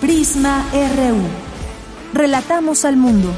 Prisma 0.00 0.62
RU. 0.72 1.22
Relatamos 2.12 2.84
al 2.84 2.96
mundo. 2.96 3.34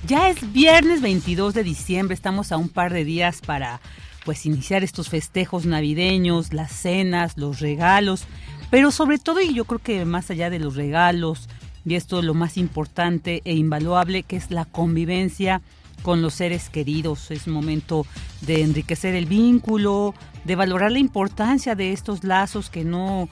Ya 0.07 0.29
es 0.29 0.51
viernes 0.51 1.01
22 1.01 1.53
de 1.53 1.63
diciembre, 1.63 2.15
estamos 2.15 2.51
a 2.51 2.57
un 2.57 2.69
par 2.69 2.91
de 2.91 3.05
días 3.05 3.41
para 3.45 3.81
pues 4.25 4.45
iniciar 4.45 4.83
estos 4.83 5.09
festejos 5.09 5.65
navideños, 5.65 6.53
las 6.53 6.71
cenas, 6.71 7.37
los 7.37 7.59
regalos, 7.59 8.25
pero 8.69 8.91
sobre 8.91 9.17
todo 9.17 9.41
y 9.41 9.53
yo 9.53 9.65
creo 9.65 9.79
que 9.79 10.05
más 10.05 10.31
allá 10.31 10.49
de 10.49 10.59
los 10.59 10.75
regalos, 10.75 11.49
y 11.85 11.95
esto 11.95 12.19
es 12.19 12.25
lo 12.25 12.33
más 12.33 12.57
importante 12.57 13.41
e 13.45 13.55
invaluable 13.55 14.23
que 14.23 14.37
es 14.37 14.51
la 14.51 14.65
convivencia 14.65 15.61
con 16.01 16.21
los 16.21 16.35
seres 16.35 16.69
queridos. 16.69 17.31
Es 17.31 17.47
momento 17.47 18.05
de 18.41 18.61
enriquecer 18.61 19.15
el 19.15 19.25
vínculo, 19.25 20.13
de 20.43 20.55
valorar 20.55 20.91
la 20.91 20.99
importancia 20.99 21.75
de 21.75 21.91
estos 21.91 22.23
lazos 22.23 22.69
que 22.69 22.83
no, 22.83 23.29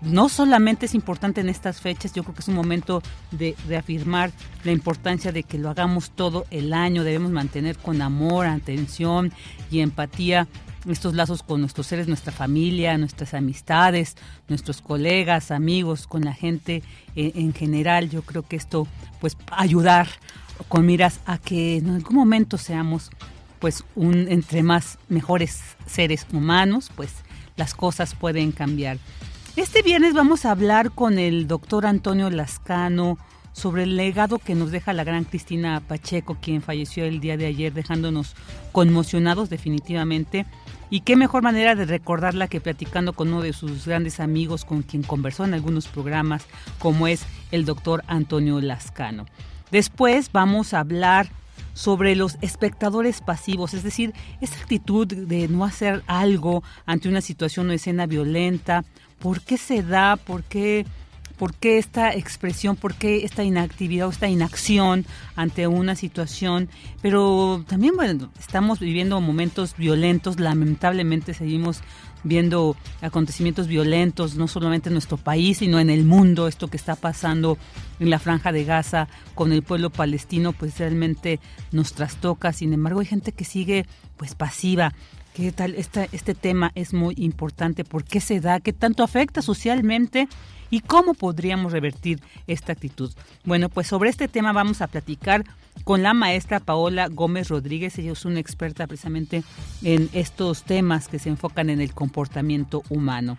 no 0.00 0.28
solamente 0.28 0.86
es 0.86 0.94
importante 0.94 1.40
en 1.40 1.48
estas 1.48 1.80
fechas, 1.80 2.12
yo 2.12 2.22
creo 2.22 2.34
que 2.34 2.40
es 2.40 2.48
un 2.48 2.54
momento 2.54 3.02
de 3.30 3.54
reafirmar 3.68 4.30
la 4.64 4.72
importancia 4.72 5.32
de 5.32 5.42
que 5.42 5.58
lo 5.58 5.70
hagamos 5.70 6.10
todo 6.10 6.44
el 6.50 6.72
año, 6.72 7.04
debemos 7.04 7.30
mantener 7.30 7.76
con 7.78 8.02
amor, 8.02 8.46
atención 8.46 9.32
y 9.70 9.80
empatía 9.80 10.48
estos 10.88 11.14
lazos 11.14 11.42
con 11.42 11.60
nuestros 11.60 11.88
seres, 11.88 12.06
nuestra 12.06 12.32
familia, 12.32 12.96
nuestras 12.96 13.34
amistades, 13.34 14.16
nuestros 14.48 14.80
colegas, 14.80 15.50
amigos, 15.50 16.06
con 16.06 16.24
la 16.24 16.32
gente 16.32 16.84
en, 17.16 17.32
en 17.34 17.52
general. 17.52 18.08
Yo 18.08 18.22
creo 18.22 18.42
que 18.42 18.54
esto 18.54 18.86
pues 19.20 19.36
ayudar 19.50 20.06
con 20.68 20.86
miras 20.86 21.20
a 21.26 21.38
que 21.38 21.78
en 21.78 21.90
algún 21.90 22.14
momento 22.14 22.56
seamos 22.56 23.10
pues 23.58 23.84
un 23.94 24.28
entre 24.28 24.62
más 24.62 24.98
mejores 25.08 25.60
seres 25.86 26.26
humanos, 26.32 26.90
pues 26.94 27.10
las 27.56 27.74
cosas 27.74 28.14
pueden 28.14 28.52
cambiar. 28.52 28.98
Este 29.56 29.82
viernes 29.82 30.12
vamos 30.12 30.44
a 30.44 30.50
hablar 30.50 30.90
con 30.90 31.18
el 31.18 31.46
doctor 31.46 31.86
Antonio 31.86 32.28
Lascano 32.28 33.18
sobre 33.52 33.84
el 33.84 33.96
legado 33.96 34.38
que 34.38 34.54
nos 34.54 34.70
deja 34.70 34.92
la 34.92 35.02
gran 35.02 35.24
Cristina 35.24 35.80
Pacheco, 35.80 36.36
quien 36.38 36.60
falleció 36.60 37.06
el 37.06 37.20
día 37.20 37.38
de 37.38 37.46
ayer, 37.46 37.72
dejándonos 37.72 38.34
conmocionados 38.70 39.48
definitivamente. 39.48 40.44
Y 40.90 41.00
qué 41.00 41.16
mejor 41.16 41.42
manera 41.42 41.74
de 41.74 41.86
recordarla 41.86 42.48
que 42.48 42.60
platicando 42.60 43.14
con 43.14 43.28
uno 43.28 43.40
de 43.40 43.54
sus 43.54 43.86
grandes 43.86 44.20
amigos 44.20 44.66
con 44.66 44.82
quien 44.82 45.02
conversó 45.02 45.46
en 45.46 45.54
algunos 45.54 45.88
programas, 45.88 46.44
como 46.78 47.08
es 47.08 47.24
el 47.50 47.64
doctor 47.64 48.04
Antonio 48.08 48.60
Lascano. 48.60 49.24
Después 49.70 50.30
vamos 50.32 50.74
a 50.74 50.80
hablar 50.80 51.28
sobre 51.76 52.16
los 52.16 52.38
espectadores 52.40 53.20
pasivos, 53.20 53.74
es 53.74 53.82
decir, 53.82 54.14
esa 54.40 54.58
actitud 54.58 55.06
de 55.06 55.46
no 55.46 55.62
hacer 55.62 56.02
algo 56.06 56.64
ante 56.86 57.10
una 57.10 57.20
situación 57.20 57.68
o 57.68 57.72
escena 57.72 58.06
violenta, 58.06 58.82
¿por 59.18 59.42
qué 59.42 59.58
se 59.58 59.82
da? 59.82 60.16
¿Por 60.16 60.42
qué, 60.42 60.86
por 61.36 61.52
qué 61.52 61.76
esta 61.76 62.14
expresión? 62.14 62.76
¿Por 62.76 62.94
qué 62.94 63.26
esta 63.26 63.44
inactividad 63.44 64.06
o 64.06 64.10
esta 64.10 64.26
inacción 64.26 65.04
ante 65.36 65.66
una 65.66 65.96
situación? 65.96 66.70
Pero 67.02 67.62
también, 67.68 67.94
bueno, 67.94 68.30
estamos 68.38 68.80
viviendo 68.80 69.20
momentos 69.20 69.76
violentos, 69.76 70.40
lamentablemente 70.40 71.34
seguimos 71.34 71.82
viendo 72.26 72.76
acontecimientos 73.00 73.68
violentos, 73.68 74.36
no 74.36 74.48
solamente 74.48 74.88
en 74.88 74.94
nuestro 74.94 75.16
país, 75.16 75.58
sino 75.58 75.78
en 75.78 75.90
el 75.90 76.04
mundo, 76.04 76.48
esto 76.48 76.68
que 76.68 76.76
está 76.76 76.96
pasando 76.96 77.56
en 78.00 78.10
la 78.10 78.18
franja 78.18 78.52
de 78.52 78.64
Gaza 78.64 79.08
con 79.34 79.52
el 79.52 79.62
pueblo 79.62 79.90
palestino, 79.90 80.52
pues 80.52 80.78
realmente 80.78 81.40
nos 81.72 81.92
trastoca. 81.92 82.52
Sin 82.52 82.72
embargo, 82.72 83.00
hay 83.00 83.06
gente 83.06 83.32
que 83.32 83.44
sigue 83.44 83.86
pues 84.16 84.34
pasiva. 84.34 84.92
¿Qué 85.34 85.52
tal? 85.52 85.74
Este, 85.74 86.08
este 86.12 86.34
tema 86.34 86.72
es 86.74 86.94
muy 86.94 87.14
importante. 87.18 87.84
¿Por 87.84 88.04
qué 88.04 88.20
se 88.20 88.40
da? 88.40 88.60
¿Qué 88.60 88.72
tanto 88.72 89.04
afecta 89.04 89.42
socialmente? 89.42 90.28
¿Y 90.70 90.80
cómo 90.80 91.14
podríamos 91.14 91.72
revertir 91.72 92.20
esta 92.46 92.72
actitud? 92.72 93.12
Bueno, 93.44 93.68
pues 93.68 93.86
sobre 93.86 94.10
este 94.10 94.28
tema 94.28 94.52
vamos 94.52 94.82
a 94.82 94.86
platicar 94.86 95.44
con 95.84 96.02
la 96.02 96.14
maestra 96.14 96.60
Paola 96.60 97.08
Gómez 97.08 97.48
Rodríguez. 97.48 97.98
Ella 97.98 98.12
es 98.12 98.24
una 98.24 98.40
experta 98.40 98.86
precisamente 98.86 99.42
en 99.82 100.08
estos 100.12 100.64
temas 100.64 101.08
que 101.08 101.18
se 101.18 101.28
enfocan 101.28 101.70
en 101.70 101.80
el 101.80 101.94
comportamiento 101.94 102.82
humano. 102.88 103.36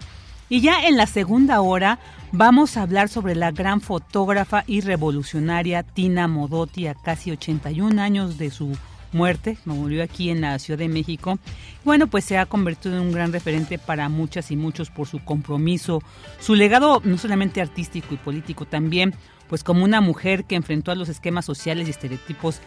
Y 0.50 0.62
ya 0.62 0.88
en 0.88 0.96
la 0.96 1.08
segunda 1.08 1.60
hora 1.60 2.00
vamos 2.32 2.78
a 2.78 2.84
hablar 2.84 3.10
sobre 3.10 3.36
la 3.36 3.52
gran 3.52 3.82
fotógrafa 3.82 4.64
y 4.66 4.80
revolucionaria 4.80 5.84
Tina 5.84 6.28
Modotti 6.30 6.88
a 6.88 6.94
casi 6.94 7.32
81 7.32 8.02
años 8.02 8.38
de 8.38 8.50
su 8.50 8.78
muerte, 9.12 9.58
murió 9.66 10.04
aquí 10.04 10.30
en 10.30 10.42
la 10.42 10.60
Ciudad 10.60 10.78
de 10.78 10.90
México. 10.90 11.40
Bueno, 11.84 12.08
pues 12.08 12.26
se 12.26 12.38
ha 12.38 12.46
convertido 12.46 12.96
en 12.96 13.02
un 13.02 13.12
gran 13.12 13.32
referente 13.32 13.78
para 13.80 14.10
muchas 14.10 14.52
y 14.52 14.56
muchos 14.56 14.90
por 14.90 15.08
su 15.08 15.24
compromiso, 15.24 16.02
su 16.40 16.56
legado 16.56 17.02
no 17.04 17.18
solamente 17.18 17.62
artístico 17.62 18.14
y 18.14 18.18
político, 18.18 18.66
también 18.66 19.14
pues 19.48 19.64
como 19.64 19.84
una 19.84 20.02
mujer 20.02 20.44
que 20.44 20.56
enfrentó 20.56 20.92
a 20.92 20.96
los 20.96 21.10
esquemas 21.10 21.46
sociales 21.46 21.88
y 21.88 21.92
estereotipos 21.92 22.60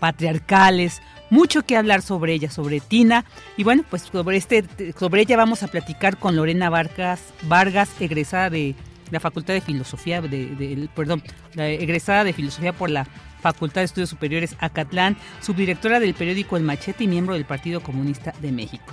patriarcales, 0.00 1.00
mucho 1.30 1.62
que 1.62 1.76
hablar 1.76 2.02
sobre 2.02 2.34
ella, 2.34 2.50
sobre 2.50 2.80
Tina. 2.80 3.24
Y 3.56 3.64
bueno, 3.64 3.84
pues 3.88 4.02
sobre 4.02 4.36
este, 4.36 4.64
sobre 4.98 5.22
ella 5.22 5.36
vamos 5.36 5.62
a 5.62 5.68
platicar 5.68 6.18
con 6.18 6.36
Lorena 6.36 6.70
Vargas, 6.70 7.20
Vargas, 7.44 7.88
egresada 8.00 8.50
de 8.50 8.74
la 9.12 9.20
Facultad 9.20 9.54
de 9.54 9.60
Filosofía, 9.60 10.20
de, 10.20 10.88
perdón, 10.96 11.22
egresada 11.54 12.24
de 12.24 12.32
Filosofía 12.32 12.72
por 12.72 12.90
la 12.90 13.06
Facultad 13.40 13.82
de 13.82 13.84
Estudios 13.84 14.08
Superiores 14.08 14.56
Acatlán, 14.58 15.16
subdirectora 15.40 16.00
del 16.00 16.14
periódico 16.14 16.56
El 16.56 16.64
Machete 16.64 17.04
y 17.04 17.08
miembro 17.08 17.34
del 17.34 17.44
Partido 17.44 17.82
Comunista 17.82 18.32
de 18.40 18.50
México. 18.50 18.92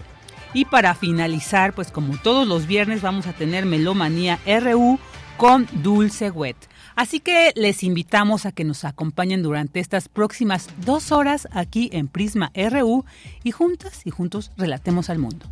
Y 0.54 0.66
para 0.66 0.94
finalizar, 0.94 1.74
pues 1.74 1.90
como 1.90 2.18
todos 2.18 2.48
los 2.48 2.68
viernes 2.68 3.02
vamos 3.02 3.28
a 3.28 3.34
tener 3.34 3.66
Melomanía 3.66 4.40
RU 4.46 5.00
con 5.38 5.68
Dulce 5.72 6.32
Wet. 6.32 6.58
Así 6.96 7.22
que 7.22 7.54
les 7.56 7.84
invitamos 7.84 8.46
a 8.46 8.52
que 8.52 8.66
nos 8.66 8.84
acompañen 8.84 9.42
durante 9.42 9.80
estas 9.80 10.10
próximas 10.10 10.68
dos 10.84 11.14
horas 11.14 11.48
aquí 11.52 11.90
en 11.94 12.10
Prisma 12.10 12.52
RU 12.54 13.06
y 13.44 13.52
juntas 13.52 14.02
y 14.04 14.10
juntos 14.10 14.52
relatemos 14.58 15.10
al 15.10 15.20
mundo. 15.20 15.46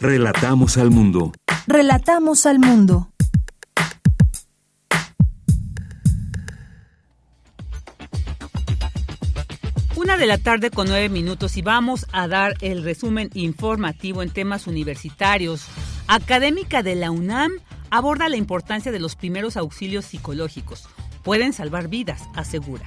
Relatamos 0.00 0.78
al 0.78 0.90
mundo. 0.90 1.30
Relatamos 1.66 2.46
al 2.46 2.58
mundo. 2.58 3.10
Una 9.96 10.16
de 10.16 10.26
la 10.26 10.38
tarde 10.38 10.70
con 10.70 10.88
nueve 10.88 11.10
minutos 11.10 11.58
y 11.58 11.60
vamos 11.60 12.06
a 12.12 12.28
dar 12.28 12.54
el 12.62 12.82
resumen 12.82 13.28
informativo 13.34 14.22
en 14.22 14.30
temas 14.30 14.66
universitarios. 14.66 15.66
Académica 16.06 16.82
de 16.82 16.94
la 16.94 17.10
UNAM 17.10 17.52
aborda 17.90 18.30
la 18.30 18.36
importancia 18.36 18.90
de 18.90 19.00
los 19.00 19.16
primeros 19.16 19.58
auxilios 19.58 20.06
psicológicos. 20.06 20.88
Pueden 21.22 21.52
salvar 21.52 21.88
vidas, 21.88 22.22
asegura. 22.34 22.86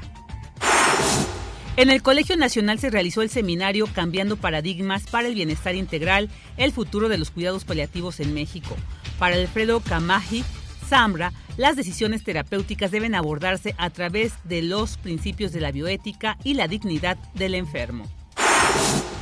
En 1.75 1.89
el 1.89 2.03
Colegio 2.03 2.37
Nacional 2.37 2.77
se 2.77 2.91
realizó 2.91 3.23
el 3.23 3.31
seminario 3.31 3.87
Cambiando 3.87 4.37
Paradigmas 4.37 5.07
para 5.07 5.27
el 5.27 5.33
Bienestar 5.33 5.73
Integral, 5.73 6.29
el 6.55 6.71
futuro 6.71 7.09
de 7.09 7.17
los 7.17 7.31
cuidados 7.31 7.65
paliativos 7.65 8.19
en 8.19 8.31
México. 8.35 8.77
Para 9.17 9.37
Alfredo 9.37 9.79
Camaji 9.79 10.43
Zambra, 10.87 11.33
las 11.57 11.75
decisiones 11.75 12.23
terapéuticas 12.23 12.91
deben 12.91 13.15
abordarse 13.15 13.73
a 13.79 13.89
través 13.89 14.33
de 14.43 14.61
los 14.61 14.97
principios 14.99 15.51
de 15.51 15.61
la 15.61 15.71
bioética 15.71 16.37
y 16.43 16.53
la 16.53 16.67
dignidad 16.67 17.17
del 17.33 17.55
enfermo. 17.55 18.07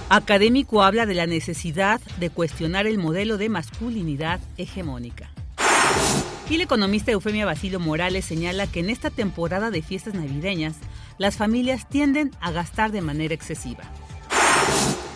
Académico 0.09 0.83
habla 0.83 1.05
de 1.05 1.13
la 1.13 1.27
necesidad 1.27 2.01
de 2.19 2.29
cuestionar 2.29 2.85
el 2.85 2.97
modelo 2.97 3.37
de 3.37 3.47
masculinidad 3.47 4.41
hegemónica. 4.57 5.31
Y 6.49 6.55
el 6.55 6.61
economista 6.61 7.13
Eufemia 7.13 7.45
Basilio 7.45 7.79
Morales 7.79 8.25
señala 8.25 8.67
que 8.67 8.81
en 8.81 8.89
esta 8.89 9.09
temporada 9.09 9.71
de 9.71 9.81
fiestas 9.81 10.15
navideñas, 10.15 10.75
las 11.21 11.37
familias 11.37 11.87
tienden 11.87 12.31
a 12.41 12.49
gastar 12.49 12.91
de 12.91 13.01
manera 13.01 13.35
excesiva. 13.35 13.83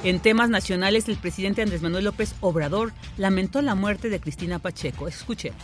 En 0.03 0.19
temas 0.19 0.51
nacionales, 0.51 1.09
el 1.09 1.17
presidente 1.17 1.63
Andrés 1.63 1.81
Manuel 1.81 2.05
López 2.05 2.35
Obrador 2.41 2.93
lamentó 3.17 3.59
la 3.63 3.73
muerte 3.73 4.09
de 4.09 4.19
Cristina 4.19 4.59
Pacheco. 4.59 5.07
Escuchemos. 5.07 5.63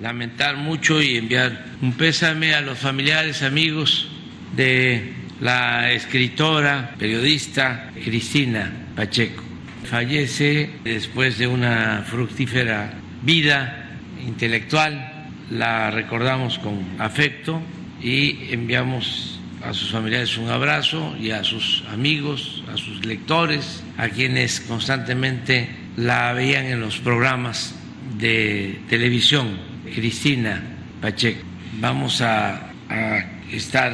Lamentar 0.00 0.56
mucho 0.56 1.00
y 1.00 1.16
enviar 1.18 1.66
un 1.80 1.92
pésame 1.92 2.52
a 2.52 2.62
los 2.62 2.80
familiares, 2.80 3.44
amigos 3.44 4.08
de 4.56 5.12
la 5.40 5.92
escritora, 5.92 6.96
periodista 6.98 7.92
Cristina 7.94 8.72
Pacheco. 8.96 9.44
Fallece 9.84 10.68
después 10.82 11.38
de 11.38 11.46
una 11.46 12.04
fructífera 12.04 12.92
vida 13.22 13.88
intelectual, 14.26 15.30
la 15.48 15.92
recordamos 15.92 16.58
con 16.58 16.84
afecto 16.98 17.62
y 18.02 18.52
enviamos 18.52 19.33
a 19.64 19.72
sus 19.72 19.90
familiares 19.90 20.36
un 20.36 20.48
abrazo 20.48 21.16
y 21.18 21.30
a 21.30 21.42
sus 21.42 21.84
amigos, 21.90 22.62
a 22.72 22.76
sus 22.76 23.04
lectores, 23.04 23.82
a 23.96 24.08
quienes 24.08 24.60
constantemente 24.60 25.68
la 25.96 26.32
veían 26.32 26.66
en 26.66 26.80
los 26.80 26.98
programas 26.98 27.74
de 28.18 28.80
televisión, 28.88 29.58
Cristina 29.94 30.62
Pacheco. 31.00 31.44
Vamos 31.80 32.20
a, 32.20 32.70
a 32.88 33.18
estar 33.50 33.92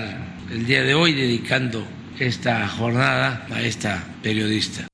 el 0.51 0.67
día 0.67 0.83
de 0.83 0.95
hoy 0.95 1.13
dedicando 1.13 1.87
esta 2.19 2.67
jornada 2.69 3.47
a 3.51 3.63
esta 3.63 4.05
periodista. 4.23 4.90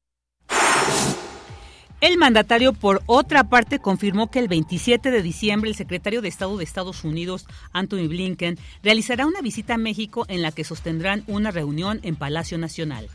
El 2.02 2.18
mandatario, 2.18 2.74
por 2.74 3.02
otra 3.06 3.44
parte, 3.44 3.78
confirmó 3.78 4.30
que 4.30 4.38
el 4.38 4.48
27 4.48 5.10
de 5.10 5.22
diciembre 5.22 5.70
el 5.70 5.76
secretario 5.76 6.20
de 6.20 6.28
Estado 6.28 6.58
de 6.58 6.64
Estados 6.64 7.04
Unidos, 7.04 7.46
Anthony 7.72 8.06
Blinken, 8.06 8.58
realizará 8.82 9.26
una 9.26 9.40
visita 9.40 9.74
a 9.74 9.78
México 9.78 10.26
en 10.28 10.42
la 10.42 10.52
que 10.52 10.64
sostendrán 10.64 11.24
una 11.26 11.50
reunión 11.50 12.00
en 12.02 12.16
Palacio 12.16 12.58
Nacional. 12.58 13.08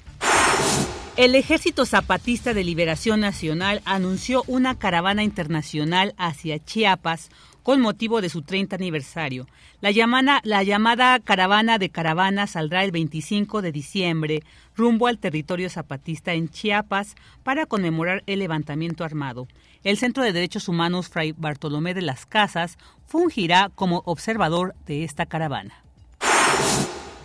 El 1.15 1.35
Ejército 1.35 1.85
Zapatista 1.85 2.55
de 2.55 2.63
Liberación 2.63 3.19
Nacional 3.19 3.81
anunció 3.85 4.43
una 4.47 4.79
caravana 4.79 5.23
internacional 5.23 6.15
hacia 6.17 6.57
Chiapas 6.57 7.29
con 7.63 7.81
motivo 7.81 8.21
de 8.21 8.29
su 8.29 8.41
30 8.41 8.75
aniversario. 8.75 9.47
La 9.81 9.91
llamada, 9.91 10.41
la 10.43 10.63
llamada 10.63 11.19
Caravana 11.19 11.77
de 11.77 11.89
Caravanas 11.89 12.51
saldrá 12.51 12.83
el 12.83 12.91
25 12.91 13.61
de 13.61 13.71
diciembre 13.71 14.43
rumbo 14.75 15.07
al 15.07 15.17
territorio 15.17 15.69
zapatista 15.69 16.33
en 16.33 16.49
Chiapas 16.49 17.15
para 17.43 17.65
conmemorar 17.65 18.23
el 18.25 18.39
levantamiento 18.39 19.03
armado. 19.03 19.47
El 19.83 19.97
Centro 19.97 20.23
de 20.23 20.33
Derechos 20.33 20.67
Humanos 20.67 21.09
Fray 21.09 21.33
Bartolomé 21.33 21.93
de 21.93 22.01
las 22.01 22.25
Casas 22.25 22.77
fungirá 23.07 23.71
como 23.73 24.03
observador 24.05 24.75
de 24.85 25.03
esta 25.03 25.25
caravana. 25.25 25.83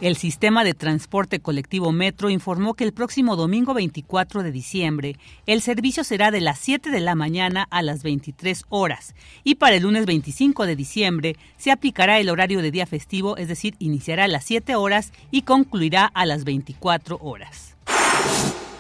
El 0.03 0.17
sistema 0.17 0.63
de 0.63 0.75
transporte 0.75 1.41
colectivo 1.41 1.91
Metro 1.91 2.29
informó 2.29 2.75
que 2.75 2.85
el 2.85 2.93
próximo 2.93 3.35
domingo 3.35 3.73
24 3.73 4.43
de 4.43 4.53
diciembre 4.53 5.17
el 5.47 5.63
servicio 5.63 6.05
será 6.05 6.31
de 6.31 6.43
las 6.43 6.59
7 6.59 6.91
de 6.91 7.01
la 7.01 7.15
mañana 7.15 7.67
a 7.71 7.81
las 7.81 8.03
23 8.03 8.67
horas 8.69 9.15
y 9.43 9.55
para 9.55 9.77
el 9.77 9.85
lunes 9.85 10.05
25 10.05 10.67
de 10.67 10.77
diciembre 10.77 11.37
se 11.57 11.71
aplicará 11.71 12.21
el 12.21 12.29
horario 12.29 12.61
de 12.61 12.71
día 12.71 12.85
festivo, 12.85 13.39
es 13.39 13.49
decir, 13.49 13.75
iniciará 13.79 14.25
a 14.25 14.29
las 14.29 14.45
7 14.45 14.75
horas 14.75 15.13
y 15.31 15.43
concluirá 15.43 16.05
a 16.05 16.27
las 16.27 16.45
24 16.45 17.19
horas. 17.23 17.75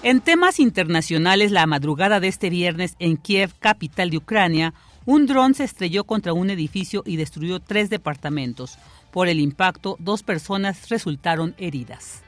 En 0.02 0.20
temas 0.20 0.60
internacionales, 0.60 1.50
la 1.50 1.66
madrugada 1.66 2.20
de 2.20 2.28
este 2.28 2.50
viernes 2.50 2.94
en 2.98 3.16
Kiev, 3.16 3.54
capital 3.58 4.10
de 4.10 4.18
Ucrania, 4.18 4.74
un 5.06 5.26
dron 5.26 5.54
se 5.54 5.64
estrelló 5.64 6.04
contra 6.04 6.32
un 6.32 6.50
edificio 6.50 7.02
y 7.06 7.16
destruyó 7.16 7.60
tres 7.60 7.90
departamentos. 7.90 8.76
Por 9.16 9.28
el 9.28 9.40
impacto, 9.40 9.96
dos 9.98 10.22
personas 10.22 10.90
resultaron 10.90 11.54
heridas. 11.56 12.20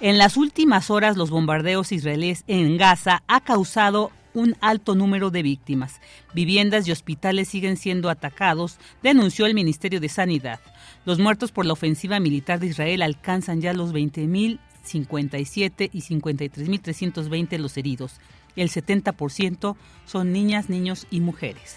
En 0.00 0.16
las 0.16 0.38
últimas 0.38 0.88
horas, 0.90 1.18
los 1.18 1.28
bombardeos 1.28 1.92
israelíes 1.92 2.42
en 2.46 2.78
Gaza 2.78 3.22
ha 3.28 3.42
causado 3.42 4.10
un 4.32 4.56
alto 4.62 4.94
número 4.94 5.28
de 5.30 5.42
víctimas. 5.42 6.00
Viviendas 6.32 6.88
y 6.88 6.92
hospitales 6.92 7.48
siguen 7.48 7.76
siendo 7.76 8.08
atacados, 8.08 8.78
denunció 9.02 9.44
el 9.44 9.52
Ministerio 9.52 10.00
de 10.00 10.08
Sanidad. 10.08 10.58
Los 11.04 11.18
muertos 11.18 11.52
por 11.52 11.66
la 11.66 11.74
ofensiva 11.74 12.18
militar 12.18 12.60
de 12.60 12.68
Israel 12.68 13.02
alcanzan 13.02 13.60
ya 13.60 13.74
los 13.74 13.92
20.057 13.92 15.90
y 15.92 16.00
53.320 16.00 17.58
los 17.58 17.76
heridos. 17.76 18.22
El 18.56 18.70
70% 18.70 19.76
son 20.06 20.32
niñas, 20.32 20.70
niños 20.70 21.06
y 21.10 21.20
mujeres. 21.20 21.76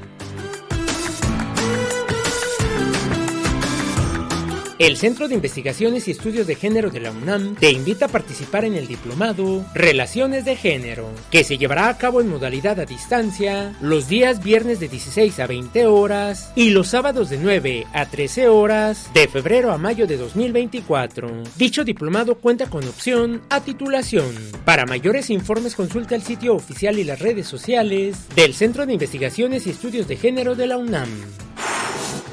El 4.81 4.97
Centro 4.97 5.27
de 5.27 5.35
Investigaciones 5.35 6.07
y 6.07 6.11
Estudios 6.11 6.47
de 6.47 6.55
Género 6.55 6.89
de 6.89 6.99
la 6.99 7.11
UNAM 7.11 7.53
te 7.53 7.69
invita 7.69 8.05
a 8.05 8.07
participar 8.07 8.65
en 8.65 8.73
el 8.73 8.87
diplomado 8.87 9.63
Relaciones 9.75 10.43
de 10.43 10.55
Género, 10.55 11.07
que 11.29 11.43
se 11.43 11.59
llevará 11.59 11.87
a 11.87 11.99
cabo 11.99 12.19
en 12.19 12.27
modalidad 12.27 12.79
a 12.79 12.87
distancia 12.87 13.75
los 13.79 14.07
días 14.07 14.43
viernes 14.43 14.79
de 14.79 14.87
16 14.87 15.39
a 15.39 15.45
20 15.45 15.85
horas 15.85 16.51
y 16.55 16.71
los 16.71 16.87
sábados 16.87 17.29
de 17.29 17.37
9 17.37 17.85
a 17.93 18.07
13 18.07 18.47
horas 18.47 19.11
de 19.13 19.27
febrero 19.27 19.71
a 19.71 19.77
mayo 19.77 20.07
de 20.07 20.17
2024. 20.17 21.29
Dicho 21.57 21.83
diplomado 21.83 22.39
cuenta 22.39 22.65
con 22.65 22.83
opción 22.87 23.43
a 23.51 23.61
titulación. 23.61 24.33
Para 24.65 24.87
mayores 24.87 25.29
informes 25.29 25.75
consulta 25.75 26.15
el 26.15 26.23
sitio 26.23 26.55
oficial 26.55 26.97
y 26.97 27.03
las 27.03 27.19
redes 27.19 27.45
sociales 27.45 28.17
del 28.35 28.55
Centro 28.55 28.87
de 28.87 28.93
Investigaciones 28.93 29.67
y 29.67 29.69
Estudios 29.69 30.07
de 30.07 30.17
Género 30.17 30.55
de 30.55 30.65
la 30.65 30.77
UNAM. 30.77 31.09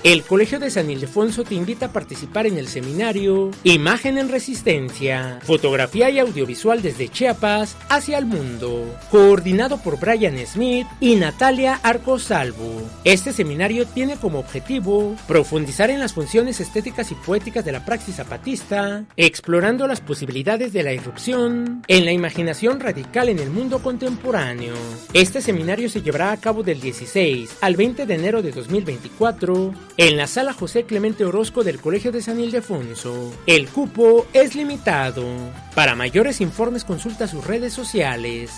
El 0.08 0.22
Colegio 0.22 0.58
de 0.58 0.70
San 0.70 0.88
Ildefonso 0.88 1.44
te 1.44 1.54
invita 1.54 1.84
a 1.84 1.92
participar 1.92 2.46
en 2.46 2.56
el 2.56 2.66
seminario 2.66 3.50
Imagen 3.62 4.16
en 4.16 4.30
Resistencia, 4.30 5.38
Fotografía 5.42 6.08
y 6.08 6.18
Audiovisual 6.18 6.80
desde 6.80 7.10
Chiapas 7.10 7.76
hacia 7.90 8.16
el 8.16 8.24
mundo, 8.24 8.86
coordinado 9.10 9.76
por 9.76 10.00
Brian 10.00 10.38
Smith 10.46 10.86
y 10.98 11.16
Natalia 11.16 11.78
Arcosalvo. 11.82 12.88
Este 13.04 13.34
seminario 13.34 13.86
tiene 13.86 14.16
como 14.16 14.38
objetivo 14.38 15.14
profundizar 15.26 15.90
en 15.90 16.00
las 16.00 16.14
funciones 16.14 16.58
estéticas 16.60 17.12
y 17.12 17.14
poéticas 17.14 17.66
de 17.66 17.72
la 17.72 17.84
praxis 17.84 18.16
zapatista, 18.16 19.04
explorando 19.14 19.86
las 19.86 20.00
posibilidades 20.00 20.72
de 20.72 20.84
la 20.84 20.94
irrupción 20.94 21.84
en 21.86 22.06
la 22.06 22.12
imaginación 22.12 22.80
radical 22.80 23.28
en 23.28 23.40
el 23.40 23.50
mundo 23.50 23.82
contemporáneo. 23.82 24.72
Este 25.12 25.42
seminario 25.42 25.90
se 25.90 26.00
llevará 26.00 26.32
a 26.32 26.38
cabo 26.38 26.62
del 26.62 26.80
16 26.80 27.58
al 27.60 27.76
20 27.76 28.06
de 28.06 28.14
enero 28.14 28.40
de 28.40 28.52
2024 28.52 29.74
en 29.98 30.16
la 30.16 30.28
sala 30.28 30.52
José 30.52 30.84
Clemente 30.84 31.24
Orozco 31.24 31.64
del 31.64 31.80
Colegio 31.80 32.12
de 32.12 32.22
San 32.22 32.38
Ildefonso. 32.38 33.32
El 33.46 33.68
cupo 33.68 34.26
es 34.32 34.54
limitado. 34.54 35.24
Para 35.74 35.96
mayores 35.96 36.40
informes 36.40 36.84
consulta 36.84 37.26
sus 37.26 37.44
redes 37.44 37.72
sociales. 37.72 38.52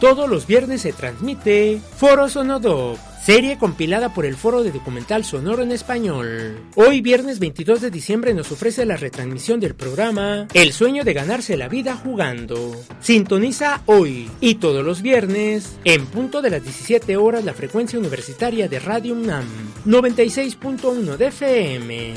Todos 0.00 0.28
los 0.28 0.48
viernes 0.48 0.82
se 0.82 0.92
transmite 0.92 1.80
Foro 1.96 2.28
Sonodoc, 2.28 2.98
serie 3.24 3.56
compilada 3.56 4.12
por 4.12 4.26
el 4.26 4.36
Foro 4.36 4.62
de 4.62 4.70
Documental 4.70 5.24
Sonoro 5.24 5.62
en 5.62 5.72
Español. 5.72 6.60
Hoy 6.74 7.00
viernes 7.00 7.38
22 7.38 7.80
de 7.80 7.90
diciembre 7.90 8.34
nos 8.34 8.52
ofrece 8.52 8.84
la 8.84 8.98
retransmisión 8.98 9.60
del 9.60 9.74
programa 9.74 10.46
El 10.52 10.74
sueño 10.74 11.04
de 11.04 11.14
ganarse 11.14 11.56
la 11.56 11.68
vida 11.68 11.96
jugando. 11.96 12.76
Sintoniza 13.00 13.80
hoy 13.86 14.30
y 14.40 14.56
todos 14.56 14.84
los 14.84 15.00
viernes 15.00 15.78
en 15.84 16.04
punto 16.04 16.42
de 16.42 16.50
las 16.50 16.62
17 16.62 17.16
horas 17.16 17.46
la 17.46 17.54
frecuencia 17.54 17.98
universitaria 17.98 18.68
de 18.68 18.78
Radio 18.78 19.14
UNAM 19.14 19.46
96.1 19.86 21.16
de 21.16 21.26
FM. 21.28 22.14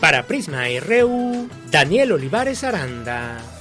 Para 0.00 0.26
Prisma 0.26 0.64
RU, 0.86 1.48
Daniel 1.70 2.12
Olivares 2.12 2.62
Aranda. 2.62 3.55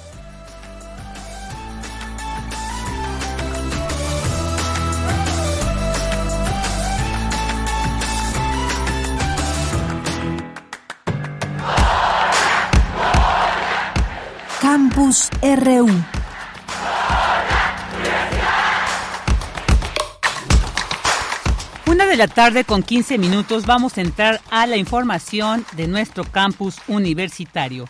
Campus 14.68 15.30
RU. 15.44 15.88
Una 21.86 22.08
de 22.08 22.16
la 22.18 22.28
tarde 22.28 22.64
con 22.64 22.82
15 22.82 23.20
minutos 23.20 23.68
vamos 23.68 24.00
a 24.00 24.02
entrar 24.02 24.42
a 24.50 24.66
la 24.66 24.78
información 24.78 25.64
de 25.78 25.88
nuestro 25.88 26.24
campus 26.24 26.78
universitario. 26.88 27.86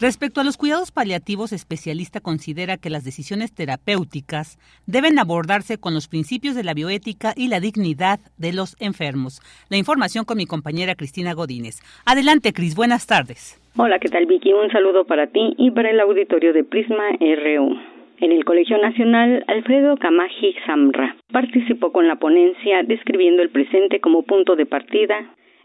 Respecto 0.00 0.40
a 0.40 0.44
los 0.44 0.56
cuidados 0.56 0.92
paliativos, 0.92 1.52
especialista 1.52 2.20
considera 2.20 2.78
que 2.78 2.88
las 2.88 3.04
decisiones 3.04 3.52
terapéuticas 3.52 4.56
deben 4.86 5.18
abordarse 5.18 5.76
con 5.76 5.92
los 5.92 6.08
principios 6.08 6.54
de 6.54 6.64
la 6.64 6.72
bioética 6.72 7.34
y 7.36 7.48
la 7.48 7.60
dignidad 7.60 8.18
de 8.38 8.54
los 8.54 8.76
enfermos. 8.78 9.42
La 9.68 9.76
información 9.76 10.24
con 10.24 10.38
mi 10.38 10.46
compañera 10.46 10.94
Cristina 10.94 11.34
Godínez. 11.34 11.80
Adelante, 12.06 12.54
Cris, 12.54 12.74
buenas 12.74 13.04
tardes. 13.04 13.58
Hola, 13.76 13.98
¿qué 13.98 14.08
tal, 14.08 14.26
Vicky? 14.26 14.52
Un 14.52 14.70
saludo 14.70 15.04
para 15.04 15.26
ti 15.26 15.52
y 15.58 15.72
para 15.72 15.90
el 15.90 15.98
auditorio 15.98 16.52
de 16.52 16.62
Prisma 16.62 17.10
RU. 17.18 17.76
En 18.20 18.30
el 18.30 18.44
Colegio 18.44 18.78
Nacional, 18.78 19.44
Alfredo 19.48 19.96
Camaji 19.96 20.54
Zamra 20.64 21.16
participó 21.32 21.90
con 21.90 22.06
la 22.06 22.14
ponencia 22.14 22.84
describiendo 22.86 23.42
el 23.42 23.50
presente 23.50 23.98
como 24.00 24.22
punto 24.22 24.54
de 24.54 24.66
partida 24.66 25.16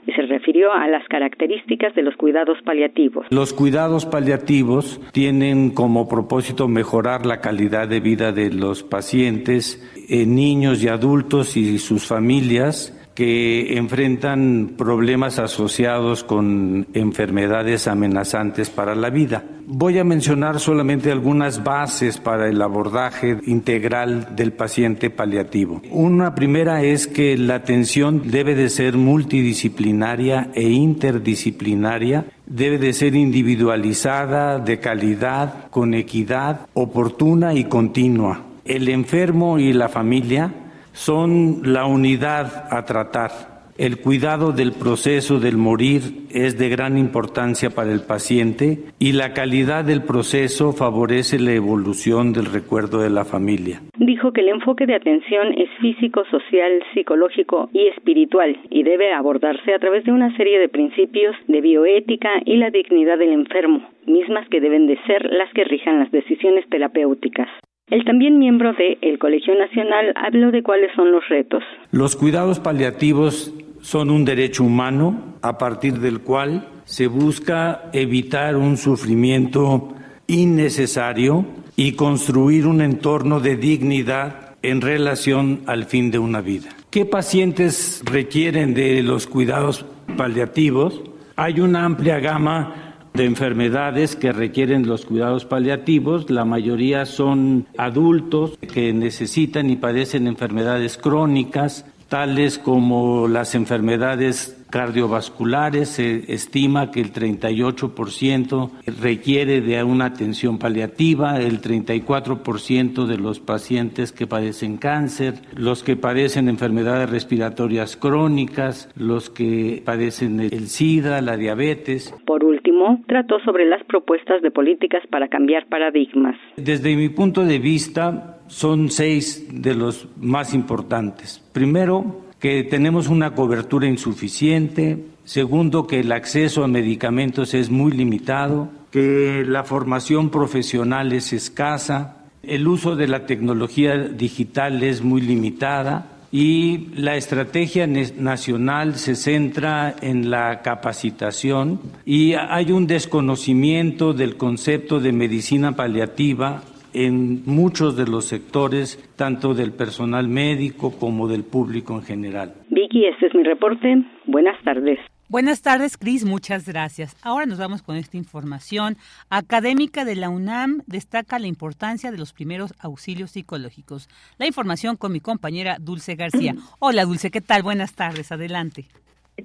y 0.07 0.11
se 0.13 0.23
refirió 0.23 0.73
a 0.73 0.87
las 0.87 1.07
características 1.07 1.93
de 1.93 2.01
los 2.01 2.15
cuidados 2.15 2.57
paliativos. 2.65 3.27
Los 3.29 3.53
cuidados 3.53 4.07
paliativos 4.07 4.99
tienen 5.11 5.69
como 5.69 6.09
propósito 6.09 6.67
mejorar 6.67 7.27
la 7.27 7.41
calidad 7.41 7.87
de 7.87 7.99
vida 7.99 8.31
de 8.31 8.51
los 8.51 8.81
pacientes, 8.81 9.85
niños 10.09 10.83
y 10.83 10.87
adultos 10.87 11.55
y 11.55 11.77
sus 11.77 12.07
familias 12.07 12.98
que 13.19 13.77
enfrentan 13.77 14.75
problemas 14.77 15.39
asociados 15.39 16.23
con 16.23 16.87
enfermedades 16.93 17.89
amenazantes 17.89 18.69
para 18.69 18.95
la 18.95 19.09
vida. 19.09 19.43
Voy 19.67 19.99
a 19.99 20.05
mencionar 20.05 20.61
solamente 20.61 21.11
algunas 21.11 21.61
bases 21.61 22.17
para 22.17 22.47
el 22.47 22.61
abordaje 22.61 23.37
integral 23.45 24.37
del 24.37 24.53
paciente 24.53 25.09
paliativo. 25.09 25.81
Una 25.91 26.33
primera 26.33 26.81
es 26.81 27.07
que 27.07 27.37
la 27.37 27.55
atención 27.55 28.31
debe 28.31 28.55
de 28.55 28.69
ser 28.69 28.95
multidisciplinaria 28.95 30.49
e 30.53 30.69
interdisciplinaria 30.69 32.23
debe 32.45 32.77
de 32.77 32.93
ser 32.93 33.15
individualizada, 33.15 34.59
de 34.59 34.79
calidad, 34.79 35.69
con 35.71 35.93
equidad, 35.93 36.69
oportuna 36.73 37.53
y 37.53 37.65
continua. 37.65 38.45
El 38.63 38.87
enfermo 38.87 39.59
y 39.59 39.73
la 39.73 39.89
familia 39.89 40.53
son 40.99 41.61
la 41.63 41.85
unidad 41.85 42.67
a 42.71 42.83
tratar. 42.83 43.31
El 43.77 44.01
cuidado 44.01 44.51
del 44.51 44.73
proceso 44.73 45.39
del 45.39 45.55
morir 45.55 46.01
es 46.29 46.59
de 46.59 46.67
gran 46.67 46.97
importancia 46.97 47.69
para 47.69 47.93
el 47.93 48.01
paciente 48.01 48.79
y 48.99 49.13
la 49.13 49.31
calidad 49.31 49.85
del 49.85 50.03
proceso 50.03 50.73
favorece 50.73 51.39
la 51.39 51.53
evolución 51.53 52.33
del 52.33 52.47
recuerdo 52.47 52.99
de 52.99 53.09
la 53.09 53.23
familia. 53.23 53.79
Dijo 53.97 54.33
que 54.33 54.41
el 54.41 54.49
enfoque 54.49 54.85
de 54.85 54.95
atención 54.95 55.53
es 55.57 55.69
físico, 55.79 56.25
social, 56.29 56.83
psicológico 56.93 57.69
y 57.71 57.87
espiritual 57.87 58.59
y 58.69 58.83
debe 58.83 59.13
abordarse 59.13 59.73
a 59.73 59.79
través 59.79 60.03
de 60.03 60.11
una 60.11 60.35
serie 60.35 60.59
de 60.59 60.67
principios 60.67 61.33
de 61.47 61.61
bioética 61.61 62.29
y 62.43 62.57
la 62.57 62.71
dignidad 62.71 63.17
del 63.17 63.31
enfermo, 63.31 63.87
mismas 64.05 64.49
que 64.49 64.59
deben 64.59 64.85
de 64.87 64.99
ser 65.07 65.31
las 65.31 65.49
que 65.53 65.63
rijan 65.63 65.99
las 65.99 66.11
decisiones 66.11 66.67
terapéuticas. 66.67 67.47
El 67.89 68.05
también 68.05 68.37
miembro 68.37 68.73
de 68.73 68.99
el 69.01 69.17
Colegio 69.17 69.55
Nacional 69.55 70.13
habló 70.15 70.51
de 70.51 70.61
cuáles 70.61 70.91
son 70.95 71.11
los 71.11 71.27
retos. 71.27 71.63
Los 71.91 72.15
cuidados 72.15 72.59
paliativos 72.59 73.51
son 73.81 74.11
un 74.11 74.25
derecho 74.25 74.63
humano 74.63 75.35
a 75.41 75.57
partir 75.57 75.93
del 75.93 76.19
cual 76.19 76.67
se 76.85 77.07
busca 77.07 77.89
evitar 77.93 78.55
un 78.57 78.77
sufrimiento 78.77 79.95
innecesario 80.27 81.45
y 81.75 81.93
construir 81.93 82.67
un 82.67 82.81
entorno 82.81 83.39
de 83.39 83.55
dignidad 83.55 84.55
en 84.61 84.81
relación 84.81 85.61
al 85.65 85.85
fin 85.85 86.11
de 86.11 86.19
una 86.19 86.41
vida. 86.41 86.69
¿Qué 86.91 87.05
pacientes 87.05 88.03
requieren 88.05 88.73
de 88.73 89.01
los 89.01 89.25
cuidados 89.25 89.85
paliativos? 90.17 91.01
Hay 91.35 91.59
una 91.59 91.85
amplia 91.85 92.19
gama 92.19 92.88
de 93.13 93.25
enfermedades 93.25 94.15
que 94.15 94.31
requieren 94.31 94.87
los 94.87 95.05
cuidados 95.05 95.45
paliativos. 95.45 96.29
La 96.29 96.45
mayoría 96.45 97.05
son 97.05 97.67
adultos 97.77 98.57
que 98.57 98.93
necesitan 98.93 99.69
y 99.69 99.75
padecen 99.75 100.27
enfermedades 100.27 100.97
crónicas, 100.97 101.85
tales 102.07 102.57
como 102.57 103.27
las 103.27 103.55
enfermedades 103.55 104.58
cardiovasculares, 104.69 105.89
se 105.89 106.31
estima 106.31 106.91
que 106.91 107.01
el 107.01 107.11
38% 107.13 108.71
requiere 109.01 109.61
de 109.61 109.83
una 109.83 110.05
atención 110.05 110.59
paliativa, 110.59 111.39
el 111.39 111.61
34% 111.61 113.05
de 113.05 113.17
los 113.17 113.39
pacientes 113.39 114.11
que 114.11 114.27
padecen 114.27 114.77
cáncer, 114.77 115.35
los 115.55 115.83
que 115.83 115.95
padecen 115.95 116.49
enfermedades 116.49 117.09
respiratorias 117.09 117.97
crónicas, 117.97 118.89
los 118.95 119.29
que 119.29 119.81
padecen 119.83 120.39
el 120.39 120.67
SIDA, 120.67 121.21
la 121.21 121.37
diabetes. 121.37 122.13
Por 122.25 122.43
último, 122.43 123.01
trató 123.07 123.39
sobre 123.39 123.65
las 123.65 123.83
propuestas 123.85 124.41
de 124.41 124.51
políticas 124.51 125.03
para 125.09 125.27
cambiar 125.27 125.67
paradigmas. 125.67 126.35
Desde 126.57 126.95
mi 126.95 127.09
punto 127.09 127.43
de 127.43 127.59
vista, 127.59 128.39
son 128.47 128.89
seis 128.89 129.47
de 129.51 129.75
los 129.75 130.07
más 130.17 130.53
importantes. 130.53 131.39
Primero, 131.53 132.28
que 132.39 132.63
tenemos 132.63 133.09
una 133.09 133.35
cobertura 133.35 133.87
insuficiente, 133.87 135.05
segundo 135.25 135.87
que 135.87 135.99
el 135.99 136.11
acceso 136.11 136.63
a 136.63 136.67
medicamentos 136.67 137.53
es 137.53 137.69
muy 137.69 137.91
limitado, 137.91 138.69
que 138.91 139.43
la 139.45 139.63
formación 139.63 140.29
profesional 140.29 141.11
es 141.11 141.33
escasa, 141.33 142.15
el 142.41 142.67
uso 142.67 142.95
de 142.95 143.07
la 143.07 143.25
tecnología 143.25 143.97
digital 143.97 144.81
es 144.83 145.03
muy 145.03 145.21
limitada 145.21 146.19
y 146.31 146.87
la 146.95 147.15
estrategia 147.15 147.87
nacional 147.87 148.95
se 148.95 149.15
centra 149.15 149.95
en 150.01 150.29
la 150.29 150.61
capacitación. 150.61 151.81
Y 152.05 152.33
hay 152.33 152.71
un 152.71 152.87
desconocimiento 152.87 154.13
del 154.13 154.37
concepto 154.37 154.99
de 154.99 155.11
medicina 155.11 155.73
paliativa 155.75 156.63
en 156.93 157.43
muchos 157.45 157.95
de 157.95 158.07
los 158.07 158.25
sectores, 158.25 158.97
tanto 159.15 159.53
del 159.53 159.71
personal 159.71 160.27
médico 160.27 160.91
como 160.99 161.27
del 161.27 161.43
público 161.43 161.95
en 161.95 162.03
general. 162.03 162.53
Vicky, 162.69 163.05
este 163.05 163.27
es 163.27 163.35
mi 163.35 163.43
reporte. 163.43 164.03
Buenas 164.25 164.61
tardes. 164.63 164.99
Buenas 165.31 165.61
tardes, 165.61 165.95
Cris, 165.95 166.25
muchas 166.25 166.67
gracias. 166.67 167.15
Ahora 167.23 167.45
nos 167.45 167.59
vamos 167.59 167.83
con 167.83 167.95
esta 167.95 168.17
información. 168.17 168.95
Académica 169.29 170.03
de 170.03 170.15
la 170.15 170.27
UNAM 170.27 170.81
destaca 170.87 171.37
la 171.37 171.45
importancia 171.45 172.09
de 172.09 172.17
los 172.17 172.33
primeros 172.33 172.73
auxilios 172.79 173.29
psicológicos. 173.29 174.09
La 174.39 174.47
información 174.47 174.95
con 174.95 175.11
mi 175.11 175.19
compañera 175.19 175.77
Dulce 175.79 176.15
García. 176.15 176.55
Hola, 176.79 177.05
Dulce, 177.05 177.29
¿qué 177.29 177.41
tal? 177.41 177.61
Buenas 177.61 177.95
tardes, 177.95 178.31
adelante. 178.31 178.85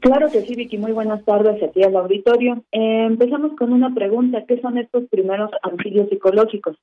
Claro 0.01 0.29
que 0.33 0.41
sí, 0.41 0.55
Vicky. 0.55 0.79
Muy 0.79 0.93
buenas 0.93 1.23
tardes 1.27 1.63
aquí 1.63 1.83
al 1.83 1.97
auditorio. 1.97 2.65
Eh, 2.73 3.05
empezamos 3.07 3.55
con 3.55 3.71
una 3.71 3.93
pregunta. 3.95 4.45
¿Qué 4.49 4.61
son 4.63 4.79
estos 4.79 5.05
primeros 5.11 5.51
auxilios 5.63 6.09
psicológicos? 6.09 6.79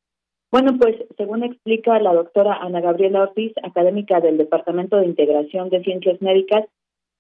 Bueno, 0.52 0.78
pues 0.78 0.98
según 1.16 1.44
explica 1.44 1.98
la 2.00 2.14
doctora 2.14 2.58
Ana 2.58 2.82
Gabriela 2.82 3.24
Ortiz, 3.24 3.54
académica 3.64 4.20
del 4.20 4.38
Departamento 4.38 4.98
de 4.98 5.06
Integración 5.06 5.70
de 5.70 5.82
Ciencias 5.82 6.22
Médicas 6.22 6.66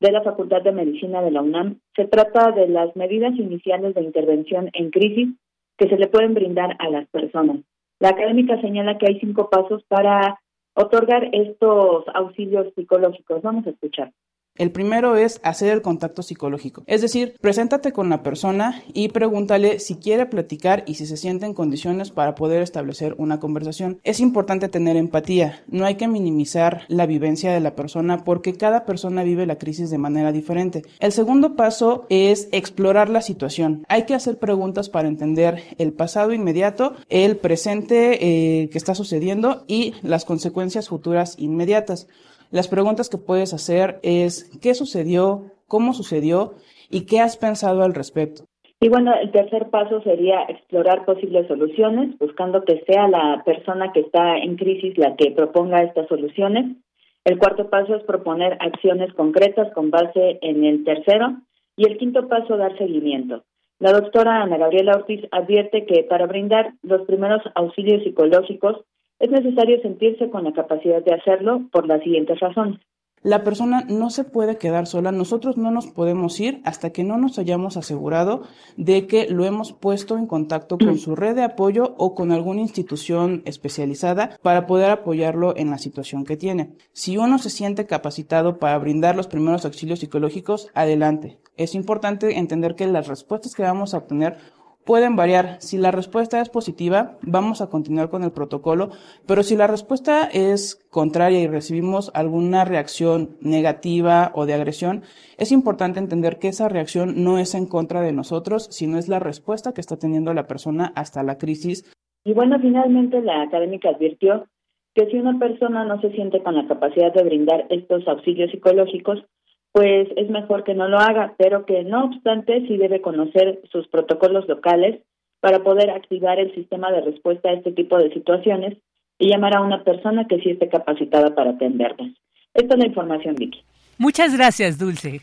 de 0.01 0.11
la 0.11 0.21
Facultad 0.21 0.61
de 0.63 0.73
Medicina 0.73 1.21
de 1.21 1.31
la 1.31 1.41
UNAM, 1.41 1.79
se 1.95 2.05
trata 2.07 2.51
de 2.51 2.67
las 2.67 2.93
medidas 2.97 3.33
iniciales 3.37 3.95
de 3.95 4.01
intervención 4.01 4.69
en 4.73 4.91
crisis 4.91 5.29
que 5.77 5.87
se 5.87 5.95
le 5.95 6.07
pueden 6.07 6.33
brindar 6.33 6.75
a 6.79 6.89
las 6.89 7.07
personas. 7.07 7.59
La 7.99 8.09
académica 8.09 8.59
señala 8.59 8.97
que 8.97 9.05
hay 9.07 9.19
cinco 9.21 9.49
pasos 9.49 9.81
para 9.87 10.39
otorgar 10.73 11.29
estos 11.31 12.03
auxilios 12.13 12.73
psicológicos. 12.75 13.41
Vamos 13.43 13.65
a 13.65 13.69
escuchar. 13.69 14.11
El 14.55 14.71
primero 14.71 15.15
es 15.15 15.39
hacer 15.43 15.71
el 15.71 15.81
contacto 15.81 16.23
psicológico, 16.23 16.83
es 16.85 17.01
decir, 17.01 17.35
preséntate 17.39 17.93
con 17.93 18.09
la 18.09 18.21
persona 18.21 18.83
y 18.93 19.07
pregúntale 19.07 19.79
si 19.79 19.95
quiere 19.95 20.25
platicar 20.25 20.83
y 20.85 20.95
si 20.95 21.05
se 21.05 21.15
siente 21.15 21.45
en 21.45 21.53
condiciones 21.53 22.11
para 22.11 22.35
poder 22.35 22.61
establecer 22.61 23.15
una 23.17 23.39
conversación. 23.39 23.99
Es 24.03 24.19
importante 24.19 24.67
tener 24.67 24.97
empatía, 24.97 25.63
no 25.67 25.85
hay 25.85 25.95
que 25.95 26.09
minimizar 26.09 26.83
la 26.89 27.05
vivencia 27.05 27.53
de 27.53 27.61
la 27.61 27.75
persona 27.75 28.25
porque 28.25 28.53
cada 28.53 28.85
persona 28.85 29.23
vive 29.23 29.45
la 29.45 29.57
crisis 29.57 29.89
de 29.89 29.97
manera 29.97 30.33
diferente. 30.33 30.83
El 30.99 31.13
segundo 31.13 31.55
paso 31.55 32.05
es 32.09 32.49
explorar 32.51 33.09
la 33.09 33.21
situación. 33.21 33.85
Hay 33.87 34.03
que 34.03 34.15
hacer 34.15 34.37
preguntas 34.37 34.89
para 34.89 35.07
entender 35.07 35.63
el 35.77 35.93
pasado 35.93 36.33
inmediato, 36.33 36.95
el 37.09 37.37
presente 37.37 38.19
eh, 38.63 38.69
que 38.69 38.77
está 38.77 38.95
sucediendo 38.95 39.63
y 39.67 39.93
las 40.01 40.25
consecuencias 40.25 40.89
futuras 40.89 41.35
inmediatas. 41.37 42.07
Las 42.51 42.67
preguntas 42.67 43.09
que 43.09 43.17
puedes 43.17 43.53
hacer 43.53 43.99
es 44.03 44.51
¿qué 44.61 44.73
sucedió? 44.73 45.51
¿Cómo 45.69 45.93
sucedió? 45.93 46.55
¿Y 46.89 47.05
qué 47.05 47.21
has 47.21 47.37
pensado 47.37 47.81
al 47.81 47.93
respecto? 47.93 48.43
Y 48.81 48.89
bueno, 48.89 49.13
el 49.21 49.31
tercer 49.31 49.69
paso 49.69 50.01
sería 50.01 50.41
explorar 50.49 51.05
posibles 51.05 51.47
soluciones, 51.47 52.17
buscando 52.19 52.65
que 52.65 52.83
sea 52.85 53.07
la 53.07 53.41
persona 53.45 53.93
que 53.93 54.01
está 54.01 54.37
en 54.37 54.57
crisis 54.57 54.97
la 54.97 55.15
que 55.15 55.31
proponga 55.31 55.83
estas 55.83 56.09
soluciones. 56.09 56.75
El 57.23 57.37
cuarto 57.37 57.69
paso 57.69 57.95
es 57.95 58.03
proponer 58.03 58.57
acciones 58.59 59.13
concretas 59.13 59.71
con 59.73 59.89
base 59.89 60.39
en 60.41 60.65
el 60.65 60.83
tercero. 60.83 61.37
Y 61.77 61.87
el 61.87 61.97
quinto 61.97 62.27
paso, 62.27 62.57
dar 62.57 62.77
seguimiento. 62.77 63.43
La 63.79 63.93
doctora 63.93 64.41
Ana 64.41 64.57
Gabriela 64.57 64.97
Ortiz 64.97 65.21
advierte 65.31 65.85
que 65.85 66.03
para 66.03 66.25
brindar 66.25 66.73
los 66.83 67.03
primeros 67.03 67.41
auxilios 67.55 68.03
psicológicos 68.03 68.81
es 69.21 69.29
necesario 69.29 69.79
sentirse 69.81 70.29
con 70.29 70.43
la 70.43 70.51
capacidad 70.51 71.03
de 71.03 71.13
hacerlo 71.13 71.61
por 71.71 71.87
las 71.87 72.01
siguientes 72.03 72.39
razones. 72.39 72.79
La 73.23 73.43
persona 73.43 73.85
no 73.87 74.09
se 74.09 74.23
puede 74.23 74.57
quedar 74.57 74.87
sola, 74.87 75.11
nosotros 75.11 75.55
no 75.55 75.69
nos 75.69 75.85
podemos 75.85 76.39
ir 76.39 76.59
hasta 76.65 76.89
que 76.89 77.03
no 77.03 77.17
nos 77.19 77.37
hayamos 77.37 77.77
asegurado 77.77 78.41
de 78.77 79.05
que 79.05 79.29
lo 79.29 79.45
hemos 79.45 79.73
puesto 79.73 80.17
en 80.17 80.25
contacto 80.25 80.79
con 80.79 80.97
su 80.97 81.15
red 81.15 81.35
de 81.35 81.43
apoyo 81.43 81.93
o 81.99 82.15
con 82.15 82.31
alguna 82.31 82.61
institución 82.61 83.43
especializada 83.45 84.39
para 84.41 84.65
poder 84.65 84.89
apoyarlo 84.89 85.55
en 85.55 85.69
la 85.69 85.77
situación 85.77 86.25
que 86.25 86.35
tiene. 86.35 86.71
Si 86.93 87.19
uno 87.19 87.37
se 87.37 87.51
siente 87.51 87.85
capacitado 87.85 88.57
para 88.57 88.79
brindar 88.79 89.15
los 89.15 89.27
primeros 89.27 89.65
auxilios 89.65 89.99
psicológicos, 89.99 90.69
adelante. 90.73 91.37
Es 91.57 91.75
importante 91.75 92.39
entender 92.39 92.73
que 92.73 92.87
las 92.87 93.07
respuestas 93.07 93.53
que 93.53 93.61
vamos 93.61 93.93
a 93.93 93.99
obtener 93.99 94.37
pueden 94.85 95.15
variar. 95.15 95.57
Si 95.59 95.77
la 95.77 95.91
respuesta 95.91 96.41
es 96.41 96.49
positiva, 96.49 97.17
vamos 97.21 97.61
a 97.61 97.69
continuar 97.69 98.09
con 98.09 98.23
el 98.23 98.31
protocolo, 98.31 98.89
pero 99.27 99.43
si 99.43 99.55
la 99.55 99.67
respuesta 99.67 100.25
es 100.25 100.75
contraria 100.89 101.39
y 101.39 101.47
recibimos 101.47 102.11
alguna 102.13 102.65
reacción 102.65 103.37
negativa 103.41 104.31
o 104.33 104.45
de 104.45 104.53
agresión, 104.53 105.03
es 105.37 105.51
importante 105.51 105.99
entender 105.99 106.39
que 106.39 106.49
esa 106.49 106.69
reacción 106.69 107.23
no 107.23 107.37
es 107.37 107.55
en 107.55 107.65
contra 107.65 108.01
de 108.01 108.13
nosotros, 108.13 108.67
sino 108.71 108.97
es 108.97 109.07
la 109.07 109.19
respuesta 109.19 109.73
que 109.73 109.81
está 109.81 109.97
teniendo 109.97 110.33
la 110.33 110.47
persona 110.47 110.91
hasta 110.95 111.23
la 111.23 111.37
crisis. 111.37 111.91
Y 112.23 112.33
bueno, 112.33 112.59
finalmente 112.59 113.21
la 113.21 113.41
académica 113.41 113.89
advirtió 113.89 114.45
que 114.93 115.07
si 115.07 115.17
una 115.17 115.39
persona 115.39 115.85
no 115.85 116.01
se 116.01 116.11
siente 116.11 116.43
con 116.43 116.55
la 116.55 116.67
capacidad 116.67 117.13
de 117.13 117.23
brindar 117.23 117.65
estos 117.69 118.07
auxilios 118.07 118.51
psicológicos, 118.51 119.23
pues 119.71 120.09
es 120.17 120.29
mejor 120.29 120.63
que 120.63 120.73
no 120.73 120.87
lo 120.87 120.99
haga, 120.99 121.33
pero 121.37 121.65
que 121.65 121.83
no 121.83 122.05
obstante 122.05 122.65
sí 122.67 122.77
debe 122.77 123.01
conocer 123.01 123.61
sus 123.71 123.87
protocolos 123.87 124.47
locales 124.47 125.01
para 125.39 125.63
poder 125.63 125.89
activar 125.89 126.39
el 126.39 126.53
sistema 126.53 126.91
de 126.91 127.01
respuesta 127.01 127.49
a 127.49 127.53
este 127.53 127.71
tipo 127.71 127.97
de 127.97 128.13
situaciones 128.13 128.77
y 129.17 129.29
llamar 129.29 129.55
a 129.55 129.61
una 129.61 129.83
persona 129.83 130.27
que 130.27 130.39
sí 130.39 130.51
esté 130.51 130.69
capacitada 130.69 131.33
para 131.35 131.51
atenderlas. 131.51 132.11
Esta 132.53 132.73
es 132.73 132.79
la 132.79 132.87
información, 132.87 133.35
Vicky. 133.35 133.63
Muchas 133.97 134.35
gracias, 134.35 134.77
Dulce. 134.77 135.21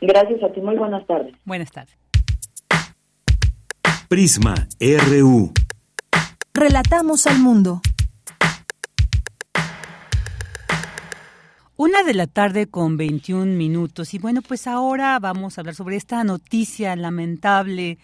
Gracias 0.00 0.42
a 0.42 0.52
ti, 0.52 0.60
muy 0.60 0.76
buenas 0.76 1.06
tardes. 1.06 1.34
Buenas 1.44 1.70
tardes. 1.70 1.96
Prisma 4.08 4.54
RU. 4.80 5.52
Relatamos 6.54 7.26
al 7.26 7.38
mundo. 7.38 7.80
Una 11.82 12.02
de 12.02 12.12
la 12.12 12.26
tarde 12.26 12.66
con 12.66 12.98
21 12.98 13.56
minutos. 13.56 14.12
Y 14.12 14.18
bueno, 14.18 14.42
pues 14.42 14.66
ahora 14.66 15.18
vamos 15.18 15.56
a 15.56 15.62
hablar 15.62 15.74
sobre 15.74 15.96
esta 15.96 16.22
noticia 16.24 16.94
lamentable 16.94 17.96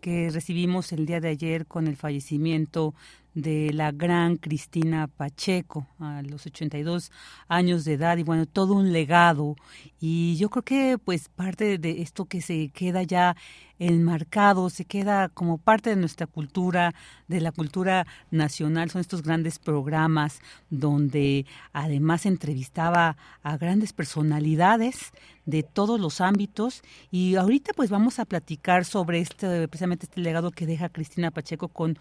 que 0.00 0.30
recibimos 0.30 0.92
el 0.92 1.04
día 1.04 1.18
de 1.18 1.30
ayer 1.30 1.66
con 1.66 1.88
el 1.88 1.96
fallecimiento 1.96 2.94
de 3.34 3.72
la 3.72 3.90
gran 3.90 4.36
Cristina 4.36 5.08
Pacheco 5.08 5.86
a 5.98 6.22
los 6.22 6.46
82 6.46 7.10
años 7.48 7.84
de 7.84 7.94
edad 7.94 8.16
y 8.16 8.22
bueno, 8.22 8.46
todo 8.46 8.74
un 8.74 8.92
legado. 8.92 9.56
Y 10.00 10.36
yo 10.36 10.50
creo 10.50 10.62
que 10.62 10.98
pues 11.04 11.28
parte 11.28 11.78
de 11.78 12.02
esto 12.02 12.26
que 12.26 12.40
se 12.40 12.68
queda 12.68 13.02
ya 13.02 13.36
enmarcado, 13.78 14.70
se 14.70 14.84
queda 14.84 15.28
como 15.28 15.58
parte 15.58 15.90
de 15.90 15.96
nuestra 15.96 16.26
cultura, 16.26 16.94
de 17.26 17.40
la 17.40 17.50
cultura 17.50 18.06
nacional, 18.30 18.90
son 18.90 19.00
estos 19.00 19.22
grandes 19.22 19.58
programas 19.58 20.40
donde 20.70 21.44
además 21.72 22.26
entrevistaba 22.26 23.16
a 23.42 23.56
grandes 23.56 23.92
personalidades 23.92 25.12
de 25.44 25.64
todos 25.64 25.98
los 26.00 26.20
ámbitos. 26.20 26.82
Y 27.10 27.34
ahorita 27.34 27.72
pues 27.74 27.90
vamos 27.90 28.18
a 28.20 28.24
platicar 28.24 28.84
sobre 28.84 29.18
este 29.18 29.66
precisamente 29.68 30.06
este 30.06 30.20
legado 30.20 30.52
que 30.52 30.66
deja 30.66 30.88
Cristina 30.88 31.32
Pacheco 31.32 31.68
con 31.68 31.98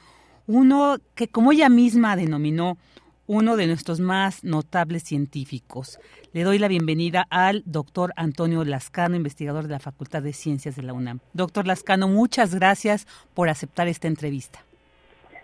uno 0.47 0.97
que 1.15 1.27
como 1.27 1.51
ella 1.51 1.69
misma 1.69 2.15
denominó 2.15 2.77
uno 3.25 3.55
de 3.55 3.67
nuestros 3.67 3.99
más 3.99 4.43
notables 4.43 5.03
científicos. 5.03 5.99
Le 6.33 6.43
doy 6.43 6.59
la 6.59 6.67
bienvenida 6.67 7.25
al 7.29 7.63
doctor 7.65 8.11
Antonio 8.17 8.65
Lascano, 8.65 9.15
investigador 9.15 9.63
de 9.63 9.69
la 9.69 9.79
Facultad 9.79 10.21
de 10.21 10.33
Ciencias 10.33 10.75
de 10.75 10.83
la 10.83 10.93
UNAM. 10.93 11.19
Doctor 11.33 11.65
Lascano, 11.65 12.07
muchas 12.07 12.53
gracias 12.53 13.07
por 13.33 13.49
aceptar 13.49 13.87
esta 13.87 14.07
entrevista. 14.07 14.59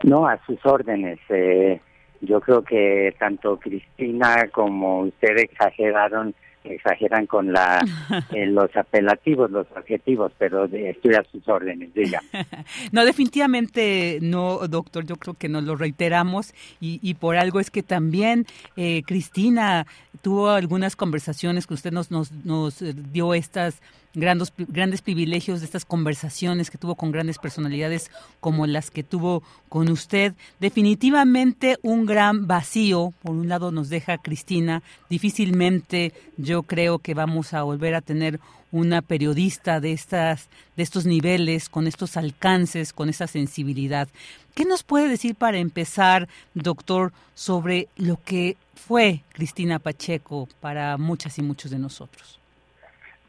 No, 0.03 0.27
a 0.27 0.43
sus 0.45 0.63
órdenes. 0.65 1.19
Eh, 1.29 1.79
yo 2.21 2.41
creo 2.41 2.63
que 2.63 3.15
tanto 3.17 3.57
Cristina 3.57 4.49
como 4.51 5.01
usted 5.01 5.37
exageraron 5.37 6.35
exageran 6.69 7.25
con 7.25 7.51
la 7.51 7.79
eh, 8.33 8.45
los 8.45 8.75
apelativos, 8.75 9.51
los 9.51 9.67
adjetivos, 9.75 10.31
pero 10.37 10.65
estoy 10.65 11.15
a 11.15 11.23
sus 11.31 11.47
órdenes, 11.47 11.93
diga. 11.93 12.21
no, 12.91 13.05
definitivamente 13.05 14.19
no, 14.21 14.59
doctor, 14.67 15.05
yo 15.05 15.15
creo 15.15 15.33
que 15.33 15.49
nos 15.49 15.63
lo 15.63 15.75
reiteramos 15.75 16.53
y, 16.79 16.99
y 17.01 17.15
por 17.15 17.35
algo 17.37 17.59
es 17.59 17.71
que 17.71 17.83
también 17.83 18.45
eh, 18.75 19.03
Cristina 19.05 19.85
tuvo 20.21 20.49
algunas 20.49 20.95
conversaciones 20.95 21.67
que 21.67 21.73
usted 21.73 21.91
nos, 21.91 22.11
nos, 22.11 22.31
nos 22.31 22.83
dio 23.11 23.33
estas 23.33 23.81
grandes, 24.13 24.53
grandes 24.57 25.01
privilegios 25.01 25.59
de 25.59 25.65
estas 25.65 25.85
conversaciones 25.85 26.69
que 26.69 26.77
tuvo 26.77 26.95
con 26.95 27.11
grandes 27.11 27.37
personalidades 27.37 28.11
como 28.39 28.65
las 28.67 28.91
que 28.91 29.03
tuvo 29.03 29.43
con 29.69 29.89
usted. 29.89 30.33
Definitivamente 30.59 31.77
un 31.81 32.05
gran 32.05 32.47
vacío, 32.47 33.13
por 33.21 33.35
un 33.35 33.49
lado 33.49 33.71
nos 33.71 33.89
deja 33.89 34.17
Cristina, 34.17 34.83
difícilmente 35.09 36.13
yo 36.37 36.63
creo 36.63 36.99
que 36.99 37.13
vamos 37.13 37.53
a 37.53 37.63
volver 37.63 37.95
a 37.95 38.01
tener 38.01 38.39
una 38.71 39.01
periodista 39.01 39.79
de 39.79 39.93
estas 39.93 40.49
de 40.75 40.83
estos 40.83 41.05
niveles, 41.05 41.69
con 41.69 41.87
estos 41.87 42.17
alcances, 42.17 42.93
con 42.93 43.09
esa 43.09 43.27
sensibilidad. 43.27 44.07
¿Qué 44.55 44.65
nos 44.65 44.83
puede 44.83 45.09
decir 45.09 45.35
para 45.35 45.57
empezar, 45.57 46.27
doctor, 46.53 47.13
sobre 47.33 47.87
lo 47.95 48.21
que 48.23 48.57
fue 48.75 49.23
Cristina 49.33 49.79
Pacheco 49.79 50.47
para 50.59 50.97
muchas 50.97 51.37
y 51.37 51.41
muchos 51.41 51.71
de 51.71 51.79
nosotros? 51.79 52.38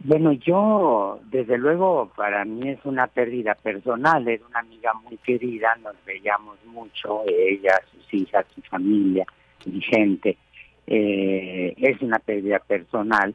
Bueno, 0.03 0.33
yo, 0.33 1.21
desde 1.31 1.59
luego, 1.59 2.11
para 2.17 2.47
mí 2.47 2.71
es 2.71 2.79
una 2.85 3.07
pérdida 3.07 3.55
personal, 3.55 4.27
era 4.27 4.47
una 4.47 4.61
amiga 4.61 4.95
muy 4.95 5.19
querida, 5.19 5.77
nos 5.83 5.95
veíamos 6.07 6.57
mucho, 6.65 7.23
ella, 7.27 7.79
sus 7.93 8.15
hijas, 8.15 8.47
su 8.55 8.63
familia, 8.63 9.27
mi 9.67 9.79
gente. 9.83 10.39
Eh, 10.87 11.75
es 11.77 12.01
una 12.01 12.19
pérdida 12.19 12.61
personal, 12.61 13.35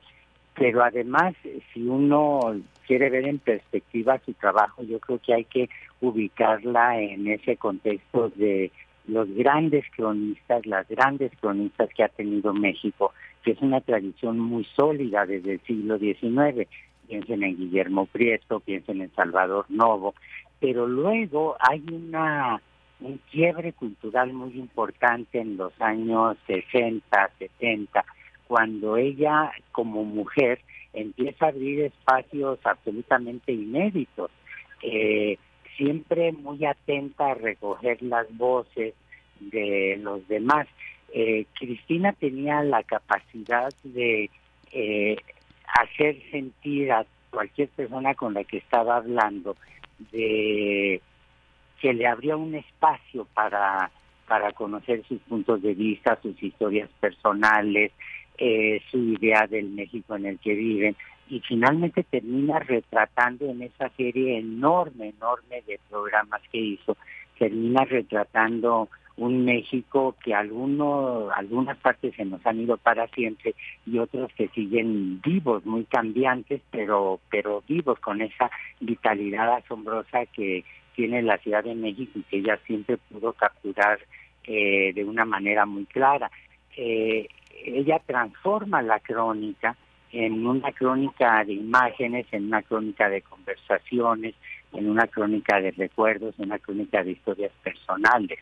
pero 0.56 0.84
además, 0.84 1.36
si 1.72 1.84
uno 1.84 2.40
quiere 2.88 3.12
ver 3.12 3.28
en 3.28 3.38
perspectiva 3.38 4.20
su 4.26 4.34
trabajo, 4.34 4.82
yo 4.84 5.00
creo 5.00 5.20
que 5.20 5.36
hay 5.36 5.46
que 5.46 5.70
ubicarla 6.02 7.00
en 7.00 7.28
ese 7.28 7.58
contexto 7.58 8.30
de 8.30 8.72
los 9.08 9.30
grandes 9.36 9.86
cronistas, 9.96 10.66
las 10.66 10.88
grandes 10.88 11.32
cronistas 11.40 11.90
que 11.96 12.04
ha 12.04 12.10
tenido 12.10 12.54
México, 12.54 13.14
que 13.46 13.52
es 13.52 13.62
una 13.62 13.80
tradición 13.80 14.40
muy 14.40 14.66
sólida 14.76 15.26
desde 15.28 15.54
el 15.54 15.62
siglo 15.62 16.00
XIX. 16.00 16.68
Piensen 17.08 17.44
en 17.44 17.56
Guillermo 17.56 18.08
Prieto, 18.08 18.60
piensen 18.60 19.02
en 19.02 19.14
Salvador 19.14 19.68
Novo, 19.70 20.16
pero 20.60 20.88
luego 20.88 21.56
hay 21.60 21.84
una 21.92 22.60
un 23.02 23.20
quiebre 23.30 23.74
cultural 23.74 24.34
muy 24.34 24.58
importante 24.58 25.40
en 25.40 25.58
los 25.58 25.80
años 25.80 26.38
60, 26.48 27.30
70, 27.38 28.04
cuando 28.48 28.98
ella 28.98 29.52
como 29.72 30.04
mujer 30.06 30.62
empieza 30.94 31.46
a 31.46 31.50
abrir 31.50 31.82
espacios 31.82 32.58
absolutamente 32.64 33.52
inéditos, 33.52 34.32
siempre 35.78 36.32
muy 36.32 36.66
atenta 36.66 37.32
a 37.32 37.34
recoger 37.36 38.02
las 38.02 38.26
voces 38.38 38.94
de 39.40 40.00
los 40.02 40.26
demás 40.30 40.68
eh, 41.14 41.46
Cristina 41.58 42.14
tenía 42.14 42.62
la 42.64 42.84
capacidad 42.84 43.74
de 43.84 44.30
eh, 44.72 45.18
hacer 45.80 46.18
sentir 46.32 46.92
a 46.92 47.06
cualquier 47.32 47.70
persona 47.70 48.14
con 48.16 48.34
la 48.34 48.44
que 48.44 48.58
estaba 48.58 48.98
hablando 48.98 49.56
de 50.12 51.02
que 51.80 51.94
le 51.94 52.08
abría 52.08 52.36
un 52.38 52.56
espacio 52.56 53.28
para 53.34 53.92
para 54.28 54.52
conocer 54.54 55.04
sus 55.08 55.22
puntos 55.22 55.62
de 55.62 55.74
vista, 55.74 56.20
sus 56.22 56.42
historias 56.42 56.90
personales, 57.00 57.92
eh, 58.38 58.82
su 58.92 58.98
idea 58.98 59.48
del 59.48 59.70
México 59.70 60.16
en 60.16 60.26
el 60.26 60.40
que 60.40 60.54
viven 60.54 60.96
y 61.30 61.40
finalmente 61.42 62.04
termina 62.04 62.60
retratando 62.60 63.46
en 63.46 63.64
esa 63.64 63.90
serie 63.90 64.38
enorme, 64.40 65.14
enorme 65.18 65.64
de 65.66 65.80
programas 65.90 66.42
que 66.52 66.58
hizo, 66.58 66.98
termina 67.40 67.84
retratando 67.86 68.90
un 69.18 69.46
México 69.46 70.16
que 70.24 70.34
algunos, 70.34 71.32
algunas 71.36 71.78
partes 71.78 72.14
se 72.16 72.26
nos 72.26 72.46
han 72.46 72.60
ido 72.60 72.78
para 72.78 73.08
siempre 73.10 73.56
y 73.86 73.98
otros 73.98 74.32
que 74.34 74.50
siguen 74.50 75.22
vivos, 75.22 75.66
muy 75.66 75.86
cambiantes, 75.86 76.62
pero, 76.70 77.20
pero 77.30 77.64
vivos 77.68 78.00
con 78.00 78.22
esa 78.22 78.52
vitalidad 78.80 79.56
asombrosa 79.56 80.26
que 80.28 80.66
tiene 80.96 81.22
la 81.22 81.38
Ciudad 81.38 81.64
de 81.64 81.76
México 81.76 82.20
y 82.20 82.24
que 82.24 82.38
ella 82.38 82.60
siempre 82.66 82.98
pudo 82.98 83.34
capturar 83.34 84.00
eh, 84.46 84.92
de 84.94 85.04
una 85.04 85.26
manera 85.26 85.66
muy 85.66 85.86
clara. 85.86 86.30
Eh, 86.76 87.28
ella 87.64 88.02
transforma 88.06 88.82
la 88.82 89.00
crónica 89.00 89.76
en 90.12 90.46
una 90.46 90.72
crónica 90.72 91.44
de 91.44 91.54
imágenes, 91.54 92.26
en 92.32 92.46
una 92.46 92.62
crónica 92.62 93.10
de 93.10 93.22
conversaciones, 93.22 94.36
en 94.72 94.90
una 94.90 95.08
crónica 95.08 95.60
de 95.60 95.72
recuerdos, 95.72 96.36
en 96.38 96.46
una 96.46 96.60
crónica 96.60 97.04
de 97.04 97.12
historias 97.12 97.52
personales. 97.64 98.40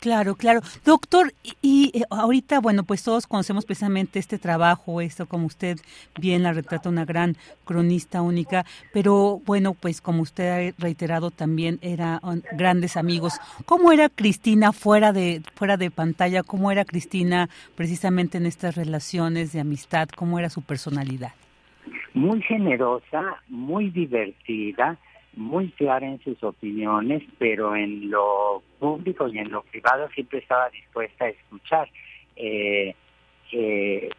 Claro, 0.00 0.34
claro. 0.34 0.60
Doctor, 0.84 1.32
y, 1.62 1.90
eh, 1.94 2.02
ahorita, 2.10 2.60
bueno, 2.60 2.84
pues 2.84 3.02
todos 3.02 3.26
conocemos 3.26 3.64
precisamente 3.64 4.18
este 4.18 4.38
trabajo, 4.38 5.00
esto 5.00 5.26
como 5.26 5.46
usted 5.46 5.78
bien 6.20 6.42
la 6.42 6.52
retrata, 6.52 6.88
una 6.90 7.04
gran 7.04 7.36
cronista 7.64 8.20
única, 8.20 8.64
pero 8.92 9.40
bueno, 9.46 9.74
pues 9.74 10.00
como 10.00 10.22
usted 10.22 10.70
ha 10.70 10.74
reiterado 10.78 11.30
también 11.30 11.78
eran 11.80 12.20
grandes 12.52 12.96
amigos. 12.96 13.40
¿Cómo 13.64 13.90
era 13.90 14.08
Cristina 14.08 14.72
fuera 14.72 15.12
de, 15.12 15.42
fuera 15.54 15.76
de 15.76 15.90
pantalla? 15.90 16.42
¿Cómo 16.42 16.70
era 16.70 16.84
Cristina 16.84 17.48
precisamente 17.74 18.38
en 18.38 18.46
estas 18.46 18.76
relaciones 18.76 19.52
de 19.52 19.60
amistad? 19.60 20.08
¿Cómo 20.10 20.38
era 20.38 20.50
su 20.50 20.62
personalidad? 20.62 21.32
Muy 22.12 22.42
generosa, 22.42 23.42
muy 23.48 23.90
divertida, 23.90 24.98
muy 25.36 25.68
clara 25.72 26.06
en 26.06 26.18
sus 26.20 26.42
opiniones, 26.42 27.22
pero 27.38 27.76
en 27.76 28.10
lo 28.10 28.62
público 28.80 29.28
y 29.28 29.38
en 29.38 29.50
lo 29.50 29.62
privado 29.62 30.08
siempre 30.10 30.38
estaba 30.38 30.70
dispuesta 30.70 31.26
a 31.26 31.28
escuchar. 31.28 31.88
Eh, 32.34 32.94
eh, 33.52 34.10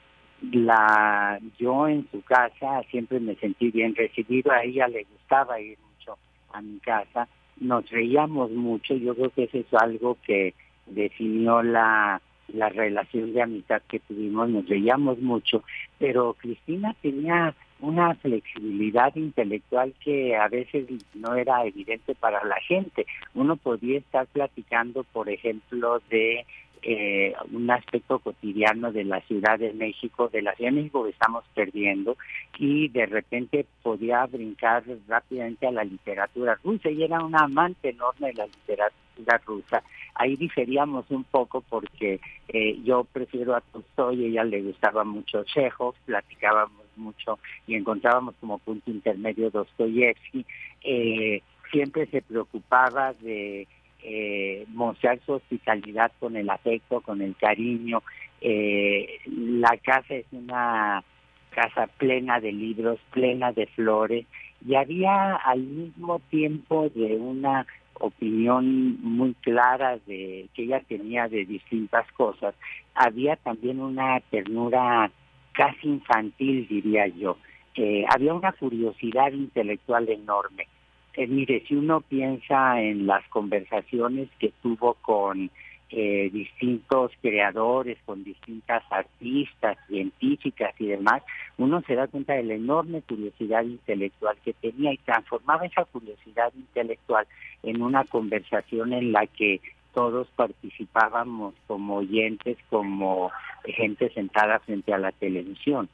la 0.51 1.39
yo 1.57 1.87
en 1.87 2.07
su 2.11 2.21
casa 2.21 2.83
siempre 2.91 3.19
me 3.19 3.35
sentí 3.35 3.71
bien 3.71 3.95
recibido, 3.95 4.51
a 4.51 4.63
ella 4.63 4.87
le 4.87 5.03
gustaba 5.03 5.59
ir 5.59 5.77
mucho 5.79 6.17
a 6.53 6.61
mi 6.61 6.79
casa, 6.79 7.27
nos 7.59 7.89
reíamos 7.89 8.51
mucho, 8.51 8.93
yo 8.95 9.15
creo 9.15 9.31
que 9.31 9.43
eso 9.45 9.57
es 9.57 9.73
algo 9.73 10.17
que 10.23 10.53
definió 10.85 11.63
la, 11.63 12.21
la 12.49 12.69
relación 12.69 13.33
de 13.33 13.41
amistad 13.41 13.81
que 13.89 13.99
tuvimos, 13.99 14.49
nos 14.49 14.67
reíamos 14.69 15.19
mucho, 15.19 15.63
pero 15.97 16.35
Cristina 16.35 16.95
tenía 17.01 17.55
una 17.79 18.15
flexibilidad 18.15 19.15
intelectual 19.15 19.93
que 20.03 20.35
a 20.35 20.47
veces 20.47 20.87
no 21.13 21.35
era 21.35 21.65
evidente 21.65 22.15
para 22.15 22.43
la 22.43 22.59
gente. 22.61 23.05
Uno 23.33 23.55
podía 23.55 23.99
estar 23.99 24.25
platicando, 24.27 25.03
por 25.03 25.29
ejemplo, 25.29 26.01
de 26.09 26.45
eh, 26.81 27.33
un 27.51 27.69
aspecto 27.69 28.19
cotidiano 28.19 28.91
de 28.91 29.03
la 29.03 29.21
Ciudad 29.21 29.59
de 29.59 29.73
México, 29.73 30.29
de 30.29 30.41
la 30.41 30.53
Ciudad 30.55 30.71
de 30.71 30.77
México 30.77 31.03
que 31.03 31.09
estamos 31.09 31.43
perdiendo, 31.53 32.17
y 32.57 32.87
de 32.89 33.05
repente 33.05 33.65
podía 33.83 34.25
brincar 34.25 34.83
rápidamente 35.07 35.67
a 35.67 35.71
la 35.71 35.83
literatura 35.83 36.57
rusa, 36.63 36.89
y 36.89 37.03
era 37.03 37.23
una 37.23 37.39
amante 37.39 37.89
enorme 37.89 38.27
de 38.27 38.33
la 38.35 38.45
literatura 38.45 39.41
rusa. 39.45 39.83
Ahí 40.15 40.35
diferíamos 40.35 41.09
un 41.09 41.23
poco 41.25 41.61
porque 41.61 42.19
eh, 42.47 42.79
yo 42.83 43.03
prefiero 43.03 43.55
a 43.55 43.61
Tolstoy, 43.61 44.25
ella 44.25 44.43
le 44.43 44.61
gustaba 44.61 45.03
mucho 45.03 45.43
Chekhov, 45.43 45.95
platicábamos 46.05 46.86
mucho 46.97 47.39
y 47.65 47.75
encontrábamos 47.75 48.35
como 48.39 48.57
punto 48.59 48.91
intermedio 48.91 49.49
Dostoyevsky, 49.49 50.45
eh, 50.83 51.41
siempre 51.71 52.05
se 52.07 52.21
preocupaba 52.21 53.13
de 53.13 53.67
eh, 54.03 54.65
mostrar 54.69 55.19
su 55.25 55.33
hospitalidad 55.33 56.11
con 56.19 56.35
el 56.35 56.49
afecto, 56.49 57.01
con 57.01 57.21
el 57.21 57.35
cariño. 57.35 58.03
Eh, 58.41 59.19
la 59.25 59.77
casa 59.77 60.15
es 60.15 60.25
una 60.31 61.03
casa 61.49 61.87
plena 61.87 62.39
de 62.39 62.51
libros, 62.51 62.99
plena 63.11 63.51
de 63.51 63.65
flores, 63.67 64.25
y 64.65 64.75
había 64.75 65.35
al 65.35 65.61
mismo 65.61 66.19
tiempo 66.29 66.89
de 66.89 67.15
una 67.15 67.65
opinión 67.99 69.01
muy 69.01 69.33
clara 69.41 69.97
de 70.05 70.47
que 70.53 70.63
ella 70.63 70.81
tenía 70.87 71.27
de 71.27 71.45
distintas 71.45 72.09
cosas, 72.11 72.55
había 72.93 73.35
también 73.37 73.79
una 73.79 74.19
ternura 74.29 75.11
casi 75.57 75.87
infantil, 75.87 76.67
diría 76.69 77.07
yo. 77.07 77.37
Eh, 77.75 78.05
había 78.07 78.33
una 78.33 78.51
curiosidad 78.51 79.31
intelectual 79.31 80.07
enorme. 80.07 80.67
Eh, 81.15 81.25
mire, 81.25 81.63
si 81.67 81.75
uno 81.75 82.01
piensa 82.01 82.79
en 82.79 83.07
las 83.07 83.27
conversaciones 83.29 84.29
que 84.39 84.53
tuvo 84.61 84.93
con 84.93 85.49
eh, 85.89 86.29
distintos 86.31 87.11
creadores, 87.21 87.97
con 88.05 88.23
distintas 88.23 88.83
artistas, 88.91 89.77
científicas 89.87 90.75
y 90.79 90.87
demás, 90.87 91.23
uno 91.57 91.81
se 91.87 91.95
da 91.95 92.07
cuenta 92.07 92.33
de 92.33 92.43
la 92.43 92.53
enorme 92.53 93.01
curiosidad 93.01 93.63
intelectual 93.63 94.37
que 94.45 94.53
tenía 94.53 94.93
y 94.93 94.97
transformaba 94.97 95.65
esa 95.65 95.85
curiosidad 95.85 96.53
intelectual 96.55 97.25
en 97.63 97.81
una 97.81 98.03
conversación 98.03 98.93
en 98.93 99.11
la 99.11 99.25
que 99.25 99.59
todos 99.93 100.27
participábamos 100.35 101.53
como 101.67 101.97
oyentes, 101.97 102.57
como 102.69 103.31
gente 103.65 104.11
sentada 104.13 104.59
frente 104.59 104.93
a 104.93 104.97
la 104.97 105.11
televisión. 105.11 105.89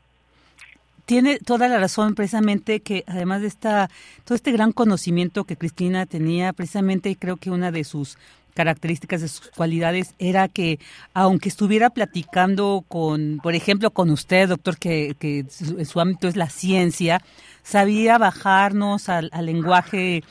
Tiene 1.05 1.39
toda 1.39 1.67
la 1.67 1.79
razón, 1.79 2.15
precisamente 2.15 2.79
que 2.79 3.03
además 3.07 3.41
de 3.41 3.47
esta, 3.47 3.89
todo 4.23 4.35
este 4.35 4.53
gran 4.53 4.71
conocimiento 4.71 5.43
que 5.43 5.57
Cristina 5.57 6.05
tenía, 6.05 6.53
precisamente 6.53 7.15
creo 7.17 7.35
que 7.35 7.51
una 7.51 7.71
de 7.71 7.83
sus 7.83 8.17
características 8.53 9.21
de 9.21 9.27
sus 9.27 9.49
cualidades 9.49 10.13
era 10.19 10.47
que 10.47 10.79
aunque 11.13 11.49
estuviera 11.49 11.89
platicando 11.89 12.85
con, 12.87 13.39
por 13.41 13.55
ejemplo, 13.55 13.91
con 13.91 14.11
usted, 14.11 14.47
doctor, 14.47 14.77
que, 14.77 15.15
que 15.19 15.45
su, 15.49 15.99
ámbito 15.99 16.27
es 16.27 16.35
la 16.35 16.49
ciencia, 16.49 17.21
sabía 17.63 18.17
bajarnos 18.17 19.09
al 19.09 19.29
lenguaje 19.41 20.23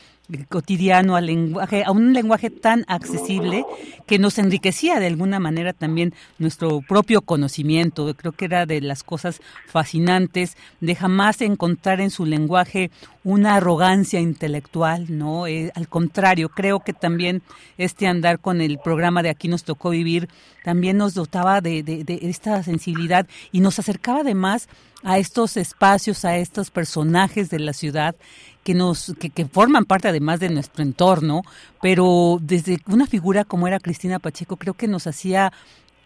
cotidiano, 0.49 1.17
al 1.17 1.27
lenguaje, 1.27 1.85
a 1.85 1.91
un 1.91 2.13
lenguaje 2.13 2.49
tan 2.51 2.85
accesible 2.89 3.65
que 4.07 4.19
nos 4.19 4.39
enriquecía 4.39 4.99
de 5.01 5.07
alguna 5.07 5.41
manera 5.41 5.73
también 5.73 6.15
nuestro 6.39 6.81
propio 6.81 7.23
conocimiento. 7.23 8.15
Creo 8.15 8.33
que 8.33 8.47
era 8.47 8.65
de 8.67 8.81
las 8.81 9.03
cosas 9.03 9.41
fascinantes 9.67 10.57
de 10.81 10.95
jamás 10.95 11.41
encontrar 11.41 12.01
en 12.01 12.11
su 12.11 12.25
lenguaje 12.25 12.91
una 13.25 13.57
arrogancia 13.57 14.21
intelectual, 14.21 15.07
¿no? 15.09 15.47
Eh, 15.47 15.71
al 15.75 15.89
contrario, 15.89 16.49
creo 16.49 16.81
que 16.81 16.93
también 16.93 17.43
este 17.77 18.07
andar 18.07 18.39
con 18.39 18.61
el 18.61 18.79
programa 18.79 19.23
de 19.23 19.31
Aquí 19.31 19.49
nos 19.49 19.65
tocó 19.65 19.91
vivir 19.91 20.29
también 20.63 20.97
nos 20.97 21.15
dotaba 21.15 21.61
de, 21.61 21.83
de, 21.83 22.05
de 22.05 22.21
esta 22.23 22.63
sensibilidad 22.63 23.27
y 23.51 23.61
nos 23.61 23.79
acercaba 23.79 24.21
además 24.21 24.69
a 25.03 25.19
estos 25.19 25.57
espacios, 25.57 26.25
a 26.25 26.37
estos 26.37 26.71
personajes 26.71 27.51
de 27.51 27.59
la 27.59 27.73
ciudad 27.73 28.15
que 28.62 28.75
nos 28.75 29.14
que, 29.18 29.31
que, 29.31 29.46
forman 29.46 29.85
parte 29.85 30.09
además 30.09 30.40
de 30.40 30.48
nuestro 30.48 30.83
entorno, 30.83 31.42
pero 31.81 32.38
desde 32.40 32.79
una 32.87 33.07
figura 33.07 33.44
como 33.44 33.66
era 33.66 33.81
Cristina 33.81 34.18
Pacheco 34.18 34.57
creo 34.57 34.75
que 34.75 34.88
nos 34.88 35.07
hacía 35.07 35.53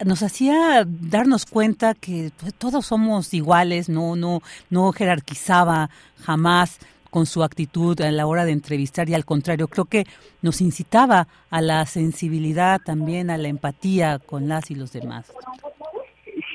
nos 0.05 0.23
hacía 0.23 0.87
darnos 0.87 1.47
cuenta 1.47 1.95
que 1.95 2.31
pues, 2.39 2.55
todos 2.55 2.87
somos 2.87 3.33
iguales, 3.35 3.89
no 3.89 4.17
no 4.17 4.43
no 4.71 4.93
jerarquizaba 4.93 5.91
jamás 6.23 6.79
con 7.17 7.25
su 7.25 7.43
actitud 7.43 7.99
a 8.03 8.11
la 8.11 8.27
hora 8.27 8.45
de 8.45 8.53
entrevistar 8.53 9.09
y 9.09 9.15
al 9.15 9.25
contrario, 9.25 9.69
creo 9.69 9.87
que 9.87 10.07
nos 10.43 10.61
incitaba 10.61 11.29
a 11.49 11.63
la 11.63 11.87
sensibilidad 11.87 12.79
también, 12.85 13.31
a 13.31 13.39
la 13.39 13.49
empatía 13.49 14.19
con 14.19 14.49
las 14.49 14.71
y 14.71 14.75
los 14.75 14.93
demás. 14.93 15.33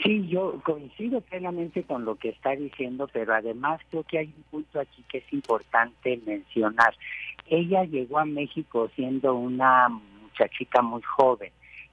Sí, 0.03 0.27
yo 0.27 0.59
coincido 0.63 1.21
plenamente 1.21 1.83
con 1.83 2.05
lo 2.05 2.15
que 2.15 2.29
está 2.29 2.51
diciendo, 2.51 3.07
pero 3.11 3.35
además 3.35 3.79
creo 3.89 4.03
que 4.03 4.17
hay 4.17 4.33
un 4.35 4.43
punto 4.49 4.79
aquí 4.79 5.03
que 5.09 5.19
es 5.19 5.33
importante 5.33 6.19
mencionar. 6.25 6.95
Ella 7.47 7.83
llegó 7.83 8.17
a 8.17 8.25
México 8.25 8.89
siendo 8.95 9.35
una 9.35 9.89
muchachita 9.89 10.81
muy 10.81 11.03
joven 11.03 11.51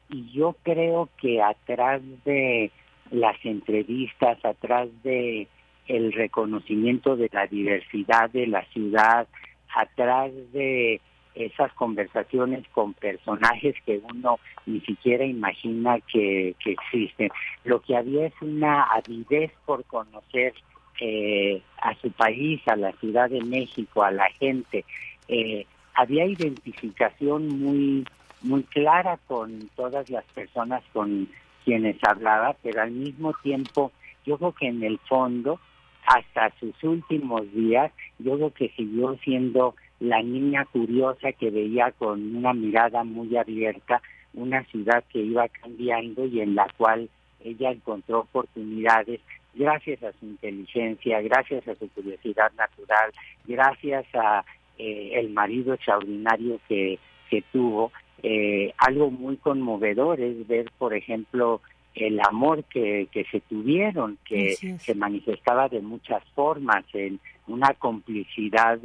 y 0.08 0.30
yo 0.32 0.56
creo 0.62 1.10
que 1.20 1.42
atrás 1.42 2.00
de 2.24 2.70
las 3.10 3.36
entrevistas, 3.44 4.42
atrás 4.44 4.88
de 5.02 5.48
el 5.86 6.12
reconocimiento 6.12 7.16
de 7.16 7.28
la 7.32 7.46
diversidad 7.46 8.30
de 8.30 8.46
la 8.46 8.64
ciudad, 8.66 9.26
atrás 9.74 10.32
de 10.52 11.00
esas 11.38 11.72
conversaciones 11.74 12.66
con 12.68 12.94
personajes 12.94 13.74
que 13.86 14.00
uno 14.12 14.38
ni 14.66 14.80
siquiera 14.80 15.24
imagina 15.24 15.98
que, 16.12 16.54
existen. 16.64 17.30
Lo 17.64 17.80
que 17.80 17.96
había 17.96 18.26
es 18.26 18.34
una 18.40 18.84
avidez 18.84 19.52
por 19.64 19.84
conocer 19.84 20.54
eh, 21.00 21.62
a 21.80 21.94
su 21.96 22.10
país, 22.10 22.60
a 22.66 22.76
la 22.76 22.92
Ciudad 22.92 23.30
de 23.30 23.42
México, 23.42 24.02
a 24.02 24.10
la 24.10 24.28
gente. 24.30 24.84
Eh, 25.28 25.66
había 25.94 26.26
identificación 26.26 27.48
muy 27.60 28.04
muy 28.40 28.62
clara 28.64 29.18
con 29.26 29.68
todas 29.74 30.08
las 30.10 30.24
personas 30.26 30.82
con 30.92 31.28
quienes 31.64 31.96
hablaba, 32.04 32.56
pero 32.62 32.82
al 32.82 32.92
mismo 32.92 33.32
tiempo 33.42 33.92
yo 34.24 34.38
creo 34.38 34.52
que 34.52 34.68
en 34.68 34.82
el 34.82 34.98
fondo, 35.08 35.60
hasta 36.06 36.52
sus 36.58 36.82
últimos 36.82 37.50
días, 37.52 37.92
yo 38.18 38.36
creo 38.36 38.52
que 38.52 38.68
siguió 38.70 39.16
siendo 39.24 39.74
la 40.00 40.22
niña 40.22 40.64
curiosa 40.66 41.32
que 41.32 41.50
veía 41.50 41.92
con 41.92 42.36
una 42.36 42.52
mirada 42.52 43.04
muy 43.04 43.36
abierta 43.36 44.00
una 44.34 44.62
ciudad 44.64 45.04
que 45.10 45.20
iba 45.20 45.48
cambiando 45.48 46.26
y 46.26 46.40
en 46.40 46.54
la 46.54 46.68
cual 46.76 47.08
ella 47.44 47.70
encontró 47.70 48.20
oportunidades 48.20 49.20
gracias 49.54 50.02
a 50.02 50.12
su 50.12 50.26
inteligencia, 50.26 51.20
gracias 51.20 51.66
a 51.66 51.74
su 51.74 51.88
curiosidad 51.88 52.52
natural, 52.56 53.12
gracias 53.46 54.06
a 54.14 54.44
eh, 54.78 55.12
el 55.14 55.30
marido 55.30 55.74
extraordinario 55.74 56.60
que, 56.68 56.98
que 57.28 57.42
tuvo. 57.52 57.92
Eh, 58.22 58.72
algo 58.78 59.10
muy 59.10 59.36
conmovedor 59.36 60.20
es 60.20 60.46
ver, 60.46 60.70
por 60.78 60.94
ejemplo, 60.94 61.60
el 61.94 62.20
amor 62.20 62.64
que, 62.64 63.08
que 63.10 63.24
se 63.24 63.40
tuvieron, 63.40 64.18
que 64.24 64.54
se 64.54 64.94
manifestaba 64.94 65.68
de 65.68 65.80
muchas 65.80 66.22
formas, 66.34 66.84
en 66.92 67.18
una 67.48 67.74
complicidad 67.74 68.78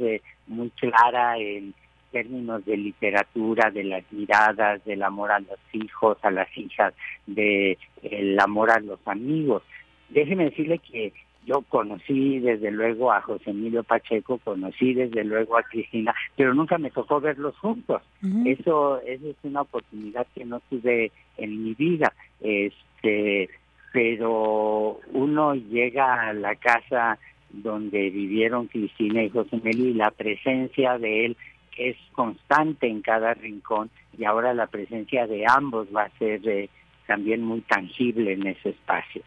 muy 0.46 0.70
clara, 0.70 1.38
en 1.38 1.74
términos 2.14 2.64
de 2.64 2.76
literatura, 2.76 3.70
de 3.70 3.84
las 3.84 4.04
miradas, 4.12 4.84
del 4.84 5.02
amor 5.02 5.32
a 5.32 5.40
los 5.40 5.58
hijos, 5.72 6.16
a 6.22 6.30
las 6.30 6.48
hijas, 6.56 6.94
de 7.26 7.76
el 8.02 8.38
amor 8.38 8.70
a 8.70 8.78
los 8.78 9.00
amigos. 9.06 9.62
Déjeme 10.10 10.44
decirle 10.44 10.78
que 10.78 11.12
yo 11.44 11.62
conocí 11.62 12.38
desde 12.38 12.70
luego 12.70 13.12
a 13.12 13.20
José 13.20 13.50
Emilio 13.50 13.82
Pacheco, 13.82 14.38
conocí 14.38 14.94
desde 14.94 15.24
luego 15.24 15.58
a 15.58 15.62
Cristina, 15.64 16.14
pero 16.36 16.54
nunca 16.54 16.78
me 16.78 16.90
tocó 16.90 17.20
verlos 17.20 17.56
juntos. 17.58 18.00
Eso, 18.44 19.00
eso 19.00 19.30
es 19.30 19.36
una 19.42 19.62
oportunidad 19.62 20.26
que 20.34 20.44
no 20.44 20.60
tuve 20.70 21.10
en 21.36 21.64
mi 21.64 21.74
vida. 21.74 22.12
Este, 22.40 23.50
pero 23.92 25.00
uno 25.12 25.54
llega 25.54 26.28
a 26.28 26.32
la 26.32 26.54
casa 26.56 27.18
donde 27.50 28.10
vivieron 28.10 28.66
Cristina 28.66 29.22
y 29.22 29.30
José 29.30 29.60
y 29.64 29.94
la 29.94 30.10
presencia 30.10 30.98
de 30.98 31.26
él 31.26 31.36
es 31.76 31.96
constante 32.12 32.88
en 32.88 33.02
cada 33.02 33.34
rincón 33.34 33.90
y 34.16 34.24
ahora 34.24 34.54
la 34.54 34.66
presencia 34.66 35.26
de 35.26 35.44
ambos 35.48 35.88
va 35.94 36.04
a 36.04 36.18
ser 36.18 36.46
eh, 36.48 36.68
también 37.06 37.42
muy 37.42 37.60
tangible 37.62 38.32
en 38.32 38.46
ese 38.46 38.70
espacio. 38.70 39.22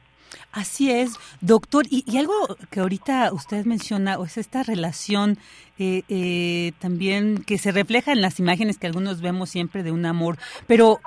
Así 0.51 0.91
es, 0.91 1.12
doctor. 1.41 1.86
Y, 1.89 2.17
algo 2.17 2.34
que 2.69 2.80
ahorita 2.80 3.32
usted 3.34 3.65
menciona, 3.65 4.17
es 4.25 4.38
esta 4.38 4.63
relación 4.63 5.38
eh, 5.77 6.03
eh, 6.10 6.71
también 6.80 7.43
que 7.45 7.58
se 7.58 7.71
refleja 7.71 8.12
en 8.12 8.21
las 8.21 8.39
imágenes 8.39 8.77
que 8.77 8.88
algunos 8.88 9.21
vemos 9.21 9.49
siempre 9.49 9.84
de 9.84 9.91
un 9.91 10.06
amor. 10.06 10.38
Pero, 10.65 10.99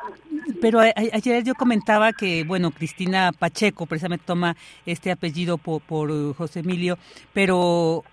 pero 0.61 0.81
ayer 0.81 1.45
yo 1.45 1.55
comentaba 1.55 2.13
que, 2.13 2.45
bueno, 2.45 2.71
Cristina 2.71 3.33
Pacheco 3.37 3.87
precisamente 3.87 4.25
toma 4.27 4.57
este 4.87 5.11
apellido 5.11 5.59
por 5.59 6.35
José 6.37 6.61
Emilio, 6.61 6.99
pero 7.33 8.05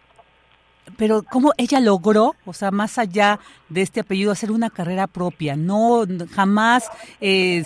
pero 0.95 1.23
cómo 1.23 1.53
ella 1.57 1.79
logró, 1.79 2.35
o 2.45 2.53
sea, 2.53 2.71
más 2.71 2.97
allá 2.97 3.39
de 3.69 3.81
este 3.81 3.99
apellido, 3.99 4.31
hacer 4.31 4.51
una 4.51 4.69
carrera 4.69 5.07
propia. 5.07 5.55
No, 5.55 6.05
jamás 6.31 6.85
eh, 7.19 7.63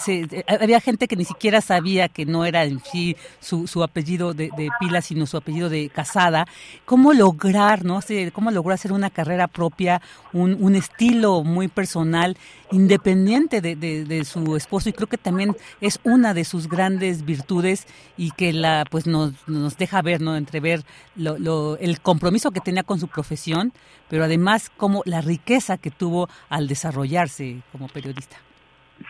había 0.47 0.79
gente 0.79 1.07
que 1.07 1.15
ni 1.15 1.25
siquiera 1.25 1.61
sabía 1.61 2.07
que 2.09 2.25
no 2.25 2.45
era 2.45 2.63
en 2.63 2.81
sí 2.83 3.15
su, 3.39 3.83
apellido 3.83 4.33
de, 4.33 4.49
pila, 4.79 5.01
sino 5.01 5.25
su 5.27 5.37
apellido 5.37 5.69
de 5.69 5.89
casada. 5.89 6.47
¿Cómo 6.85 7.13
lograr, 7.13 7.85
no? 7.85 7.99
¿Cómo 8.33 8.51
logró 8.51 8.73
hacer 8.73 8.91
una 8.91 9.09
carrera 9.09 9.47
propia, 9.47 10.01
un, 10.33 10.75
estilo 10.75 11.43
muy 11.43 11.67
personal, 11.67 12.37
independiente 12.71 13.61
de, 13.61 13.75
de, 13.75 14.25
su 14.25 14.55
esposo? 14.55 14.89
Y 14.89 14.93
creo 14.93 15.07
que 15.07 15.17
también 15.17 15.55
es 15.81 15.99
una 16.03 16.33
de 16.33 16.45
sus 16.45 16.67
grandes 16.67 17.25
virtudes 17.25 17.85
y 18.17 18.31
que 18.31 18.53
la, 18.53 18.85
pues, 18.89 19.05
nos, 19.05 19.33
nos 19.47 19.77
deja 19.77 20.01
ver, 20.01 20.21
¿no? 20.21 20.35
Entrever 20.35 20.83
lo, 21.15 21.37
lo, 21.37 21.77
el 21.77 21.99
compromiso 22.01 22.51
que 22.51 22.61
tenía 22.61 22.83
con 22.83 22.99
su 22.99 23.07
profesión, 23.13 23.73
pero 24.09 24.23
además 24.23 24.69
como 24.69 25.01
la 25.05 25.21
riqueza 25.21 25.77
que 25.77 25.91
tuvo 25.91 26.27
al 26.49 26.67
desarrollarse 26.67 27.61
como 27.71 27.87
periodista. 27.87 28.37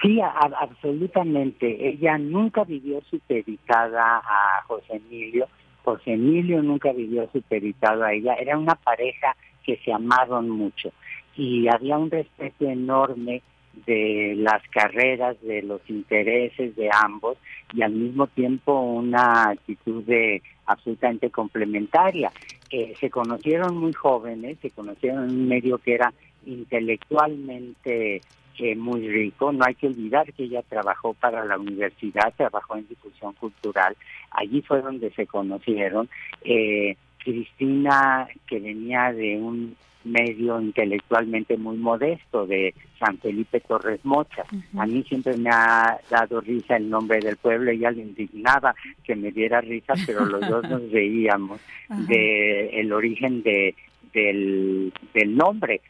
Sí, 0.02 0.20
absolutamente. 0.22 1.90
Ella 1.90 2.18
nunca 2.18 2.64
vivió 2.64 3.02
supeditada 3.10 4.18
a 4.18 4.64
José 4.68 4.96
Emilio. 4.96 5.48
José 5.84 6.14
Emilio 6.14 6.62
nunca 6.62 6.94
vivió 6.94 7.30
supeditado 7.32 8.04
a 8.04 8.14
ella. 8.14 8.36
Era 8.36 8.58
una 8.58 8.76
pareja 8.76 9.36
que 9.64 9.78
se 9.84 9.92
amaron 9.92 10.50
mucho 10.50 10.92
y 11.36 11.68
había 11.68 11.98
un 11.98 12.10
respeto 12.10 12.66
enorme 12.66 13.42
de 13.86 14.36
las 14.38 14.62
carreras, 14.70 15.42
de 15.42 15.62
los 15.62 15.82
intereses 15.90 16.76
de 16.76 16.90
ambos 16.94 17.38
y 17.74 17.82
al 17.82 17.94
mismo 17.94 18.28
tiempo 18.28 18.80
una 18.80 19.50
actitud 19.50 20.04
de 20.04 20.42
absolutamente 20.66 21.30
complementaria. 21.30 22.32
Eh, 22.70 22.94
se 23.00 23.10
conocieron 23.10 23.78
muy 23.78 23.94
jóvenes, 23.94 24.58
se 24.62 24.72
conocieron 24.72 25.30
en 25.30 25.36
un 25.36 25.48
medio 25.48 25.78
que 25.78 25.96
era 25.96 26.14
intelectualmente 26.46 28.22
eh, 28.58 28.76
muy 28.76 29.08
rico. 29.08 29.52
No 29.52 29.66
hay 29.66 29.76
que 29.76 29.88
olvidar 29.88 30.32
que 30.34 30.44
ella 30.44 30.62
trabajó 30.64 31.14
para 31.14 31.44
la 31.46 31.58
universidad, 31.58 32.34
trabajó 32.36 32.76
en 32.78 32.88
difusión 32.88 33.34
cultural. 33.34 33.96
Allí 34.32 34.62
fue 34.62 34.82
donde 34.82 35.12
se 35.12 35.28
conocieron. 35.28 36.10
Eh, 36.44 36.96
Cristina, 37.24 38.28
que 38.48 38.60
venía 38.60 39.14
de 39.14 39.38
un 39.38 39.76
medio 40.04 40.60
intelectualmente 40.60 41.58
muy 41.58 41.78
modesto 41.78 42.46
de 42.46 42.74
San 43.00 43.18
Felipe 43.20 43.60
Torres 43.62 44.00
Mocha. 44.04 44.44
A 44.78 44.86
mí 44.86 45.04
siempre 45.04 45.38
me 45.38 45.50
ha 45.52 46.00
dado 46.10 46.42
risa 46.42 46.78
el 46.78 46.90
nombre 46.90 47.20
del 47.20 47.38
pueblo, 47.38 47.72
ella 47.72 47.92
le 47.92 48.02
indignaba 48.02 48.76
que 49.04 49.16
me 49.16 49.32
diera 49.32 49.62
risa, 49.62 49.94
pero 50.06 50.26
los 50.26 50.42
dos 50.48 50.64
nos 50.70 50.82
reíamos 50.92 51.60
de 52.08 52.80
el 52.80 52.92
origen 52.94 53.44
de 53.44 53.76
del, 54.14 54.92
del 55.14 55.38
nombre 55.38 55.82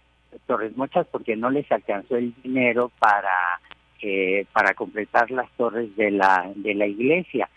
Torres 0.46 0.76
Mochas 0.78 1.08
porque 1.12 1.36
no 1.36 1.50
les 1.50 1.70
alcanzó 1.72 2.18
el 2.18 2.34
dinero 2.44 2.92
para 3.00 3.60
eh, 4.02 4.46
para 4.52 4.74
completar 4.74 5.30
las 5.32 5.50
torres 5.52 5.96
de 5.96 6.12
la 6.12 6.52
de 6.56 6.74
la 6.74 6.88
iglesia, 6.88 7.50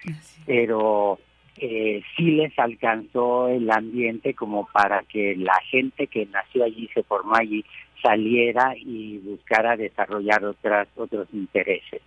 pero 0.44 1.18
eh, 1.56 2.02
sí 2.16 2.32
les 2.32 2.58
alcanzó 2.58 3.48
el 3.48 3.70
ambiente 3.70 4.34
como 4.34 4.66
para 4.72 5.02
que 5.02 5.36
la 5.36 5.58
gente 5.70 6.06
que 6.06 6.26
nació 6.26 6.64
allí, 6.64 6.88
se 6.92 7.02
formó 7.02 7.36
allí, 7.36 7.64
saliera 8.02 8.74
y 8.76 9.18
buscara 9.18 9.76
desarrollar 9.76 10.44
otras, 10.44 10.88
otros 10.96 11.28
intereses. 11.32 12.02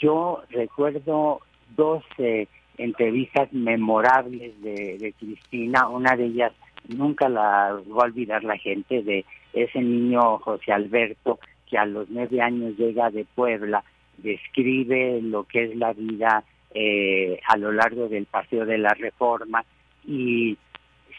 Yo 0.00 0.42
recuerdo 0.50 1.40
dos 1.76 2.02
eh, 2.18 2.48
entrevistas 2.76 3.52
memorables 3.52 4.60
de, 4.62 4.98
de 4.98 5.12
Cristina, 5.12 5.88
una 5.88 6.16
de 6.16 6.26
ellas 6.26 6.52
nunca 6.88 7.28
la 7.28 7.72
va 7.74 8.02
a 8.02 8.06
olvidar 8.06 8.42
la 8.44 8.56
gente, 8.56 9.02
de 9.02 9.24
ese 9.52 9.80
niño 9.80 10.38
José 10.38 10.72
Alberto 10.72 11.38
que 11.68 11.78
a 11.78 11.84
los 11.84 12.08
nueve 12.08 12.40
años 12.40 12.76
llega 12.78 13.10
de 13.10 13.26
Puebla, 13.34 13.84
describe 14.16 15.20
lo 15.20 15.44
que 15.44 15.64
es 15.64 15.76
la 15.76 15.92
vida 15.92 16.44
eh, 16.74 17.40
a 17.46 17.56
lo 17.56 17.72
largo 17.72 18.08
del 18.08 18.26
paseo 18.26 18.66
de 18.66 18.78
la 18.78 18.94
reforma 18.94 19.64
y 20.06 20.56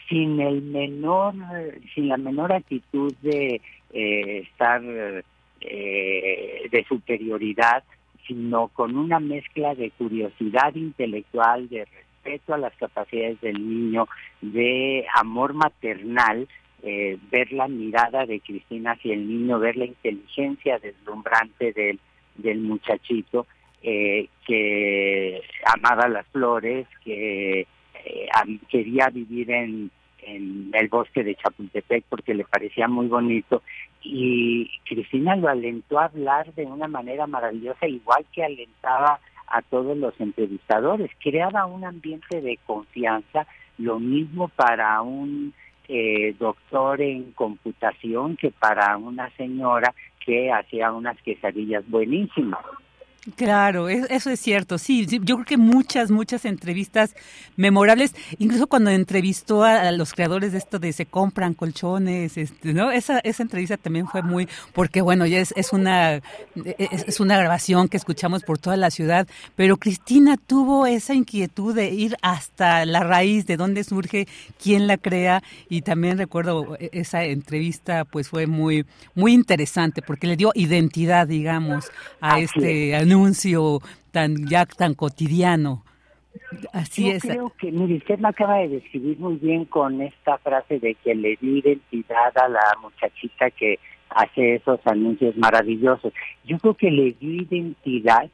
sin 0.08 0.40
el 0.40 0.62
menor 0.62 1.34
sin 1.94 2.08
la 2.08 2.16
menor 2.16 2.52
actitud 2.52 3.14
de 3.22 3.60
eh, 3.92 4.38
estar 4.38 4.82
eh, 5.60 6.68
de 6.70 6.84
superioridad 6.88 7.84
sino 8.26 8.68
con 8.68 8.96
una 8.96 9.18
mezcla 9.20 9.74
de 9.74 9.90
curiosidad 9.90 10.74
intelectual 10.74 11.68
de 11.68 11.84
respeto 11.84 12.54
a 12.54 12.58
las 12.58 12.74
capacidades 12.76 13.40
del 13.40 13.54
niño 13.54 14.08
de 14.40 15.06
amor 15.14 15.54
maternal 15.54 16.48
eh, 16.82 17.18
ver 17.30 17.52
la 17.52 17.68
mirada 17.68 18.26
de 18.26 18.40
Cristina 18.40 18.92
hacia 18.92 19.14
el 19.14 19.28
niño 19.28 19.58
ver 19.58 19.76
la 19.76 19.86
inteligencia 19.86 20.78
deslumbrante 20.78 21.72
del 21.72 21.98
del 22.36 22.60
muchachito 22.60 23.46
eh, 23.82 24.28
que 24.46 25.40
amaba 25.64 26.08
las 26.08 26.26
flores, 26.28 26.86
que 27.04 27.60
eh, 27.60 28.58
quería 28.68 29.08
vivir 29.08 29.50
en, 29.50 29.90
el 30.22 30.88
bosque 30.88 31.24
de 31.24 31.34
Chapultepec 31.34 32.04
porque 32.08 32.34
le 32.34 32.44
parecía 32.44 32.86
muy 32.86 33.08
bonito 33.08 33.62
y 34.02 34.70
Cristina 34.84 35.34
lo 35.34 35.48
alentó 35.48 35.98
a 35.98 36.04
hablar 36.04 36.52
de 36.54 36.66
una 36.66 36.88
manera 36.88 37.26
maravillosa, 37.26 37.88
igual 37.88 38.24
que 38.32 38.44
alentaba 38.44 39.18
a 39.48 39.62
todos 39.62 39.96
los 39.96 40.18
entrevistadores, 40.20 41.10
creaba 41.20 41.66
un 41.66 41.84
ambiente 41.84 42.40
de 42.40 42.58
confianza, 42.66 43.46
lo 43.78 43.98
mismo 43.98 44.48
para 44.48 45.00
un 45.02 45.52
eh, 45.88 46.36
doctor 46.38 47.00
en 47.00 47.32
computación 47.32 48.36
que 48.36 48.50
para 48.50 48.96
una 48.96 49.28
señora 49.30 49.92
que 50.24 50.52
hacía 50.52 50.92
unas 50.92 51.20
quesadillas 51.22 51.88
buenísimas. 51.88 52.60
Claro, 53.36 53.90
eso 53.90 54.30
es 54.30 54.40
cierto. 54.40 54.78
Sí, 54.78 55.04
yo 55.04 55.34
creo 55.36 55.44
que 55.44 55.56
muchas, 55.58 56.10
muchas 56.10 56.46
entrevistas 56.46 57.14
memorables, 57.54 58.14
incluso 58.38 58.66
cuando 58.66 58.88
entrevistó 58.90 59.62
a, 59.62 59.92
los 59.92 60.14
creadores 60.14 60.52
de 60.52 60.58
esto 60.58 60.78
de 60.78 60.94
se 60.94 61.04
compran 61.04 61.52
colchones, 61.52 62.38
este, 62.38 62.72
¿no? 62.72 62.90
Esa, 62.90 63.18
esa 63.18 63.42
entrevista 63.42 63.76
también 63.76 64.08
fue 64.08 64.22
muy, 64.22 64.48
porque 64.72 65.02
bueno, 65.02 65.26
ya 65.26 65.38
es, 65.38 65.52
es 65.54 65.74
una, 65.74 66.14
es, 66.78 67.04
es, 67.06 67.20
una 67.20 67.36
grabación 67.36 67.88
que 67.88 67.98
escuchamos 67.98 68.42
por 68.42 68.56
toda 68.56 68.78
la 68.78 68.90
ciudad, 68.90 69.28
pero 69.54 69.76
Cristina 69.76 70.38
tuvo 70.38 70.86
esa 70.86 71.12
inquietud 71.12 71.74
de 71.74 71.90
ir 71.90 72.16
hasta 72.22 72.86
la 72.86 73.00
raíz 73.00 73.44
de 73.44 73.58
dónde 73.58 73.84
surge, 73.84 74.28
quién 74.62 74.86
la 74.86 74.96
crea, 74.96 75.42
y 75.68 75.82
también 75.82 76.16
recuerdo 76.16 76.74
e, 76.80 76.88
esa 76.94 77.24
entrevista, 77.24 78.06
pues 78.06 78.30
fue 78.30 78.46
muy, 78.46 78.86
muy 79.14 79.34
interesante, 79.34 80.00
porque 80.00 80.26
le 80.26 80.36
dio 80.38 80.52
identidad, 80.54 81.26
digamos, 81.26 81.90
a 82.22 82.40
este 82.40 82.96
anuncio 83.10 83.80
tan 84.12 84.46
ya 84.48 84.66
tan 84.66 84.94
cotidiano. 84.94 85.84
Así 86.72 87.06
Yo 87.06 87.16
es. 87.16 87.22
creo 87.22 87.52
que, 87.58 87.72
mire, 87.72 87.96
usted 87.96 88.18
me 88.18 88.28
acaba 88.28 88.58
de 88.58 88.68
describir 88.68 89.18
muy 89.18 89.36
bien 89.36 89.64
con 89.64 90.00
esta 90.00 90.38
frase 90.38 90.78
de 90.78 90.94
que 90.94 91.14
le 91.14 91.36
di 91.40 91.58
identidad 91.58 92.36
a 92.38 92.48
la 92.48 92.60
muchachita 92.80 93.50
que 93.50 93.78
hace 94.10 94.56
esos 94.56 94.80
anuncios 94.84 95.36
maravillosos. 95.36 96.12
Yo 96.44 96.58
creo 96.58 96.74
que 96.74 96.90
le 96.90 97.12
di 97.20 97.42
identidad 97.42 98.30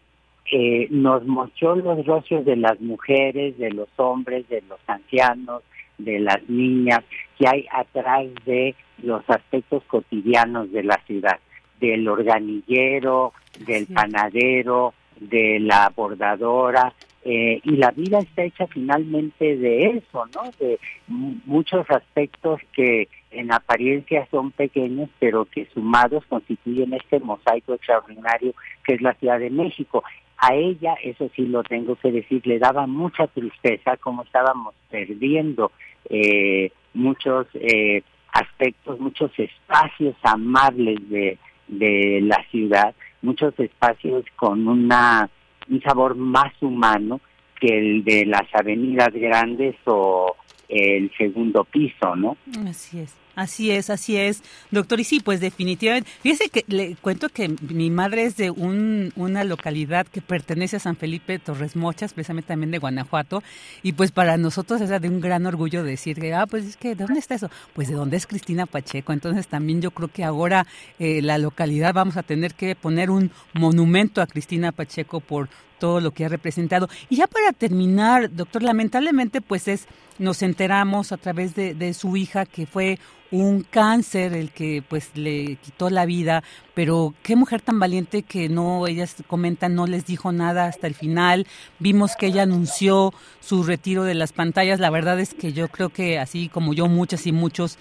eh, 0.53 0.87
nos 0.91 1.27
mostró 1.27 1.75
los 1.75 2.07
rostros 2.07 2.45
de 2.45 2.57
las 2.57 2.81
mujeres, 2.81 3.59
de 3.59 3.71
los 3.71 3.89
hombres, 3.97 4.49
de 4.49 4.62
los 4.69 4.79
ancianos, 4.87 5.62
de 5.99 6.21
las 6.21 6.49
niñas 6.49 7.01
que 7.39 7.49
hay 7.49 7.67
atrás 7.73 8.27
de 8.45 8.75
los 9.03 9.29
aspectos 9.29 9.83
cotidianos 9.85 10.71
de 10.71 10.85
la 10.85 11.01
ciudad, 11.07 11.41
del 11.81 12.07
organillero, 12.07 13.33
del 13.59 13.87
panadero, 13.87 14.95
de 15.19 15.59
la 15.61 15.92
bordadora, 15.95 16.92
eh, 17.29 17.61
y 17.64 17.73
la 17.73 17.90
vida 17.90 18.21
está 18.21 18.45
hecha 18.45 18.69
finalmente 18.69 19.57
de 19.57 19.87
eso, 19.87 20.27
¿no? 20.33 20.49
De 20.61 20.79
muchos 21.09 21.85
aspectos 21.90 22.61
que 22.73 23.09
en 23.33 23.53
apariencia 23.53 24.29
son 24.31 24.53
pequeños, 24.53 25.11
pero 25.19 25.45
que 25.45 25.66
sumados 25.75 26.25
constituyen 26.27 26.92
este 26.92 27.19
mosaico 27.19 27.75
extraordinario 27.75 28.55
que 28.85 28.95
es 28.95 29.03
la 29.03 29.14
Ciudad 29.14 29.40
de 29.40 29.51
México. 29.51 30.05
A 30.38 30.55
ella, 30.55 30.95
eso 31.03 31.29
sí 31.35 31.47
lo 31.47 31.64
tengo 31.64 31.97
que 31.97 32.12
decir, 32.12 32.47
le 32.47 32.61
daba 32.61 32.87
mucha 32.87 33.27
tristeza 33.27 33.97
como 33.97 34.23
estábamos 34.23 34.77
perdiendo 34.88 35.73
eh, 36.09 36.71
muchos 36.95 37.49
eh, 37.55 38.05
aspectos, 38.33 39.01
muchos 39.01 39.33
espacios 39.37 40.14
amables 40.23 40.99
de, 41.11 41.38
de 41.66 42.21
la 42.23 42.45
ciudad, 42.53 42.95
muchos 43.22 43.59
espacios 43.59 44.24
con 44.37 44.66
una 44.68 45.29
un 45.68 45.83
sabor 45.83 46.14
más 46.14 46.52
humano 46.61 47.20
que 47.61 47.79
el 47.79 48.05
de 48.05 48.24
las 48.26 48.46
avenidas 48.52 49.12
grandes 49.12 49.74
o 49.85 50.37
el 50.68 51.11
segundo 51.16 51.64
piso, 51.64 52.14
¿no? 52.14 52.37
Así 52.68 53.00
es. 53.00 53.14
Así 53.37 53.70
es, 53.70 53.90
así 53.90 54.16
es, 54.16 54.42
doctor. 54.70 54.99
Y 54.99 55.05
sí, 55.05 55.20
pues 55.20 55.40
definitivamente. 55.40 56.11
Fíjese 56.22 56.49
que 56.49 56.64
le 56.68 56.96
cuento 56.96 57.29
que 57.29 57.55
mi 57.68 57.90
madre 57.90 58.25
es 58.25 58.37
de 58.38 58.51
un, 58.51 59.12
una 59.14 59.44
localidad 59.44 60.07
que 60.07 60.22
pertenece 60.22 60.77
a 60.77 60.81
San 60.81 60.96
Felipe 60.96 61.38
Torres 61.38 61.77
Mochas, 61.77 62.14
precisamente 62.14 62.49
también 62.49 62.70
de 62.70 62.79
Guanajuato. 62.79 63.42
Y 63.83 63.92
pues 63.92 64.11
para 64.11 64.38
nosotros 64.38 64.81
es 64.81 64.88
de 64.88 65.09
un 65.11 65.20
gran 65.20 65.44
orgullo 65.44 65.85
decir 65.85 66.18
que, 66.18 66.33
ah, 66.33 66.46
pues 66.46 66.64
es 66.64 66.77
que, 66.79 66.94
¿de 66.94 67.05
dónde 67.05 67.20
está 67.20 67.35
eso? 67.35 67.51
Pues 67.75 67.88
de 67.88 67.94
dónde 67.94 68.16
es 68.16 68.27
Cristina 68.27 68.64
Pacheco. 68.64 69.12
Entonces 69.12 69.46
también 69.49 69.83
yo 69.83 69.90
creo 69.90 70.09
que 70.09 70.25
ahora 70.25 70.66
eh, 70.99 71.20
la 71.20 71.37
localidad 71.37 71.92
vamos 71.92 72.16
a 72.16 72.22
tener 72.22 72.55
que 72.55 72.75
poner 72.75 73.11
un 73.11 73.31
monumento 73.53 74.22
a 74.22 74.27
Cristina 74.27 74.72
Pacheco 74.72 75.20
por 75.20 75.51
todo 75.79 76.01
lo 76.01 76.12
que 76.12 76.25
ha 76.25 76.29
representado. 76.29 76.88
Y 77.09 77.16
ya 77.16 77.27
para 77.27 77.53
terminar, 77.53 78.35
doctor, 78.35 78.62
lamentablemente 78.62 79.40
pues 79.40 79.68
es, 79.68 79.87
nos 80.18 80.42
enteramos 80.42 81.12
a 81.12 81.16
través 81.16 81.55
de, 81.55 81.75
de 81.75 81.94
su 81.94 82.16
hija 82.16 82.46
que 82.46 82.66
fue 82.66 82.99
un 83.31 83.62
cáncer 83.62 84.33
el 84.35 84.51
que 84.51 84.83
pues 84.87 85.11
le 85.15 85.57
quitó 85.57 85.91
la 85.91 86.07
vida, 86.07 86.43
pero 86.75 87.15
qué 87.23 87.37
mujer 87.37 87.61
tan 87.61 87.79
valiente 87.79 88.23
que 88.23 88.49
no, 88.49 88.87
ellas 88.87 89.17
comentan, 89.27 89.75
no 89.75 89.87
les 89.87 90.07
dijo 90.07 90.33
nada 90.33 90.67
hasta 90.67 90.87
el 90.87 90.95
final. 90.95 91.47
Vimos 91.79 92.17
que 92.17 92.27
ella 92.27 92.43
anunció 92.43 93.12
su 93.41 93.65
retiro 93.65 94.05
de 94.05 94.15
las 94.15 94.33
pantallas. 94.33 94.81
La 94.81 94.91
verdad 94.91 95.19
es 95.21 95.35
que 95.35 95.53
yo 95.53 95.69
creo 95.69 95.89
que 95.89 96.19
así 96.19 96.49
como 96.49 96.75
yo, 96.75 96.87
muchas 96.87 97.27
y 97.27 97.33
muchos 97.33 97.79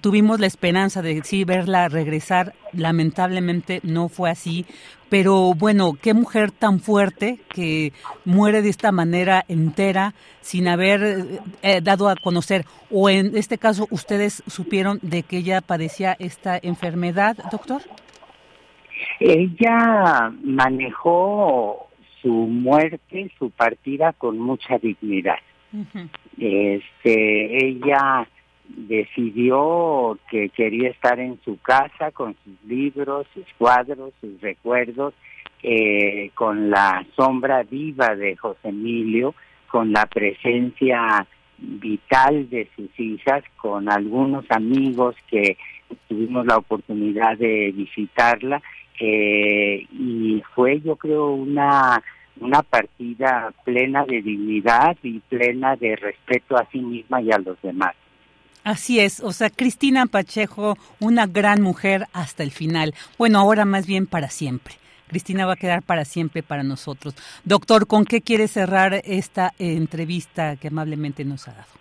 tuvimos 0.00 0.40
la 0.40 0.46
esperanza 0.46 1.02
de 1.02 1.22
sí 1.22 1.44
verla 1.44 1.88
regresar, 1.88 2.54
lamentablemente 2.72 3.80
no 3.82 4.08
fue 4.08 4.30
así, 4.30 4.66
pero 5.08 5.54
bueno, 5.54 5.92
qué 6.00 6.14
mujer 6.14 6.50
tan 6.50 6.80
fuerte 6.80 7.38
que 7.54 7.92
muere 8.24 8.62
de 8.62 8.68
esta 8.70 8.92
manera 8.92 9.44
entera 9.48 10.14
sin 10.40 10.68
haber 10.68 11.02
eh, 11.02 11.38
eh, 11.62 11.80
dado 11.82 12.08
a 12.08 12.16
conocer, 12.16 12.64
o 12.90 13.10
en 13.10 13.36
este 13.36 13.58
caso 13.58 13.86
ustedes 13.90 14.42
supieron 14.46 14.98
de 15.02 15.22
que 15.22 15.38
ella 15.38 15.60
padecía 15.60 16.16
esta 16.18 16.58
enfermedad, 16.62 17.36
doctor. 17.50 17.82
Ella 19.18 20.32
manejó 20.42 21.88
su 22.22 22.32
muerte, 22.32 23.30
su 23.38 23.50
partida 23.50 24.12
con 24.12 24.38
mucha 24.38 24.78
dignidad. 24.78 25.38
Este, 26.38 27.66
ella 27.66 28.26
decidió 28.76 30.18
que 30.30 30.48
quería 30.50 30.90
estar 30.90 31.18
en 31.18 31.40
su 31.44 31.58
casa 31.60 32.10
con 32.12 32.36
sus 32.44 32.68
libros, 32.68 33.26
sus 33.34 33.46
cuadros, 33.58 34.12
sus 34.20 34.40
recuerdos, 34.40 35.14
eh, 35.62 36.30
con 36.34 36.70
la 36.70 37.04
sombra 37.16 37.62
viva 37.64 38.14
de 38.14 38.36
José 38.36 38.68
Emilio, 38.68 39.34
con 39.68 39.92
la 39.92 40.06
presencia 40.06 41.26
vital 41.58 42.48
de 42.48 42.68
sus 42.74 42.88
hijas, 42.98 43.44
con 43.56 43.90
algunos 43.90 44.44
amigos 44.50 45.14
que 45.28 45.56
tuvimos 46.08 46.46
la 46.46 46.56
oportunidad 46.56 47.36
de 47.36 47.72
visitarla 47.72 48.62
eh, 48.98 49.86
y 49.92 50.42
fue 50.54 50.80
yo 50.80 50.96
creo 50.96 51.30
una 51.30 52.02
una 52.40 52.62
partida 52.62 53.52
plena 53.64 54.04
de 54.06 54.22
dignidad 54.22 54.96
y 55.02 55.18
plena 55.20 55.76
de 55.76 55.94
respeto 55.96 56.56
a 56.56 56.66
sí 56.72 56.80
misma 56.80 57.20
y 57.20 57.30
a 57.30 57.38
los 57.38 57.60
demás. 57.60 57.94
Así 58.64 59.00
es, 59.00 59.20
o 59.20 59.32
sea, 59.32 59.48
Cristina 59.50 60.06
Pacheco, 60.06 60.76
una 61.00 61.26
gran 61.26 61.62
mujer 61.62 62.04
hasta 62.12 62.42
el 62.42 62.50
final. 62.50 62.94
Bueno, 63.18 63.38
ahora 63.38 63.64
más 63.64 63.86
bien 63.86 64.06
para 64.06 64.28
siempre. 64.28 64.74
Cristina 65.08 65.46
va 65.46 65.54
a 65.54 65.56
quedar 65.56 65.82
para 65.82 66.04
siempre 66.04 66.42
para 66.42 66.62
nosotros. 66.62 67.16
Doctor, 67.44 67.86
¿con 67.86 68.04
qué 68.04 68.20
quiere 68.20 68.46
cerrar 68.46 69.00
esta 69.04 69.52
entrevista 69.58 70.56
que 70.56 70.68
amablemente 70.68 71.24
nos 71.24 71.48
ha 71.48 71.52
dado? 71.52 71.80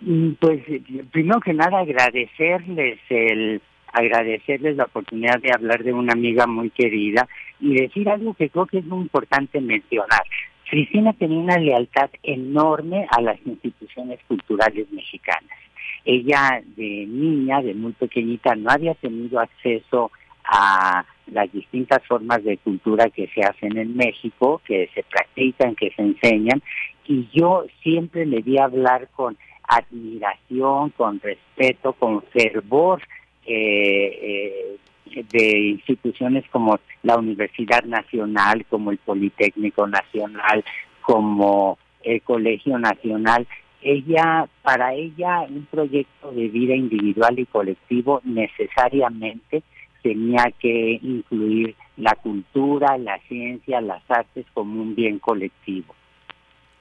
Mm, 0.00 0.32
pues 0.40 0.62
primero 1.10 1.40
que 1.40 1.52
nada 1.52 1.80
agradecerles 1.80 2.98
el 3.10 3.60
agradecerles 3.92 4.76
la 4.76 4.84
oportunidad 4.84 5.40
de 5.40 5.52
hablar 5.52 5.82
de 5.82 5.92
una 5.92 6.12
amiga 6.12 6.46
muy 6.46 6.70
querida 6.70 7.26
y 7.58 7.74
decir 7.74 8.08
algo 8.08 8.34
que 8.34 8.48
creo 8.48 8.66
que 8.66 8.78
es 8.78 8.84
muy 8.84 9.02
importante 9.02 9.60
mencionar. 9.60 10.22
Cristina 10.70 11.12
tenía 11.12 11.38
una 11.40 11.58
lealtad 11.58 12.08
enorme 12.22 13.08
a 13.10 13.20
las 13.20 13.44
instituciones 13.44 14.20
culturales 14.28 14.90
mexicanas 14.92 15.58
ella 16.04 16.62
de 16.76 17.06
niña, 17.06 17.62
de 17.62 17.74
muy 17.74 17.92
pequeñita, 17.92 18.54
no 18.54 18.70
había 18.70 18.94
tenido 18.94 19.40
acceso 19.40 20.10
a 20.44 21.04
las 21.26 21.52
distintas 21.52 22.04
formas 22.06 22.42
de 22.42 22.58
cultura 22.58 23.08
que 23.10 23.28
se 23.28 23.42
hacen 23.42 23.76
en 23.76 23.96
México, 23.96 24.60
que 24.64 24.88
se 24.94 25.02
practican, 25.04 25.76
que 25.76 25.90
se 25.90 26.02
enseñan, 26.02 26.62
y 27.06 27.28
yo 27.32 27.64
siempre 27.82 28.26
le 28.26 28.42
di 28.42 28.58
a 28.58 28.64
hablar 28.64 29.08
con 29.14 29.36
admiración, 29.70 30.90
con 30.90 31.20
respeto, 31.20 31.92
con 31.92 32.22
fervor 32.22 33.02
eh, 33.46 34.76
eh, 35.12 35.24
de 35.32 35.58
instituciones 35.70 36.44
como 36.50 36.78
la 37.02 37.16
Universidad 37.16 37.84
Nacional, 37.84 38.64
como 38.68 38.90
el 38.90 38.98
Politécnico 38.98 39.86
Nacional, 39.86 40.64
como 41.02 41.78
el 42.02 42.22
Colegio 42.22 42.78
Nacional, 42.78 43.46
ella, 43.82 44.48
para 44.62 44.94
ella, 44.94 45.42
un 45.48 45.66
proyecto 45.70 46.32
de 46.32 46.48
vida 46.48 46.74
individual 46.74 47.38
y 47.38 47.46
colectivo 47.46 48.20
necesariamente 48.24 49.62
tenía 50.02 50.52
que 50.58 50.98
incluir 51.02 51.74
la 51.96 52.14
cultura, 52.14 52.96
la 52.98 53.18
ciencia, 53.28 53.80
las 53.80 54.02
artes 54.10 54.46
como 54.54 54.80
un 54.80 54.94
bien 54.94 55.18
colectivo. 55.18 55.94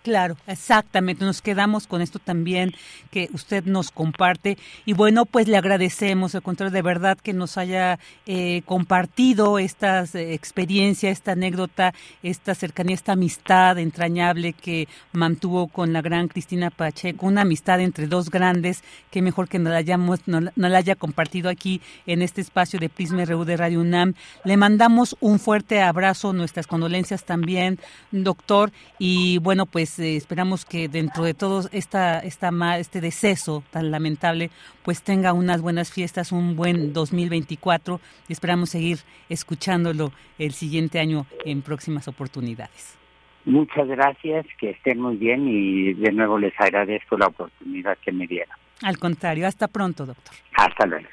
Claro, 0.02 0.38
exactamente. 0.48 1.26
Nos 1.26 1.42
quedamos 1.42 1.86
con 1.86 2.02
esto 2.02 2.20
también 2.20 2.74
que 3.12 3.30
usted 3.34 3.66
nos 3.66 3.92
comparte. 3.92 4.58
Y 4.86 4.94
bueno, 4.94 5.26
pues 5.26 5.50
le 5.50 5.58
agradecemos, 5.58 6.36
al 6.36 6.42
contrario, 6.42 6.72
de 6.72 6.82
verdad 6.82 7.18
que 7.18 7.34
nos 7.34 7.58
haya 7.58 8.00
eh, 8.26 8.62
compartido 8.66 9.60
esta 9.60 10.06
eh, 10.14 10.34
experiencia, 10.34 11.10
esta 11.10 11.34
anécdota, 11.34 11.94
esta 12.24 12.56
cercanía, 12.56 12.96
esta 12.96 13.12
amistad 13.12 13.78
entrañable 13.78 14.54
que 14.54 14.88
mantuvo 15.12 15.68
con 15.68 15.92
la 15.92 16.02
gran 16.02 16.30
Cristina 16.30 16.70
Pacheco, 16.70 17.26
una 17.26 17.42
amistad 17.42 17.82
entre 17.82 18.08
dos 18.08 18.30
grandes, 18.30 18.84
que 19.12 19.22
mejor 19.22 19.50
que 19.50 19.60
nos 19.60 19.74
la, 19.74 19.80
hayamos, 19.80 20.22
no, 20.28 20.40
la 20.56 20.78
haya 20.78 20.96
compartido 20.96 21.50
aquí 21.50 21.82
en 22.08 22.22
este 22.22 22.40
espacio 22.40 22.80
de 22.80 22.88
Prisma 22.88 23.26
de 23.26 23.58
Radio 23.58 23.82
UNAM. 23.82 24.14
Le 24.46 24.56
mandamos 24.56 25.18
un 25.20 25.40
fuerte 25.40 25.82
abrazo, 25.82 26.32
nuestras 26.32 26.68
condolencias 26.68 27.26
también, 27.26 27.80
doctor. 28.12 28.72
Y 28.98 29.40
bueno, 29.40 29.66
pues 29.66 29.99
pues, 30.00 30.08
eh, 30.08 30.16
esperamos 30.16 30.64
que 30.66 30.88
dentro 30.88 31.26
de 31.26 31.34
todo 31.34 31.68
esta, 31.74 32.20
esta, 32.20 32.52
este 32.78 33.02
deceso 33.02 33.64
tan 33.70 33.92
lamentable, 33.92 34.50
pues 34.84 35.04
tenga 35.04 35.34
unas 35.34 35.62
buenas 35.62 35.92
fiestas, 35.92 36.32
un 36.32 36.56
buen 36.56 36.94
2024 36.94 38.00
y 38.30 38.34
esperamos 38.34 38.70
seguir 38.70 39.00
escuchándolo 39.28 40.12
el 40.38 40.54
siguiente 40.54 41.00
año 41.00 41.26
en 41.44 41.62
próximas 41.62 42.08
oportunidades. 42.08 42.98
Muchas 43.44 43.88
gracias, 43.88 44.46
que 44.58 44.69
estén 44.71 45.02
muy 45.02 45.17
bien 45.17 45.48
y 45.48 45.94
de 45.94 46.12
nuevo 46.13 46.38
les 46.38 46.54
agradezco 46.58 47.17
la 47.17 47.28
oportunidad 47.28 47.98
que 47.98 48.12
me 48.13 48.26
dieron. 48.26 48.56
Al 48.82 48.98
contrario, 48.98 49.48
hasta 49.48 49.67
pronto, 49.67 50.06
doctor. 50.06 50.36
Hasta 50.56 50.86
luego. 50.86 51.10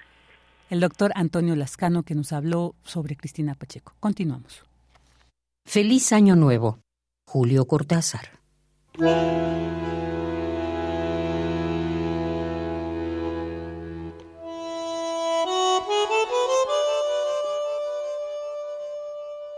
El 0.70 0.80
doctor 0.80 1.10
Antonio 1.16 1.56
Lascano 1.56 2.04
que 2.04 2.14
nos 2.14 2.32
habló 2.32 2.74
sobre 2.84 3.16
Cristina 3.16 3.54
Pacheco. 3.54 3.94
Continuamos. 3.98 4.64
Feliz 5.64 6.12
Año 6.12 6.36
Nuevo. 6.36 6.78
Julio 7.26 7.64
Cortázar. 7.66 8.35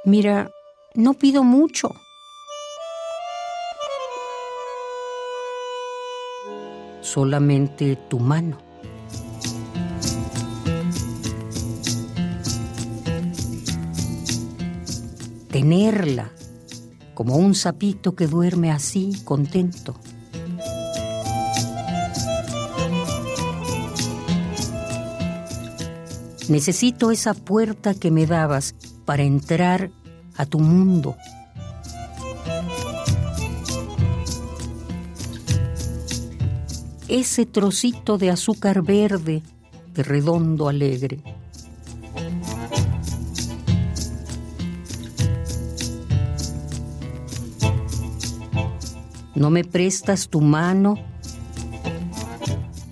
Mira, 0.05 0.51
no 0.95 1.14
pido 1.14 1.45
mucho. 1.45 1.95
Solamente 7.01 7.95
tu 8.09 8.18
mano. 8.18 8.59
Tenerla 15.49 16.38
como 17.18 17.34
un 17.34 17.56
sapito 17.56 18.14
que 18.14 18.28
duerme 18.28 18.70
así, 18.70 19.10
contento. 19.24 19.96
Necesito 26.48 27.10
esa 27.10 27.34
puerta 27.34 27.94
que 27.94 28.12
me 28.12 28.24
dabas 28.24 28.76
para 29.04 29.24
entrar 29.24 29.90
a 30.36 30.46
tu 30.46 30.60
mundo. 30.60 31.16
Ese 37.08 37.46
trocito 37.46 38.16
de 38.16 38.30
azúcar 38.30 38.82
verde 38.82 39.42
de 39.92 40.02
redondo 40.04 40.68
alegre. 40.68 41.18
¿No 49.39 49.51
me 49.51 49.62
prestas 49.62 50.28
tu 50.28 50.41
mano 50.41 50.97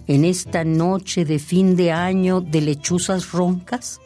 en 0.07 0.25
esta 0.25 0.63
noche 0.63 1.25
de 1.25 1.41
fin 1.41 1.75
de 1.75 1.91
año 1.91 2.41
de 2.41 2.61
lechuzas 2.61 3.33
roncas? 3.33 4.01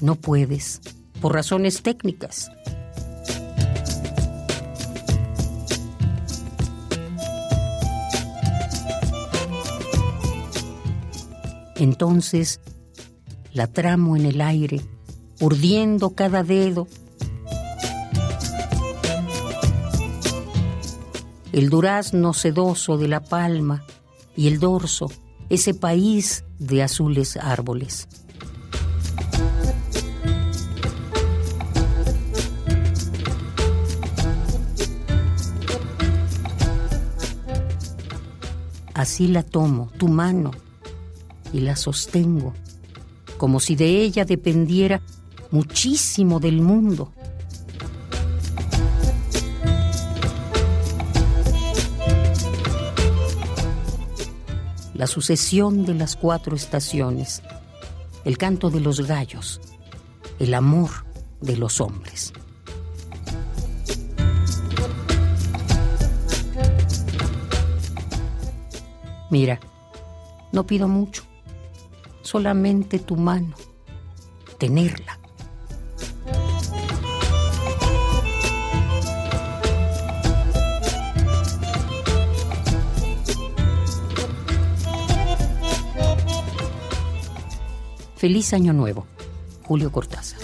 No 0.00 0.16
puedes, 0.16 0.80
por 1.20 1.34
razones 1.34 1.82
técnicas. 1.82 2.50
Entonces 11.76 12.58
la 13.52 13.68
tramo 13.68 14.16
en 14.16 14.26
el 14.26 14.40
aire, 14.40 14.80
urdiendo 15.40 16.10
cada 16.10 16.42
dedo 16.42 16.88
el 21.56 21.70
durazno 21.70 22.34
sedoso 22.34 22.98
de 22.98 23.08
la 23.08 23.20
palma 23.20 23.82
y 24.36 24.46
el 24.48 24.60
dorso, 24.60 25.10
ese 25.48 25.72
país 25.72 26.44
de 26.58 26.82
azules 26.82 27.38
árboles. 27.38 28.08
Así 38.92 39.26
la 39.26 39.42
tomo, 39.42 39.90
tu 39.96 40.08
mano, 40.08 40.50
y 41.54 41.60
la 41.60 41.74
sostengo, 41.74 42.52
como 43.38 43.60
si 43.60 43.76
de 43.76 44.02
ella 44.02 44.26
dependiera 44.26 45.00
muchísimo 45.50 46.38
del 46.38 46.60
mundo. 46.60 47.12
La 54.96 55.06
sucesión 55.06 55.84
de 55.84 55.94
las 55.94 56.16
cuatro 56.16 56.56
estaciones, 56.56 57.42
el 58.24 58.38
canto 58.38 58.70
de 58.70 58.80
los 58.80 59.06
gallos, 59.06 59.60
el 60.38 60.54
amor 60.54 60.90
de 61.40 61.56
los 61.56 61.80
hombres. 61.80 62.32
Mira, 69.30 69.60
no 70.52 70.66
pido 70.66 70.88
mucho, 70.88 71.24
solamente 72.22 72.98
tu 72.98 73.16
mano, 73.16 73.54
tenerla. 74.58 75.18
Feliz 88.26 88.52
Año 88.54 88.72
Nuevo. 88.72 89.06
Julio 89.62 89.92
Cortázar. 89.92 90.40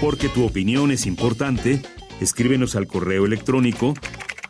Porque 0.00 0.30
tu 0.30 0.46
opinión 0.46 0.90
es 0.90 1.04
importante 1.04 1.82
Escríbenos 2.20 2.76
al 2.76 2.86
correo 2.86 3.26
electrónico 3.26 3.94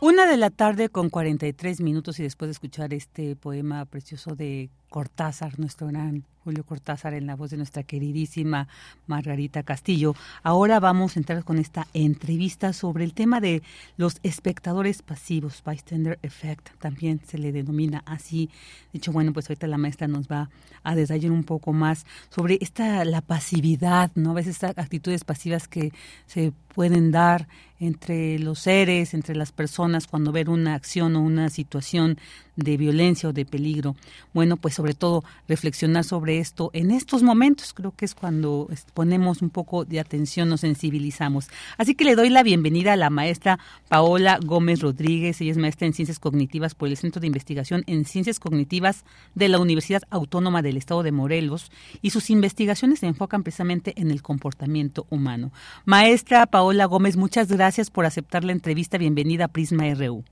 Una 0.00 0.26
de 0.26 0.36
la 0.36 0.50
tarde 0.50 0.88
con 0.88 1.10
43 1.10 1.80
minutos 1.80 2.18
y 2.18 2.22
después 2.22 2.48
de 2.48 2.52
escuchar 2.52 2.94
este 2.94 3.36
poema 3.36 3.84
precioso 3.84 4.34
de 4.34 4.70
Cortázar, 4.88 5.58
nuestro 5.58 5.88
gran 5.88 6.24
Julio 6.44 6.64
Cortázar, 6.64 7.12
en 7.12 7.26
la 7.26 7.36
voz 7.36 7.50
de 7.50 7.58
nuestra 7.58 7.82
queridísima 7.82 8.68
Margarita 9.06 9.62
Castillo. 9.62 10.14
Ahora 10.42 10.80
vamos 10.80 11.14
a 11.14 11.20
entrar 11.20 11.44
con 11.44 11.58
esta 11.58 11.86
entrevista 11.92 12.72
sobre 12.72 13.04
el 13.04 13.12
tema 13.12 13.40
de 13.40 13.62
los 13.98 14.18
espectadores 14.22 15.02
pasivos, 15.02 15.62
bystander 15.64 16.18
effect, 16.22 16.70
también 16.78 17.20
se 17.26 17.36
le 17.36 17.52
denomina 17.52 18.02
así. 18.06 18.48
De 18.92 18.98
hecho, 18.98 19.12
bueno, 19.12 19.34
pues 19.34 19.50
ahorita 19.50 19.66
la 19.66 19.76
maestra 19.76 20.08
nos 20.08 20.26
va 20.26 20.48
a 20.82 20.94
detallar 20.94 21.32
un 21.32 21.44
poco 21.44 21.74
más 21.74 22.06
sobre 22.30 22.56
esta 22.62 23.04
la 23.04 23.20
pasividad, 23.20 24.10
¿no? 24.14 24.30
A 24.30 24.34
veces 24.34 24.54
estas 24.54 24.78
actitudes 24.78 25.24
pasivas 25.24 25.68
que 25.68 25.92
se 26.26 26.52
pueden 26.74 27.10
dar 27.10 27.46
entre 27.78 28.38
los 28.38 28.60
seres, 28.60 29.12
entre 29.12 29.34
las 29.34 29.52
personas 29.52 30.06
cuando 30.06 30.32
ven 30.32 30.48
una 30.48 30.74
acción 30.74 31.14
o 31.16 31.20
una 31.20 31.50
situación 31.50 32.18
de 32.58 32.76
violencia 32.76 33.28
o 33.28 33.32
de 33.32 33.44
peligro. 33.44 33.96
Bueno, 34.34 34.56
pues 34.56 34.74
sobre 34.74 34.94
todo 34.94 35.24
reflexionar 35.46 36.04
sobre 36.04 36.38
esto 36.38 36.70
en 36.72 36.90
estos 36.90 37.22
momentos, 37.22 37.72
creo 37.72 37.92
que 37.92 38.04
es 38.04 38.14
cuando 38.14 38.68
ponemos 38.94 39.42
un 39.42 39.50
poco 39.50 39.84
de 39.84 40.00
atención, 40.00 40.48
nos 40.48 40.60
sensibilizamos. 40.60 41.48
Así 41.76 41.94
que 41.94 42.04
le 42.04 42.16
doy 42.16 42.30
la 42.30 42.42
bienvenida 42.42 42.92
a 42.92 42.96
la 42.96 43.10
maestra 43.10 43.58
Paola 43.88 44.38
Gómez 44.44 44.80
Rodríguez, 44.80 45.40
ella 45.40 45.52
es 45.52 45.56
maestra 45.56 45.86
en 45.86 45.94
Ciencias 45.94 46.18
Cognitivas 46.18 46.74
por 46.74 46.88
el 46.88 46.96
Centro 46.96 47.20
de 47.20 47.28
Investigación 47.28 47.84
en 47.86 48.04
Ciencias 48.04 48.40
Cognitivas 48.40 49.04
de 49.34 49.48
la 49.48 49.60
Universidad 49.60 50.02
Autónoma 50.10 50.60
del 50.60 50.76
Estado 50.76 51.02
de 51.02 51.12
Morelos 51.12 51.70
y 52.02 52.10
sus 52.10 52.28
investigaciones 52.30 53.00
se 53.00 53.06
enfocan 53.06 53.44
precisamente 53.44 53.94
en 53.96 54.10
el 54.10 54.20
comportamiento 54.22 55.06
humano. 55.10 55.52
Maestra 55.84 56.46
Paola 56.46 56.86
Gómez, 56.86 57.16
muchas 57.16 57.48
gracias 57.48 57.90
por 57.90 58.04
aceptar 58.04 58.42
la 58.42 58.52
entrevista. 58.52 58.98
Bienvenida 58.98 59.44
a 59.44 59.48
Prisma 59.48 59.84
RU. 59.94 60.24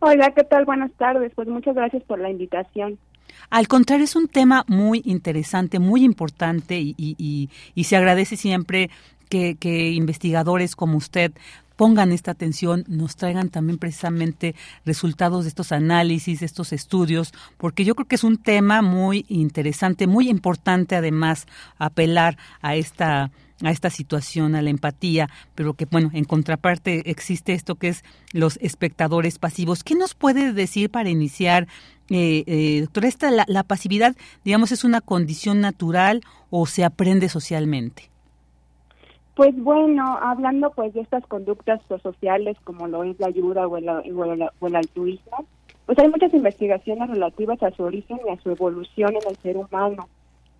Hola, 0.00 0.30
¿qué 0.30 0.44
tal? 0.44 0.64
Buenas 0.64 0.92
tardes. 0.92 1.32
Pues 1.34 1.48
muchas 1.48 1.74
gracias 1.74 2.02
por 2.04 2.20
la 2.20 2.30
invitación. 2.30 2.98
Al 3.50 3.68
contrario, 3.68 4.04
es 4.04 4.16
un 4.16 4.28
tema 4.28 4.64
muy 4.68 5.02
interesante, 5.04 5.78
muy 5.78 6.04
importante 6.04 6.78
y, 6.78 7.50
se 7.82 7.96
agradece 7.96 8.36
siempre 8.36 8.90
que, 9.28 9.56
que, 9.56 9.90
investigadores 9.90 10.76
como 10.76 10.96
usted 10.96 11.32
pongan 11.76 12.10
esta 12.10 12.32
atención, 12.32 12.84
nos 12.88 13.14
traigan 13.14 13.50
también 13.50 13.78
precisamente 13.78 14.56
resultados 14.84 15.44
de 15.44 15.50
estos 15.50 15.70
análisis, 15.70 16.40
de 16.40 16.46
estos 16.46 16.72
estudios, 16.72 17.32
porque 17.56 17.84
yo 17.84 17.94
creo 17.94 18.08
que 18.08 18.16
es 18.16 18.24
un 18.24 18.36
tema 18.36 18.82
muy 18.82 19.24
interesante, 19.28 20.08
muy 20.08 20.28
importante 20.28 20.96
además 20.96 21.46
apelar 21.78 22.36
a 22.62 22.74
esta 22.74 23.30
a 23.62 23.70
esta 23.70 23.90
situación, 23.90 24.54
a 24.54 24.62
la 24.62 24.70
empatía, 24.70 25.28
pero 25.54 25.74
que, 25.74 25.86
bueno, 25.86 26.10
en 26.12 26.24
contraparte 26.24 27.10
existe 27.10 27.52
esto 27.52 27.74
que 27.74 27.88
es 27.88 28.04
los 28.32 28.58
espectadores 28.62 29.38
pasivos. 29.38 29.84
¿Qué 29.84 29.94
nos 29.94 30.14
puede 30.14 30.52
decir 30.52 30.90
para 30.90 31.10
iniciar, 31.10 31.66
eh, 32.10 32.44
eh, 32.46 32.80
doctora? 32.82 33.08
Esta, 33.08 33.30
la, 33.30 33.62
pasividad, 33.64 34.16
digamos, 34.44 34.72
es 34.72 34.84
una 34.84 35.00
condición 35.00 35.60
natural 35.60 36.22
o 36.50 36.66
se 36.66 36.84
aprende 36.84 37.28
socialmente? 37.28 38.10
Pues 39.34 39.54
bueno, 39.56 40.18
hablando 40.20 40.70
pues 40.72 40.92
de 40.94 41.00
estas 41.00 41.24
conductas 41.26 41.80
sociales 42.02 42.56
como 42.64 42.88
lo 42.88 43.04
es 43.04 43.18
la 43.20 43.28
ayuda 43.28 43.68
o 43.68 43.76
el, 43.76 43.88
o 43.88 44.66
el 44.66 44.76
altruismo, 44.76 45.46
pues 45.86 45.98
hay 46.00 46.08
muchas 46.08 46.34
investigaciones 46.34 47.08
relativas 47.08 47.62
a 47.62 47.70
su 47.70 47.82
origen 47.82 48.18
y 48.26 48.30
a 48.30 48.40
su 48.42 48.50
evolución 48.50 49.10
en 49.10 49.30
el 49.30 49.36
ser 49.36 49.56
humano. 49.56 50.08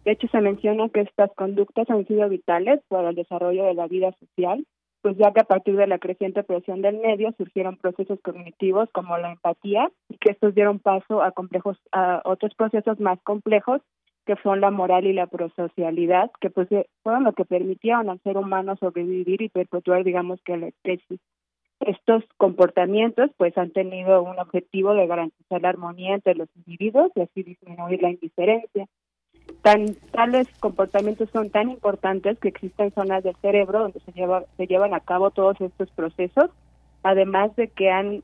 De 0.04 0.12
hecho, 0.12 0.28
se 0.28 0.40
menciona 0.40 0.88
que 0.88 1.00
estas 1.00 1.30
conductas 1.34 1.88
han 1.90 2.06
sido 2.06 2.28
vitales 2.28 2.80
para 2.88 3.10
el 3.10 3.16
desarrollo 3.16 3.64
de 3.64 3.74
la 3.74 3.86
vida 3.86 4.12
social, 4.18 4.64
pues 5.02 5.16
ya 5.16 5.32
que 5.32 5.40
a 5.40 5.44
partir 5.44 5.76
de 5.76 5.86
la 5.86 5.98
creciente 5.98 6.42
presión 6.42 6.82
del 6.82 6.98
medio 6.98 7.32
surgieron 7.36 7.76
procesos 7.76 8.18
cognitivos 8.22 8.88
como 8.92 9.16
la 9.18 9.32
empatía 9.32 9.90
y 10.08 10.16
que 10.18 10.32
estos 10.32 10.54
dieron 10.54 10.78
paso 10.80 11.22
a 11.22 11.32
complejos 11.32 11.78
a 11.92 12.22
otros 12.24 12.54
procesos 12.54 12.98
más 13.00 13.20
complejos 13.22 13.80
que 14.28 14.36
son 14.42 14.60
la 14.60 14.70
moral 14.70 15.06
y 15.06 15.14
la 15.14 15.26
prosocialidad, 15.26 16.30
que 16.38 16.50
pues 16.50 16.70
eh, 16.70 16.86
fueron 17.02 17.24
lo 17.24 17.32
que 17.32 17.46
permitieron 17.46 18.10
al 18.10 18.20
ser 18.20 18.36
humano 18.36 18.76
sobrevivir 18.76 19.40
y 19.40 19.48
perpetuar, 19.48 20.04
digamos 20.04 20.38
que 20.42 20.58
la 20.58 20.66
especie. 20.66 21.18
Estos 21.80 22.24
comportamientos 22.36 23.30
pues 23.38 23.56
han 23.56 23.70
tenido 23.70 24.22
un 24.22 24.38
objetivo 24.38 24.92
de 24.92 25.06
garantizar 25.06 25.62
la 25.62 25.70
armonía 25.70 26.14
entre 26.14 26.34
los 26.34 26.48
individuos 26.56 27.10
y 27.14 27.22
así 27.22 27.42
disminuir 27.42 28.02
la 28.02 28.10
indiferencia. 28.10 28.86
Tan, 29.62 29.94
tales 30.12 30.46
comportamientos 30.60 31.28
son 31.32 31.50
tan 31.50 31.70
importantes 31.70 32.38
que 32.38 32.48
existen 32.48 32.92
zonas 32.92 33.24
del 33.24 33.34
cerebro 33.36 33.80
donde 33.80 34.00
se, 34.00 34.12
lleva, 34.12 34.44
se 34.56 34.66
llevan 34.66 34.94
a 34.94 35.00
cabo 35.00 35.30
todos 35.30 35.60
estos 35.60 35.90
procesos, 35.90 36.50
además 37.02 37.54
de 37.56 37.68
que 37.68 37.90
han 37.90 38.22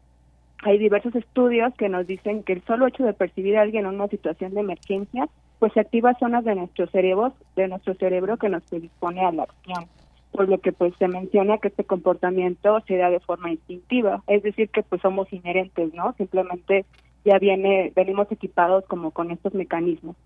hay 0.63 0.79
diversos 0.79 1.15
estudios 1.15 1.75
que 1.75 1.91
nos 1.91 2.07
dicen 2.07 2.43
que 2.43 2.55
el 2.55 2.65
solo 2.65 2.87
hecho 2.87 3.05
de 3.05 3.13
percibir 3.13 3.59
a 3.59 3.63
alguien 3.63 3.85
en 3.85 3.95
una 3.95 4.09
situación 4.09 4.55
de 4.55 4.61
emergencia 4.61 5.29
pues 5.59 5.73
se 5.73 5.81
activa 5.81 6.15
zonas 6.19 6.45
de 6.45 6.55
nuestro 6.55 6.87
cerebro, 6.89 7.33
de 7.57 7.69
nuestro 7.69 7.95
cerebro 7.95 8.37
que 8.37 8.49
nos 8.49 8.63
predispone 8.65 9.25
a 9.25 9.33
la 9.33 9.45
acción, 9.45 9.87
por 10.33 10.49
lo 10.49 10.59
que 10.59 10.73
pues 10.73 10.95
se 10.99 11.09
menciona 11.09 11.59
que 11.59 11.69
este 11.69 11.85
comportamiento 11.85 12.81
se 12.87 12.97
da 12.97 13.11
de 13.11 13.21
forma 13.21 13.51
instintiva, 13.51 14.23
es 14.27 14.43
decir 14.43 14.69
que 14.69 14.83
pues 14.83 15.01
somos 15.01 15.33
inherentes, 15.33 15.95
¿no? 15.95 16.13
Simplemente 16.19 16.85
ya 17.25 17.39
viene, 17.39 17.93
venimos 17.95 18.31
equipados 18.31 18.85
como 18.87 19.11
con 19.11 19.31
estos 19.31 19.55
mecanismos. 19.55 20.17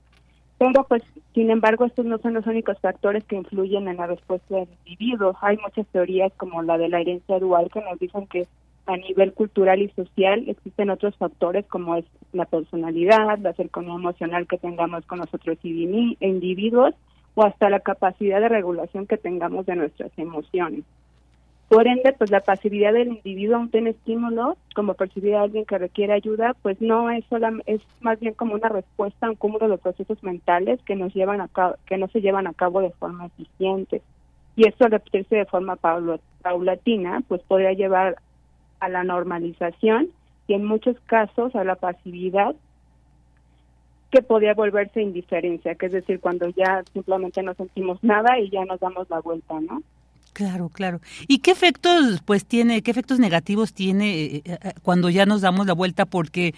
Pero 0.58 0.84
pues, 0.84 1.02
sin 1.34 1.50
embargo, 1.50 1.84
estos 1.84 2.04
no 2.04 2.18
son 2.18 2.34
los 2.34 2.46
únicos 2.46 2.78
factores 2.80 3.24
que 3.24 3.36
influyen 3.36 3.86
en 3.86 3.96
la 3.96 4.08
respuesta 4.08 4.56
del 4.56 4.68
individuo. 4.84 5.36
Hay 5.40 5.56
muchas 5.58 5.86
teorías 5.88 6.32
como 6.36 6.62
la 6.62 6.76
de 6.78 6.88
la 6.88 7.00
herencia 7.00 7.38
dual 7.38 7.70
que 7.72 7.80
nos 7.80 7.98
dicen 7.98 8.26
que 8.26 8.48
a 8.86 8.96
nivel 8.96 9.34
cultural 9.34 9.82
y 9.82 9.88
social 9.90 10.44
existen 10.48 10.90
otros 10.90 11.14
factores 11.16 11.66
como 11.66 11.96
es 11.96 12.06
la 12.32 12.46
personalidad, 12.46 13.38
la 13.38 13.52
cercanía 13.52 13.94
emocional 13.94 14.46
que 14.48 14.58
tengamos 14.58 15.04
con 15.06 15.18
los 15.18 15.32
otros 15.32 15.58
individuos 15.62 16.94
o 17.34 17.44
hasta 17.44 17.68
la 17.68 17.80
capacidad 17.80 18.40
de 18.40 18.48
regulación 18.48 19.06
que 19.06 19.18
tengamos 19.18 19.66
de 19.66 19.76
nuestras 19.76 20.10
emociones. 20.16 20.84
Por 21.68 21.86
ende, 21.86 22.14
pues 22.14 22.30
la 22.30 22.40
pasividad 22.40 22.94
del 22.94 23.08
individuo 23.08 23.56
ante 23.56 23.78
un 23.78 23.88
estímulo, 23.88 24.56
como 24.74 24.94
percibir 24.94 25.34
a 25.34 25.42
alguien 25.42 25.66
que 25.66 25.76
requiere 25.76 26.14
ayuda, 26.14 26.54
pues 26.62 26.80
no 26.80 27.10
es 27.10 27.26
solamente, 27.26 27.74
es 27.74 27.82
más 28.00 28.18
bien 28.20 28.32
como 28.32 28.54
una 28.54 28.70
respuesta 28.70 29.26
a 29.26 29.30
un 29.30 29.36
cúmulo 29.36 29.68
de 29.68 29.76
procesos 29.76 30.22
mentales 30.22 30.80
que 30.84 30.96
nos 30.96 31.12
llevan 31.12 31.42
a 31.42 31.48
cabo, 31.48 31.76
que 31.84 31.98
no 31.98 32.08
se 32.08 32.22
llevan 32.22 32.46
a 32.46 32.54
cabo 32.54 32.80
de 32.80 32.90
forma 32.92 33.26
eficiente. 33.26 34.00
Y 34.56 34.66
esto 34.66 34.88
repetirse 34.88 35.36
de 35.36 35.44
forma 35.44 35.76
paulatina, 35.76 37.22
pues 37.28 37.42
podría 37.42 37.74
llevar 37.74 38.16
a 38.80 38.88
la 38.88 39.04
normalización 39.04 40.08
y 40.46 40.54
en 40.54 40.64
muchos 40.64 40.98
casos 41.00 41.54
a 41.54 41.64
la 41.64 41.74
pasividad 41.74 42.56
que 44.10 44.22
podía 44.22 44.54
volverse 44.54 45.02
indiferencia, 45.02 45.74
que 45.74 45.86
es 45.86 45.92
decir, 45.92 46.18
cuando 46.18 46.48
ya 46.48 46.82
simplemente 46.94 47.42
no 47.42 47.52
sentimos 47.52 48.02
nada 48.02 48.38
y 48.38 48.48
ya 48.48 48.64
nos 48.64 48.80
damos 48.80 49.10
la 49.10 49.20
vuelta, 49.20 49.60
¿no? 49.60 49.82
Claro, 50.32 50.68
claro. 50.68 51.00
¿Y 51.26 51.38
qué 51.38 51.50
efectos 51.50 52.20
pues 52.24 52.44
tiene, 52.46 52.82
qué 52.82 52.90
efectos 52.90 53.18
negativos 53.18 53.72
tiene 53.72 54.24
eh, 54.24 54.42
eh, 54.44 54.58
cuando 54.82 55.10
ya 55.10 55.26
nos 55.26 55.40
damos 55.40 55.66
la 55.66 55.72
vuelta 55.72 56.06
porque 56.06 56.54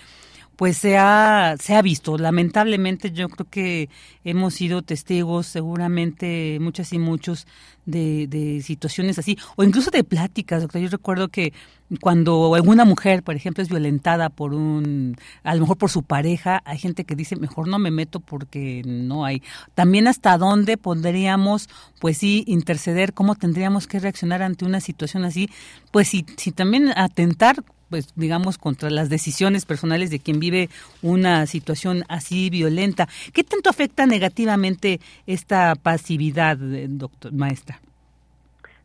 pues 0.61 0.77
se 0.77 0.99
ha, 0.99 1.57
se 1.59 1.75
ha 1.75 1.81
visto. 1.81 2.19
Lamentablemente 2.19 3.13
yo 3.13 3.31
creo 3.31 3.49
que 3.49 3.89
hemos 4.25 4.53
sido 4.53 4.83
testigos 4.83 5.47
seguramente 5.47 6.59
muchas 6.61 6.93
y 6.93 6.99
muchos 6.99 7.47
de, 7.87 8.27
de 8.27 8.61
situaciones 8.61 9.19
así, 9.19 9.39
o 9.57 9.65
incluso 9.65 9.91
de 9.91 10.05
pláticas. 10.05 10.61
Doctor. 10.61 10.83
Yo 10.83 10.91
recuerdo 10.91 11.29
que 11.29 11.55
cuando 12.03 12.55
alguna 12.55 12.85
mujer, 12.85 13.23
por 13.23 13.37
ejemplo, 13.37 13.63
es 13.63 13.71
violentada 13.71 14.29
por 14.29 14.53
un, 14.53 15.17
a 15.45 15.55
lo 15.55 15.63
mejor 15.63 15.79
por 15.79 15.89
su 15.89 16.03
pareja, 16.03 16.61
hay 16.67 16.77
gente 16.77 17.05
que 17.05 17.17
dice, 17.17 17.37
mejor 17.37 17.67
no 17.67 17.79
me 17.79 17.91
meto 17.91 18.21
porque 18.21 18.83
no 18.85 19.25
hay. 19.25 19.43
También 19.75 20.09
hasta 20.09 20.37
dónde 20.37 20.77
podríamos, 20.77 21.71
pues 22.01 22.19
sí, 22.19 22.45
interceder, 22.47 23.15
cómo 23.15 23.35
tendríamos 23.35 23.87
que 23.87 23.99
reaccionar 23.99 24.43
ante 24.43 24.67
una 24.67 24.81
situación 24.81 25.25
así, 25.25 25.49
pues 25.91 26.09
sí, 26.09 26.27
si 26.37 26.53
también 26.53 26.93
atentar 26.95 27.65
pues 27.91 28.13
digamos 28.17 28.57
contra 28.57 28.89
las 28.89 29.11
decisiones 29.11 29.67
personales 29.67 30.11
de 30.11 30.21
quien 30.21 30.41
vive 30.41 30.71
una 31.03 31.47
situación 31.47 32.05
así 32.09 32.49
violenta. 32.49 33.09
¿Qué 33.35 33.45
tanto 33.45 33.69
afecta 33.69 34.07
negativamente 34.07 35.01
esta 35.27 35.75
pasividad, 35.75 36.57
eh, 36.73 36.87
doctor 36.89 37.33
maestra? 37.33 37.81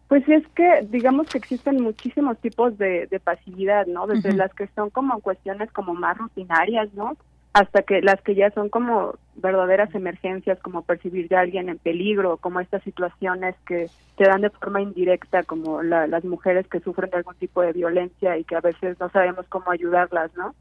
Pues 0.07 0.27
es 0.27 0.43
que 0.55 0.85
digamos 0.91 1.27
que 1.27 1.37
existen 1.37 1.81
muchísimos 1.81 2.37
tipos 2.39 2.77
de, 2.77 3.07
pasividad, 3.23 3.87
¿no? 3.87 4.05
Desde 4.05 4.33
las 4.33 4.53
que 4.53 4.67
son 4.75 4.89
como 4.91 5.19
cuestiones 5.19 5.71
como 5.71 5.93
más 5.95 6.17
rutinarias, 6.17 6.93
¿no? 6.93 7.17
Hasta 7.55 7.83
que 7.83 8.01
las 8.01 8.19
que 8.21 8.35
ya 8.35 8.51
son 8.51 8.67
como 8.67 9.15
verdaderas 9.37 9.95
emergencias, 9.95 10.59
como 10.59 10.81
percibir 10.81 11.33
a 11.33 11.39
alguien 11.39 11.69
en 11.69 11.77
peligro, 11.77 12.35
como 12.35 12.59
estas 12.59 12.83
situaciones 12.83 13.55
que 13.65 13.89
te 14.17 14.25
dan 14.25 14.41
de 14.41 14.49
forma 14.49 14.81
indirecta, 14.81 15.43
como 15.43 15.81
las 15.81 16.25
mujeres 16.25 16.67
que 16.67 16.81
sufren 16.81 17.09
de 17.11 17.15
algún 17.15 17.35
tipo 17.35 17.61
de 17.61 17.71
violencia 17.71 18.37
y 18.37 18.43
que 18.43 18.57
a 18.57 18.59
veces 18.59 18.99
no 18.99 19.09
sabemos 19.09 19.45
cómo 19.47 19.71
ayudarlas, 19.71 20.31
¿no? 20.35 20.53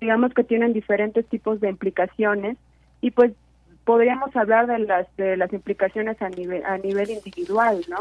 Digamos 0.00 0.32
que 0.32 0.44
tienen 0.44 0.72
diferentes 0.72 1.26
tipos 1.26 1.60
de 1.60 1.70
implicaciones 1.70 2.56
y 3.00 3.10
pues 3.10 3.32
podríamos 3.84 4.34
hablar 4.36 4.68
de 4.68 4.78
las 4.78 5.08
de 5.16 5.36
las 5.36 5.52
implicaciones 5.52 6.22
a 6.22 6.28
nivel 6.28 6.64
a 6.64 6.78
nivel 6.78 7.10
individual, 7.10 7.84
¿no? 7.88 7.98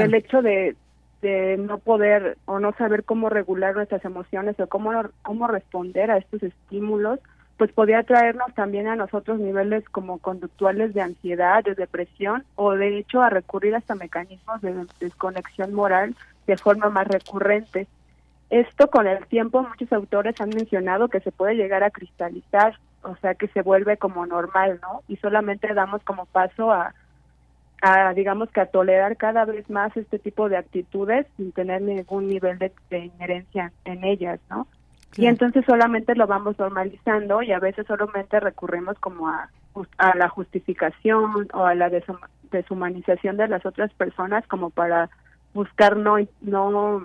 el 0.00 0.14
hecho 0.14 0.40
de 0.40 0.76
de 1.20 1.58
no 1.58 1.76
poder 1.76 2.38
o 2.46 2.58
no 2.58 2.72
saber 2.78 3.04
cómo 3.04 3.28
regular 3.28 3.74
nuestras 3.74 4.02
emociones 4.06 4.58
o 4.58 4.66
cómo 4.66 4.92
cómo 5.20 5.46
responder 5.46 6.10
a 6.10 6.16
estos 6.16 6.42
estímulos 6.42 7.20
pues 7.60 7.72
podría 7.72 8.02
traernos 8.04 8.54
también 8.54 8.88
a 8.88 8.96
nosotros 8.96 9.38
niveles 9.38 9.86
como 9.90 10.16
conductuales 10.16 10.94
de 10.94 11.02
ansiedad, 11.02 11.62
de 11.62 11.74
depresión 11.74 12.42
o 12.54 12.72
de 12.72 12.96
hecho 12.96 13.20
a 13.20 13.28
recurrir 13.28 13.74
hasta 13.74 13.94
mecanismos 13.94 14.62
de 14.62 14.86
desconexión 14.98 15.74
moral 15.74 16.16
de 16.46 16.56
forma 16.56 16.88
más 16.88 17.06
recurrente. 17.06 17.86
Esto 18.48 18.88
con 18.88 19.06
el 19.06 19.26
tiempo 19.26 19.62
muchos 19.62 19.92
autores 19.92 20.40
han 20.40 20.48
mencionado 20.48 21.08
que 21.08 21.20
se 21.20 21.32
puede 21.32 21.54
llegar 21.54 21.84
a 21.84 21.90
cristalizar, 21.90 22.78
o 23.02 23.14
sea 23.16 23.34
que 23.34 23.48
se 23.48 23.60
vuelve 23.60 23.98
como 23.98 24.24
normal, 24.24 24.80
¿no? 24.80 25.02
Y 25.06 25.16
solamente 25.16 25.74
damos 25.74 26.02
como 26.02 26.24
paso 26.24 26.72
a, 26.72 26.94
a 27.82 28.14
digamos 28.14 28.48
que 28.52 28.62
a 28.62 28.70
tolerar 28.70 29.18
cada 29.18 29.44
vez 29.44 29.68
más 29.68 29.94
este 29.98 30.18
tipo 30.18 30.48
de 30.48 30.56
actitudes 30.56 31.26
sin 31.36 31.52
tener 31.52 31.82
ningún 31.82 32.26
nivel 32.26 32.58
de, 32.58 32.72
de 32.88 33.00
inherencia 33.00 33.70
en 33.84 34.02
ellas, 34.04 34.40
¿no? 34.48 34.66
Y 35.16 35.26
entonces 35.26 35.64
solamente 35.66 36.14
lo 36.14 36.26
vamos 36.26 36.58
normalizando 36.58 37.42
y 37.42 37.52
a 37.52 37.58
veces 37.58 37.86
solamente 37.86 38.38
recurrimos 38.38 38.98
como 39.00 39.28
a, 39.28 39.50
a 39.98 40.16
la 40.16 40.28
justificación 40.28 41.48
o 41.52 41.64
a 41.64 41.74
la 41.74 41.90
deshumanización 42.50 43.36
de 43.36 43.48
las 43.48 43.66
otras 43.66 43.92
personas 43.94 44.46
como 44.46 44.70
para 44.70 45.10
buscar 45.52 45.96
no, 45.96 46.16
no 46.40 47.04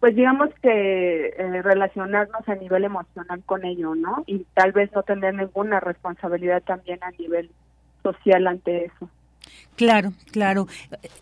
pues 0.00 0.16
digamos 0.16 0.48
que 0.62 1.26
eh, 1.26 1.62
relacionarnos 1.62 2.48
a 2.48 2.54
nivel 2.54 2.84
emocional 2.84 3.42
con 3.44 3.66
ello, 3.66 3.94
¿no? 3.94 4.24
Y 4.26 4.46
tal 4.54 4.72
vez 4.72 4.90
no 4.94 5.02
tener 5.02 5.34
ninguna 5.34 5.78
responsabilidad 5.78 6.62
también 6.62 6.98
a 7.02 7.10
nivel 7.10 7.50
social 8.02 8.46
ante 8.46 8.86
eso. 8.86 9.10
Claro, 9.76 10.12
claro. 10.32 10.66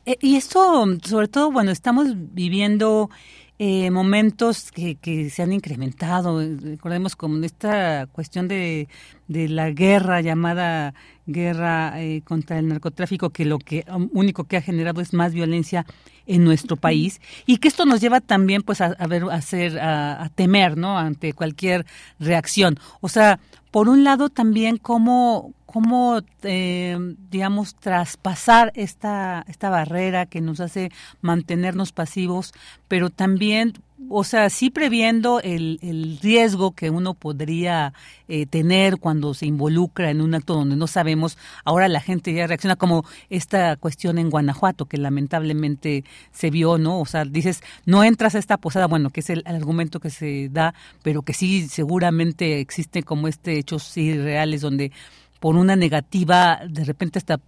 Eh, 0.06 0.16
y 0.20 0.36
esto, 0.36 0.84
sobre 1.02 1.26
todo, 1.26 1.50
bueno, 1.50 1.72
estamos 1.72 2.06
viviendo 2.14 3.10
eh, 3.58 3.90
momentos 3.90 4.70
que, 4.70 4.96
que 4.96 5.30
se 5.30 5.42
han 5.42 5.52
incrementado. 5.52 6.40
Recordemos 6.60 7.16
como 7.16 7.44
esta 7.44 8.06
cuestión 8.06 8.46
de, 8.48 8.88
de 9.26 9.48
la 9.48 9.70
guerra 9.70 10.20
llamada 10.20 10.94
guerra 11.26 12.00
eh, 12.00 12.22
contra 12.24 12.58
el 12.58 12.68
narcotráfico, 12.68 13.30
que 13.30 13.44
lo 13.44 13.58
que 13.58 13.84
um, 13.92 14.08
único 14.12 14.44
que 14.44 14.56
ha 14.56 14.62
generado 14.62 15.00
es 15.00 15.12
más 15.12 15.34
violencia 15.34 15.84
en 16.26 16.44
nuestro 16.44 16.76
país 16.76 17.20
y 17.46 17.58
que 17.58 17.68
esto 17.68 17.84
nos 17.84 18.00
lleva 18.00 18.20
también 18.20 18.62
pues 18.62 18.80
a, 18.80 18.94
ver 19.06 19.24
a 19.24 19.34
hacer 19.34 19.78
a, 19.78 20.30
temer 20.34 20.76
no 20.76 20.98
ante 20.98 21.32
cualquier 21.32 21.86
reacción. 22.18 22.78
O 23.00 23.08
sea 23.08 23.40
por 23.70 23.88
un 23.88 24.04
lado 24.04 24.30
también 24.30 24.78
cómo 24.78 25.52
cómo 25.70 26.20
eh, 26.44 26.96
digamos 27.30 27.74
traspasar 27.74 28.72
esta 28.74 29.44
esta 29.48 29.68
barrera 29.68 30.24
que 30.24 30.40
nos 30.40 30.60
hace 30.60 30.90
mantenernos 31.20 31.92
pasivos 31.92 32.54
pero 32.88 33.10
también 33.10 33.74
o 34.08 34.24
sea, 34.24 34.48
sí 34.48 34.70
previendo 34.70 35.40
el, 35.40 35.78
el 35.82 36.18
riesgo 36.22 36.70
que 36.72 36.88
uno 36.90 37.14
podría 37.14 37.92
eh, 38.28 38.46
tener 38.46 38.98
cuando 38.98 39.34
se 39.34 39.46
involucra 39.46 40.10
en 40.10 40.20
un 40.20 40.34
acto 40.34 40.54
donde 40.54 40.76
no 40.76 40.86
sabemos, 40.86 41.36
ahora 41.64 41.88
la 41.88 42.00
gente 42.00 42.32
ya 42.32 42.46
reacciona 42.46 42.76
como 42.76 43.04
esta 43.28 43.76
cuestión 43.76 44.18
en 44.18 44.30
Guanajuato, 44.30 44.86
que 44.86 44.98
lamentablemente 44.98 46.04
se 46.30 46.50
vio, 46.50 46.78
¿no? 46.78 47.00
O 47.00 47.06
sea, 47.06 47.24
dices, 47.24 47.60
no 47.86 48.04
entras 48.04 48.34
a 48.34 48.38
esta 48.38 48.56
posada, 48.56 48.86
bueno, 48.86 49.10
que 49.10 49.20
es 49.20 49.30
el, 49.30 49.42
argumento 49.46 49.98
que 49.98 50.10
se 50.10 50.48
da, 50.48 50.74
pero 51.02 51.22
que 51.22 51.32
sí 51.32 51.68
seguramente 51.68 52.60
existe 52.60 53.02
como 53.02 53.26
este 53.26 53.58
hechos 53.58 53.82
sí 53.82 54.16
reales 54.16 54.60
donde 54.60 54.92
por 55.40 55.56
una 55.56 55.76
negativa, 55.76 56.60
de 56.68 56.84
repente 56.84 57.18
hasta 57.18 57.38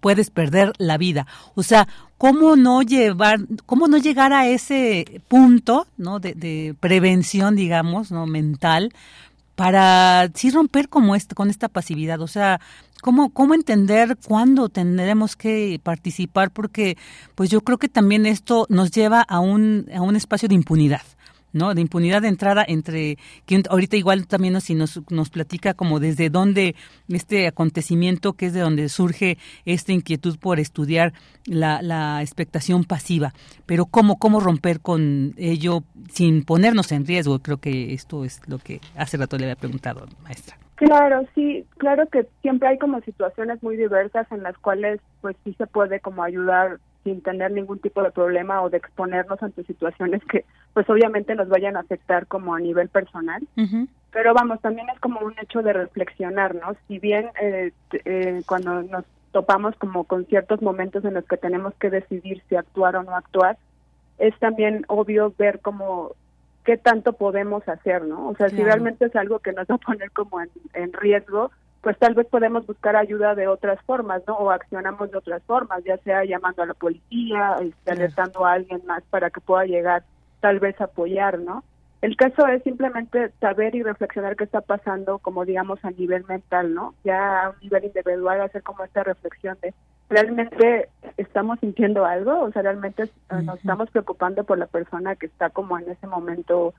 puedes 0.00 0.30
perder 0.30 0.72
la 0.78 0.98
vida. 0.98 1.26
O 1.54 1.62
sea, 1.62 1.86
¿cómo 2.18 2.56
no 2.56 2.82
llevar, 2.82 3.40
cómo 3.66 3.88
no 3.88 3.98
llegar 3.98 4.32
a 4.32 4.48
ese 4.48 5.22
punto, 5.28 5.86
¿no? 5.96 6.18
De, 6.18 6.74
prevención, 6.80 7.56
digamos, 7.56 8.10
¿no? 8.10 8.26
Mental, 8.26 8.92
para 9.54 10.30
sí 10.34 10.50
romper 10.50 10.88
como 10.88 11.14
este, 11.14 11.34
con 11.34 11.50
esta 11.50 11.68
pasividad. 11.68 12.20
O 12.20 12.28
sea, 12.28 12.60
¿Cómo, 13.02 13.30
¿Cómo 13.30 13.54
entender 13.54 14.18
cuándo 14.26 14.68
tendremos 14.68 15.34
que 15.34 15.80
participar? 15.82 16.50
Porque 16.50 16.98
pues 17.34 17.48
yo 17.48 17.62
creo 17.62 17.78
que 17.78 17.88
también 17.88 18.26
esto 18.26 18.66
nos 18.68 18.90
lleva 18.90 19.22
a 19.22 19.40
un, 19.40 19.86
a 19.94 20.02
un 20.02 20.16
espacio 20.16 20.50
de 20.50 20.54
impunidad. 20.54 21.00
¿No? 21.52 21.74
De 21.74 21.80
impunidad 21.80 22.22
de 22.22 22.28
entrada 22.28 22.64
entre, 22.66 23.16
que 23.46 23.62
ahorita 23.68 23.96
igual 23.96 24.26
también 24.26 24.54
nos, 24.54 24.68
nos, 24.70 25.00
nos 25.10 25.30
platica 25.30 25.74
como 25.74 26.00
desde 26.00 26.30
dónde 26.30 26.74
este 27.08 27.46
acontecimiento, 27.46 28.34
que 28.34 28.46
es 28.46 28.52
de 28.52 28.60
donde 28.60 28.88
surge 28.88 29.38
esta 29.64 29.92
inquietud 29.92 30.38
por 30.38 30.60
estudiar 30.60 31.12
la, 31.46 31.82
la 31.82 32.22
expectación 32.22 32.84
pasiva, 32.84 33.32
pero 33.66 33.86
cómo, 33.86 34.18
cómo 34.18 34.40
romper 34.40 34.80
con 34.80 35.34
ello 35.36 35.82
sin 36.10 36.44
ponernos 36.44 36.92
en 36.92 37.06
riesgo, 37.06 37.38
creo 37.40 37.58
que 37.58 37.92
esto 37.94 38.24
es 38.24 38.40
lo 38.48 38.58
que 38.58 38.80
hace 38.96 39.16
rato 39.16 39.36
le 39.36 39.44
había 39.44 39.56
preguntado, 39.56 40.06
maestra. 40.22 40.56
Claro, 40.80 41.26
sí, 41.34 41.66
claro 41.76 42.06
que 42.06 42.26
siempre 42.40 42.68
hay 42.68 42.78
como 42.78 43.02
situaciones 43.02 43.62
muy 43.62 43.76
diversas 43.76 44.26
en 44.32 44.42
las 44.42 44.56
cuales 44.56 44.98
pues 45.20 45.36
sí 45.44 45.54
se 45.58 45.66
puede 45.66 46.00
como 46.00 46.22
ayudar 46.22 46.78
sin 47.04 47.22
tener 47.22 47.50
ningún 47.50 47.78
tipo 47.78 48.02
de 48.02 48.10
problema 48.10 48.62
o 48.62 48.70
de 48.70 48.78
exponernos 48.78 49.42
ante 49.42 49.64
situaciones 49.64 50.22
que 50.24 50.44
pues 50.74 50.88
obviamente 50.88 51.34
nos 51.34 51.48
vayan 51.48 51.76
a 51.76 51.80
afectar 51.80 52.26
como 52.26 52.54
a 52.54 52.60
nivel 52.60 52.88
personal. 52.88 53.42
Pero 54.12 54.34
vamos, 54.34 54.60
también 54.60 54.88
es 54.90 54.98
como 55.00 55.20
un 55.20 55.34
hecho 55.40 55.62
de 55.62 55.72
reflexionar, 55.72 56.54
¿no? 56.54 56.76
Si 56.88 56.98
bien 56.98 57.30
eh, 57.40 57.72
eh, 58.04 58.42
cuando 58.46 58.82
nos 58.82 59.04
topamos 59.32 59.76
como 59.76 60.04
con 60.04 60.26
ciertos 60.26 60.60
momentos 60.62 61.04
en 61.04 61.14
los 61.14 61.24
que 61.24 61.36
tenemos 61.36 61.74
que 61.74 61.90
decidir 61.90 62.42
si 62.48 62.56
actuar 62.56 62.96
o 62.96 63.02
no 63.02 63.14
actuar, 63.14 63.56
es 64.18 64.36
también 64.38 64.84
obvio 64.88 65.32
ver 65.38 65.60
como 65.60 66.12
qué 66.64 66.76
tanto 66.76 67.14
podemos 67.14 67.66
hacer, 67.68 68.04
¿no? 68.04 68.28
O 68.28 68.36
sea, 68.36 68.48
si 68.48 68.62
realmente 68.62 69.06
es 69.06 69.16
algo 69.16 69.38
que 69.38 69.52
nos 69.52 69.66
va 69.66 69.76
a 69.76 69.78
poner 69.78 70.10
como 70.10 70.40
en, 70.40 70.92
riesgo, 70.92 71.50
pues 71.82 71.98
tal 71.98 72.14
vez 72.14 72.26
podemos 72.26 72.66
buscar 72.66 72.96
ayuda 72.96 73.34
de 73.34 73.48
otras 73.48 73.80
formas, 73.82 74.22
¿no? 74.26 74.36
O 74.36 74.50
accionamos 74.50 75.10
de 75.10 75.18
otras 75.18 75.42
formas, 75.44 75.82
ya 75.84 75.96
sea 75.98 76.24
llamando 76.24 76.62
a 76.62 76.66
la 76.66 76.74
policía, 76.74 77.56
este, 77.60 77.90
alertando 77.90 78.44
a 78.44 78.52
alguien 78.52 78.82
más 78.86 79.02
para 79.10 79.30
que 79.30 79.40
pueda 79.40 79.64
llegar 79.64 80.02
tal 80.40 80.60
vez 80.60 80.80
a 80.80 80.84
apoyar, 80.84 81.38
¿no? 81.38 81.64
El 82.02 82.16
caso 82.16 82.46
es 82.46 82.62
simplemente 82.62 83.30
saber 83.40 83.74
y 83.74 83.82
reflexionar 83.82 84.36
qué 84.36 84.44
está 84.44 84.62
pasando, 84.62 85.18
como 85.18 85.44
digamos 85.44 85.84
a 85.84 85.90
nivel 85.90 86.24
mental, 86.24 86.74
¿no? 86.74 86.94
Ya 87.04 87.44
a 87.44 87.50
un 87.50 87.56
nivel 87.60 87.84
individual 87.84 88.40
hacer 88.40 88.62
como 88.62 88.84
esta 88.84 89.02
reflexión 89.02 89.58
de 89.60 89.74
realmente 90.08 90.88
estamos 91.18 91.60
sintiendo 91.60 92.04
algo, 92.04 92.40
o 92.40 92.50
sea, 92.52 92.62
realmente 92.62 93.04
eh, 93.04 93.42
nos 93.44 93.58
estamos 93.58 93.90
preocupando 93.90 94.44
por 94.44 94.58
la 94.58 94.66
persona 94.66 95.14
que 95.14 95.26
está 95.26 95.50
como 95.50 95.78
en 95.78 95.88
ese 95.88 96.06
momento 96.06 96.74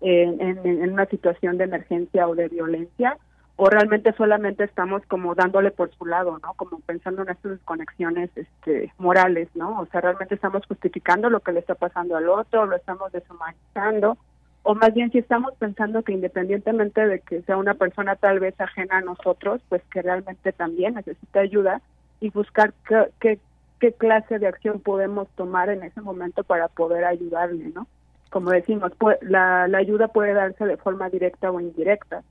en, 0.00 0.40
en, 0.40 0.92
una 0.92 1.04
situación 1.06 1.58
de 1.58 1.64
emergencia 1.64 2.26
o 2.26 2.34
de 2.34 2.48
violencia, 2.48 3.18
o 3.62 3.68
realmente 3.68 4.14
solamente 4.14 4.64
estamos 4.64 5.02
como 5.04 5.34
dándole 5.34 5.70
por 5.70 5.94
su 5.94 6.06
lado, 6.06 6.38
¿no? 6.42 6.54
Como 6.54 6.80
pensando 6.80 7.20
en 7.20 7.28
estas 7.28 7.58
conexiones 7.66 8.30
este, 8.34 8.90
morales, 8.96 9.50
¿no? 9.54 9.80
O 9.80 9.86
sea, 9.92 10.00
realmente 10.00 10.34
estamos 10.34 10.64
justificando 10.64 11.28
lo 11.28 11.40
que 11.40 11.52
le 11.52 11.60
está 11.60 11.74
pasando 11.74 12.16
al 12.16 12.30
otro, 12.30 12.64
lo 12.64 12.74
estamos 12.74 13.12
deshumanizando, 13.12 14.16
o 14.62 14.74
más 14.74 14.94
bien 14.94 15.12
si 15.12 15.18
estamos 15.18 15.52
pensando 15.58 16.02
que 16.02 16.14
independientemente 16.14 17.06
de 17.06 17.20
que 17.20 17.42
sea 17.42 17.58
una 17.58 17.74
persona 17.74 18.16
tal 18.16 18.40
vez 18.40 18.58
ajena 18.58 18.96
a 18.96 19.02
nosotros, 19.02 19.60
pues 19.68 19.82
que 19.92 20.00
realmente 20.00 20.52
también 20.52 20.94
necesita 20.94 21.40
ayuda, 21.40 21.82
y 22.18 22.30
buscar 22.30 22.72
qué, 23.20 23.38
qué, 23.78 23.92
clase 23.92 24.38
de 24.38 24.46
acción 24.46 24.80
podemos 24.80 25.28
tomar 25.34 25.68
en 25.68 25.82
ese 25.82 26.00
momento 26.00 26.44
para 26.44 26.68
poder 26.68 27.04
ayudarle, 27.04 27.72
¿no? 27.74 27.86
Como 28.30 28.52
decimos, 28.52 28.92
la, 29.20 29.68
la 29.68 29.78
ayuda 29.78 30.08
puede 30.08 30.32
darse 30.32 30.64
de 30.64 30.78
forma 30.78 31.10
directa 31.10 31.50
o 31.50 31.60
indirecta. 31.60 32.22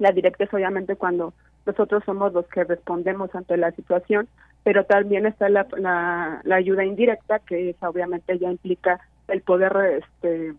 La 0.00 0.10
directa 0.10 0.44
es 0.44 0.52
obviamente 0.52 0.96
cuando 0.96 1.32
nosotros 1.66 2.02
somos 2.04 2.32
los 2.32 2.46
que 2.48 2.64
respondemos 2.64 3.32
ante 3.34 3.56
la 3.56 3.70
situación, 3.72 4.28
pero 4.64 4.84
también 4.84 5.26
está 5.26 5.48
la, 5.48 5.66
la, 5.76 6.40
la 6.42 6.56
ayuda 6.56 6.84
indirecta, 6.84 7.38
que 7.38 7.70
es, 7.70 7.76
obviamente 7.82 8.38
ya 8.38 8.50
implica 8.50 8.98
el 9.28 9.42
poder 9.42 10.02
este, 10.02 10.54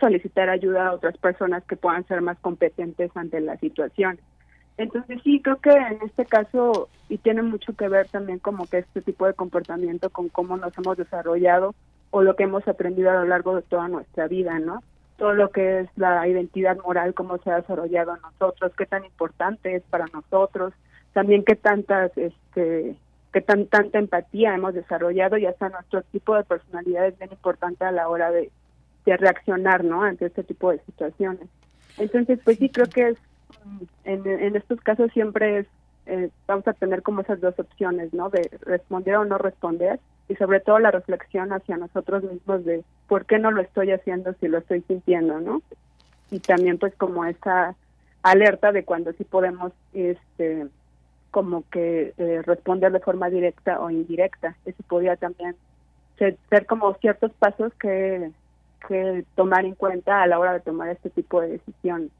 solicitar 0.00 0.48
ayuda 0.48 0.88
a 0.88 0.92
otras 0.94 1.16
personas 1.18 1.62
que 1.64 1.76
puedan 1.76 2.06
ser 2.06 2.22
más 2.22 2.38
competentes 2.40 3.10
ante 3.14 3.40
la 3.40 3.56
situación. 3.58 4.18
Entonces 4.78 5.20
sí, 5.22 5.42
creo 5.42 5.60
que 5.60 5.70
en 5.70 5.98
este 6.02 6.24
caso, 6.24 6.88
y 7.10 7.18
tiene 7.18 7.42
mucho 7.42 7.74
que 7.74 7.88
ver 7.88 8.08
también 8.08 8.38
como 8.38 8.66
que 8.66 8.78
este 8.78 9.02
tipo 9.02 9.26
de 9.26 9.34
comportamiento 9.34 10.08
con 10.08 10.30
cómo 10.30 10.56
nos 10.56 10.76
hemos 10.78 10.96
desarrollado 10.96 11.74
o 12.10 12.22
lo 12.22 12.34
que 12.34 12.44
hemos 12.44 12.66
aprendido 12.66 13.10
a 13.10 13.16
lo 13.16 13.26
largo 13.26 13.56
de 13.56 13.62
toda 13.62 13.88
nuestra 13.88 14.26
vida, 14.26 14.58
¿no? 14.58 14.82
Todo 15.20 15.34
lo 15.34 15.50
que 15.50 15.80
es 15.80 15.88
la 15.96 16.26
identidad 16.26 16.78
moral, 16.78 17.12
cómo 17.12 17.36
se 17.38 17.50
ha 17.50 17.56
desarrollado 17.56 18.16
en 18.16 18.22
nosotros, 18.22 18.72
qué 18.76 18.86
tan 18.86 19.04
importante 19.04 19.76
es 19.76 19.82
para 19.82 20.06
nosotros, 20.14 20.72
también 21.12 21.44
qué 21.44 21.56
tantas, 21.56 22.16
este, 22.16 22.96
qué 23.30 23.40
tan 23.42 23.66
tanta 23.66 23.98
empatía 23.98 24.54
hemos 24.54 24.72
desarrollado 24.72 25.36
y 25.36 25.44
hasta 25.44 25.68
nuestro 25.68 26.00
tipo 26.04 26.34
de 26.34 26.44
personalidad 26.44 27.06
es 27.06 27.18
bien 27.18 27.32
importante 27.32 27.84
a 27.84 27.92
la 27.92 28.08
hora 28.08 28.30
de, 28.30 28.50
de 29.04 29.16
reaccionar, 29.18 29.84
¿no? 29.84 30.04
Ante 30.04 30.24
este 30.24 30.42
tipo 30.42 30.70
de 30.70 30.78
situaciones. 30.80 31.48
Entonces, 31.98 32.40
pues 32.42 32.56
sí, 32.56 32.70
creo 32.70 32.86
que 32.86 33.08
es 33.10 33.18
en, 34.04 34.56
estos 34.56 34.80
casos 34.80 35.12
siempre 35.12 35.58
es, 35.58 35.66
eh, 36.06 36.30
vamos 36.46 36.66
a 36.66 36.72
tener 36.72 37.02
como 37.02 37.20
esas 37.20 37.40
dos 37.40 37.58
opciones, 37.58 38.14
¿no? 38.14 38.30
De 38.30 38.50
responder 38.62 39.16
o 39.16 39.24
no 39.26 39.36
responder 39.36 40.00
y 40.30 40.36
sobre 40.36 40.60
todo 40.60 40.78
la 40.78 40.92
reflexión 40.92 41.52
hacia 41.52 41.76
nosotros 41.76 42.22
mismos 42.22 42.64
de 42.64 42.84
por 43.08 43.26
qué 43.26 43.40
no 43.40 43.50
lo 43.50 43.60
estoy 43.60 43.90
haciendo 43.90 44.32
si 44.34 44.46
lo 44.46 44.58
estoy 44.58 44.80
sintiendo, 44.82 45.40
¿no? 45.40 45.60
Y 46.30 46.38
también 46.38 46.78
pues 46.78 46.94
como 46.94 47.24
esa 47.24 47.74
alerta 48.22 48.70
de 48.70 48.84
cuando 48.84 49.12
sí 49.14 49.24
podemos 49.24 49.72
este 49.92 50.68
como 51.32 51.64
que 51.70 52.14
eh, 52.16 52.42
responder 52.44 52.92
de 52.92 53.00
forma 53.00 53.28
directa 53.28 53.80
o 53.80 53.90
indirecta. 53.90 54.56
Eso 54.64 54.82
podría 54.88 55.16
también 55.16 55.56
ser, 56.16 56.36
ser, 56.48 56.66
como 56.66 56.94
ciertos 56.94 57.32
pasos 57.32 57.72
que, 57.74 58.30
que 58.86 59.24
tomar 59.34 59.64
en 59.64 59.74
cuenta 59.74 60.22
a 60.22 60.26
la 60.28 60.38
hora 60.38 60.52
de 60.52 60.60
tomar 60.60 60.90
este 60.90 61.10
tipo 61.10 61.40
de 61.40 61.58
decisiones. 61.58 62.10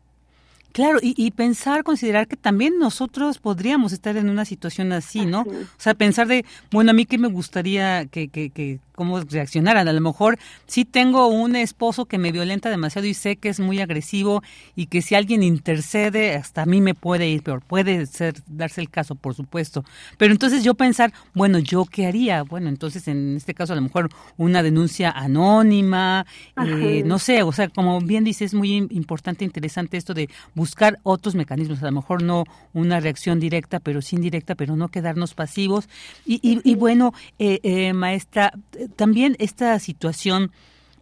Claro, 0.73 0.99
y, 1.03 1.31
pensar, 1.33 1.83
considerar 1.83 2.29
que 2.29 2.37
también 2.37 2.79
nosotros 2.79 3.39
podríamos 3.39 3.93
estar 3.93 4.17
en 4.17 4.31
una 4.31 4.45
situación 4.45 4.93
así, 4.93 5.27
¿no? 5.27 5.41
O 5.43 5.79
sea, 5.79 5.95
pensar 5.95 6.29
de, 6.29 6.45
bueno, 6.71 6.93
a 6.93 6.95
mí 6.95 7.07
qué 7.07 7.19
me 7.19 7.29
gustaría 7.29 8.07
que, 8.07 8.29
que, 8.29 8.51
que 8.51 8.79
cómo 9.01 9.19
reaccionaran. 9.19 9.89
A 9.89 9.95
lo 9.95 10.01
mejor 10.03 10.39
sí 10.67 10.85
tengo 10.85 11.29
un 11.29 11.57
esposo 11.57 12.05
que 12.05 12.19
me 12.19 12.33
violenta 12.33 12.69
demasiado 12.69 13.07
y 13.07 13.15
sé 13.15 13.37
que 13.37 13.49
es 13.49 13.59
muy 13.59 13.81
agresivo 13.81 14.43
y 14.77 14.89
que 14.89 15.01
si 15.01 15.15
alguien 15.15 15.43
intercede, 15.43 16.35
hasta 16.35 16.61
a 16.61 16.67
mí 16.67 16.83
me 16.83 16.93
puede 16.93 17.27
ir 17.27 17.43
peor. 17.43 17.63
Puede 17.63 18.05
ser, 18.05 18.35
darse 18.47 18.83
el 18.83 18.91
caso, 18.91 19.15
por 19.15 19.35
supuesto. 19.35 19.87
Pero 20.19 20.33
entonces 20.33 20.65
yo 20.65 20.75
pensar, 20.75 21.15
bueno, 21.33 21.59
¿yo 21.61 21.87
qué 21.87 22.07
haría? 22.07 22.43
Bueno, 22.43 22.69
entonces 22.69 23.09
en 23.09 23.37
este 23.39 23.55
caso 23.55 23.73
a 23.73 23.77
lo 23.77 23.81
mejor 23.81 24.11
una 24.37 24.63
denuncia 24.63 25.11
anónima, 25.11 26.27
eh, 26.63 27.03
no 27.07 27.19
sé, 27.19 27.43
o 27.43 27.53
sea, 27.53 27.71
como 27.71 28.03
bien 28.03 28.23
dice, 28.23 28.45
es 28.45 28.53
muy 28.53 28.87
importante, 28.91 29.47
interesante 29.47 29.97
esto 29.97 30.13
de 30.13 30.29
buscar 30.55 30.99
otros 31.05 31.35
mecanismos. 31.35 31.83
A 31.83 31.87
lo 31.87 31.93
mejor 31.93 32.23
no 32.23 32.45
una 32.75 33.01
reacción 33.01 33.41
directa, 33.41 33.81
pero 33.81 34.03
sí 34.03 34.17
indirecta, 34.17 34.57
pero 34.57 34.77
no 34.77 34.89
quedarnos 34.89 35.33
pasivos. 35.33 35.89
Y, 36.27 36.39
y, 36.43 36.75
bueno, 36.75 37.15
eh, 37.39 37.61
eh, 37.63 37.95
maestra, 37.95 38.53
también 38.97 39.37
esta 39.39 39.79
situación, 39.79 40.51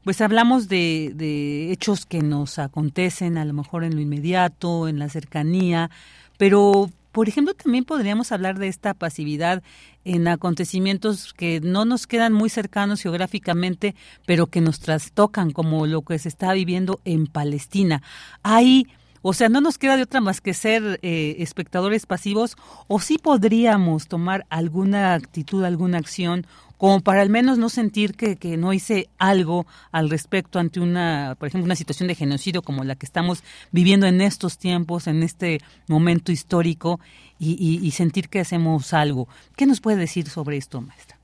pues 0.04 0.20
hablamos 0.20 0.68
de, 0.68 1.70
hechos 1.72 2.06
que 2.06 2.22
nos 2.22 2.58
acontecen 2.58 3.38
a 3.38 3.44
lo 3.44 3.52
mejor 3.52 3.84
en 3.84 3.94
lo 3.94 4.00
inmediato, 4.00 4.88
en 4.88 4.98
la 4.98 5.08
cercanía, 5.08 5.90
pero 6.36 6.90
por 7.12 7.28
ejemplo, 7.28 7.54
también 7.54 7.84
podríamos 7.84 8.30
hablar 8.30 8.58
de 8.58 8.68
esta 8.68 8.94
pasividad 8.94 9.62
en 10.04 10.28
acontecimientos 10.28 11.32
que 11.34 11.60
no 11.60 11.84
nos 11.84 12.06
quedan 12.06 12.32
muy 12.32 12.48
cercanos 12.48 13.02
geográficamente, 13.02 13.96
pero 14.24 14.46
que 14.46 14.60
nos 14.60 14.78
trastocan, 14.78 15.50
como 15.50 15.86
lo 15.86 16.02
que 16.02 16.18
se 16.18 16.28
está 16.28 16.52
viviendo 16.52 17.00
en 17.04 17.26
Palestina. 17.26 18.02
Hay 18.42 18.86
o 19.22 19.32
sea, 19.32 19.48
no 19.48 19.60
nos 19.60 19.78
queda 19.78 19.96
de 19.96 20.04
otra 20.04 20.20
más 20.20 20.40
que 20.40 20.54
ser 20.54 21.00
eh, 21.02 21.36
espectadores 21.40 22.06
pasivos 22.06 22.56
o 22.86 23.00
sí 23.00 23.18
podríamos 23.18 24.06
tomar 24.06 24.46
alguna 24.48 25.14
actitud, 25.14 25.64
alguna 25.64 25.98
acción 25.98 26.46
como 26.78 27.00
para 27.00 27.20
al 27.20 27.28
menos 27.28 27.58
no 27.58 27.68
sentir 27.68 28.14
que, 28.14 28.36
que, 28.36 28.56
no 28.56 28.72
hice 28.72 29.08
algo 29.18 29.66
al 29.92 30.08
respecto 30.08 30.58
ante 30.58 30.80
una, 30.80 31.36
por 31.38 31.48
ejemplo, 31.48 31.66
una 31.66 31.76
situación 31.76 32.08
de 32.08 32.14
genocidio 32.14 32.62
como 32.62 32.84
la 32.84 32.94
que 32.94 33.04
estamos 33.04 33.44
viviendo 33.70 34.06
en 34.06 34.20
estos 34.20 34.58
tiempos, 34.58 35.06
en 35.06 35.22
este 35.22 35.58
momento 35.88 36.32
histórico, 36.32 37.00
y, 37.40 37.78
y 37.80 37.90
sentir 37.92 38.28
que 38.28 38.40
hacemos 38.40 38.92
algo. 38.92 39.28
¿Qué 39.56 39.66
nos 39.66 39.80
puede 39.80 39.96
decir 39.96 40.28
sobre 40.28 40.56
esto, 40.56 40.80
maestra? 40.80 41.18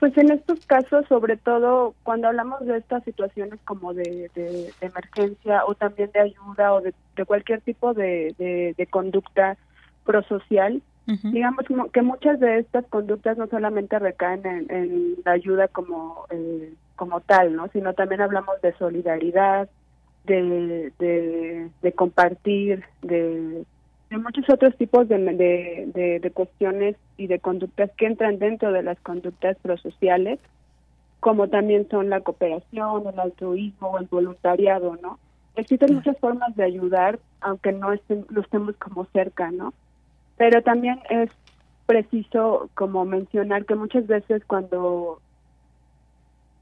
Pues 0.00 0.16
en 0.16 0.32
estos 0.32 0.64
casos, 0.64 1.04
sobre 1.08 1.36
todo 1.36 1.94
cuando 2.04 2.28
hablamos 2.28 2.64
de 2.64 2.78
estas 2.78 3.04
situaciones 3.04 3.60
como 3.66 3.92
de, 3.92 4.30
emergencia 4.80 5.62
o 5.66 5.74
también 5.74 6.10
de 6.12 6.20
ayuda 6.20 6.72
o 6.72 6.80
de, 6.80 6.94
cualquier 7.26 7.60
tipo 7.60 7.92
de, 7.92 8.34
de, 8.38 8.86
conducta, 8.86 9.58
prosocial, 10.06 10.80
digamos 11.06 11.64
que 11.92 12.02
muchas 12.02 12.38
de 12.38 12.58
estas 12.58 12.86
conductas 12.86 13.36
no 13.36 13.46
solamente 13.48 13.98
recaen 13.98 14.46
en, 14.46 15.16
la 15.24 15.32
ayuda 15.32 15.68
como, 15.68 16.26
eh, 16.30 16.72
como 16.96 17.20
tal, 17.20 17.56
¿no? 17.56 17.68
sino 17.68 17.94
también 17.94 18.20
hablamos 18.20 18.60
de 18.62 18.72
solidaridad, 18.74 19.68
de, 20.24 20.92
de, 21.82 21.92
compartir, 21.92 22.84
de, 23.02 23.64
de, 24.10 24.18
muchos 24.18 24.48
otros 24.48 24.76
tipos 24.76 25.08
de, 25.08 25.18
de, 25.18 26.20
de, 26.20 26.30
cuestiones 26.30 26.96
y 27.16 27.26
de 27.26 27.40
conductas 27.40 27.90
que 27.96 28.06
entran 28.06 28.38
dentro 28.38 28.72
de 28.72 28.82
las 28.82 29.00
conductas 29.00 29.56
prosociales, 29.62 30.38
como 31.20 31.48
también 31.48 31.88
son 31.90 32.10
la 32.10 32.20
cooperación, 32.20 33.06
el 33.06 33.18
altruismo 33.18 33.98
el 33.98 34.06
voluntariado, 34.06 34.96
¿no? 35.02 35.18
Existen 35.56 35.94
muchas 35.94 36.16
formas 36.18 36.54
de 36.54 36.64
ayudar, 36.64 37.18
aunque 37.40 37.72
no, 37.72 37.92
estén, 37.92 38.24
no 38.30 38.40
estemos 38.40 38.76
como 38.76 39.04
cerca, 39.06 39.50
¿no? 39.50 39.74
Pero 40.40 40.62
también 40.62 40.98
es 41.10 41.28
preciso 41.84 42.70
como 42.72 43.04
mencionar 43.04 43.66
que 43.66 43.74
muchas 43.74 44.06
veces 44.06 44.42
cuando 44.46 45.20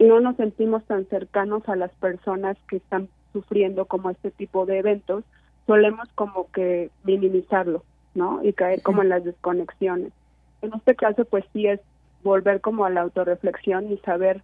no 0.00 0.18
nos 0.18 0.34
sentimos 0.34 0.82
tan 0.86 1.06
cercanos 1.06 1.62
a 1.68 1.76
las 1.76 1.92
personas 1.92 2.56
que 2.68 2.78
están 2.78 3.08
sufriendo 3.32 3.84
como 3.84 4.10
este 4.10 4.32
tipo 4.32 4.66
de 4.66 4.78
eventos, 4.78 5.22
solemos 5.68 6.08
como 6.16 6.50
que 6.50 6.90
minimizarlo, 7.04 7.84
¿no? 8.16 8.42
Y 8.42 8.52
caer 8.52 8.82
como 8.82 9.02
en 9.02 9.10
las 9.10 9.22
desconexiones. 9.22 10.12
En 10.60 10.74
este 10.74 10.96
caso, 10.96 11.24
pues 11.24 11.44
sí 11.52 11.68
es 11.68 11.78
volver 12.24 12.60
como 12.60 12.84
a 12.84 12.90
la 12.90 13.02
autorreflexión 13.02 13.92
y 13.92 13.98
saber 13.98 14.42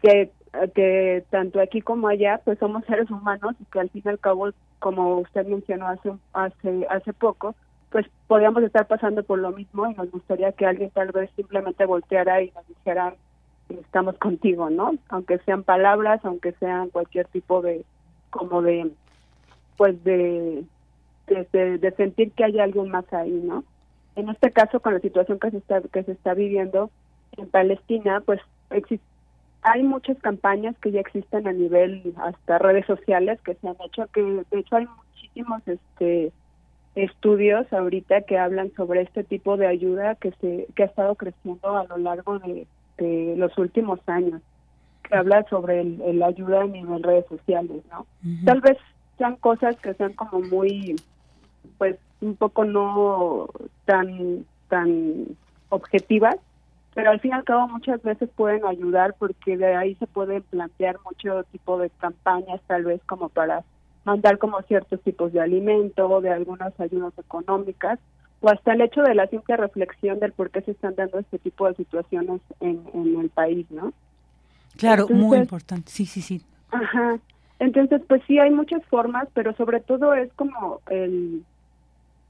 que, 0.00 0.30
que 0.76 1.24
tanto 1.30 1.60
aquí 1.60 1.82
como 1.82 2.06
allá, 2.06 2.40
pues 2.44 2.60
somos 2.60 2.84
seres 2.84 3.10
humanos 3.10 3.56
y 3.58 3.64
que 3.64 3.80
al 3.80 3.90
fin 3.90 4.02
y 4.04 4.08
al 4.10 4.20
cabo, 4.20 4.50
como 4.78 5.18
usted 5.18 5.44
mencionó 5.44 5.88
hace, 5.88 6.12
hace, 6.32 6.86
hace 6.88 7.12
poco, 7.14 7.56
pues 7.92 8.06
podríamos 8.26 8.62
estar 8.62 8.86
pasando 8.86 9.22
por 9.22 9.38
lo 9.38 9.52
mismo 9.52 9.88
y 9.88 9.94
nos 9.94 10.10
gustaría 10.10 10.52
que 10.52 10.66
alguien 10.66 10.90
tal 10.90 11.12
vez 11.12 11.30
simplemente 11.36 11.84
volteara 11.84 12.42
y 12.42 12.50
nos 12.50 12.66
dijera 12.66 13.14
estamos 13.68 14.16
contigo, 14.18 14.70
¿no? 14.70 14.94
Aunque 15.08 15.38
sean 15.38 15.62
palabras, 15.62 16.20
aunque 16.24 16.52
sean 16.52 16.90
cualquier 16.90 17.26
tipo 17.28 17.62
de 17.62 17.84
como 18.30 18.62
de 18.62 18.90
pues 19.76 20.02
de 20.04 20.64
de, 21.26 21.94
sentir 21.96 22.32
que 22.32 22.44
hay 22.44 22.58
algo 22.58 22.84
más 22.84 23.10
ahí, 23.12 23.30
¿no? 23.30 23.64
En 24.16 24.28
este 24.28 24.50
caso 24.50 24.80
con 24.80 24.94
la 24.94 25.00
situación 25.00 25.38
que 25.38 25.50
se 25.50 25.58
está 25.58 25.80
que 25.80 26.02
se 26.02 26.12
está 26.12 26.34
viviendo 26.34 26.90
en 27.36 27.48
Palestina, 27.48 28.20
pues 28.20 28.40
hay 29.62 29.82
muchas 29.82 30.18
campañas 30.18 30.76
que 30.78 30.90
ya 30.90 31.00
existen 31.00 31.46
a 31.46 31.52
nivel 31.52 32.14
hasta 32.16 32.58
redes 32.58 32.86
sociales 32.86 33.40
que 33.42 33.54
se 33.54 33.68
han 33.68 33.76
hecho 33.84 34.06
que 34.12 34.22
de 34.22 34.58
hecho 34.58 34.76
hay 34.76 34.86
muchísimos 34.86 35.62
este 35.66 36.32
estudios 36.94 37.70
ahorita 37.72 38.22
que 38.22 38.38
hablan 38.38 38.72
sobre 38.76 39.02
este 39.02 39.24
tipo 39.24 39.56
de 39.56 39.66
ayuda 39.66 40.14
que 40.16 40.32
se 40.40 40.66
que 40.74 40.82
ha 40.82 40.86
estado 40.86 41.14
creciendo 41.14 41.76
a 41.76 41.84
lo 41.84 41.96
largo 41.96 42.38
de, 42.38 42.66
los 43.36 43.56
últimos 43.58 43.98
años 44.06 44.40
que 45.02 45.16
habla 45.16 45.44
sobre 45.48 45.82
la 45.82 46.26
ayuda 46.26 46.62
a 46.62 46.66
nivel 46.66 47.02
redes 47.02 47.26
sociales 47.28 47.82
no 47.90 48.06
tal 48.44 48.60
vez 48.60 48.78
sean 49.18 49.36
cosas 49.36 49.76
que 49.80 49.94
sean 49.94 50.12
como 50.12 50.40
muy 50.40 50.94
pues 51.78 51.96
un 52.20 52.36
poco 52.36 52.64
no 52.64 53.48
tan 53.86 54.44
tan 54.68 55.26
objetivas 55.70 56.36
pero 56.94 57.10
al 57.10 57.20
fin 57.20 57.32
y 57.32 57.34
al 57.34 57.44
cabo 57.44 57.66
muchas 57.68 58.00
veces 58.02 58.28
pueden 58.36 58.64
ayudar 58.66 59.14
porque 59.18 59.56
de 59.56 59.74
ahí 59.74 59.94
se 59.96 60.06
pueden 60.06 60.42
plantear 60.42 60.98
mucho 61.04 61.42
tipo 61.44 61.78
de 61.78 61.90
campañas 61.90 62.60
tal 62.68 62.84
vez 62.84 63.00
como 63.06 63.30
para 63.30 63.64
mandar 64.04 64.38
como 64.38 64.60
ciertos 64.62 65.00
tipos 65.02 65.32
de 65.32 65.40
alimento 65.40 66.08
o 66.08 66.20
de 66.20 66.30
algunas 66.30 66.78
ayudas 66.80 67.12
económicas 67.18 67.98
o 68.40 68.48
hasta 68.50 68.72
el 68.72 68.80
hecho 68.80 69.02
de 69.02 69.14
la 69.14 69.28
simple 69.28 69.56
reflexión 69.56 70.18
del 70.18 70.32
por 70.32 70.50
qué 70.50 70.62
se 70.62 70.72
están 70.72 70.94
dando 70.96 71.18
este 71.18 71.38
tipo 71.38 71.68
de 71.68 71.74
situaciones 71.74 72.40
en, 72.60 72.82
en 72.92 73.20
el 73.20 73.30
país, 73.30 73.70
¿no? 73.70 73.92
Claro, 74.76 75.06
muy 75.08 75.38
importante, 75.38 75.90
sí, 75.90 76.06
sí, 76.06 76.20
sí. 76.22 76.42
Ajá, 76.70 77.18
entonces 77.58 78.02
pues 78.08 78.22
sí 78.26 78.38
hay 78.38 78.50
muchas 78.50 78.84
formas, 78.86 79.28
pero 79.34 79.54
sobre 79.54 79.80
todo 79.80 80.14
es 80.14 80.32
como 80.32 80.80
el, 80.90 81.44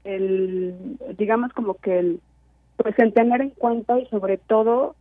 el 0.03 0.75
digamos 1.17 1.51
como 1.53 1.73
que 1.75 1.97
el, 1.97 2.19
pues 2.77 2.97
el 2.99 3.13
tener 3.13 3.41
en 3.41 3.49
cuenta 3.51 3.97
y 3.97 4.05
sobre 4.07 4.37
todo 4.37 4.95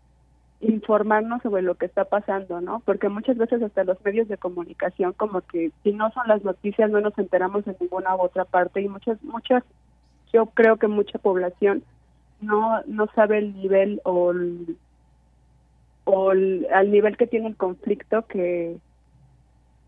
informarnos 0.62 1.42
sobre 1.42 1.62
lo 1.62 1.74
que 1.74 1.86
está 1.86 2.04
pasando, 2.04 2.60
¿no? 2.60 2.80
Porque 2.84 3.08
muchas 3.08 3.36
veces 3.36 3.62
hasta 3.62 3.82
los 3.82 4.02
medios 4.04 4.28
de 4.28 4.38
comunicación 4.38 5.12
como 5.12 5.40
que 5.40 5.72
si 5.82 5.92
no 5.92 6.10
son 6.12 6.28
las 6.28 6.44
noticias 6.44 6.88
no 6.90 7.00
nos 7.00 7.18
enteramos 7.18 7.66
en 7.66 7.76
ninguna 7.80 8.14
otra 8.14 8.44
parte 8.44 8.80
y 8.80 8.88
muchas 8.88 9.22
muchas 9.24 9.64
yo 10.32 10.46
creo 10.46 10.76
que 10.76 10.86
mucha 10.86 11.18
población 11.18 11.82
no 12.40 12.80
no 12.86 13.08
sabe 13.14 13.38
el 13.38 13.54
nivel 13.54 14.00
o 14.04 14.30
el, 14.30 14.76
o 16.04 16.30
al 16.30 16.90
nivel 16.90 17.16
que 17.16 17.26
tiene 17.26 17.48
el 17.48 17.56
conflicto 17.56 18.26
que 18.26 18.78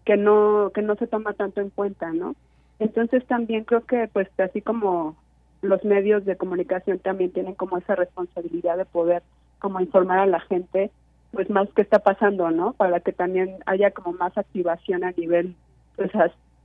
que 0.05 0.17
no 0.17 0.73
que 0.75 0.83
no 0.83 0.97
se 0.97 1.07
toma 1.07 1.35
tanto 1.35 1.61
en 1.61 1.71
cuenta, 1.71 2.13
¿no? 2.13 2.35
Entonces 2.81 3.25
también 3.27 3.63
creo 3.63 3.87
que 3.87 4.09
pues 4.13 4.29
así 4.41 4.61
como 4.61 5.17
los 5.63 5.85
medios 5.85 6.25
de 6.25 6.37
comunicación 6.37 6.99
también 6.99 7.31
tienen 7.31 7.55
como 7.55 7.79
esa 7.79 7.95
responsabilidad 7.95 8.77
de 8.77 8.85
poder 8.85 9.23
como 9.59 9.81
informar 9.81 10.19
a 10.19 10.27
la 10.27 10.41
gente 10.41 10.91
pues 11.33 11.51
más 11.51 11.69
qué 11.75 11.83
está 11.83 11.99
pasando, 11.99 12.51
¿no? 12.51 12.75
Para 12.75 13.01
que 13.01 13.13
también 13.13 13.57
haya 13.67 13.91
como 13.91 14.13
más 14.13 14.37
activación 14.39 15.05
a 15.05 15.11
nivel 15.13 15.57
pues 15.97 16.11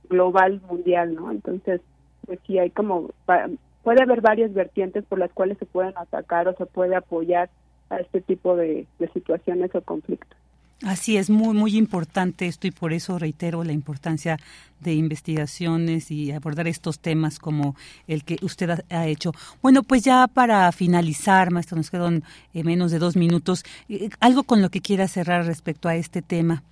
global, 0.08 0.60
mundial, 0.68 1.14
¿no? 1.14 1.30
Entonces, 1.30 1.80
pues 2.26 2.38
sí 2.46 2.58
hay 2.58 2.70
como 2.70 3.10
puede 3.82 4.02
haber 4.02 4.20
varias 4.20 4.52
vertientes 4.54 5.04
por 5.04 5.18
las 5.18 5.32
cuales 5.32 5.58
se 5.58 5.66
pueden 5.66 5.96
atacar 5.96 6.46
o 6.48 6.56
se 6.56 6.66
puede 6.66 6.94
apoyar 6.94 7.50
a 7.88 7.96
este 7.96 8.20
tipo 8.20 8.56
de 8.56 8.86
situaciones 9.12 9.74
o 9.74 9.80
conflictos. 9.80 10.39
Así 10.86 11.18
es, 11.18 11.28
muy, 11.28 11.54
muy 11.54 11.76
importante 11.76 12.46
esto 12.46 12.66
y 12.66 12.70
por 12.70 12.94
eso 12.94 13.18
reitero 13.18 13.64
la 13.64 13.72
importancia 13.72 14.38
de 14.80 14.94
investigaciones 14.94 16.10
y 16.10 16.32
abordar 16.32 16.66
estos 16.68 17.00
temas 17.00 17.38
como 17.38 17.74
el 18.08 18.24
que 18.24 18.38
usted 18.42 18.70
ha, 18.88 19.06
hecho. 19.06 19.32
Bueno, 19.60 19.82
pues 19.82 20.04
ya 20.04 20.26
para 20.26 20.72
finalizar, 20.72 21.50
maestro, 21.50 21.76
nos 21.76 21.90
quedan 21.90 22.22
eh, 22.54 22.64
menos 22.64 22.92
de 22.92 22.98
dos 22.98 23.14
minutos. 23.14 23.62
Eh, 23.90 24.08
¿Algo 24.20 24.44
con 24.44 24.62
lo 24.62 24.70
que 24.70 24.80
quiera 24.80 25.06
cerrar 25.06 25.44
respecto 25.44 25.86
a 25.86 25.96
este 25.96 26.22
tema? 26.22 26.62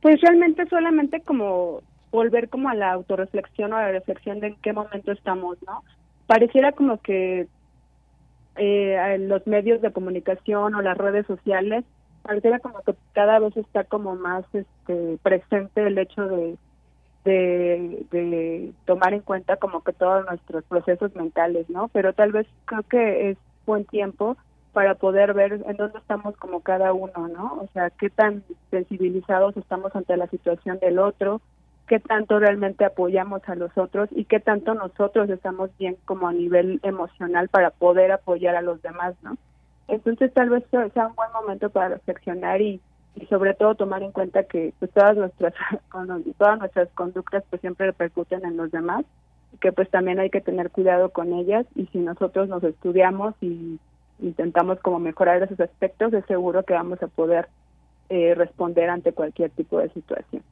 Pues 0.00 0.20
realmente 0.20 0.66
solamente 0.66 1.20
como 1.20 1.82
volver 2.10 2.48
como 2.48 2.68
a 2.68 2.74
la 2.74 2.90
autorreflexión 2.92 3.72
o 3.72 3.76
a 3.76 3.82
la 3.82 3.92
reflexión 3.92 4.40
de 4.40 4.48
en 4.48 4.56
qué 4.56 4.72
momento 4.72 5.12
estamos, 5.12 5.56
¿no? 5.64 5.84
Pareciera 6.26 6.72
como 6.72 7.00
que 7.00 7.46
eh, 8.56 9.16
los 9.20 9.46
medios 9.46 9.80
de 9.80 9.92
comunicación 9.92 10.74
o 10.74 10.82
las 10.82 10.98
redes 10.98 11.26
sociales 11.26 11.84
pareciera 12.22 12.58
como 12.58 12.80
que 12.82 12.94
cada 13.12 13.38
vez 13.38 13.56
está 13.56 13.84
como 13.84 14.16
más 14.16 14.44
este 14.52 15.18
presente 15.22 15.86
el 15.86 15.98
hecho 15.98 16.26
de, 16.26 16.56
de, 17.24 18.72
tomar 18.84 19.14
en 19.14 19.20
cuenta 19.20 19.56
como 19.56 19.82
que 19.82 19.92
todos 19.92 20.24
nuestros 20.26 20.64
procesos 20.64 21.14
mentales, 21.14 21.68
¿no? 21.70 21.88
Pero 21.88 22.12
tal 22.12 22.32
vez 22.32 22.46
creo 22.64 22.82
que 22.84 23.30
es 23.30 23.38
buen 23.66 23.84
tiempo 23.84 24.36
para 24.72 24.94
poder 24.94 25.34
ver 25.34 25.62
en 25.66 25.76
dónde 25.76 25.98
estamos 25.98 26.36
como 26.36 26.60
cada 26.60 26.92
uno, 26.92 27.28
¿no? 27.28 27.58
O 27.60 27.68
sea, 27.74 27.90
qué 27.90 28.10
tan 28.10 28.42
sensibilizados 28.70 29.56
estamos 29.56 29.94
ante 29.94 30.16
la 30.16 30.26
situación 30.28 30.78
del 30.78 30.98
otro, 30.98 31.40
qué 31.86 32.00
tanto 32.00 32.38
realmente 32.38 32.84
apoyamos 32.84 33.42
a 33.48 33.54
los 33.54 33.76
otros 33.76 34.08
y 34.12 34.24
qué 34.24 34.40
tanto 34.40 34.74
nosotros 34.74 35.28
estamos 35.28 35.70
bien 35.78 35.96
como 36.06 36.28
a 36.28 36.32
nivel 36.32 36.80
emocional 36.82 37.48
para 37.48 37.70
poder 37.70 38.12
apoyar 38.12 38.56
a 38.56 38.62
los 38.62 38.80
demás, 38.80 39.14
¿no? 39.22 39.36
Entonces 39.92 40.32
tal 40.32 40.48
vez 40.48 40.64
sea 40.70 41.06
un 41.06 41.14
buen 41.14 41.30
momento 41.34 41.68
para 41.68 41.90
reflexionar 41.90 42.62
y, 42.62 42.80
y 43.14 43.26
sobre 43.26 43.52
todo 43.52 43.74
tomar 43.74 44.02
en 44.02 44.10
cuenta 44.10 44.44
que 44.44 44.72
pues 44.78 44.90
todas 44.90 45.18
nuestras 45.18 45.52
todas 46.38 46.58
nuestras 46.58 46.88
conductas 46.94 47.44
pues 47.50 47.60
siempre 47.60 47.84
repercuten 47.84 48.42
en 48.46 48.56
los 48.56 48.70
demás 48.70 49.04
y 49.52 49.58
que 49.58 49.70
pues 49.70 49.90
también 49.90 50.18
hay 50.18 50.30
que 50.30 50.40
tener 50.40 50.70
cuidado 50.70 51.10
con 51.10 51.34
ellas 51.34 51.66
y 51.74 51.84
si 51.88 51.98
nosotros 51.98 52.48
nos 52.48 52.64
estudiamos 52.64 53.34
y 53.42 53.78
intentamos 54.18 54.80
como 54.80 54.98
mejorar 54.98 55.42
esos 55.42 55.60
aspectos 55.60 56.14
es 56.14 56.24
seguro 56.24 56.62
que 56.62 56.72
vamos 56.72 57.02
a 57.02 57.08
poder 57.08 57.48
eh, 58.08 58.34
responder 58.34 58.88
ante 58.88 59.12
cualquier 59.12 59.50
tipo 59.50 59.78
de 59.78 59.90
situación. 59.90 60.42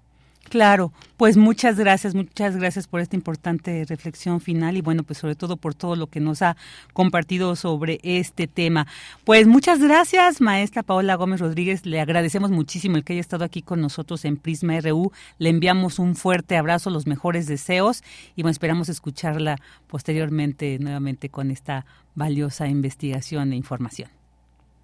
Claro, 0.48 0.90
pues 1.16 1.36
muchas 1.36 1.78
gracias, 1.78 2.14
muchas 2.16 2.56
gracias 2.56 2.88
por 2.88 3.00
esta 3.00 3.14
importante 3.14 3.84
reflexión 3.88 4.40
final 4.40 4.76
y 4.76 4.80
bueno, 4.80 5.04
pues 5.04 5.18
sobre 5.18 5.36
todo 5.36 5.56
por 5.56 5.74
todo 5.74 5.94
lo 5.94 6.08
que 6.08 6.18
nos 6.18 6.42
ha 6.42 6.56
compartido 6.92 7.54
sobre 7.54 8.00
este 8.02 8.48
tema. 8.48 8.86
Pues 9.24 9.46
muchas 9.46 9.80
gracias, 9.80 10.40
maestra 10.40 10.82
Paola 10.82 11.14
Gómez 11.14 11.40
Rodríguez, 11.40 11.86
le 11.86 12.00
agradecemos 12.00 12.50
muchísimo 12.50 12.96
el 12.96 13.04
que 13.04 13.12
haya 13.12 13.20
estado 13.20 13.44
aquí 13.44 13.62
con 13.62 13.80
nosotros 13.80 14.24
en 14.24 14.38
Prisma 14.38 14.80
RU, 14.80 15.12
le 15.38 15.50
enviamos 15.50 16.00
un 16.00 16.16
fuerte 16.16 16.56
abrazo, 16.56 16.90
los 16.90 17.06
mejores 17.06 17.46
deseos 17.46 18.02
y 18.34 18.42
bueno, 18.42 18.50
esperamos 18.50 18.88
escucharla 18.88 19.56
posteriormente 19.86 20.78
nuevamente 20.80 21.28
con 21.28 21.52
esta 21.52 21.86
valiosa 22.16 22.66
investigación 22.66 23.52
e 23.52 23.56
información. 23.56 24.10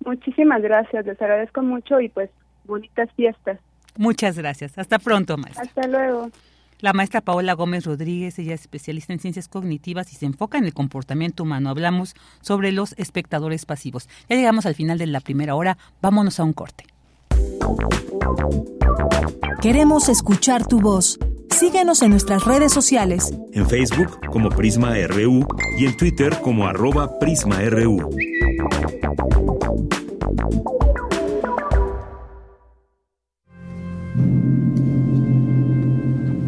Muchísimas 0.04 0.62
gracias, 0.62 1.06
les 1.06 1.20
agradezco 1.20 1.62
mucho 1.62 2.00
y 2.00 2.08
pues 2.08 2.30
bonitas 2.66 3.08
fiestas. 3.16 3.58
Muchas 3.96 4.36
gracias. 4.36 4.76
Hasta 4.76 4.98
pronto, 4.98 5.36
maestra. 5.36 5.64
Hasta 5.64 5.86
luego. 5.86 6.30
la 6.80 6.92
maestra 6.92 7.20
Paola 7.20 7.54
Gómez 7.54 7.84
Rodríguez, 7.86 8.38
ella 8.38 8.54
es 8.54 8.62
especialista 8.62 9.12
en 9.12 9.20
ciencias 9.20 9.48
cognitivas 9.48 10.12
y 10.12 10.16
se 10.16 10.26
enfoca 10.26 10.58
en 10.58 10.64
el 10.64 10.74
comportamiento 10.74 11.42
humano. 11.42 11.70
Hablamos 11.70 12.14
sobre 12.40 12.72
los 12.72 12.94
espectadores 12.98 13.64
pasivos. 13.64 14.08
Ya 14.28 14.36
llegamos 14.36 14.66
al 14.66 14.74
final 14.74 14.98
de 14.98 15.06
la 15.06 15.20
primera 15.20 15.54
hora, 15.54 15.78
vámonos 16.02 16.38
a 16.40 16.44
un 16.44 16.52
corte. 16.52 16.84
Queremos 19.60 20.08
escuchar 20.08 20.66
tu 20.66 20.80
voz. 20.80 21.18
Síguenos 21.50 22.02
en 22.02 22.10
nuestras 22.10 22.44
redes 22.44 22.72
sociales. 22.72 23.32
En 23.52 23.66
Facebook 23.66 24.20
como 24.30 24.50
Prisma 24.50 24.94
RU 25.08 25.46
y 25.78 25.86
en 25.86 25.96
Twitter 25.96 26.38
como 26.42 26.66
arroba 26.66 27.18
PrismaRU. 27.18 28.10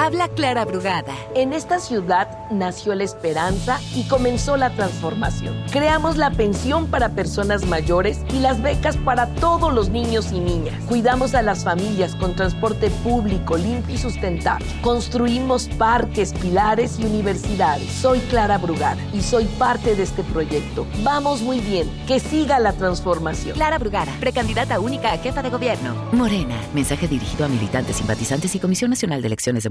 Habla 0.00 0.28
Clara 0.28 0.64
Brugada. 0.64 1.12
En 1.34 1.52
esta 1.52 1.80
ciudad 1.80 2.28
nació 2.52 2.94
la 2.94 3.02
esperanza 3.02 3.80
y 3.96 4.04
comenzó 4.04 4.56
la 4.56 4.70
transformación. 4.70 5.56
Creamos 5.72 6.16
la 6.16 6.30
pensión 6.30 6.86
para 6.86 7.08
personas 7.08 7.66
mayores 7.66 8.20
y 8.32 8.38
las 8.38 8.62
becas 8.62 8.96
para 8.96 9.26
todos 9.26 9.74
los 9.74 9.88
niños 9.88 10.30
y 10.30 10.38
niñas. 10.38 10.80
Cuidamos 10.86 11.34
a 11.34 11.42
las 11.42 11.64
familias 11.64 12.14
con 12.14 12.36
transporte 12.36 12.90
público 13.02 13.56
limpio 13.56 13.96
y 13.96 13.98
sustentable. 13.98 14.64
Construimos 14.82 15.66
parques, 15.66 16.32
pilares 16.32 17.00
y 17.00 17.04
universidades. 17.04 17.90
Soy 17.90 18.20
Clara 18.20 18.56
Brugada 18.58 19.02
y 19.12 19.20
soy 19.20 19.46
parte 19.58 19.96
de 19.96 20.04
este 20.04 20.22
proyecto. 20.22 20.86
Vamos 21.02 21.42
muy 21.42 21.58
bien. 21.58 21.90
Que 22.06 22.20
siga 22.20 22.60
la 22.60 22.72
transformación. 22.72 23.56
Clara 23.56 23.78
Brugada, 23.78 24.12
precandidata 24.20 24.78
única 24.78 25.12
a 25.12 25.18
jefa 25.18 25.42
de 25.42 25.50
gobierno. 25.50 25.96
Morena. 26.12 26.54
Mensaje 26.72 27.08
dirigido 27.08 27.46
a 27.46 27.48
militantes, 27.48 27.96
simpatizantes 27.96 28.54
y 28.54 28.60
Comisión 28.60 28.90
Nacional 28.90 29.22
de 29.22 29.26
Elecciones 29.26 29.64
de 29.64 29.70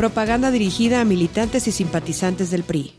Propaganda 0.00 0.50
dirigida 0.50 1.02
a 1.02 1.04
militantes 1.04 1.68
y 1.68 1.72
simpatizantes 1.72 2.50
del 2.50 2.64
PRI. 2.64 2.94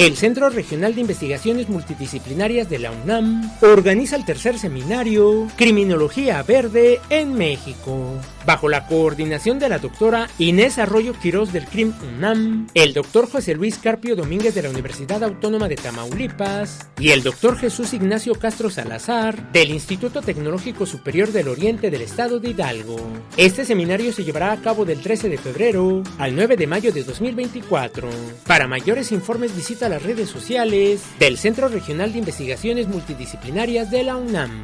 El 0.00 0.16
Centro 0.16 0.48
Regional 0.48 0.94
de 0.94 1.02
Investigaciones 1.02 1.68
Multidisciplinarias 1.68 2.70
de 2.70 2.78
la 2.78 2.90
UNAM 2.90 3.52
organiza 3.60 4.16
el 4.16 4.24
tercer 4.24 4.58
seminario 4.58 5.46
Criminología 5.56 6.42
Verde 6.42 7.02
en 7.10 7.34
México. 7.34 8.14
Bajo 8.46 8.68
la 8.68 8.86
coordinación 8.86 9.58
de 9.58 9.68
la 9.68 9.78
doctora 9.78 10.28
Inés 10.38 10.78
Arroyo 10.78 11.12
Quirós 11.14 11.52
del 11.52 11.66
CRIM 11.66 11.92
UNAM, 12.16 12.68
el 12.74 12.92
doctor 12.92 13.30
José 13.30 13.54
Luis 13.54 13.78
Carpio 13.78 14.16
Domínguez 14.16 14.54
de 14.54 14.62
la 14.62 14.70
Universidad 14.70 15.22
Autónoma 15.22 15.68
de 15.68 15.76
Tamaulipas 15.76 16.88
y 16.98 17.10
el 17.10 17.22
doctor 17.22 17.56
Jesús 17.56 17.92
Ignacio 17.94 18.34
Castro 18.34 18.70
Salazar 18.70 19.52
del 19.52 19.70
Instituto 19.70 20.22
Tecnológico 20.22 20.86
Superior 20.86 21.32
del 21.32 21.48
Oriente 21.48 21.90
del 21.90 22.02
Estado 22.02 22.40
de 22.40 22.50
Hidalgo. 22.50 22.96
Este 23.36 23.64
seminario 23.64 24.12
se 24.12 24.24
llevará 24.24 24.52
a 24.52 24.60
cabo 24.60 24.84
del 24.84 25.00
13 25.00 25.28
de 25.28 25.38
febrero 25.38 26.02
al 26.18 26.34
9 26.34 26.56
de 26.56 26.66
mayo 26.66 26.92
de 26.92 27.04
2024. 27.04 28.08
Para 28.46 28.66
mayores 28.66 29.12
informes 29.12 29.54
visita 29.54 29.88
las 29.88 30.02
redes 30.02 30.28
sociales 30.28 31.02
del 31.18 31.38
Centro 31.38 31.68
Regional 31.68 32.12
de 32.12 32.18
Investigaciones 32.18 32.88
Multidisciplinarias 32.88 33.90
de 33.90 34.02
la 34.02 34.16
UNAM. 34.16 34.62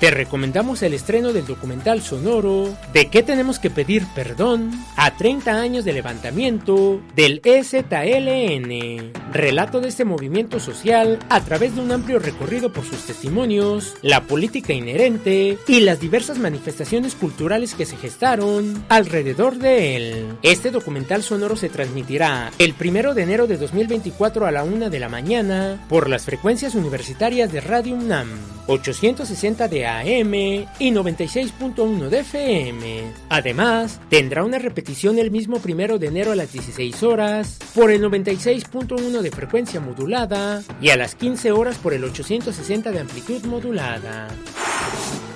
Te 0.00 0.10
recomendamos 0.10 0.82
el 0.82 0.92
estreno 0.92 1.32
del 1.32 1.46
documental 1.46 2.02
sonoro 2.02 2.76
¿De 2.92 3.08
qué 3.08 3.22
tenemos 3.22 3.58
que 3.58 3.70
pedir 3.70 4.06
perdón? 4.14 4.70
A 4.96 5.16
30 5.16 5.58
años 5.58 5.86
de 5.86 5.94
levantamiento 5.94 7.00
del 7.14 7.40
EZLN. 7.42 9.12
Relato 9.32 9.80
de 9.80 9.88
este 9.88 10.04
movimiento 10.04 10.60
social 10.60 11.18
a 11.30 11.40
través 11.40 11.74
de 11.74 11.80
un 11.80 11.92
amplio 11.92 12.18
recorrido 12.18 12.72
por 12.72 12.84
sus 12.84 13.06
testimonios, 13.06 13.94
la 14.02 14.22
política 14.24 14.74
inherente 14.74 15.56
y 15.66 15.80
las 15.80 15.98
diversas 15.98 16.38
manifestaciones 16.38 17.14
culturales 17.14 17.74
que 17.74 17.86
se 17.86 17.96
gestaron 17.96 18.84
alrededor 18.90 19.56
de 19.56 19.96
él. 19.96 20.26
Este 20.42 20.70
documental 20.70 21.22
sonoro 21.22 21.56
se 21.56 21.70
transmitirá 21.70 22.50
el 22.58 22.74
1 22.78 23.14
de 23.14 23.22
enero 23.22 23.46
de 23.46 23.56
2024 23.56 24.46
a 24.46 24.50
la 24.50 24.62
1 24.62 24.90
de 24.90 25.00
la 25.00 25.08
mañana 25.08 25.84
por 25.88 26.10
las 26.10 26.24
frecuencias 26.26 26.74
universitarias 26.74 27.50
de 27.50 27.62
Radio 27.62 27.94
UNAM, 27.94 28.28
860 28.66 29.68
de 29.68 29.85
AM 29.86 30.34
y 30.34 30.90
96.1 30.90 32.08
de 32.08 32.20
FM. 32.20 33.12
Además, 33.28 34.00
tendrá 34.08 34.44
una 34.44 34.58
repetición 34.58 35.18
el 35.18 35.30
mismo 35.30 35.58
primero 35.58 35.98
de 35.98 36.08
enero 36.08 36.32
a 36.32 36.36
las 36.36 36.52
16 36.52 37.02
horas 37.02 37.58
por 37.74 37.90
el 37.90 38.02
96.1 38.02 39.20
de 39.20 39.30
frecuencia 39.30 39.80
modulada 39.80 40.62
y 40.80 40.90
a 40.90 40.96
las 40.96 41.14
15 41.14 41.52
horas 41.52 41.78
por 41.78 41.94
el 41.94 42.04
860 42.04 42.90
de 42.90 43.00
amplitud 43.00 43.44
modulada. 43.44 44.28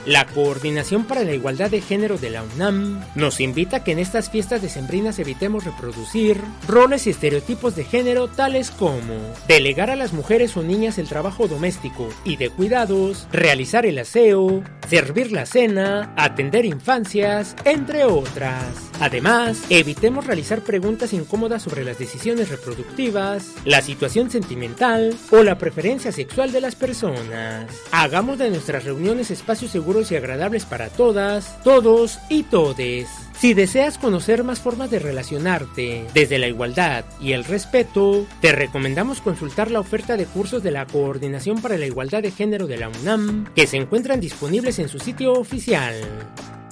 La 0.06 0.26
Coordinación 0.26 1.04
para 1.04 1.24
la 1.24 1.34
Igualdad 1.34 1.70
de 1.70 1.82
Género 1.82 2.16
de 2.16 2.30
la 2.30 2.42
UNAM 2.42 3.04
nos 3.14 3.38
invita 3.38 3.78
a 3.78 3.84
que 3.84 3.92
en 3.92 3.98
estas 3.98 4.30
fiestas 4.30 4.62
decembrinas 4.62 5.18
evitemos 5.18 5.64
reproducir 5.64 6.40
roles 6.66 7.06
y 7.06 7.10
estereotipos 7.10 7.76
de 7.76 7.84
género 7.84 8.28
tales 8.28 8.70
como 8.70 9.14
delegar 9.46 9.90
a 9.90 9.96
las 9.96 10.14
mujeres 10.14 10.56
o 10.56 10.62
niñas 10.62 10.96
el 10.96 11.06
trabajo 11.06 11.48
doméstico 11.48 12.08
y 12.24 12.36
de 12.36 12.48
cuidados, 12.48 13.26
realizar 13.30 13.84
el 13.84 13.98
aseo, 13.98 14.62
servir 14.88 15.32
la 15.32 15.44
cena, 15.44 16.14
atender 16.16 16.64
infancias, 16.64 17.54
entre 17.66 18.04
otras. 18.04 18.64
Además, 19.00 19.62
evitemos 19.68 20.26
realizar 20.26 20.62
preguntas 20.62 21.12
incómodas 21.12 21.62
sobre 21.62 21.84
las 21.84 21.98
decisiones 21.98 22.48
reproductivas, 22.48 23.52
la 23.66 23.82
situación 23.82 24.30
sentimental 24.30 25.14
o 25.30 25.42
la 25.42 25.58
preferencia 25.58 26.10
sexual 26.10 26.52
de 26.52 26.62
las 26.62 26.74
personas. 26.74 27.66
Hagamos 27.92 28.38
de 28.38 28.50
nuestras 28.50 28.84
reuniones 28.84 29.30
espacios 29.30 29.70
seguros 29.70 29.89
y 29.90 30.16
agradables 30.16 30.64
para 30.64 30.88
todas, 30.88 31.60
todos 31.64 32.20
y 32.28 32.44
todes. 32.44 33.08
Si 33.38 33.54
deseas 33.54 33.98
conocer 33.98 34.44
más 34.44 34.60
formas 34.60 34.90
de 34.90 34.98
relacionarte 34.98 36.06
desde 36.14 36.38
la 36.38 36.46
igualdad 36.46 37.04
y 37.20 37.32
el 37.32 37.44
respeto, 37.44 38.26
te 38.40 38.52
recomendamos 38.52 39.20
consultar 39.20 39.70
la 39.70 39.80
oferta 39.80 40.16
de 40.16 40.26
cursos 40.26 40.62
de 40.62 40.70
la 40.70 40.86
Coordinación 40.86 41.60
para 41.60 41.76
la 41.76 41.86
Igualdad 41.86 42.22
de 42.22 42.30
Género 42.30 42.66
de 42.66 42.76
la 42.76 42.88
UNAM, 42.88 43.46
que 43.54 43.66
se 43.66 43.78
encuentran 43.78 44.20
disponibles 44.20 44.78
en 44.78 44.88
su 44.88 44.98
sitio 44.98 45.32
oficial. 45.32 45.94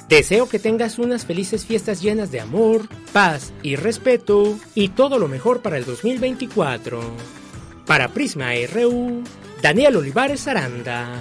Deseo 0.08 0.48
que 0.48 0.58
tengas 0.58 0.98
unas 0.98 1.26
felices 1.26 1.66
fiestas 1.66 2.00
llenas 2.00 2.30
de 2.30 2.40
amor, 2.40 2.88
paz 3.12 3.52
y 3.62 3.76
respeto 3.76 4.56
y 4.74 4.90
todo 4.90 5.18
lo 5.18 5.26
mejor 5.26 5.60
para 5.60 5.76
el 5.76 5.84
2024. 5.84 7.00
Para 7.84 8.08
Prisma 8.08 8.50
RU, 8.72 9.24
Daniel 9.60 9.96
Olivares 9.96 10.46
Aranda. 10.46 11.20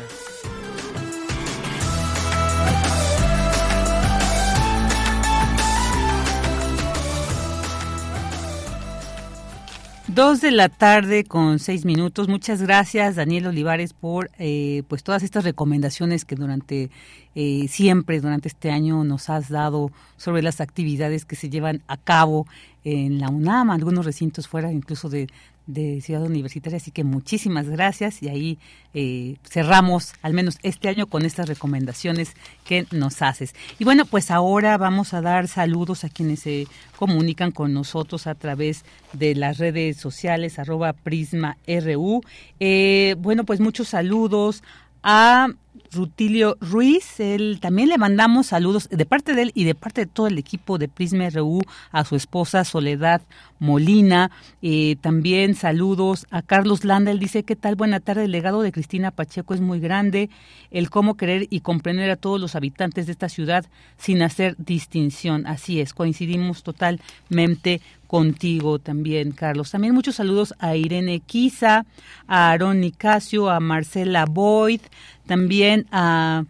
Dos 10.18 10.42
de 10.42 10.50
la 10.50 10.68
tarde 10.68 11.26
con 11.26 11.60
seis 11.60 11.86
minutos. 11.86 12.28
Muchas 12.28 12.60
gracias, 12.64 13.18
Daniel 13.18 13.46
Olivares, 13.46 13.94
por 13.94 14.32
eh, 14.40 14.82
pues 14.88 15.04
todas 15.04 15.22
estas 15.22 15.44
recomendaciones 15.44 16.26
que 16.26 16.34
durante 16.36 16.90
eh, 17.36 17.68
siempre, 17.70 18.20
durante 18.20 18.48
este 18.48 18.72
año, 18.72 19.04
nos 19.04 19.30
has 19.30 19.48
dado 19.48 19.92
sobre 20.16 20.42
las 20.42 20.60
actividades 20.60 21.24
que 21.24 21.36
se 21.36 21.52
llevan 21.52 21.84
a 21.86 21.98
cabo 21.98 22.48
en 22.84 23.20
la 23.20 23.30
UNAM, 23.30 23.70
algunos 23.70 24.08
recintos 24.08 24.48
fuera 24.48 24.72
incluso 24.72 25.08
de, 25.08 25.28
de 25.68 26.02
Ciudad 26.02 26.24
Universitaria. 26.24 26.78
Así 26.78 26.92
que 26.92 27.04
muchísimas 27.04 27.70
gracias 27.70 28.24
y 28.24 28.30
ahí 28.30 28.58
eh, 28.94 29.36
cerramos 29.44 30.14
al 30.22 30.34
menos 30.34 30.58
este 30.64 30.90
año 30.90 31.08
con 31.08 31.26
estas 31.26 31.48
recomendaciones 31.48 32.34
que 32.66 32.88
nos 32.92 33.22
haces. 33.22 33.54
Y 33.78 33.84
bueno, 33.84 34.06
pues 34.06 34.32
ahora 34.32 34.78
vamos 34.78 35.14
a 35.14 35.22
dar 35.22 35.48
saludos 35.48 36.04
a 36.04 36.10
quienes 36.10 36.40
se 36.40 36.68
comunican 36.96 37.52
con 37.52 37.74
nosotros 37.74 38.26
a 38.26 38.36
través 38.36 38.84
de 39.14 39.36
las 39.36 39.60
redes 39.60 39.98
sociales, 39.98 40.58
arroba 40.58 40.94
Prisma 40.94 41.58
RU. 41.68 42.22
Eh, 42.60 43.16
bueno, 43.20 43.44
pues 43.44 43.60
muchos 43.60 43.90
saludos 43.90 44.64
a 45.04 45.48
Rutilio 45.92 46.58
Ruiz. 46.62 47.20
Él 47.20 47.60
también 47.62 47.90
le 47.90 47.98
mandamos 47.98 48.48
saludos 48.48 48.90
de 48.90 49.06
parte 49.06 49.34
de 49.34 49.44
él 49.44 49.52
y 49.54 49.64
de 49.64 49.76
parte 49.76 50.02
de 50.02 50.12
todo 50.12 50.28
el 50.28 50.38
equipo 50.38 50.78
de 50.78 50.88
Prisma 50.88 51.30
RU 51.30 51.62
a 51.92 52.06
su 52.06 52.16
esposa 52.16 52.64
Soledad 52.64 53.22
Molina. 53.60 54.32
Eh, 54.62 54.98
también 55.02 55.56
saludos 55.56 56.28
a 56.30 56.42
Carlos 56.42 56.86
Landa. 56.86 57.12
Él 57.12 57.20
dice: 57.20 57.44
¿Qué 57.44 57.56
tal? 57.56 57.76
Buena 57.76 58.00
tarde. 58.00 58.26
El 58.26 58.32
legado 58.32 58.62
de 58.62 58.72
Cristina 58.72 59.12
Pacheco 59.12 59.54
es 59.54 59.62
muy 59.62 59.80
grande. 59.80 60.30
El 60.72 60.90
cómo 60.90 61.18
querer 61.18 61.48
y 61.50 61.62
comprender 61.62 62.10
a 62.10 62.16
todos 62.16 62.40
los 62.40 62.56
habitantes 62.56 63.06
de 63.06 63.12
esta 63.12 63.30
ciudad 63.30 63.66
sin 63.98 64.22
hacer 64.22 64.56
distinción. 64.58 65.48
Así 65.48 65.80
es, 65.80 65.94
coincidimos 65.94 66.64
totalmente 66.64 67.82
contigo 68.08 68.80
también, 68.80 69.32
Carlos. 69.32 69.72
También 69.72 69.94
muchos 69.94 70.16
saludos 70.16 70.54
a 70.60 70.76
Irene 70.76 71.20
Quiza, 71.20 71.86
a 72.28 72.52
Aaron 72.52 72.80
Nicasio, 72.82 73.50
a 73.50 73.60
Marcela 73.60 74.26
Boyd, 74.26 74.82
también 75.26 75.86
a, 75.92 76.44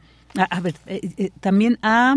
a, 0.50 0.60
ver, 0.60 0.76
eh, 0.86 1.02
eh, 1.18 1.32
también 1.40 1.80
a 1.82 2.16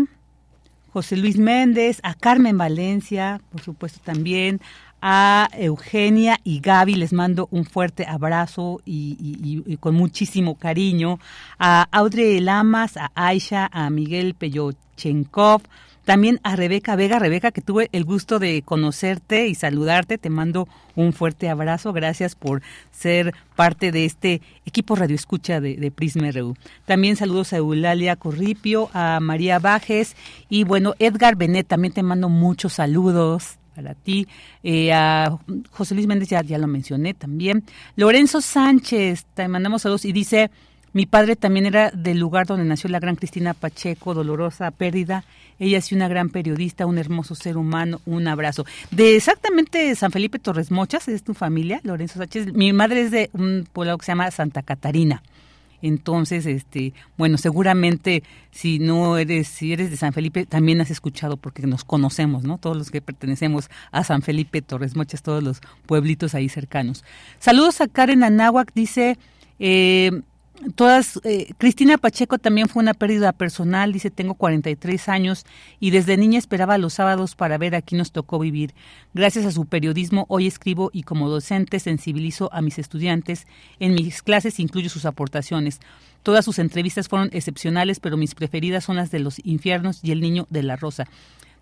José 0.93 1.17
Luis 1.17 1.37
Méndez, 1.37 1.99
a 2.03 2.13
Carmen 2.13 2.57
Valencia, 2.57 3.41
por 3.51 3.61
supuesto 3.61 3.99
también, 4.03 4.61
a 5.01 5.49
Eugenia 5.53 6.39
y 6.43 6.59
Gaby, 6.59 6.95
les 6.95 7.11
mando 7.11 7.47
un 7.51 7.65
fuerte 7.65 8.05
abrazo 8.05 8.81
y, 8.85 9.77
con 9.79 9.95
muchísimo 9.95 10.55
cariño, 10.55 11.19
a 11.57 11.87
Audrey 11.91 12.39
Lamas, 12.39 12.97
a 12.97 13.11
Aisha, 13.15 13.69
a 13.71 13.89
Miguel 13.89 14.35
Peyochenkov, 14.35 15.63
también 16.11 16.41
a 16.43 16.57
Rebeca 16.57 16.97
Vega, 16.97 17.19
Rebeca, 17.19 17.51
que 17.51 17.61
tuve 17.61 17.87
el 17.93 18.03
gusto 18.03 18.37
de 18.37 18.63
conocerte 18.63 19.47
y 19.47 19.55
saludarte. 19.55 20.17
Te 20.17 20.29
mando 20.29 20.67
un 20.97 21.13
fuerte 21.13 21.47
abrazo. 21.47 21.93
Gracias 21.93 22.35
por 22.35 22.61
ser 22.91 23.33
parte 23.55 23.93
de 23.93 24.03
este 24.03 24.41
equipo 24.65 24.97
Radio 24.97 25.15
Escucha 25.15 25.61
de, 25.61 25.77
de 25.77 25.89
Prisma 25.89 26.29
RU. 26.31 26.57
También 26.83 27.15
saludos 27.15 27.53
a 27.53 27.57
Eulalia 27.59 28.17
Corripio, 28.17 28.89
a 28.93 29.21
María 29.21 29.57
Bajes 29.59 30.17
y 30.49 30.65
bueno, 30.65 30.95
Edgar 30.99 31.37
Benet, 31.37 31.67
también 31.67 31.93
te 31.93 32.03
mando 32.03 32.27
muchos 32.27 32.73
saludos 32.73 33.57
para 33.73 33.95
ti. 33.95 34.27
Eh, 34.63 34.91
a 34.91 35.39
José 35.69 35.95
Luis 35.95 36.07
Méndez 36.07 36.27
ya, 36.27 36.41
ya 36.41 36.57
lo 36.57 36.67
mencioné 36.67 37.13
también. 37.13 37.63
Lorenzo 37.95 38.41
Sánchez, 38.41 39.27
te 39.33 39.47
mandamos 39.47 39.83
saludos 39.83 40.03
y 40.03 40.11
dice, 40.11 40.51
mi 40.93 41.05
padre 41.05 41.35
también 41.35 41.65
era 41.65 41.91
del 41.91 42.19
lugar 42.19 42.45
donde 42.47 42.65
nació 42.65 42.89
la 42.89 42.99
gran 42.99 43.15
Cristina 43.15 43.53
Pacheco, 43.53 44.13
dolorosa 44.13 44.71
pérdida 44.71 45.23
ella 45.61 45.77
es 45.77 45.91
una 45.91 46.07
gran 46.07 46.29
periodista, 46.29 46.87
un 46.87 46.97
hermoso 46.97 47.35
ser 47.35 47.55
humano, 47.55 48.01
un 48.07 48.27
abrazo. 48.27 48.65
De 48.89 49.15
exactamente 49.15 49.93
San 49.93 50.11
Felipe 50.11 50.39
Torres 50.39 50.71
Mochas, 50.71 51.07
es 51.07 51.23
tu 51.23 51.35
familia, 51.35 51.79
Lorenzo 51.83 52.17
Sánchez. 52.17 52.51
Mi 52.53 52.73
madre 52.73 53.03
es 53.03 53.11
de 53.11 53.29
un 53.33 53.67
pueblo 53.71 53.95
que 53.99 54.05
se 54.05 54.11
llama 54.13 54.31
Santa 54.31 54.63
Catarina. 54.63 55.21
Entonces, 55.83 56.47
este, 56.47 56.93
bueno, 57.15 57.37
seguramente 57.37 58.23
si 58.49 58.79
no 58.79 59.17
eres, 59.17 59.49
si 59.49 59.71
eres 59.71 59.91
de 59.91 59.97
San 59.97 60.13
Felipe, 60.13 60.47
también 60.47 60.81
has 60.81 60.89
escuchado 60.89 61.37
porque 61.37 61.67
nos 61.67 61.83
conocemos, 61.83 62.43
¿no? 62.43 62.57
Todos 62.57 62.75
los 62.75 62.89
que 62.89 63.01
pertenecemos 63.01 63.69
a 63.91 64.03
San 64.03 64.23
Felipe, 64.23 64.63
Torres 64.63 64.95
Mochas, 64.95 65.21
todos 65.21 65.43
los 65.43 65.61
pueblitos 65.85 66.33
ahí 66.33 66.49
cercanos. 66.49 67.03
Saludos 67.37 67.81
a 67.81 67.87
Karen 67.87 68.23
Anáhuac, 68.23 68.71
dice, 68.73 69.19
eh, 69.59 70.23
todas, 70.75 71.19
eh, 71.23 71.53
Cristina 71.57 71.97
Pacheco 71.97 72.37
también 72.37 72.67
fue 72.67 72.81
una 72.81 72.93
pérdida 72.93 73.31
personal, 73.31 73.93
dice, 73.93 74.09
tengo 74.11 74.35
43 74.35 75.09
años 75.09 75.45
y 75.79 75.91
desde 75.91 76.17
niña 76.17 76.39
esperaba 76.39 76.77
los 76.77 76.93
sábados 76.93 77.35
para 77.35 77.57
ver 77.57 77.75
aquí 77.75 77.95
nos 77.95 78.11
tocó 78.11 78.39
vivir. 78.39 78.73
Gracias 79.13 79.45
a 79.45 79.51
su 79.51 79.65
periodismo 79.65 80.25
hoy 80.29 80.47
escribo 80.47 80.89
y 80.93 81.03
como 81.03 81.29
docente 81.29 81.79
sensibilizo 81.79 82.49
a 82.53 82.61
mis 82.61 82.79
estudiantes. 82.79 83.47
En 83.79 83.95
mis 83.95 84.21
clases 84.21 84.59
incluyo 84.59 84.89
sus 84.89 85.05
aportaciones. 85.05 85.79
Todas 86.23 86.45
sus 86.45 86.59
entrevistas 86.59 87.07
fueron 87.07 87.29
excepcionales, 87.33 87.99
pero 87.99 88.17
mis 88.17 88.35
preferidas 88.35 88.83
son 88.83 88.95
las 88.95 89.11
de 89.11 89.19
los 89.19 89.39
infiernos 89.43 89.99
y 90.03 90.11
el 90.11 90.21
niño 90.21 90.47
de 90.49 90.63
la 90.63 90.75
rosa 90.75 91.07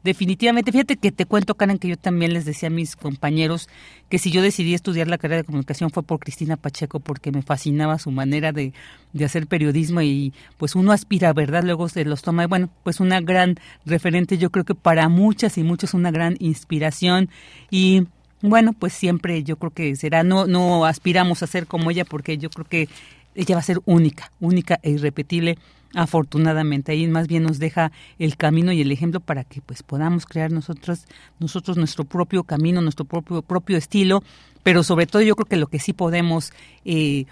definitivamente, 0.03 0.71
fíjate 0.71 0.97
que 0.97 1.11
te 1.11 1.25
cuento, 1.25 1.55
Karen, 1.55 1.77
que 1.77 1.87
yo 1.87 1.97
también 1.97 2.33
les 2.33 2.45
decía 2.45 2.67
a 2.67 2.71
mis 2.71 2.95
compañeros 2.95 3.69
que 4.09 4.17
si 4.17 4.31
yo 4.31 4.41
decidí 4.41 4.73
estudiar 4.73 5.07
la 5.07 5.17
carrera 5.17 5.41
de 5.41 5.45
comunicación 5.45 5.89
fue 5.89 6.03
por 6.03 6.19
Cristina 6.19 6.57
Pacheco, 6.57 6.99
porque 6.99 7.31
me 7.31 7.41
fascinaba 7.41 7.99
su 7.99 8.11
manera 8.11 8.51
de, 8.51 8.73
de 9.13 9.25
hacer 9.25 9.47
periodismo 9.47 10.01
y 10.01 10.33
pues 10.57 10.75
uno 10.75 10.91
aspira, 10.91 11.33
¿verdad? 11.33 11.63
Luego 11.63 11.89
se 11.89 12.05
los 12.05 12.21
toma, 12.21 12.43
y 12.43 12.47
bueno, 12.47 12.69
pues 12.83 12.99
una 12.99 13.21
gran 13.21 13.55
referente, 13.85 14.37
yo 14.37 14.49
creo 14.49 14.65
que 14.65 14.75
para 14.75 15.09
muchas 15.09 15.57
y 15.57 15.63
muchos 15.63 15.93
una 15.93 16.11
gran 16.11 16.35
inspiración 16.39 17.29
y 17.69 18.07
bueno, 18.41 18.73
pues 18.73 18.93
siempre 18.93 19.43
yo 19.43 19.57
creo 19.57 19.71
que 19.71 19.95
será, 19.95 20.23
no, 20.23 20.47
no 20.47 20.85
aspiramos 20.85 21.43
a 21.43 21.47
ser 21.47 21.67
como 21.67 21.91
ella 21.91 22.05
porque 22.05 22.37
yo 22.37 22.49
creo 22.49 22.65
que 22.65 22.87
ella 23.35 23.55
va 23.55 23.59
a 23.59 23.63
ser 23.63 23.79
única, 23.85 24.31
única 24.39 24.79
e 24.81 24.91
irrepetible 24.91 25.57
afortunadamente 25.95 26.91
ahí 26.91 27.07
más 27.07 27.27
bien 27.27 27.43
nos 27.43 27.59
deja 27.59 27.91
el 28.19 28.37
camino 28.37 28.71
y 28.71 28.81
el 28.81 28.91
ejemplo 28.91 29.19
para 29.19 29.43
que 29.43 29.61
pues 29.61 29.81
podamos 29.81 30.25
crear 30.25 30.51
nosotros 30.51 31.05
nosotros 31.39 31.77
nuestro 31.77 32.03
propio 32.03 32.43
camino 32.43 32.81
nuestro 32.81 33.05
propio 33.05 33.41
propio 33.41 33.77
estilo 33.77 34.23
pero 34.61 34.83
sobre 34.83 35.07
todo 35.07 35.21
yo 35.21 35.35
creo 35.35 35.45
que 35.47 35.57
lo 35.57 35.67
que 35.67 35.79
sí 35.79 35.93
podemos 35.93 36.53
eh, 36.85 37.25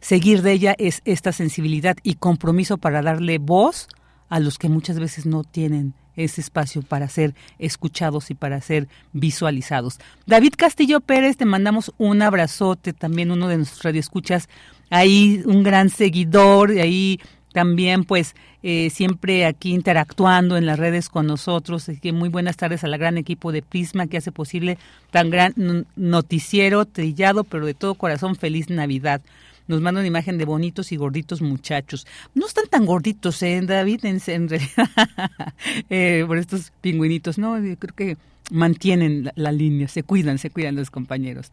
seguir 0.00 0.42
de 0.42 0.52
ella 0.52 0.74
es 0.78 1.00
esta 1.06 1.32
sensibilidad 1.32 1.96
y 2.02 2.14
compromiso 2.16 2.76
para 2.76 3.00
darle 3.00 3.38
voz 3.38 3.88
a 4.28 4.38
los 4.38 4.58
que 4.58 4.68
muchas 4.68 4.98
veces 4.98 5.24
no 5.24 5.44
tienen 5.44 5.94
ese 6.16 6.40
espacio 6.40 6.82
para 6.82 7.08
ser 7.08 7.34
escuchados 7.58 8.30
y 8.30 8.34
para 8.34 8.60
ser 8.60 8.88
visualizados. 9.12 9.98
David 10.26 10.54
Castillo 10.56 11.00
Pérez, 11.00 11.36
te 11.36 11.44
mandamos 11.44 11.92
un 11.98 12.22
abrazote, 12.22 12.92
también 12.92 13.30
uno 13.30 13.48
de 13.48 13.56
nuestros 13.56 13.82
radioescuchas, 13.82 14.48
ahí 14.90 15.42
un 15.46 15.62
gran 15.62 15.90
seguidor, 15.90 16.70
ahí 16.70 17.20
también 17.54 18.02
pues 18.02 18.34
eh, 18.64 18.90
siempre 18.90 19.46
aquí 19.46 19.72
interactuando 19.72 20.56
en 20.56 20.66
las 20.66 20.76
redes 20.76 21.08
con 21.08 21.28
nosotros. 21.28 21.88
Así 21.88 22.00
que 22.00 22.12
muy 22.12 22.28
buenas 22.28 22.56
tardes 22.56 22.82
al 22.82 22.98
gran 22.98 23.16
equipo 23.16 23.52
de 23.52 23.62
Prisma 23.62 24.08
que 24.08 24.16
hace 24.16 24.32
posible 24.32 24.76
tan 25.12 25.30
gran 25.30 25.54
noticiero 25.94 26.84
trillado, 26.84 27.44
pero 27.44 27.64
de 27.64 27.74
todo 27.74 27.94
corazón 27.94 28.34
feliz 28.34 28.70
Navidad. 28.70 29.22
Nos 29.68 29.80
manda 29.80 30.00
una 30.00 30.08
imagen 30.08 30.36
de 30.36 30.44
bonitos 30.44 30.90
y 30.90 30.96
gorditos 30.96 31.42
muchachos. 31.42 32.08
No 32.34 32.44
están 32.44 32.66
tan 32.68 32.84
gorditos, 32.86 33.40
¿eh, 33.44 33.60
David? 33.62 34.04
En, 34.04 34.48
realidad, 34.48 34.90
eh, 35.90 36.24
por 36.26 36.38
estos 36.38 36.72
pingüinitos, 36.80 37.38
¿no? 37.38 37.54
creo 37.78 37.94
que 37.94 38.16
mantienen 38.50 39.30
la, 39.36 39.52
línea, 39.52 39.86
se 39.86 40.02
cuidan, 40.02 40.38
se 40.38 40.50
cuidan 40.50 40.74
los 40.74 40.90
compañeros. 40.90 41.52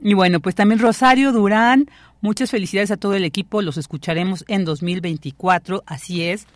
Y 0.00 0.14
bueno, 0.14 0.40
pues 0.40 0.54
también 0.54 0.80
Rosario 0.80 1.30
Durán, 1.30 1.88
muchas 2.22 2.50
felicidades 2.50 2.90
a 2.90 2.96
todo 2.96 3.14
el 3.14 3.24
equipo, 3.24 3.60
los 3.60 3.76
escucharemos 3.76 4.46
en 4.48 4.64
2024, 4.64 5.82
así 5.86 6.22
es. 6.22 6.46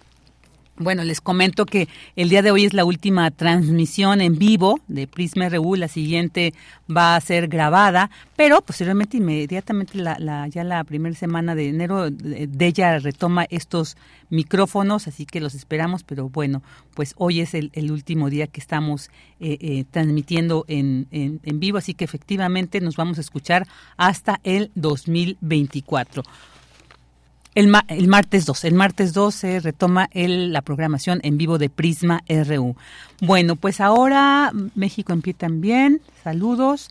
Bueno, 0.78 1.04
les 1.04 1.22
comento 1.22 1.64
que 1.64 1.88
el 2.16 2.28
día 2.28 2.42
de 2.42 2.50
hoy 2.50 2.66
es 2.66 2.74
la 2.74 2.84
última 2.84 3.30
transmisión 3.30 4.20
en 4.20 4.38
vivo 4.38 4.78
de 4.88 5.06
Prisma 5.06 5.48
RU, 5.48 5.74
la 5.74 5.88
siguiente 5.88 6.52
va 6.94 7.16
a 7.16 7.20
ser 7.22 7.48
grabada, 7.48 8.10
pero 8.36 8.60
posteriormente, 8.60 9.16
inmediatamente, 9.16 9.96
la, 9.96 10.48
ya 10.48 10.64
la 10.64 10.84
primera 10.84 11.16
semana 11.16 11.54
de 11.54 11.70
enero, 11.70 12.10
de 12.10 12.66
ella 12.66 12.98
retoma 12.98 13.46
estos 13.48 13.96
micrófonos, 14.28 15.08
así 15.08 15.24
que 15.24 15.40
los 15.40 15.54
esperamos, 15.54 16.02
pero 16.02 16.28
bueno, 16.28 16.62
pues 16.94 17.14
hoy 17.16 17.40
es 17.40 17.54
el, 17.54 17.70
último 17.90 18.28
día 18.28 18.46
que 18.46 18.60
estamos 18.60 19.08
eh, 19.40 19.56
eh, 19.60 19.84
transmitiendo 19.90 20.66
en, 20.68 21.06
en, 21.10 21.40
en 21.42 21.58
vivo, 21.58 21.78
así 21.78 21.94
que 21.94 22.04
efectivamente 22.04 22.82
nos 22.82 22.96
vamos 22.96 23.16
a 23.16 23.22
escuchar 23.22 23.66
hasta 23.96 24.40
el 24.44 24.70
2024. 24.74 26.22
El, 27.56 27.72
el, 27.88 28.06
martes 28.06 28.44
2. 28.44 28.64
El 28.64 28.74
martes 28.74 29.14
2 29.14 29.34
se 29.34 29.60
retoma 29.60 30.10
el, 30.12 30.52
la 30.52 30.60
programación 30.60 31.20
en 31.22 31.38
vivo 31.38 31.56
de 31.56 31.70
Prisma 31.70 32.22
RU. 32.28 32.76
Bueno, 33.22 33.56
pues 33.56 33.80
ahora 33.80 34.52
México 34.74 35.14
en 35.14 35.22
pie 35.22 35.32
también. 35.32 36.02
Saludos. 36.22 36.90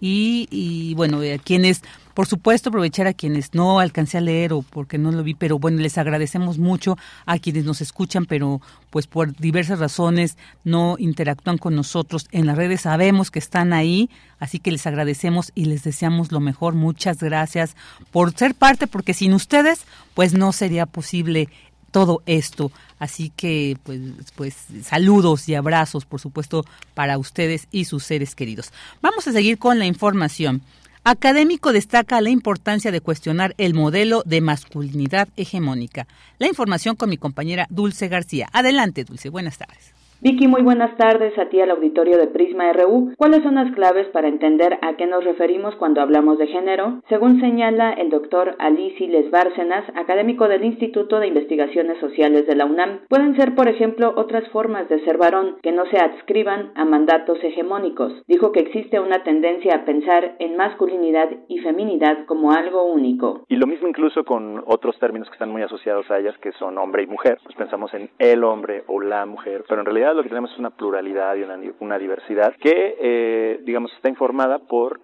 Y, 0.00 0.48
y 0.50 0.94
bueno, 0.94 1.20
quienes 1.44 1.82
por 2.16 2.26
supuesto, 2.26 2.70
aprovechar 2.70 3.06
a 3.06 3.12
quienes 3.12 3.52
no 3.52 3.78
alcancé 3.78 4.16
a 4.16 4.22
leer 4.22 4.54
o 4.54 4.62
porque 4.62 4.96
no 4.96 5.12
lo 5.12 5.22
vi, 5.22 5.34
pero 5.34 5.58
bueno, 5.58 5.82
les 5.82 5.98
agradecemos 5.98 6.56
mucho 6.56 6.96
a 7.26 7.38
quienes 7.38 7.66
nos 7.66 7.82
escuchan, 7.82 8.24
pero 8.24 8.62
pues 8.88 9.06
por 9.06 9.36
diversas 9.36 9.80
razones 9.80 10.38
no 10.64 10.96
interactúan 10.98 11.58
con 11.58 11.76
nosotros 11.76 12.26
en 12.32 12.46
las 12.46 12.56
redes. 12.56 12.80
Sabemos 12.80 13.30
que 13.30 13.38
están 13.38 13.74
ahí, 13.74 14.08
así 14.38 14.58
que 14.58 14.72
les 14.72 14.86
agradecemos 14.86 15.52
y 15.54 15.66
les 15.66 15.84
deseamos 15.84 16.32
lo 16.32 16.40
mejor. 16.40 16.72
Muchas 16.72 17.18
gracias 17.18 17.76
por 18.12 18.32
ser 18.32 18.54
parte, 18.54 18.86
porque 18.86 19.12
sin 19.12 19.34
ustedes, 19.34 19.84
pues 20.14 20.32
no 20.32 20.52
sería 20.52 20.86
posible 20.86 21.50
todo 21.90 22.22
esto. 22.24 22.72
Así 22.98 23.30
que, 23.36 23.76
pues, 23.82 24.00
pues, 24.34 24.56
saludos 24.84 25.50
y 25.50 25.54
abrazos, 25.54 26.06
por 26.06 26.22
supuesto, 26.22 26.64
para 26.94 27.18
ustedes 27.18 27.68
y 27.70 27.84
sus 27.84 28.04
seres 28.04 28.34
queridos. 28.34 28.72
Vamos 29.02 29.28
a 29.28 29.32
seguir 29.32 29.58
con 29.58 29.78
la 29.78 29.84
información. 29.84 30.62
Académico 31.08 31.72
destaca 31.72 32.20
la 32.20 32.30
importancia 32.30 32.90
de 32.90 33.00
cuestionar 33.00 33.54
el 33.58 33.74
modelo 33.74 34.24
de 34.26 34.40
masculinidad 34.40 35.28
hegemónica. 35.36 36.08
La 36.40 36.48
información 36.48 36.96
con 36.96 37.10
mi 37.10 37.16
compañera 37.16 37.68
Dulce 37.70 38.08
García. 38.08 38.48
Adelante, 38.52 39.04
Dulce. 39.04 39.28
Buenas 39.28 39.56
tardes. 39.56 39.94
Vicky, 40.22 40.48
muy 40.48 40.62
buenas 40.62 40.96
tardes 40.96 41.38
a 41.38 41.50
ti 41.50 41.60
al 41.60 41.70
auditorio 41.70 42.16
de 42.16 42.26
Prisma 42.26 42.72
RU. 42.72 43.12
¿Cuáles 43.18 43.42
son 43.42 43.56
las 43.56 43.70
claves 43.74 44.06
para 44.08 44.28
entender 44.28 44.78
a 44.80 44.96
qué 44.96 45.06
nos 45.06 45.22
referimos 45.22 45.76
cuando 45.76 46.00
hablamos 46.00 46.38
de 46.38 46.46
género? 46.46 47.02
Según 47.10 47.38
señala 47.38 47.92
el 47.92 48.08
doctor 48.08 48.56
Alici 48.58 49.08
Les 49.08 49.30
Bárcenas, 49.30 49.84
académico 49.94 50.48
del 50.48 50.64
Instituto 50.64 51.20
de 51.20 51.26
Investigaciones 51.26 51.98
Sociales 51.98 52.46
de 52.46 52.56
la 52.56 52.64
UNAM, 52.64 53.00
pueden 53.10 53.36
ser, 53.36 53.54
por 53.54 53.68
ejemplo, 53.68 54.14
otras 54.16 54.48
formas 54.48 54.88
de 54.88 55.04
ser 55.04 55.18
varón 55.18 55.58
que 55.62 55.72
no 55.72 55.84
se 55.86 55.98
adscriban 55.98 56.72
a 56.76 56.86
mandatos 56.86 57.38
hegemónicos. 57.44 58.14
Dijo 58.26 58.52
que 58.52 58.60
existe 58.60 58.98
una 58.98 59.22
tendencia 59.22 59.74
a 59.74 59.84
pensar 59.84 60.36
en 60.38 60.56
masculinidad 60.56 61.28
y 61.46 61.58
feminidad 61.58 62.24
como 62.24 62.52
algo 62.52 62.84
único. 62.90 63.44
Y 63.48 63.56
lo 63.56 63.66
mismo 63.66 63.86
incluso 63.86 64.24
con 64.24 64.62
otros 64.66 64.98
términos 64.98 65.28
que 65.28 65.34
están 65.34 65.50
muy 65.50 65.60
asociados 65.60 66.10
a 66.10 66.18
ellas, 66.18 66.38
que 66.38 66.52
son 66.52 66.78
hombre 66.78 67.02
y 67.02 67.06
mujer. 67.06 67.38
Pues 67.44 67.54
pensamos 67.54 67.92
en 67.92 68.08
el 68.18 68.44
hombre 68.44 68.82
o 68.86 69.02
la 69.02 69.26
mujer, 69.26 69.62
pero 69.68 69.82
en 69.82 69.86
realidad 69.86 70.05
lo 70.14 70.22
que 70.22 70.28
tenemos 70.28 70.52
es 70.52 70.58
una 70.58 70.70
pluralidad 70.70 71.34
y 71.36 71.42
una, 71.80 71.98
diversidad 71.98 72.54
que, 72.56 72.96
eh, 73.00 73.60
digamos, 73.62 73.92
está 73.94 74.08
informada 74.08 74.58
por 74.58 75.00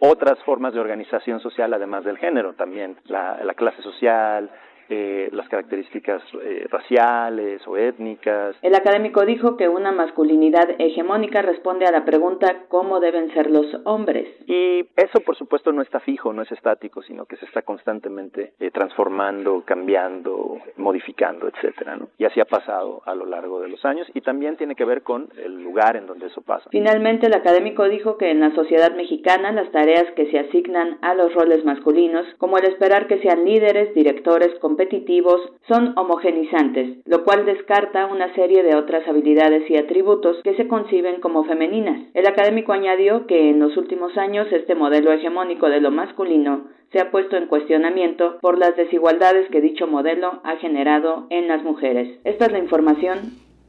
otras 0.00 0.38
formas 0.44 0.74
de 0.74 0.80
organización 0.80 1.40
social, 1.40 1.72
además 1.72 2.04
del 2.04 2.18
género, 2.18 2.54
también 2.54 2.96
la 3.06 3.54
clase 3.54 3.82
social, 3.82 4.50
eh, 4.88 5.28
las 5.32 5.48
características 5.48 6.22
eh, 6.42 6.66
raciales 6.70 7.66
o 7.66 7.76
étnicas. 7.76 8.56
El 8.62 8.74
académico 8.74 9.24
dijo 9.24 9.56
que 9.56 9.68
una 9.68 9.92
masculinidad 9.92 10.70
hegemónica 10.78 11.42
responde 11.42 11.86
a 11.86 11.92
la 11.92 12.04
pregunta 12.04 12.64
¿cómo 12.68 13.00
deben 13.00 13.32
ser 13.32 13.50
los 13.50 13.66
hombres? 13.84 14.28
Y 14.46 14.80
eso 14.96 15.20
por 15.24 15.36
supuesto 15.36 15.72
no 15.72 15.82
está 15.82 16.00
fijo, 16.00 16.32
no 16.32 16.42
es 16.42 16.52
estático, 16.52 17.02
sino 17.02 17.26
que 17.26 17.36
se 17.36 17.46
está 17.46 17.62
constantemente 17.62 18.52
eh, 18.60 18.70
transformando, 18.70 19.62
cambiando, 19.64 20.58
modificando, 20.76 21.48
etcétera, 21.48 21.96
¿no? 21.96 22.08
Y 22.18 22.24
así 22.24 22.40
ha 22.40 22.44
pasado 22.44 23.02
a 23.06 23.14
lo 23.14 23.26
largo 23.26 23.60
de 23.60 23.68
los 23.68 23.84
años 23.84 24.06
y 24.14 24.20
también 24.20 24.56
tiene 24.56 24.74
que 24.74 24.84
ver 24.84 25.02
con 25.02 25.28
el 25.36 25.62
lugar 25.62 25.96
en 25.96 26.06
donde 26.06 26.26
eso 26.26 26.42
pasa. 26.42 26.68
Finalmente 26.70 27.26
el 27.26 27.34
académico 27.34 27.88
dijo 27.88 28.16
que 28.16 28.30
en 28.30 28.40
la 28.40 28.54
sociedad 28.54 28.94
mexicana 28.94 29.52
las 29.52 29.70
tareas 29.70 30.10
que 30.16 30.30
se 30.30 30.38
asignan 30.38 30.98
a 31.02 31.14
los 31.14 31.34
roles 31.34 31.64
masculinos, 31.64 32.26
como 32.38 32.58
el 32.58 32.66
esperar 32.66 33.06
que 33.06 33.20
sean 33.20 33.44
líderes, 33.44 33.94
directores, 33.94 34.58
competitivos 34.74 35.40
son 35.68 35.96
homogenizantes, 35.96 36.98
lo 37.06 37.22
cual 37.22 37.46
descarta 37.46 38.06
una 38.06 38.34
serie 38.34 38.64
de 38.64 38.74
otras 38.74 39.06
habilidades 39.06 39.70
y 39.70 39.76
atributos 39.76 40.38
que 40.42 40.56
se 40.56 40.66
conciben 40.66 41.20
como 41.20 41.44
femeninas. 41.44 42.08
El 42.12 42.26
académico 42.26 42.72
añadió 42.72 43.28
que 43.28 43.50
en 43.50 43.60
los 43.60 43.76
últimos 43.76 44.18
años 44.18 44.48
este 44.50 44.74
modelo 44.74 45.12
hegemónico 45.12 45.68
de 45.68 45.80
lo 45.80 45.92
masculino 45.92 46.64
se 46.90 47.00
ha 47.00 47.12
puesto 47.12 47.36
en 47.36 47.46
cuestionamiento 47.46 48.38
por 48.40 48.58
las 48.58 48.76
desigualdades 48.76 49.48
que 49.52 49.60
dicho 49.60 49.86
modelo 49.86 50.40
ha 50.42 50.56
generado 50.56 51.28
en 51.30 51.46
las 51.46 51.62
mujeres. 51.62 52.18
Esta 52.24 52.46
es 52.46 52.52
la 52.52 52.58
información. 52.58 53.18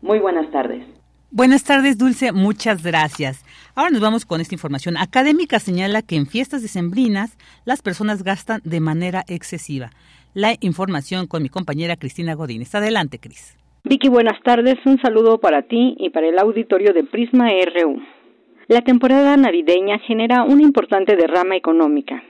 Muy 0.02 0.18
buenas 0.18 0.50
tardes. 0.50 0.88
Buenas 1.30 1.64
tardes, 1.64 2.00
Dulce. 2.00 2.32
Muchas 2.32 2.82
gracias. 2.82 3.46
Ahora 3.76 3.92
nos 3.92 4.02
vamos 4.02 4.26
con 4.26 4.42
esta 4.42 4.56
información. 4.56 4.98
Académica 4.98 5.60
señala 5.60 6.02
que 6.02 6.16
en 6.16 6.26
fiestas 6.26 6.64
decembrinas 6.64 7.38
las 7.64 7.84
personas 7.84 8.24
gastan 8.24 8.62
de 8.64 8.80
manera 8.80 9.24
excesiva 9.28 9.92
la 10.36 10.54
información 10.60 11.28
con 11.28 11.42
mi 11.42 11.50
compañera 11.50 11.96
Cristina 11.96 12.36
Godínez. 12.36 12.76
Adelante, 12.76 13.20
Cris. 13.20 13.58
Vicky, 13.86 14.10
buenas 14.10 14.42
tardes. 14.44 14.76
Un 14.86 15.00
saludo 15.02 15.40
para 15.40 15.64
ti 15.64 15.96
y 15.98 16.10
para 16.10 16.28
el 16.28 16.38
auditorio 16.38 16.94
de 16.94 17.06
Prisma 17.06 17.50
RU. 17.50 18.02
La 18.68 18.82
temporada 18.82 19.38
navideña 19.38 19.98
genera 20.00 20.44
una 20.44 20.62
importante 20.62 21.16
derrama 21.16 21.56
económica. 21.56 22.22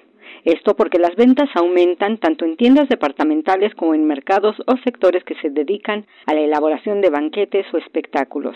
Esto 0.44 0.76
porque 0.76 1.00
las 1.00 1.16
ventas 1.16 1.50
aumentan 1.56 2.20
tanto 2.20 2.46
en 2.46 2.58
tiendas 2.58 2.88
departamentales 2.90 3.74
como 3.74 3.96
en 3.96 4.06
mercados 4.06 4.56
o 4.68 4.78
sectores 4.84 5.24
que 5.24 5.36
se 5.42 5.50
dedican 5.50 6.06
a 6.28 6.36
la 6.36 6.42
elaboración 6.42 7.02
de 7.02 7.10
banquetes 7.10 7.66
o 7.74 7.78
espectáculos. 7.78 8.56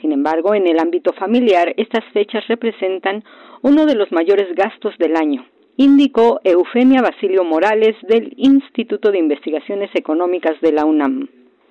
Sin 0.00 0.10
embargo, 0.10 0.54
en 0.54 0.66
el 0.66 0.80
ámbito 0.80 1.12
familiar, 1.12 1.72
estas 1.76 2.04
fechas 2.12 2.42
representan 2.48 3.22
uno 3.62 3.86
de 3.86 3.94
los 3.94 4.10
mayores 4.10 4.52
gastos 4.56 4.96
del 4.98 5.14
año, 5.14 5.44
indicó 5.82 6.42
Eufemia 6.44 7.00
Basilio 7.00 7.42
Morales 7.42 7.96
del 8.02 8.34
Instituto 8.36 9.10
de 9.10 9.18
Investigaciones 9.18 9.88
Económicas 9.94 10.60
de 10.60 10.72
la 10.72 10.84
UNAM. 10.84 11.26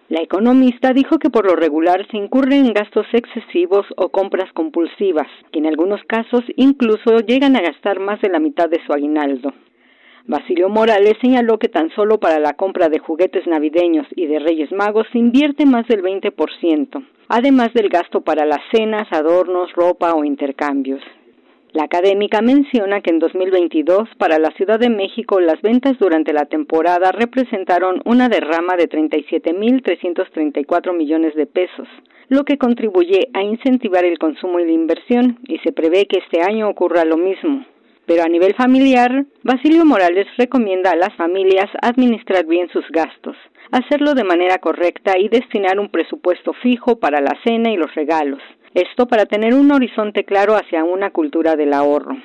La 0.07 0.19
economista 0.23 0.93
dijo 0.93 1.19
que 1.19 1.29
por 1.29 1.45
lo 1.45 1.55
regular 1.55 2.07
se 2.09 2.17
incurre 2.17 2.55
en 2.55 2.73
gastos 2.73 3.05
excesivos 3.13 3.85
o 3.97 4.09
compras 4.09 4.51
compulsivas, 4.53 5.27
que 5.51 5.59
en 5.59 5.67
algunos 5.67 6.03
casos 6.05 6.41
incluso 6.55 7.17
llegan 7.19 7.55
a 7.55 7.61
gastar 7.61 7.99
más 7.99 8.19
de 8.21 8.29
la 8.29 8.39
mitad 8.39 8.67
de 8.67 8.83
su 8.83 8.93
aguinaldo. 8.93 9.53
Basilio 10.25 10.69
Morales 10.69 11.13
señaló 11.21 11.59
que 11.59 11.69
tan 11.69 11.91
solo 11.91 12.19
para 12.19 12.39
la 12.39 12.53
compra 12.53 12.89
de 12.89 12.97
juguetes 12.97 13.45
navideños 13.45 14.07
y 14.15 14.25
de 14.25 14.39
Reyes 14.39 14.71
Magos 14.71 15.05
se 15.11 15.19
invierte 15.19 15.67
más 15.67 15.87
del 15.87 16.01
20%, 16.01 17.05
además 17.27 17.73
del 17.75 17.89
gasto 17.89 18.21
para 18.21 18.47
las 18.47 18.61
cenas, 18.71 19.07
adornos, 19.11 19.71
ropa 19.73 20.15
o 20.15 20.23
intercambios. 20.23 21.03
La 21.71 21.83
académica 21.83 22.41
menciona 22.41 23.01
que 23.01 23.11
en 23.11 23.19
2022 23.19 24.09
para 24.17 24.39
la 24.39 24.49
Ciudad 24.57 24.79
de 24.79 24.89
México 24.89 25.39
las 25.39 25.61
ventas 25.61 25.99
durante 25.99 26.33
la 26.33 26.45
temporada 26.45 27.11
representaron 27.11 28.01
una 28.05 28.27
derrama 28.27 28.75
de 28.75 28.89
37.334 28.89 30.97
millones 30.97 31.35
de 31.35 31.45
pesos, 31.45 31.87
lo 32.27 32.43
que 32.43 32.57
contribuye 32.57 33.29
a 33.33 33.43
incentivar 33.43 34.03
el 34.03 34.17
consumo 34.17 34.59
y 34.59 34.65
la 34.65 34.71
inversión, 34.71 35.37
y 35.47 35.59
se 35.59 35.71
prevé 35.71 36.07
que 36.07 36.17
este 36.17 36.41
año 36.41 36.67
ocurra 36.67 37.05
lo 37.05 37.17
mismo. 37.17 37.63
Pero 38.07 38.23
a 38.23 38.27
nivel 38.27 38.55
familiar, 38.55 39.25
Basilio 39.43 39.85
Morales 39.85 40.25
recomienda 40.39 40.89
a 40.89 40.95
las 40.95 41.13
familias 41.13 41.69
administrar 41.83 42.47
bien 42.47 42.67
sus 42.69 42.89
gastos, 42.89 43.37
hacerlo 43.69 44.15
de 44.15 44.23
manera 44.23 44.57
correcta 44.57 45.19
y 45.19 45.29
destinar 45.29 45.79
un 45.79 45.89
presupuesto 45.89 46.53
fijo 46.53 46.99
para 46.99 47.21
la 47.21 47.37
cena 47.43 47.69
y 47.69 47.77
los 47.77 47.93
regalos, 47.93 48.41
esto 48.73 49.07
para 49.07 49.25
tener 49.25 49.53
un 49.53 49.71
horizonte 49.71 50.23
claro 50.23 50.55
hacia 50.55 50.83
una 50.83 51.11
cultura 51.11 51.55
del 51.55 51.73
ahorro. 51.73 52.17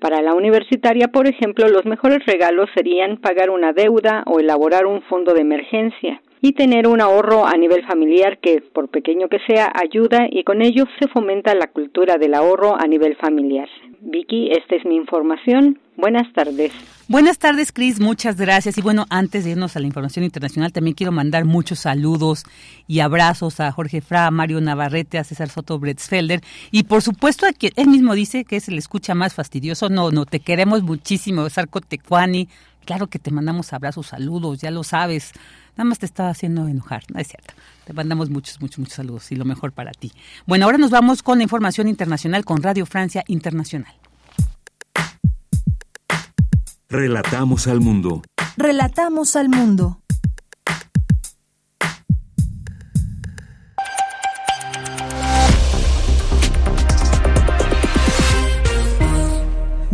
Para 0.00 0.20
la 0.22 0.34
universitaria, 0.34 1.08
por 1.08 1.26
ejemplo, 1.26 1.68
los 1.68 1.86
mejores 1.86 2.24
regalos 2.26 2.68
serían 2.74 3.16
pagar 3.16 3.50
una 3.50 3.72
deuda 3.72 4.22
o 4.26 4.40
elaborar 4.40 4.86
un 4.86 5.02
fondo 5.02 5.32
de 5.32 5.40
emergencia 5.40 6.20
y 6.44 6.52
tener 6.52 6.86
un 6.86 7.00
ahorro 7.00 7.46
a 7.46 7.56
nivel 7.56 7.86
familiar 7.86 8.36
que, 8.36 8.60
por 8.60 8.90
pequeño 8.90 9.28
que 9.30 9.38
sea, 9.46 9.72
ayuda 9.74 10.26
y 10.30 10.44
con 10.44 10.60
ello 10.60 10.84
se 11.00 11.08
fomenta 11.08 11.54
la 11.54 11.68
cultura 11.68 12.18
del 12.18 12.34
ahorro 12.34 12.78
a 12.78 12.86
nivel 12.86 13.16
familiar. 13.16 13.66
Vicky, 14.02 14.50
esta 14.50 14.76
es 14.76 14.84
mi 14.84 14.94
información. 14.94 15.78
Buenas 15.96 16.30
tardes. 16.34 16.70
Buenas 17.08 17.38
tardes, 17.38 17.72
Cris. 17.72 17.98
Muchas 17.98 18.36
gracias. 18.36 18.76
Y 18.76 18.82
bueno, 18.82 19.06
antes 19.08 19.44
de 19.44 19.52
irnos 19.52 19.74
a 19.74 19.80
la 19.80 19.86
información 19.86 20.22
internacional, 20.22 20.70
también 20.70 20.94
quiero 20.94 21.12
mandar 21.12 21.46
muchos 21.46 21.78
saludos 21.78 22.44
y 22.86 23.00
abrazos 23.00 23.60
a 23.60 23.72
Jorge 23.72 24.02
Fra, 24.02 24.26
a 24.26 24.30
Mario 24.30 24.60
Navarrete, 24.60 25.16
a 25.16 25.24
César 25.24 25.48
Soto 25.48 25.78
Bretzfelder. 25.78 26.42
Y 26.70 26.82
por 26.82 27.00
supuesto, 27.00 27.46
a 27.46 27.54
que 27.54 27.72
él 27.76 27.86
mismo 27.86 28.14
dice 28.14 28.44
que 28.44 28.56
es 28.56 28.68
el 28.68 28.76
escucha 28.76 29.14
más 29.14 29.32
fastidioso. 29.32 29.88
No, 29.88 30.10
no, 30.10 30.26
te 30.26 30.40
queremos 30.40 30.82
muchísimo, 30.82 31.48
Sarco 31.48 31.80
Tecuani. 31.80 32.50
Claro 32.84 33.06
que 33.06 33.18
te 33.18 33.30
mandamos 33.30 33.72
abrazos, 33.72 34.08
saludos, 34.08 34.60
ya 34.60 34.70
lo 34.70 34.84
sabes. 34.84 35.32
Nada 35.76 35.88
más 35.88 35.98
te 35.98 36.06
estaba 36.06 36.30
haciendo 36.30 36.68
enojar, 36.68 37.02
no 37.12 37.20
es 37.20 37.28
cierto. 37.28 37.54
Te 37.84 37.92
mandamos 37.92 38.30
muchos, 38.30 38.60
muchos, 38.60 38.78
muchos 38.78 38.94
saludos 38.94 39.30
y 39.32 39.36
lo 39.36 39.44
mejor 39.44 39.72
para 39.72 39.92
ti. 39.92 40.12
Bueno, 40.46 40.66
ahora 40.66 40.78
nos 40.78 40.90
vamos 40.90 41.22
con 41.22 41.38
la 41.38 41.44
información 41.44 41.88
internacional 41.88 42.44
con 42.44 42.62
Radio 42.62 42.86
Francia 42.86 43.24
Internacional. 43.26 43.92
Relatamos 46.88 47.66
al 47.66 47.80
mundo. 47.80 48.22
Relatamos 48.56 49.34
al 49.34 49.48
mundo. 49.48 50.03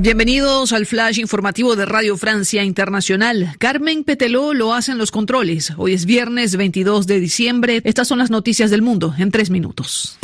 Bienvenidos 0.03 0.73
al 0.73 0.87
flash 0.87 1.19
informativo 1.19 1.77
de 1.77 1.85
Radio 1.85 2.17
Francia 2.17 2.65
Internacional. 2.65 3.55
Carmen 3.59 4.03
Peteló 4.03 4.55
lo 4.55 4.73
hace 4.73 4.93
en 4.93 4.99
los 4.99 5.11
controles. 5.11 5.75
Hoy 5.77 5.93
es 5.93 6.07
viernes 6.07 6.57
22 6.57 7.07
de 7.07 7.21
diciembre. 7.21 7.83
Estas 7.85 8.09
son 8.09 8.19
las 8.19 8.31
noticias 8.31 8.71
del 8.71 8.81
mundo 8.81 9.15
en 9.19 9.31
tres 9.31 9.51
minutos. 9.51 10.17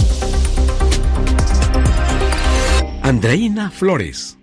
Andreina 3.02 3.70
Flores. 3.70 4.35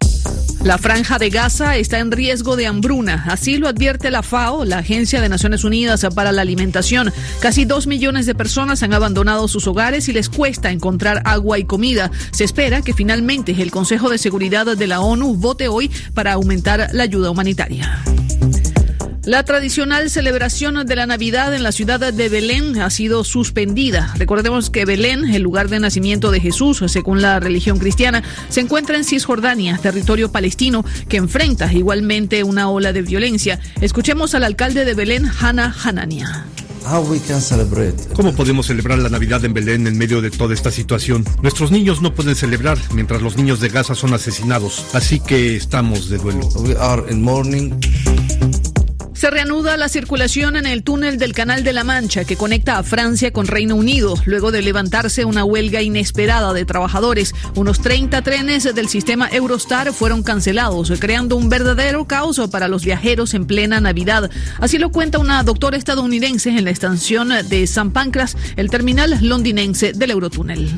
La 0.64 0.78
franja 0.78 1.20
de 1.20 1.30
Gaza 1.30 1.76
está 1.76 2.00
en 2.00 2.10
riesgo 2.10 2.56
de 2.56 2.68
hambruna, 2.68 3.26
así 3.28 3.58
lo 3.58 3.68
advierte 3.68 4.10
la 4.10 4.24
FAO, 4.24 4.64
la 4.64 4.78
Agencia 4.78 5.20
de 5.20 5.28
Naciones 5.28 5.66
Unidas 5.66 6.08
para 6.16 6.32
la 6.32 6.42
Alimentación. 6.42 7.12
Casi 7.42 7.66
dos 7.66 7.86
millones 7.86 8.26
de 8.26 8.34
personas 8.34 8.82
han 8.82 8.94
abandonado 8.94 9.50
sus 9.50 9.68
hogares 9.68 10.08
y 10.08 10.14
les 10.14 10.30
cuesta 10.30 10.72
encontrar 10.72 11.22
agua 11.26 11.60
y 11.60 11.66
comida. 11.66 12.12
Se 12.32 12.46
espera 12.46 12.82
que 12.82 12.94
finalmente 12.94 13.52
el 13.62 13.72
Consejo 13.72 14.10
de 14.10 14.18
Seguridad 14.18 14.66
de 14.78 14.88
la 14.88 15.02
ONU 15.02 15.36
vote 15.36 15.68
hoy 15.68 15.92
para 16.14 16.32
aumentar 16.32 16.88
la 16.94 17.04
ayuda 17.04 17.30
humanitaria. 17.30 18.02
La 19.26 19.44
tradicional 19.44 20.10
celebración 20.10 20.86
de 20.86 20.96
la 20.98 21.06
Navidad 21.06 21.56
en 21.56 21.64
la 21.64 21.72
ciudad 21.72 22.14
de 22.14 22.28
Belén 22.28 22.82
ha 22.82 22.90
sido 22.90 23.24
suspendida. 23.24 24.14
Recordemos 24.18 24.70
que 24.70 24.84
Belén, 24.84 25.34
el 25.34 25.42
lugar 25.42 25.70
de 25.70 25.80
nacimiento 25.80 26.30
de 26.30 26.42
Jesús, 26.42 26.84
según 26.88 27.22
la 27.22 27.40
religión 27.40 27.80
cristiana, 27.80 28.22
se 28.50 28.60
encuentra 28.60 28.98
en 28.98 29.06
Cisjordania, 29.06 29.80
territorio 29.82 30.30
palestino, 30.30 30.84
que 31.08 31.16
enfrenta 31.16 31.72
igualmente 31.72 32.44
una 32.44 32.70
ola 32.70 32.92
de 32.92 33.02
violencia. 33.02 33.62
Escuchemos 33.80 34.36
al 34.36 34.44
alcalde 34.44 34.84
de 34.84 34.94
Belén, 34.94 35.26
Hannah 35.40 35.74
Hanania. 35.84 36.46
¿Cómo 38.14 38.36
podemos 38.36 38.68
celebrar 38.68 39.00
la 39.00 39.08
Navidad 39.08 39.46
en 39.46 39.54
Belén 39.54 39.88
en 39.88 39.98
medio 39.98 40.22
de 40.22 40.32
toda 40.32 40.54
esta 40.54 40.70
situación? 40.70 41.24
Nuestros 41.42 41.72
niños 41.72 42.02
no 42.02 42.14
pueden 42.14 42.36
celebrar 42.36 42.78
mientras 42.94 43.22
los 43.22 43.38
niños 43.38 43.62
de 43.62 43.70
Gaza 43.70 43.96
son 43.96 44.14
asesinados, 44.14 44.86
así 44.92 45.22
que 45.22 45.56
estamos 45.56 46.10
de 46.10 46.18
duelo. 46.18 46.50
Se 49.24 49.32
reanuda 49.32 49.78
la 49.78 49.88
circulación 49.88 50.58
en 50.58 50.66
el 50.66 50.84
túnel 50.84 51.18
del 51.18 51.32
Canal 51.32 51.64
de 51.64 51.72
la 51.72 51.86
Mancha 51.86 52.26
que 52.26 52.36
conecta 52.36 52.78
a 52.78 52.84
Francia 52.84 53.32
con 53.32 53.48
Reino 53.48 53.74
Unido, 53.74 54.16
luego 54.26 54.52
de 54.52 54.62
levantarse 54.62 55.24
una 55.24 55.46
huelga 55.46 55.82
inesperada 55.82 56.52
de 56.52 56.66
trabajadores. 56.66 57.34
Unos 57.56 57.80
30 57.80 58.22
trenes 58.22 58.66
del 58.76 58.90
sistema 58.90 59.30
Eurostar 59.30 59.94
fueron 59.94 60.24
cancelados, 60.24 60.92
creando 61.00 61.38
un 61.38 61.48
verdadero 61.48 62.04
caos 62.04 62.42
para 62.52 62.68
los 62.68 62.84
viajeros 62.84 63.34
en 63.34 63.46
plena 63.46 63.80
Navidad. 63.80 64.30
Así 64.60 64.78
lo 64.78 64.92
cuenta 64.92 65.20
una 65.20 65.42
doctora 65.44 65.78
estadounidense 65.78 66.50
en 66.50 66.66
la 66.66 66.72
estación 66.72 67.30
de 67.48 67.66
San 67.66 67.92
Pancras, 67.92 68.36
el 68.58 68.70
terminal 68.70 69.20
londinense 69.22 69.94
del 69.94 70.12
Eurotúnel. 70.12 70.70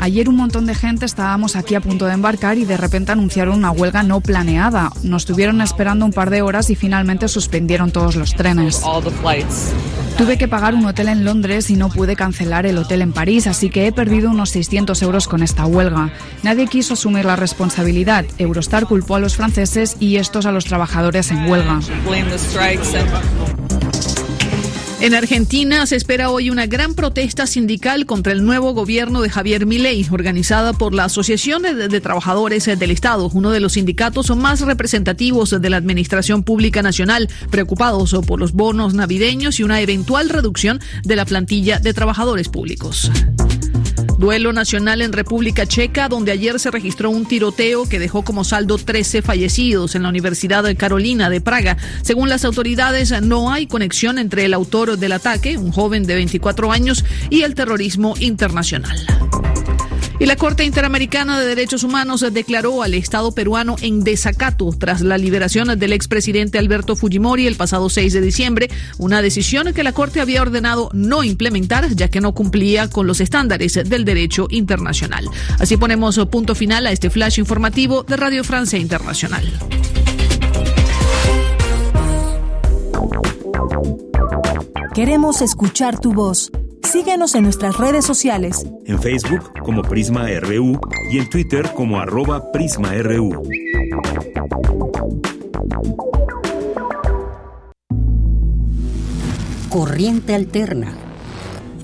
Ayer 0.00 0.28
un 0.28 0.36
montón 0.36 0.66
de 0.66 0.74
gente 0.74 1.06
estábamos 1.06 1.54
aquí 1.54 1.76
a 1.76 1.80
punto 1.80 2.06
de 2.06 2.14
embarcar 2.14 2.58
y 2.58 2.64
de 2.64 2.76
repente 2.76 3.12
anunciaron 3.12 3.58
una 3.58 3.70
huelga 3.70 4.02
no 4.02 4.20
planeada. 4.20 4.90
Nos 5.04 5.22
estuvieron 5.22 5.60
esperando 5.60 6.04
un 6.04 6.12
par 6.12 6.30
de 6.30 6.42
horas 6.42 6.68
y 6.68 6.74
finalmente 6.74 6.95
finalmente 6.96 7.28
suspendieron 7.28 7.90
todos 7.90 8.16
los 8.16 8.32
trenes. 8.32 8.80
Tuve 10.16 10.38
que 10.38 10.48
pagar 10.48 10.74
un 10.74 10.86
hotel 10.86 11.08
en 11.08 11.26
Londres 11.26 11.68
y 11.68 11.76
no 11.76 11.90
pude 11.90 12.16
cancelar 12.16 12.64
el 12.64 12.78
hotel 12.78 13.02
en 13.02 13.12
París, 13.12 13.46
así 13.46 13.68
que 13.68 13.86
he 13.86 13.92
perdido 13.92 14.30
unos 14.30 14.48
600 14.48 15.02
euros 15.02 15.28
con 15.28 15.42
esta 15.42 15.66
huelga. 15.66 16.10
Nadie 16.42 16.68
quiso 16.68 16.94
asumir 16.94 17.26
la 17.26 17.36
responsabilidad. 17.36 18.24
Eurostar 18.38 18.86
culpó 18.86 19.16
a 19.16 19.20
los 19.20 19.36
franceses 19.36 19.98
y 20.00 20.16
estos 20.16 20.46
a 20.46 20.52
los 20.52 20.64
trabajadores 20.64 21.30
en 21.30 21.50
huelga. 21.50 21.80
En 24.98 25.14
Argentina 25.14 25.84
se 25.84 25.94
espera 25.94 26.30
hoy 26.30 26.48
una 26.48 26.66
gran 26.66 26.94
protesta 26.94 27.46
sindical 27.46 28.06
contra 28.06 28.32
el 28.32 28.44
nuevo 28.44 28.72
gobierno 28.72 29.20
de 29.20 29.28
Javier 29.28 29.66
Milei, 29.66 30.06
organizada 30.10 30.72
por 30.72 30.94
la 30.94 31.04
Asociación 31.04 31.62
de, 31.62 32.00
Trabajadores 32.00 32.64
del 32.64 32.90
Estado, 32.90 33.30
uno 33.32 33.50
de 33.50 33.60
los 33.60 33.74
sindicatos 33.74 34.34
más 34.34 34.62
representativos 34.62 35.50
de 35.60 35.70
la 35.70 35.76
Administración 35.76 36.42
Pública 36.42 36.80
Nacional, 36.80 37.28
preocupados 37.50 38.16
por 38.26 38.40
los 38.40 38.52
bonos 38.52 38.94
navideños 38.94 39.60
y 39.60 39.64
una 39.64 39.80
eventual 39.82 40.30
reducción 40.30 40.80
de 41.04 41.16
la 41.16 41.26
plantilla 41.26 41.78
de 41.78 41.92
trabajadores 41.92 42.48
públicos. 42.48 43.10
Duelo 44.18 44.52
nacional 44.52 45.02
en 45.02 45.12
República 45.12 45.66
Checa, 45.66 46.08
donde 46.08 46.32
ayer 46.32 46.58
se 46.58 46.70
registró 46.70 47.10
un 47.10 47.26
tiroteo 47.26 47.86
que 47.86 47.98
dejó 47.98 48.22
como 48.22 48.44
saldo 48.44 48.78
13 48.78 49.20
fallecidos 49.20 49.94
en 49.94 50.02
la 50.02 50.08
Universidad 50.08 50.64
de 50.64 50.74
Carolina 50.74 51.28
de 51.28 51.40
Praga. 51.40 51.76
Según 52.02 52.28
las 52.28 52.44
autoridades, 52.44 53.12
no 53.22 53.52
hay 53.52 53.66
conexión 53.66 54.18
entre 54.18 54.46
el 54.46 54.54
autor 54.54 54.96
del 54.96 55.12
ataque, 55.12 55.58
un 55.58 55.70
joven 55.70 56.04
de 56.04 56.14
24 56.14 56.72
años, 56.72 57.04
y 57.28 57.42
el 57.42 57.54
terrorismo 57.54 58.14
internacional. 58.18 59.06
Y 60.18 60.26
la 60.26 60.36
Corte 60.36 60.64
Interamericana 60.64 61.38
de 61.38 61.46
Derechos 61.46 61.82
Humanos 61.82 62.24
declaró 62.32 62.82
al 62.82 62.94
Estado 62.94 63.32
peruano 63.32 63.76
en 63.82 64.02
desacato 64.02 64.70
tras 64.78 65.02
la 65.02 65.18
liberación 65.18 65.78
del 65.78 65.92
expresidente 65.92 66.58
Alberto 66.58 66.96
Fujimori 66.96 67.46
el 67.46 67.56
pasado 67.56 67.90
6 67.90 68.14
de 68.14 68.20
diciembre, 68.22 68.70
una 68.98 69.20
decisión 69.20 69.74
que 69.74 69.84
la 69.84 69.92
Corte 69.92 70.20
había 70.20 70.42
ordenado 70.42 70.88
no 70.94 71.22
implementar 71.22 71.94
ya 71.94 72.08
que 72.08 72.20
no 72.20 72.32
cumplía 72.32 72.88
con 72.88 73.06
los 73.06 73.20
estándares 73.20 73.74
del 73.74 74.04
derecho 74.04 74.46
internacional. 74.50 75.28
Así 75.58 75.76
ponemos 75.76 76.18
punto 76.30 76.54
final 76.54 76.86
a 76.86 76.92
este 76.92 77.10
flash 77.10 77.38
informativo 77.38 78.02
de 78.02 78.16
Radio 78.16 78.42
Francia 78.42 78.78
Internacional. 78.78 79.52
Queremos 84.94 85.42
escuchar 85.42 86.00
tu 86.00 86.14
voz. 86.14 86.50
Síguenos 86.86 87.34
en 87.34 87.42
nuestras 87.42 87.76
redes 87.78 88.04
sociales. 88.04 88.64
En 88.84 89.02
Facebook 89.02 89.52
como 89.64 89.82
Prisma 89.82 90.28
RU 90.38 90.78
y 91.10 91.18
en 91.18 91.28
Twitter 91.28 91.68
como 91.74 91.98
arroba 91.98 92.52
PrismaRU. 92.52 93.42
Corriente 99.68 100.36
Alterna. 100.36 100.96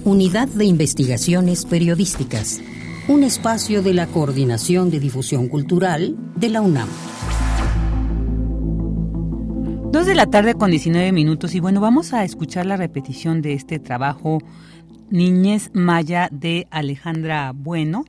Unidad 0.04 0.46
de 0.46 0.66
Investigaciones 0.66 1.66
Periodísticas. 1.66 2.60
Un 3.08 3.24
espacio 3.24 3.82
de 3.82 3.94
la 3.94 4.06
Coordinación 4.06 4.92
de 4.92 5.00
Difusión 5.00 5.48
Cultural 5.48 6.16
de 6.36 6.48
la 6.48 6.60
UNAM. 6.60 6.88
Dos 9.92 10.06
de 10.06 10.14
la 10.14 10.24
tarde 10.24 10.54
con 10.54 10.70
19 10.70 11.12
minutos 11.12 11.54
y 11.54 11.60
bueno, 11.60 11.80
vamos 11.80 12.14
a 12.14 12.24
escuchar 12.24 12.64
la 12.64 12.78
repetición 12.78 13.42
de 13.42 13.52
este 13.52 13.78
trabajo 13.78 14.38
Niñez 15.12 15.70
Maya 15.74 16.28
de 16.32 16.66
Alejandra 16.70 17.52
Bueno. 17.54 18.06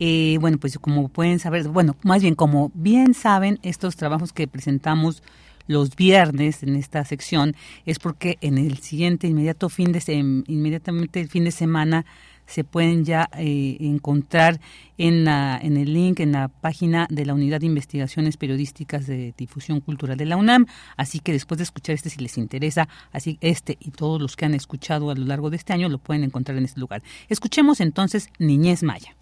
Eh, 0.00 0.36
bueno, 0.40 0.58
pues 0.58 0.76
como 0.78 1.08
pueden 1.08 1.38
saber, 1.38 1.68
bueno, 1.68 1.94
más 2.02 2.22
bien 2.22 2.34
como 2.34 2.72
bien 2.74 3.14
saben, 3.14 3.60
estos 3.62 3.94
trabajos 3.94 4.32
que 4.32 4.48
presentamos 4.48 5.22
los 5.68 5.94
viernes 5.94 6.64
en 6.64 6.74
esta 6.74 7.04
sección 7.04 7.54
es 7.86 8.00
porque 8.00 8.36
en 8.40 8.58
el 8.58 8.78
siguiente 8.78 9.28
inmediato 9.28 9.68
fin 9.68 9.92
de 9.92 10.02
inmediatamente 10.48 11.20
el 11.20 11.28
fin 11.28 11.44
de 11.44 11.52
semana 11.52 12.04
se 12.50 12.64
pueden 12.64 13.04
ya 13.04 13.28
eh, 13.38 13.76
encontrar 13.80 14.60
en, 14.98 15.24
la, 15.24 15.58
en 15.62 15.76
el 15.76 15.94
link, 15.94 16.20
en 16.20 16.32
la 16.32 16.48
página 16.48 17.06
de 17.08 17.24
la 17.24 17.34
Unidad 17.34 17.60
de 17.60 17.66
Investigaciones 17.66 18.36
Periodísticas 18.36 19.06
de 19.06 19.32
Difusión 19.36 19.80
Cultural 19.80 20.16
de 20.16 20.26
la 20.26 20.36
UNAM. 20.36 20.66
Así 20.96 21.20
que 21.20 21.32
después 21.32 21.58
de 21.58 21.64
escuchar 21.64 21.94
este, 21.94 22.10
si 22.10 22.20
les 22.20 22.36
interesa, 22.38 22.88
así 23.12 23.38
este 23.40 23.78
y 23.80 23.92
todos 23.92 24.20
los 24.20 24.36
que 24.36 24.46
han 24.46 24.54
escuchado 24.54 25.10
a 25.10 25.14
lo 25.14 25.24
largo 25.24 25.48
de 25.48 25.56
este 25.56 25.72
año, 25.72 25.88
lo 25.88 25.98
pueden 25.98 26.24
encontrar 26.24 26.58
en 26.58 26.64
este 26.64 26.80
lugar. 26.80 27.02
Escuchemos 27.28 27.80
entonces 27.80 28.28
Niñez 28.38 28.82
Maya 28.82 29.16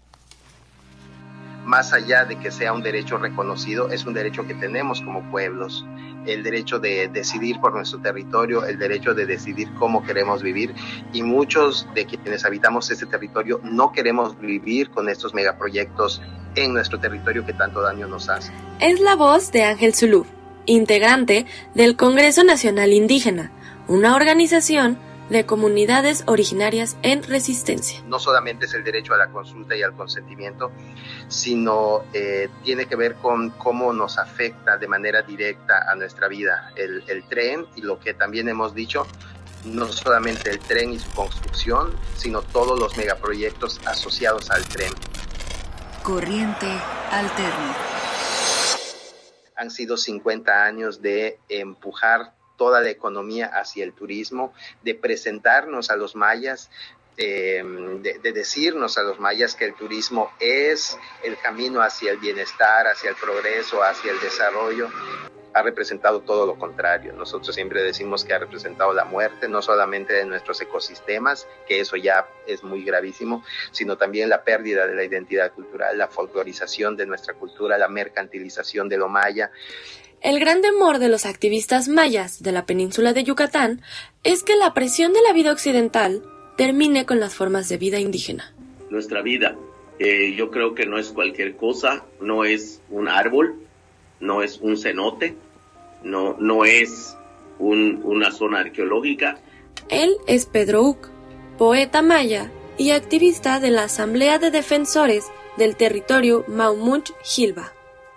más 1.69 1.93
allá 1.93 2.25
de 2.25 2.35
que 2.39 2.49
sea 2.49 2.73
un 2.73 2.81
derecho 2.81 3.19
reconocido, 3.19 3.91
es 3.91 4.03
un 4.05 4.15
derecho 4.15 4.47
que 4.47 4.55
tenemos 4.55 5.01
como 5.01 5.21
pueblos, 5.29 5.85
el 6.25 6.41
derecho 6.41 6.79
de 6.79 7.07
decidir 7.09 7.59
por 7.61 7.75
nuestro 7.75 8.01
territorio, 8.01 8.65
el 8.65 8.79
derecho 8.79 9.13
de 9.13 9.27
decidir 9.27 9.71
cómo 9.75 10.03
queremos 10.03 10.41
vivir 10.41 10.73
y 11.13 11.21
muchos 11.21 11.87
de 11.93 12.07
quienes 12.07 12.43
habitamos 12.43 12.89
este 12.89 13.05
territorio 13.05 13.61
no 13.63 13.91
queremos 13.91 14.37
vivir 14.39 14.89
con 14.89 15.09
estos 15.09 15.35
megaproyectos 15.35 16.23
en 16.55 16.73
nuestro 16.73 16.99
territorio 16.99 17.45
que 17.45 17.53
tanto 17.53 17.81
daño 17.81 18.07
nos 18.07 18.29
hace. 18.29 18.51
Es 18.79 18.99
la 18.99 19.15
voz 19.15 19.51
de 19.51 19.63
Ángel 19.63 19.93
Zulú, 19.93 20.25
integrante 20.65 21.45
del 21.75 21.95
Congreso 21.95 22.43
Nacional 22.43 22.93
Indígena, 22.93 23.51
una 23.87 24.15
organización 24.15 24.97
de 25.29 25.45
comunidades 25.45 26.23
originarias 26.25 26.97
en 27.03 27.23
resistencia. 27.23 28.01
No 28.07 28.19
solamente 28.19 28.65
es 28.65 28.73
el 28.73 28.83
derecho 28.83 29.13
a 29.13 29.17
la 29.17 29.27
consulta 29.27 29.75
y 29.75 29.83
al 29.83 29.93
consentimiento, 29.93 30.71
sino 31.27 32.03
eh, 32.13 32.49
tiene 32.63 32.85
que 32.85 32.95
ver 32.95 33.15
con 33.15 33.51
cómo 33.51 33.93
nos 33.93 34.17
afecta 34.17 34.77
de 34.77 34.87
manera 34.87 35.21
directa 35.21 35.89
a 35.89 35.95
nuestra 35.95 36.27
vida 36.27 36.71
el, 36.75 37.03
el 37.07 37.23
tren 37.23 37.65
y 37.75 37.81
lo 37.81 37.99
que 37.99 38.13
también 38.13 38.49
hemos 38.49 38.73
dicho, 38.73 39.05
no 39.65 39.87
solamente 39.87 40.49
el 40.49 40.59
tren 40.59 40.93
y 40.93 40.99
su 40.99 41.11
construcción, 41.11 41.95
sino 42.15 42.41
todos 42.41 42.79
los 42.79 42.97
megaproyectos 42.97 43.79
asociados 43.85 44.49
al 44.49 44.65
tren. 44.65 44.91
Corriente 46.03 46.67
alterna. 47.11 47.75
Han 49.55 49.69
sido 49.69 49.97
50 49.97 50.63
años 50.63 51.01
de 51.01 51.37
empujar 51.49 52.33
toda 52.59 52.81
la 52.81 52.91
economía 52.91 53.47
hacia 53.47 53.83
el 53.83 53.93
turismo, 53.93 54.53
de 54.83 54.93
presentarnos 54.93 55.89
a 55.89 55.95
los 55.95 56.15
mayas 56.15 56.69
eh, 57.21 57.61
de, 58.01 58.31
decirnos 58.31 58.97
a 58.97 59.03
los 59.03 59.19
mayas 59.19 59.53
que 59.53 59.65
el 59.65 59.73
turismo 59.73 60.31
es 60.39 60.97
el 61.21 61.37
camino 61.37 61.81
hacia 61.81 62.11
el 62.11 62.17
bienestar, 62.17 62.87
hacia 62.87 63.09
el 63.09 63.17
progreso, 63.17 63.83
hacia 63.83 64.11
el 64.11 64.19
desarrollo, 64.21 64.89
ha 65.53 65.61
representado 65.61 66.21
todo 66.21 66.45
lo 66.45 66.57
contrario. 66.57 67.11
Nosotros 67.13 67.55
siempre 67.55 67.83
decimos 67.83 68.23
que 68.23 68.33
ha 68.33 68.39
representado 68.39 68.93
la 68.93 69.03
muerte, 69.03 69.49
no 69.49 69.61
solamente 69.61 70.13
de 70.13 70.25
nuestros 70.25 70.61
ecosistemas, 70.61 71.47
que 71.67 71.81
eso 71.81 71.97
ya 71.97 72.27
es 72.47 72.63
muy 72.63 72.83
gravísimo, 72.83 73.43
sino 73.71 73.97
también 73.97 74.29
la 74.29 74.43
pérdida 74.43 74.87
de 74.87 74.95
la 74.95 75.03
identidad 75.03 75.51
cultural, 75.51 75.97
la 75.97 76.07
folclorización 76.07 76.95
de 76.95 77.05
nuestra 77.05 77.33
cultura, 77.33 77.77
la 77.77 77.89
mercantilización 77.89 78.87
de 78.87 78.97
lo 78.97 79.09
maya. 79.09 79.51
El 80.21 80.39
gran 80.39 80.61
temor 80.61 80.99
de 80.99 81.07
los 81.07 81.25
activistas 81.25 81.87
mayas 81.87 82.43
de 82.43 82.51
la 82.51 82.65
península 82.65 83.13
de 83.13 83.23
Yucatán 83.23 83.81
es 84.25 84.43
que 84.43 84.57
la 84.57 84.73
presión 84.73 85.13
de 85.13 85.21
la 85.21 85.31
vida 85.31 85.53
occidental 85.53 86.23
termine 86.57 87.05
con 87.05 87.21
las 87.21 87.35
formas 87.35 87.69
de 87.69 87.77
vida 87.77 87.99
indígena. 87.99 88.53
Nuestra 88.89 89.21
vida, 89.21 89.55
eh, 89.97 90.33
yo 90.35 90.51
creo 90.51 90.75
que 90.75 90.85
no 90.85 90.97
es 90.97 91.09
cualquier 91.11 91.55
cosa, 91.55 92.03
no 92.19 92.43
es 92.43 92.81
un 92.89 93.07
árbol, 93.07 93.55
no 94.19 94.43
es 94.43 94.59
un 94.59 94.77
cenote, 94.77 95.35
no, 96.03 96.35
no 96.37 96.65
es 96.65 97.15
una 97.59 98.31
zona 98.31 98.59
arqueológica. 98.59 99.39
Él 99.87 100.17
es 100.27 100.45
Pedro 100.45 100.83
Uc, 100.83 101.07
poeta 101.57 102.01
maya 102.01 102.51
y 102.77 102.91
activista 102.91 103.61
de 103.61 103.71
la 103.71 103.83
Asamblea 103.83 104.37
de 104.37 104.51
Defensores 104.51 105.27
del 105.57 105.77
Territorio 105.77 106.45
Maumuch-Gilba. 106.47 107.71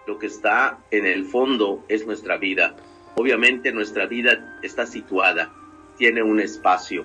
Lo 0.07 0.19
que 0.19 0.27
está 0.27 0.79
en 0.91 1.07
el 1.07 1.25
fondo 1.25 1.85
es 1.89 2.07
nuestra 2.07 2.37
vida. 2.37 2.75
Obviamente 3.15 3.73
nuestra 3.73 4.07
vida 4.07 4.59
está 4.63 4.87
situada, 4.87 5.53
tiene 5.99 6.23
un 6.23 6.41
espacio 6.41 7.05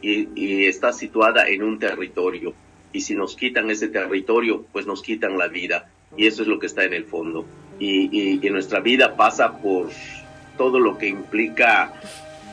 y, 0.00 0.66
está 0.66 0.92
situada 0.92 1.48
en 1.48 1.62
un 1.62 1.78
territorio. 1.78 2.54
Y 2.92 3.02
si 3.02 3.14
nos 3.14 3.36
quitan 3.36 3.70
ese 3.70 3.88
territorio, 3.88 4.64
pues 4.72 4.86
nos 4.86 5.02
quitan 5.02 5.36
la 5.36 5.48
vida. 5.48 5.90
Y 6.16 6.26
eso 6.26 6.42
es 6.42 6.48
lo 6.48 6.58
que 6.58 6.66
está 6.66 6.84
en 6.84 6.94
el 6.94 7.04
fondo. 7.04 7.44
Y, 7.78 8.38
y, 8.44 8.50
nuestra 8.50 8.80
vida 8.80 9.16
pasa 9.16 9.58
por 9.58 9.90
todo 10.56 10.80
lo 10.80 10.96
que 10.96 11.08
implica 11.08 11.92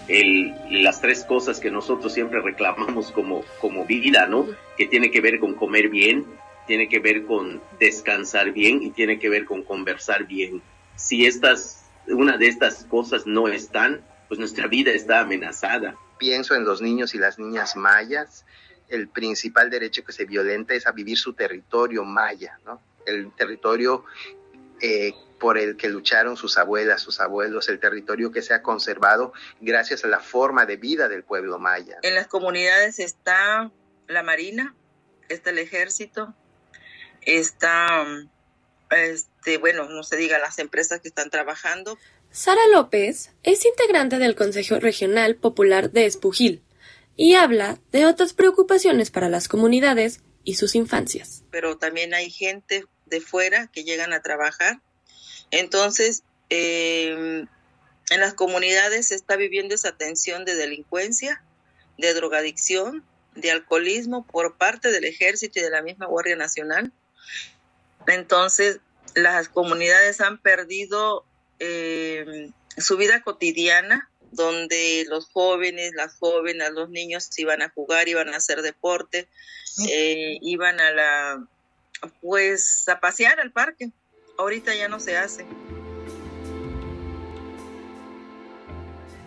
el, 0.08 0.54
las 0.70 1.02
tres 1.02 1.24
cosas 1.24 1.60
que 1.60 1.72
nosotros 1.72 2.14
siempre 2.14 2.42
reclamamos 2.42 3.12
como, 3.12 3.44
como 3.60 3.86
vida, 3.86 4.28
¿no? 4.28 4.48
Que 4.78 4.88
tiene 4.88 5.10
que 5.10 5.22
ver 5.22 5.40
con 5.40 5.54
comer 5.54 5.90
bien, 5.90 6.26
tiene 6.68 6.90
que 6.90 7.00
ver 7.00 7.26
con 7.26 7.62
descansar 7.80 8.52
bien 8.52 8.82
y 8.82 8.92
tiene 8.92 9.20
que 9.20 9.30
ver 9.30 9.46
con 9.46 9.64
conversar 9.64 10.26
bien. 10.26 10.62
Si 10.96 11.26
estas, 11.26 11.86
una 12.08 12.38
de 12.38 12.48
estas 12.48 12.86
cosas 12.86 13.26
no 13.26 13.48
están, 13.48 14.02
pues 14.28 14.40
nuestra 14.40 14.68
vida 14.68 14.92
está 14.92 15.20
amenazada. 15.20 15.96
Pienso 16.18 16.56
en 16.56 16.64
los 16.64 16.82
niños 16.82 17.14
y 17.14 17.18
las 17.18 17.38
niñas 17.38 17.76
mayas. 17.76 18.46
El 18.88 19.08
principal 19.08 19.70
derecho 19.70 20.04
que 20.04 20.12
se 20.12 20.26
violenta 20.26 20.74
es 20.74 20.88
a 20.88 20.92
vivir 20.92 21.18
su 21.18 21.34
territorio 21.34 22.04
maya, 22.04 22.60
¿no? 22.66 22.82
El 23.06 23.32
territorio 23.34 24.06
eh, 24.82 25.14
por 25.40 25.58
el 25.58 25.76
que 25.76 25.90
lucharon 25.90 26.38
sus 26.38 26.58
abuelas, 26.58 27.02
sus 27.02 27.20
abuelos, 27.20 27.70
el 27.70 27.80
territorio 27.80 28.32
que 28.32 28.42
se 28.42 28.54
ha 28.54 28.62
conservado 28.62 29.34
gracias 29.62 30.04
a 30.06 30.08
la 30.08 30.20
forma 30.20 30.66
de 30.66 30.78
vida 30.78 31.08
del 31.08 31.24
pueblo 31.24 31.60
maya. 31.60 31.98
En 32.02 32.16
las 32.16 32.28
comunidades 32.28 33.00
está 33.00 33.72
la 34.08 34.24
marina, 34.24 34.76
está 35.30 35.50
el 35.50 35.60
ejército, 35.60 36.34
está, 37.26 38.06
este, 38.92 39.58
bueno, 39.58 39.90
no 39.90 40.04
se 40.04 40.18
diga 40.18 40.40
las 40.40 40.60
empresas 40.60 41.02
que 41.02 41.08
están 41.08 41.30
trabajando. 41.30 41.98
Sara 42.32 42.68
López 42.74 43.32
es 43.44 43.66
integrante 43.66 44.18
del 44.18 44.36
Consejo 44.36 44.80
Regional 44.80 45.36
Popular 45.36 45.92
de 45.92 46.06
Espujil 46.06 46.64
y 47.16 47.36
habla 47.36 47.80
de 47.92 48.06
otras 48.06 48.34
preocupaciones 48.34 49.10
para 49.12 49.30
las 49.30 49.48
comunidades 49.48 50.22
y 50.44 50.56
sus 50.56 50.76
infancias. 50.76 51.44
Pero 51.52 51.78
también 51.78 52.14
hay 52.14 52.30
gente 52.30 52.86
de 53.06 53.22
fuera 53.22 53.68
que 53.68 53.84
llegan 53.84 54.14
a 54.14 54.22
trabajar. 54.22 54.82
Entonces, 55.52 56.24
em, 56.50 57.48
en 58.10 58.20
las 58.20 58.34
comunidades 58.34 59.08
se 59.08 59.16
está 59.16 59.36
viviendo 59.36 59.76
esa 59.76 59.98
tensión 59.98 60.46
de 60.46 60.56
delincuencia, 60.56 61.44
de 61.98 62.14
drogadicción, 62.14 63.06
de 63.36 63.52
alcoholismo 63.52 64.26
por 64.26 64.58
parte 64.58 64.92
del 64.92 65.06
ejército 65.06 65.60
y 65.60 65.64
de 65.64 65.70
la 65.70 65.82
misma 65.82 66.08
Guardia 66.08 66.36
Nacional. 66.36 66.94
Entonces, 68.08 68.80
las 69.16 69.50
comunidades 69.50 70.22
han 70.22 70.38
perdido 70.38 71.26
eh, 71.60 72.52
su 72.78 72.98
vida 72.98 73.22
cotidiana, 73.22 74.10
donde 74.32 75.06
los 75.08 75.28
jóvenes, 75.28 75.94
las 75.96 76.16
jóvenes, 76.18 76.72
los 76.72 76.90
niños 76.90 77.30
iban 77.38 77.62
a 77.62 77.70
jugar, 77.70 78.08
iban 78.10 78.34
a 78.34 78.38
hacer 78.38 78.62
deporte, 78.62 79.28
eh, 79.90 80.38
iban 80.42 80.80
a 80.80 80.92
la, 80.92 81.48
pues 82.22 82.88
a 82.90 83.00
pasear 83.00 83.40
al 83.40 83.52
parque. 83.52 83.92
Ahorita 84.38 84.76
ya 84.76 84.90
no 84.90 85.00
se 85.00 85.18
hace. 85.18 85.46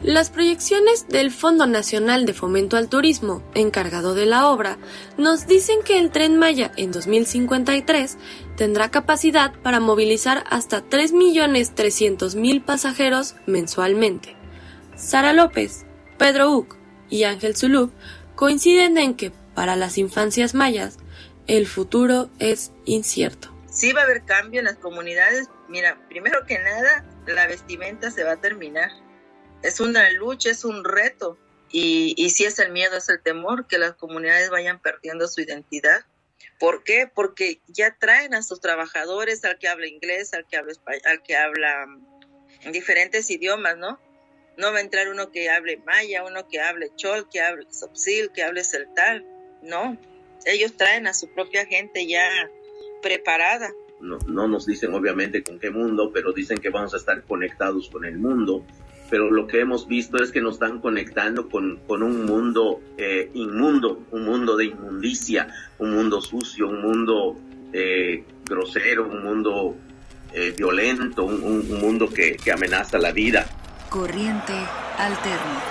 Las 0.02 0.30
proyecciones 0.30 1.08
del 1.08 1.32
Fondo 1.32 1.66
Nacional 1.66 2.24
de 2.24 2.32
Fomento 2.32 2.76
al 2.76 2.88
Turismo, 2.88 3.42
encargado 3.54 4.14
de 4.14 4.26
la 4.26 4.46
obra, 4.48 4.78
nos 5.16 5.48
dicen 5.48 5.82
que 5.84 5.98
el 5.98 6.12
tren 6.12 6.36
Maya 6.36 6.70
en 6.76 6.92
2053 6.92 8.16
tendrá 8.56 8.92
capacidad 8.92 9.52
para 9.60 9.80
movilizar 9.80 10.44
hasta 10.50 10.84
3.300.000 10.84 12.64
pasajeros 12.64 13.34
mensualmente. 13.46 14.36
Sara 14.94 15.32
López, 15.32 15.84
Pedro 16.16 16.52
Uc 16.52 16.76
y 17.10 17.24
Ángel 17.24 17.56
Zulú 17.56 17.90
coinciden 18.36 18.98
en 18.98 19.14
que 19.14 19.32
para 19.56 19.74
las 19.74 19.98
infancias 19.98 20.54
mayas 20.54 20.98
el 21.48 21.66
futuro 21.66 22.30
es 22.38 22.70
incierto. 22.84 23.52
Sí 23.68 23.92
va 23.92 24.02
a 24.02 24.04
haber 24.04 24.22
cambio 24.24 24.60
en 24.60 24.66
las 24.66 24.76
comunidades. 24.76 25.48
Mira, 25.68 26.06
primero 26.08 26.46
que 26.46 26.56
nada, 26.60 27.04
la 27.26 27.48
vestimenta 27.48 28.12
se 28.12 28.22
va 28.22 28.32
a 28.32 28.40
terminar 28.40 28.90
es 29.62 29.80
una 29.80 30.10
lucha, 30.10 30.50
es 30.50 30.64
un 30.64 30.84
reto. 30.84 31.38
Y, 31.70 32.14
y 32.16 32.30
si 32.30 32.44
es 32.44 32.58
el 32.58 32.72
miedo, 32.72 32.96
es 32.96 33.08
el 33.08 33.20
temor 33.20 33.66
que 33.66 33.78
las 33.78 33.94
comunidades 33.94 34.50
vayan 34.50 34.80
perdiendo 34.80 35.28
su 35.28 35.42
identidad. 35.42 36.00
¿Por 36.58 36.82
qué? 36.82 37.10
Porque 37.12 37.60
ya 37.68 37.96
traen 37.98 38.34
a 38.34 38.42
sus 38.42 38.60
trabajadores, 38.60 39.44
al 39.44 39.58
que 39.58 39.68
habla 39.68 39.86
inglés, 39.86 40.34
al 40.34 40.46
que 40.46 40.56
habla 40.56 40.72
español, 40.72 41.02
al 41.04 41.22
que 41.22 41.36
habla 41.36 41.86
mm, 41.86 42.72
diferentes 42.72 43.30
idiomas, 43.30 43.76
¿no? 43.76 44.00
No 44.56 44.72
va 44.72 44.78
a 44.78 44.80
entrar 44.80 45.08
uno 45.08 45.30
que 45.30 45.50
hable 45.50 45.76
maya, 45.86 46.24
uno 46.24 46.48
que 46.48 46.60
hable 46.60 46.90
chol, 46.96 47.28
que 47.28 47.40
hable 47.40 47.66
sopsil, 47.70 48.32
que 48.32 48.42
hable 48.42 48.64
celtal, 48.64 49.24
no. 49.62 49.96
Ellos 50.46 50.76
traen 50.76 51.06
a 51.06 51.14
su 51.14 51.32
propia 51.32 51.64
gente 51.66 52.06
ya 52.08 52.28
preparada. 53.02 53.70
No, 54.00 54.18
no 54.26 54.48
nos 54.48 54.66
dicen 54.66 54.94
obviamente 54.94 55.44
con 55.44 55.60
qué 55.60 55.70
mundo, 55.70 56.10
pero 56.12 56.32
dicen 56.32 56.58
que 56.58 56.70
vamos 56.70 56.94
a 56.94 56.96
estar 56.96 57.22
conectados 57.22 57.88
con 57.88 58.04
el 58.04 58.18
mundo 58.18 58.64
pero 59.10 59.30
lo 59.30 59.46
que 59.46 59.60
hemos 59.60 59.86
visto 59.86 60.22
es 60.22 60.30
que 60.30 60.40
nos 60.40 60.54
están 60.54 60.80
conectando 60.80 61.48
con, 61.48 61.80
un 61.88 62.26
mundo 62.26 62.80
eh, 62.96 63.30
inmundo, 63.34 64.04
un 64.10 64.24
mundo 64.24 64.56
de 64.56 64.66
inmundicia, 64.66 65.48
un 65.78 65.94
mundo 65.94 66.20
sucio, 66.20 66.68
un 66.68 66.82
mundo 66.82 67.36
eh, 67.72 68.24
grosero, 68.44 69.08
un 69.08 69.24
mundo 69.24 69.76
eh, 70.32 70.54
violento, 70.56 71.24
un, 71.24 71.80
mundo 71.80 72.08
que, 72.08 72.36
que, 72.36 72.52
amenaza 72.52 72.98
la 72.98 73.12
vida. 73.12 73.46
Corriente 73.88 74.52
alterna. 74.98 75.62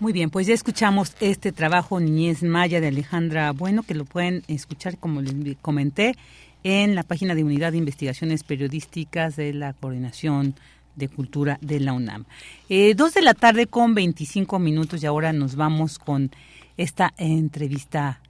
Muy 0.00 0.12
bien, 0.12 0.30
pues 0.30 0.46
ya 0.46 0.54
escuchamos 0.54 1.14
este 1.20 1.52
trabajo 1.52 1.98
Niñez 1.98 2.42
Maya 2.42 2.80
de 2.80 2.88
Alejandra 2.88 3.52
Bueno, 3.52 3.82
que 3.82 3.94
lo 3.94 4.04
pueden 4.04 4.42
escuchar, 4.48 4.98
como 4.98 5.20
les 5.20 5.34
comenté, 5.62 6.14
en 6.62 6.94
la 6.94 7.02
página 7.02 7.34
de 7.34 7.44
Unidad 7.44 7.72
de 7.72 7.78
Investigaciones 7.78 8.42
Periodísticas 8.42 9.36
de 9.36 9.52
la 9.52 9.72
Coordinación 9.72 10.54
de 10.96 11.08
Cultura 11.08 11.58
de 11.60 11.80
la 11.80 11.92
UNAM. 11.92 12.24
Eh, 12.68 12.94
dos 12.94 13.14
de 13.14 13.22
la 13.22 13.34
tarde 13.34 13.66
con 13.66 13.94
25 13.94 14.58
minutos 14.58 15.02
y 15.02 15.06
ahora 15.06 15.32
nos 15.32 15.56
vamos 15.56 15.98
con 15.98 16.30
esta 16.76 17.12
entrevista. 17.16 18.20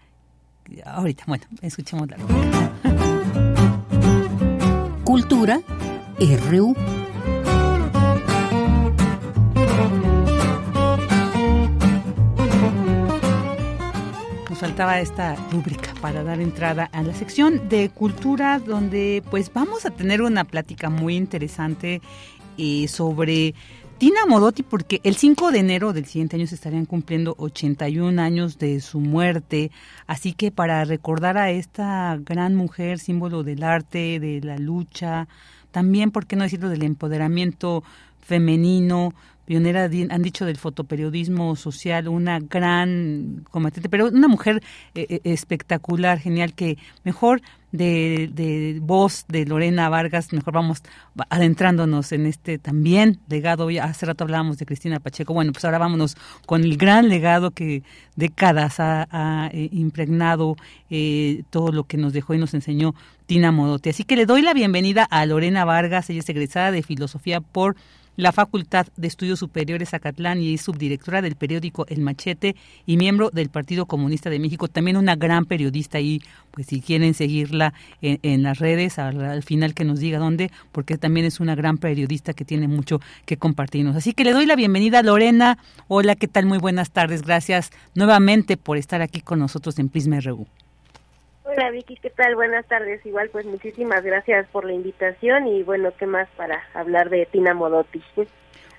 Ahorita, 0.85 1.25
bueno, 1.27 1.45
escuchemos 1.63 2.09
la 2.09 2.17
Cultura 5.05 5.61
RU. 6.19 6.75
Nos 14.49 14.59
faltaba 14.59 15.01
esta 15.01 15.35
rúbrica 15.51 15.93
para 16.01 16.23
dar 16.23 16.41
entrada 16.41 16.89
a 16.93 17.03
la 17.03 17.13
sección 17.13 17.69
de 17.69 17.89
cultura 17.89 18.61
donde 18.61 19.23
pues 19.31 19.53
vamos 19.53 19.85
a 19.85 19.91
tener 19.91 20.23
una 20.23 20.45
plática 20.45 20.91
muy 20.91 21.17
interesante 21.17 22.01
eh, 22.59 22.87
sobre 22.89 23.55
Tina 23.99 24.27
Modotti 24.27 24.63
porque 24.63 25.01
el 25.05 25.15
5 25.17 25.53
de 25.53 25.61
enero 25.61 25.93
del 25.93 26.07
siguiente 26.07 26.37
año 26.37 26.47
se 26.47 26.57
estarían 26.57 26.85
cumpliendo 26.85 27.35
81 27.39 28.21
años 28.21 28.59
de 28.59 28.81
su 28.81 29.01
muerte, 29.01 29.71
así 30.07 30.33
que 30.33 30.51
para 30.51 30.85
recordar 30.85 31.39
a 31.39 31.51
esta 31.51 32.19
gran 32.21 32.55
mujer, 32.55 32.99
símbolo 32.99 33.45
del 33.45 33.63
arte, 33.63 34.19
de 34.19 34.41
la 34.41 34.59
lucha, 34.59 35.29
también, 35.71 36.11
¿por 36.11 36.27
qué 36.27 36.37
no 36.37 36.45
decirlo?, 36.45 36.69
del 36.69 36.83
empoderamiento 36.83 37.85
femenino, 38.21 39.15
pionera, 39.45 39.85
han 39.85 40.23
dicho 40.23 40.45
del 40.47 40.57
fotoperiodismo 40.57 41.57
social, 41.57 42.09
una 42.09 42.39
gran 42.41 43.45
combatiente, 43.51 43.89
pero 43.89 44.09
una 44.09 44.29
mujer 44.29 44.63
eh, 44.95 45.07
eh, 45.09 45.21
espectacular, 45.25 46.19
genial, 46.19 46.55
que 46.55 46.79
mejor 47.05 47.43
de, 47.73 48.31
de, 48.33 48.79
voz 48.81 49.25
de 49.29 49.45
Lorena 49.47 49.89
Vargas, 49.89 50.33
mejor 50.33 50.55
vamos 50.55 50.83
adentrándonos 51.29 52.13
en 52.13 52.27
este 52.27 52.59
también 52.59 53.19
legado. 53.29 53.69
Hace 53.83 54.07
rato 54.07 54.25
hablábamos 54.25 54.59
de 54.59 54.67
Cristina 54.67 55.01
Pacheco, 55.01 55.35
bueno, 55.35 55.53
pues 55.53 55.65
ahora 55.65 55.79
vámonos 55.79 56.17
con 56.47 56.63
el 56.63 56.77
gran 56.77 57.09
legado 57.09 57.51
que 57.51 57.83
décadas 58.15 58.77
ha, 58.79 59.51
eh, 59.53 59.69
impregnado 59.73 60.57
todo 61.51 61.73
lo 61.73 61.85
que 61.85 61.97
nos 61.97 62.13
dejó 62.13 62.35
y 62.35 62.39
nos 62.39 62.55
enseñó 62.55 62.95
Tina 63.27 63.51
Modotti. 63.51 63.91
Así 63.91 64.05
que 64.05 64.15
le 64.15 64.27
doy 64.27 64.43
la 64.43 64.55
bienvenida 64.55 65.05
a 65.11 65.27
Lorena 65.27 65.65
Vargas, 65.65 66.09
ella 66.11 66.21
es 66.21 66.29
egresada 66.29 66.71
de 66.71 66.85
Filosofía 66.85 67.41
por 67.41 67.75
la 68.17 68.33
Facultad 68.33 68.87
de 68.97 69.09
Estudios 69.09 69.39
Superiores 69.39 69.95
Acatlán 69.95 70.41
y 70.41 70.55
es 70.55 70.63
subdirectora 70.63 71.23
del 71.23 71.37
periódico 71.37 71.87
El 71.89 72.01
Machete 72.01 72.57
y 72.87 72.97
miembro 72.97 73.31
del 73.31 73.49
Partido 73.49 73.87
Comunista 73.87 74.31
de 74.31 74.39
México, 74.39 74.69
también 74.69 74.97
una 74.97 75.17
gran 75.17 75.45
periodista 75.47 76.01
y 76.01 76.21
pues 76.51 76.69
si 76.69 76.81
quieren 76.81 77.15
seguirla 77.15 77.75
en, 78.01 78.43
las 78.43 78.59
redes, 78.59 78.99
al, 78.99 79.43
final 79.43 79.75
que 79.75 79.85
nos 79.85 79.99
diga 79.99 80.19
dónde, 80.19 80.51
porque 80.71 80.99
también 80.99 81.27
es 81.27 81.41
una 81.41 81.55
gran 81.55 81.79
periodista 81.79 82.33
que 82.33 82.45
tiene 82.45 82.69
mucho 82.69 83.01
que 83.27 83.37
compartirnos. 83.37 83.97
Así 83.97 84.13
que 84.13 84.25
le 84.25 84.33
doy 84.33 84.47
la 84.47 84.57
bienvenida 84.57 85.01
a 85.01 85.03
Lorena. 85.03 85.59
Hola, 85.89 86.15
¿qué 86.15 86.29
tal? 86.29 86.47
Muy 86.47 86.59
buenas 86.59 86.91
tardes. 86.91 87.23
Gracias 87.23 87.71
nuevamente 87.95 88.57
por 88.57 88.77
estar 88.77 89.03
aquí 89.03 89.21
con 89.21 89.41
nosotros 89.41 89.79
en 89.79 89.89
Prisma 89.89 90.21
RU. 90.21 90.47
Hola 91.47 91.71
Vicky, 91.71 91.97
¿qué 91.97 92.09
tal? 92.09 92.35
Buenas 92.37 92.67
tardes. 92.67 93.05
Igual 93.05 93.29
pues 93.31 93.45
muchísimas 93.45 94.03
gracias 94.03 94.47
por 94.49 94.65
la 94.65 94.73
invitación 94.73 95.47
y 95.47 95.63
bueno, 95.63 95.93
¿qué 95.99 96.07
más 96.07 96.27
para 96.37 96.63
hablar 96.73 97.11
de 97.11 97.27
Tina 97.27 97.53
Modotti? 97.53 98.03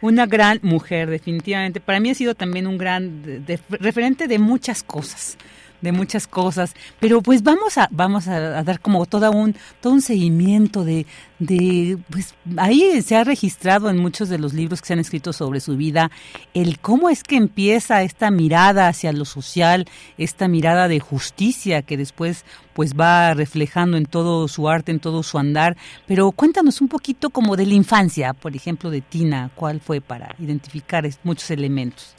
Una 0.01 0.25
gran 0.25 0.59
mujer, 0.63 1.09
definitivamente. 1.09 1.79
Para 1.79 1.99
mí 1.99 2.09
ha 2.09 2.15
sido 2.15 2.33
también 2.33 2.65
un 2.65 2.79
gran 2.79 3.23
referente 3.69 4.27
de 4.27 4.39
muchas 4.39 4.81
cosas 4.81 5.37
de 5.85 5.93
muchas 5.93 6.27
cosas, 6.27 6.73
pero 6.99 7.21
pues 7.21 7.43
vamos 7.43 7.77
a 7.77 7.87
vamos 7.91 8.27
a, 8.27 8.63
dar 8.63 8.81
como 8.81 9.05
todo 9.05 9.31
un 9.31 9.55
todo 9.81 9.93
un 9.93 10.01
seguimiento 10.01 10.83
de 10.83 11.05
de 11.39 11.97
pues 12.09 12.33
ahí 12.57 13.01
se 13.01 13.15
ha 13.15 13.23
registrado 13.23 13.89
en 13.89 13.97
muchos 13.97 14.29
de 14.29 14.37
los 14.37 14.53
libros 14.53 14.81
que 14.81 14.87
se 14.87 14.93
han 14.93 14.99
escrito 14.99 15.31
sobre 15.33 15.59
su 15.59 15.77
vida 15.77 16.11
el 16.53 16.79
cómo 16.79 17.09
es 17.09 17.23
que 17.23 17.35
empieza 17.37 18.03
esta 18.03 18.31
mirada 18.31 18.87
hacia 18.87 19.13
lo 19.13 19.25
social, 19.25 19.85
esta 20.17 20.47
mirada 20.47 20.87
de 20.87 20.99
justicia 20.99 21.81
que 21.81 21.97
después 21.97 22.45
pues 22.73 22.93
va 22.93 23.33
reflejando 23.33 23.95
en 23.95 24.05
todo 24.05 24.47
su 24.49 24.67
arte, 24.67 24.91
en 24.91 24.99
todo 24.99 25.23
su 25.23 25.37
andar, 25.37 25.77
pero 26.07 26.31
cuéntanos 26.31 26.81
un 26.81 26.89
poquito 26.89 27.29
como 27.29 27.55
de 27.55 27.65
la 27.65 27.73
infancia, 27.73 28.33
por 28.33 28.53
ejemplo, 28.53 28.89
de 28.89 28.99
Tina, 28.99 29.49
cuál 29.55 29.79
fue 29.79 30.01
para 30.01 30.35
identificar 30.39 31.09
muchos 31.23 31.51
elementos. 31.51 32.14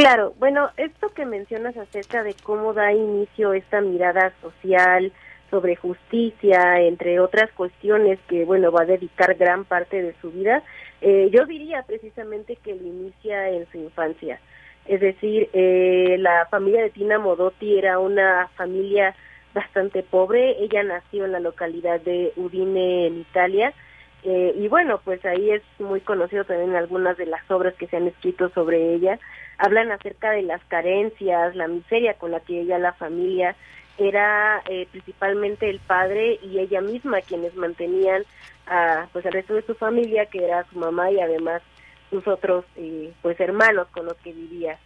Claro, 0.00 0.32
bueno, 0.38 0.70
esto 0.78 1.10
que 1.10 1.26
mencionas 1.26 1.76
acerca 1.76 2.22
de 2.22 2.34
cómo 2.42 2.72
da 2.72 2.90
inicio 2.90 3.52
esta 3.52 3.82
mirada 3.82 4.32
social 4.40 5.12
sobre 5.50 5.76
justicia, 5.76 6.80
entre 6.80 7.20
otras 7.20 7.52
cuestiones 7.52 8.18
que, 8.26 8.46
bueno, 8.46 8.72
va 8.72 8.84
a 8.84 8.86
dedicar 8.86 9.34
gran 9.34 9.66
parte 9.66 10.00
de 10.00 10.14
su 10.22 10.30
vida, 10.30 10.62
eh, 11.02 11.28
yo 11.30 11.44
diría 11.44 11.82
precisamente 11.82 12.56
que 12.56 12.76
lo 12.76 12.86
inicia 12.86 13.50
en 13.50 13.70
su 13.70 13.76
infancia. 13.76 14.40
Es 14.86 15.02
decir, 15.02 15.50
eh, 15.52 16.16
la 16.18 16.46
familia 16.46 16.80
de 16.80 16.88
Tina 16.88 17.18
Modotti 17.18 17.76
era 17.76 17.98
una 17.98 18.48
familia 18.56 19.14
bastante 19.52 20.02
pobre. 20.02 20.56
Ella 20.64 20.82
nació 20.82 21.26
en 21.26 21.32
la 21.32 21.40
localidad 21.40 22.00
de 22.00 22.32
Udine, 22.36 23.06
en 23.06 23.18
Italia. 23.18 23.74
Eh, 24.22 24.54
y 24.56 24.66
bueno, 24.68 24.98
pues 25.04 25.22
ahí 25.26 25.50
es 25.50 25.62
muy 25.78 26.00
conocido 26.00 26.44
también 26.44 26.74
algunas 26.74 27.18
de 27.18 27.26
las 27.26 27.48
obras 27.50 27.74
que 27.74 27.86
se 27.86 27.98
han 27.98 28.06
escrito 28.06 28.48
sobre 28.48 28.94
ella 28.94 29.18
hablan 29.60 29.92
acerca 29.92 30.30
de 30.30 30.42
las 30.42 30.64
carencias, 30.64 31.54
la 31.54 31.68
miseria 31.68 32.14
con 32.14 32.30
la 32.30 32.40
que 32.40 32.60
ella, 32.62 32.78
la 32.78 32.94
familia, 32.94 33.54
era 33.98 34.62
eh, 34.66 34.88
principalmente 34.90 35.68
el 35.68 35.78
padre 35.80 36.38
y 36.42 36.58
ella 36.58 36.80
misma 36.80 37.20
quienes 37.20 37.54
mantenían 37.54 38.24
a, 38.66 39.06
pues 39.12 39.26
el 39.26 39.32
resto 39.32 39.54
de 39.54 39.62
su 39.62 39.74
familia, 39.74 40.26
que 40.26 40.42
era 40.42 40.64
su 40.70 40.78
mamá 40.78 41.10
y 41.10 41.20
además 41.20 41.60
sus 42.08 42.26
otros 42.26 42.64
eh, 42.76 43.12
pues 43.20 43.38
hermanos 43.38 43.88
con 43.88 44.06
los 44.06 44.16
que 44.18 44.32
vivía. 44.32 44.78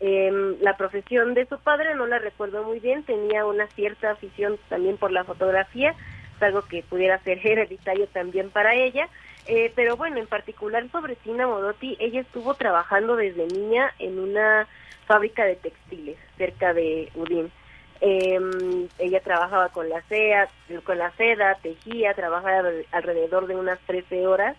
Em, 0.00 0.56
la 0.60 0.76
profesión 0.76 1.32
de 1.32 1.46
su 1.46 1.58
padre 1.58 1.94
no 1.94 2.06
la 2.06 2.18
recuerdo 2.18 2.62
muy 2.62 2.78
bien, 2.80 3.04
tenía 3.04 3.46
una 3.46 3.66
cierta 3.68 4.10
afición 4.10 4.58
también 4.68 4.98
por 4.98 5.10
la 5.10 5.24
fotografía, 5.24 5.94
algo 6.40 6.62
que 6.62 6.82
pudiera 6.82 7.18
ser 7.20 7.38
hereditario 7.44 8.06
también 8.08 8.50
para 8.50 8.74
ella, 8.74 9.08
eh, 9.48 9.72
pero 9.74 9.96
bueno, 9.96 10.18
en 10.18 10.26
particular 10.26 10.88
sobre 10.90 11.16
Tina 11.16 11.46
Modotti, 11.46 11.96
ella 11.98 12.20
estuvo 12.20 12.54
trabajando 12.54 13.16
desde 13.16 13.46
niña 13.46 13.92
en 13.98 14.18
una 14.18 14.68
fábrica 15.06 15.44
de 15.44 15.56
textiles 15.56 16.18
cerca 16.36 16.74
de 16.74 17.10
Udine. 17.14 17.48
Em, 18.00 18.88
ella 18.98 19.20
trabajaba 19.20 19.70
con 19.70 19.88
la 19.88 20.02
seda, 20.02 20.48
con 20.84 20.98
la 20.98 21.10
seda, 21.12 21.56
tejía, 21.62 22.14
trabajaba 22.14 22.68
alrededor 22.92 23.46
de 23.46 23.56
unas 23.56 23.80
13 23.80 24.26
horas 24.26 24.56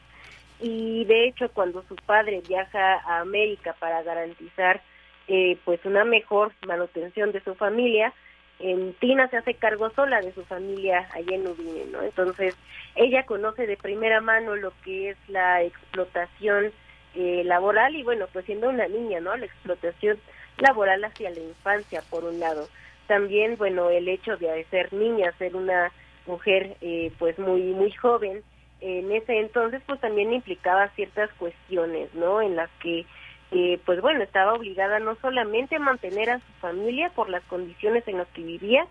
y 0.59 1.05
de 1.05 1.27
hecho 1.27 1.49
cuando 1.49 1.83
su 1.87 1.95
padre 1.95 2.41
viaja 2.47 2.95
a 2.95 3.19
América 3.19 3.75
para 3.79 4.03
garantizar 4.03 4.81
eh, 5.27 5.57
pues 5.63 5.85
una 5.85 6.03
mejor 6.03 6.51
manutención 6.67 7.31
de 7.31 7.41
su 7.41 7.55
familia, 7.55 8.11
en 8.59 8.93
Tina 8.95 9.27
se 9.29 9.37
hace 9.37 9.53
cargo 9.53 9.89
sola 9.91 10.21
de 10.21 10.33
su 10.33 10.43
familia 10.43 11.07
allá 11.13 11.35
en 11.35 11.47
Udine, 11.47 11.85
¿no? 11.91 12.01
Entonces 12.01 12.55
ella 12.95 13.25
conoce 13.25 13.65
de 13.67 13.77
primera 13.77 14.19
mano 14.21 14.55
lo 14.55 14.73
que 14.83 15.11
es 15.11 15.17
la 15.29 15.63
explotación 15.63 16.71
eh, 17.15 17.43
laboral 17.45 17.95
y 17.95 18.03
bueno, 18.03 18.27
pues 18.31 18.45
siendo 18.45 18.69
una 18.69 18.87
niña, 18.87 19.21
¿no? 19.21 19.35
La 19.35 19.45
explotación 19.45 20.19
laboral 20.57 21.03
hacia 21.05 21.29
la 21.29 21.39
infancia, 21.39 22.03
por 22.09 22.25
un 22.25 22.39
lado. 22.39 22.67
También, 23.07 23.55
bueno, 23.57 23.89
el 23.89 24.07
hecho 24.07 24.35
de 24.37 24.63
ser 24.65 24.91
niña, 24.93 25.31
ser 25.37 25.55
una 25.55 25.91
mujer 26.27 26.75
eh, 26.81 27.11
pues 27.17 27.39
muy, 27.39 27.61
muy 27.61 27.91
joven, 27.91 28.43
en 28.81 29.11
ese 29.11 29.39
entonces 29.39 29.81
pues 29.85 29.99
también 29.99 30.33
implicaba 30.33 30.89
ciertas 30.89 31.29
cuestiones, 31.33 32.13
¿no? 32.13 32.41
En 32.41 32.55
las 32.55 32.69
que 32.81 33.05
eh, 33.51 33.79
pues 33.85 34.01
bueno, 34.01 34.23
estaba 34.23 34.53
obligada 34.53 34.99
no 34.99 35.15
solamente 35.15 35.75
a 35.75 35.79
mantener 35.79 36.29
a 36.29 36.39
su 36.39 36.51
familia 36.61 37.09
por 37.09 37.29
las 37.29 37.43
condiciones 37.45 38.07
en 38.07 38.17
las 38.17 38.27
que 38.29 38.43
vivía, 38.43 38.85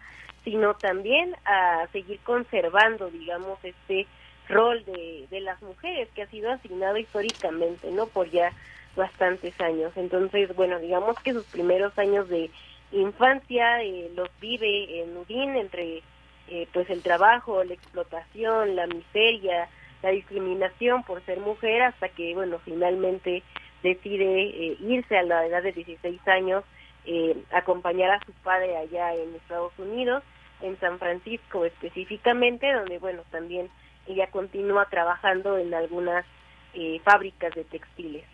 sino 0.44 0.74
también 0.74 1.34
a 1.44 1.86
seguir 1.92 2.18
conservando, 2.20 3.10
digamos, 3.10 3.58
este 3.62 4.06
rol 4.48 4.84
de, 4.84 5.26
de 5.30 5.40
las 5.40 5.60
mujeres 5.62 6.08
que 6.14 6.22
ha 6.22 6.26
sido 6.26 6.50
asignado 6.50 6.96
históricamente, 6.96 7.90
¿no? 7.90 8.06
Por 8.06 8.30
ya 8.30 8.52
bastantes 8.96 9.58
años. 9.60 9.92
Entonces, 9.96 10.54
bueno, 10.54 10.78
digamos 10.78 11.18
que 11.20 11.32
sus 11.32 11.44
primeros 11.46 11.96
años 11.98 12.28
de 12.28 12.50
infancia 12.92 13.82
eh, 13.82 14.10
los 14.14 14.28
vive 14.40 15.02
en 15.02 15.16
Udín 15.16 15.56
entre 15.56 16.02
eh, 16.48 16.66
pues 16.72 16.88
el 16.90 17.02
trabajo, 17.02 17.62
la 17.64 17.74
explotación, 17.74 18.74
la 18.76 18.86
miseria, 18.86 19.68
la 20.02 20.10
discriminación 20.10 21.02
por 21.02 21.22
ser 21.24 21.40
mujer 21.40 21.82
hasta 21.82 22.08
que, 22.08 22.34
bueno, 22.34 22.58
finalmente 22.64 23.42
decide 23.82 24.42
eh, 24.42 24.76
irse 24.80 25.16
a 25.16 25.22
la 25.22 25.46
edad 25.46 25.62
de 25.62 25.72
16 25.72 26.20
años, 26.28 26.64
eh, 27.06 27.36
acompañar 27.52 28.10
a 28.10 28.24
su 28.24 28.32
padre 28.44 28.76
allá 28.76 29.14
en 29.14 29.34
Estados 29.34 29.72
Unidos, 29.78 30.22
en 30.60 30.78
San 30.80 30.98
Francisco 30.98 31.64
específicamente, 31.64 32.72
donde, 32.72 32.98
bueno, 32.98 33.22
también 33.30 33.68
ella 34.06 34.26
continúa 34.30 34.86
trabajando 34.90 35.58
en 35.58 35.72
algunas 35.74 36.24
eh, 36.74 37.00
fábricas 37.04 37.54
de 37.54 37.64
textiles. 37.64 38.24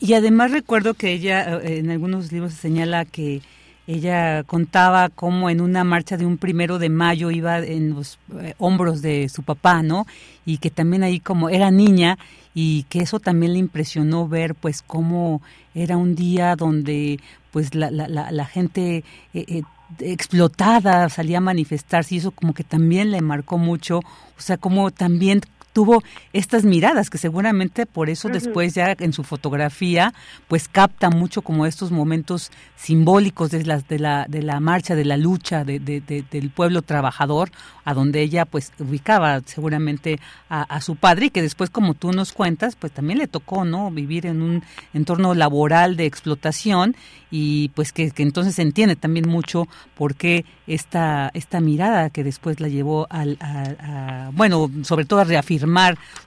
Y 0.00 0.12
además 0.12 0.50
recuerdo 0.50 0.92
que 0.92 1.12
ella 1.12 1.58
en 1.62 1.90
algunos 1.90 2.32
libros 2.32 2.52
se 2.52 2.60
señala 2.60 3.06
que 3.06 3.40
ella 3.86 4.44
contaba 4.44 5.08
cómo 5.08 5.48
en 5.48 5.62
una 5.62 5.84
marcha 5.84 6.18
de 6.18 6.26
un 6.26 6.36
primero 6.36 6.78
de 6.78 6.90
mayo 6.90 7.30
iba 7.30 7.58
en 7.60 7.94
los 7.94 8.18
hombros 8.58 9.00
de 9.00 9.30
su 9.30 9.42
papá, 9.42 9.82
¿no? 9.82 10.06
Y 10.44 10.58
que 10.58 10.68
también 10.68 11.02
ahí 11.02 11.18
como 11.18 11.48
era 11.48 11.70
niña 11.70 12.18
y 12.54 12.84
que 12.84 13.00
eso 13.00 13.20
también 13.20 13.52
le 13.52 13.58
impresionó 13.58 14.26
ver 14.26 14.54
pues 14.54 14.82
cómo 14.82 15.40
era 15.74 15.96
un 15.96 16.14
día 16.14 16.56
donde 16.56 17.20
pues 17.52 17.74
la, 17.74 17.90
la, 17.90 18.08
la, 18.08 18.44
gente 18.46 19.04
eh, 19.34 19.44
eh, 19.48 19.62
explotada 20.00 21.08
salía 21.08 21.38
a 21.38 21.42
manifestarse 21.42 22.14
y 22.14 22.18
eso 22.18 22.30
como 22.30 22.54
que 22.54 22.64
también 22.64 23.10
le 23.10 23.20
marcó 23.20 23.58
mucho, 23.58 23.98
o 23.98 24.40
sea, 24.40 24.56
como 24.56 24.90
también 24.90 25.40
tuvo 25.72 26.02
estas 26.32 26.64
miradas 26.64 27.10
que 27.10 27.18
seguramente 27.18 27.86
por 27.86 28.10
eso 28.10 28.28
después 28.28 28.74
ya 28.74 28.94
en 28.98 29.12
su 29.12 29.22
fotografía 29.22 30.12
pues 30.48 30.68
capta 30.68 31.10
mucho 31.10 31.42
como 31.42 31.66
estos 31.66 31.90
momentos 31.90 32.50
simbólicos 32.76 33.50
de 33.50 33.64
la, 33.64 33.78
de 33.78 33.98
la, 33.98 34.26
de 34.28 34.42
la 34.42 34.58
marcha, 34.60 34.94
de 34.94 35.04
la 35.04 35.16
lucha 35.16 35.64
de, 35.64 35.78
del 35.78 36.50
pueblo 36.50 36.82
trabajador, 36.82 37.50
a 37.84 37.94
donde 37.94 38.22
ella 38.22 38.44
pues 38.44 38.72
ubicaba 38.78 39.40
seguramente 39.44 40.18
a, 40.48 40.80
su 40.80 40.96
padre 40.96 41.26
y 41.26 41.30
que 41.30 41.42
después 41.42 41.70
como 41.70 41.94
tú 41.94 42.12
nos 42.12 42.32
cuentas 42.32 42.74
pues 42.76 42.92
también 42.92 43.18
le 43.18 43.28
tocó 43.28 43.64
no 43.64 43.90
vivir 43.90 44.26
en 44.26 44.42
un 44.42 44.62
entorno 44.94 45.34
laboral 45.34 45.96
de 45.96 46.06
explotación 46.06 46.96
y 47.30 47.68
pues 47.70 47.92
que, 47.92 48.12
entonces 48.16 48.56
se 48.56 48.62
entiende 48.62 48.96
también 48.96 49.28
mucho 49.28 49.68
por 49.94 50.16
qué 50.16 50.44
esta, 50.66 51.30
esta 51.34 51.60
mirada 51.60 52.10
que 52.10 52.24
después 52.24 52.60
la 52.60 52.68
llevó 52.68 53.06
al, 53.10 53.38
a, 53.40 54.30
bueno 54.32 54.70
sobre 54.82 55.04
todo 55.04 55.20
a 55.20 55.24
reafirmar 55.24 55.59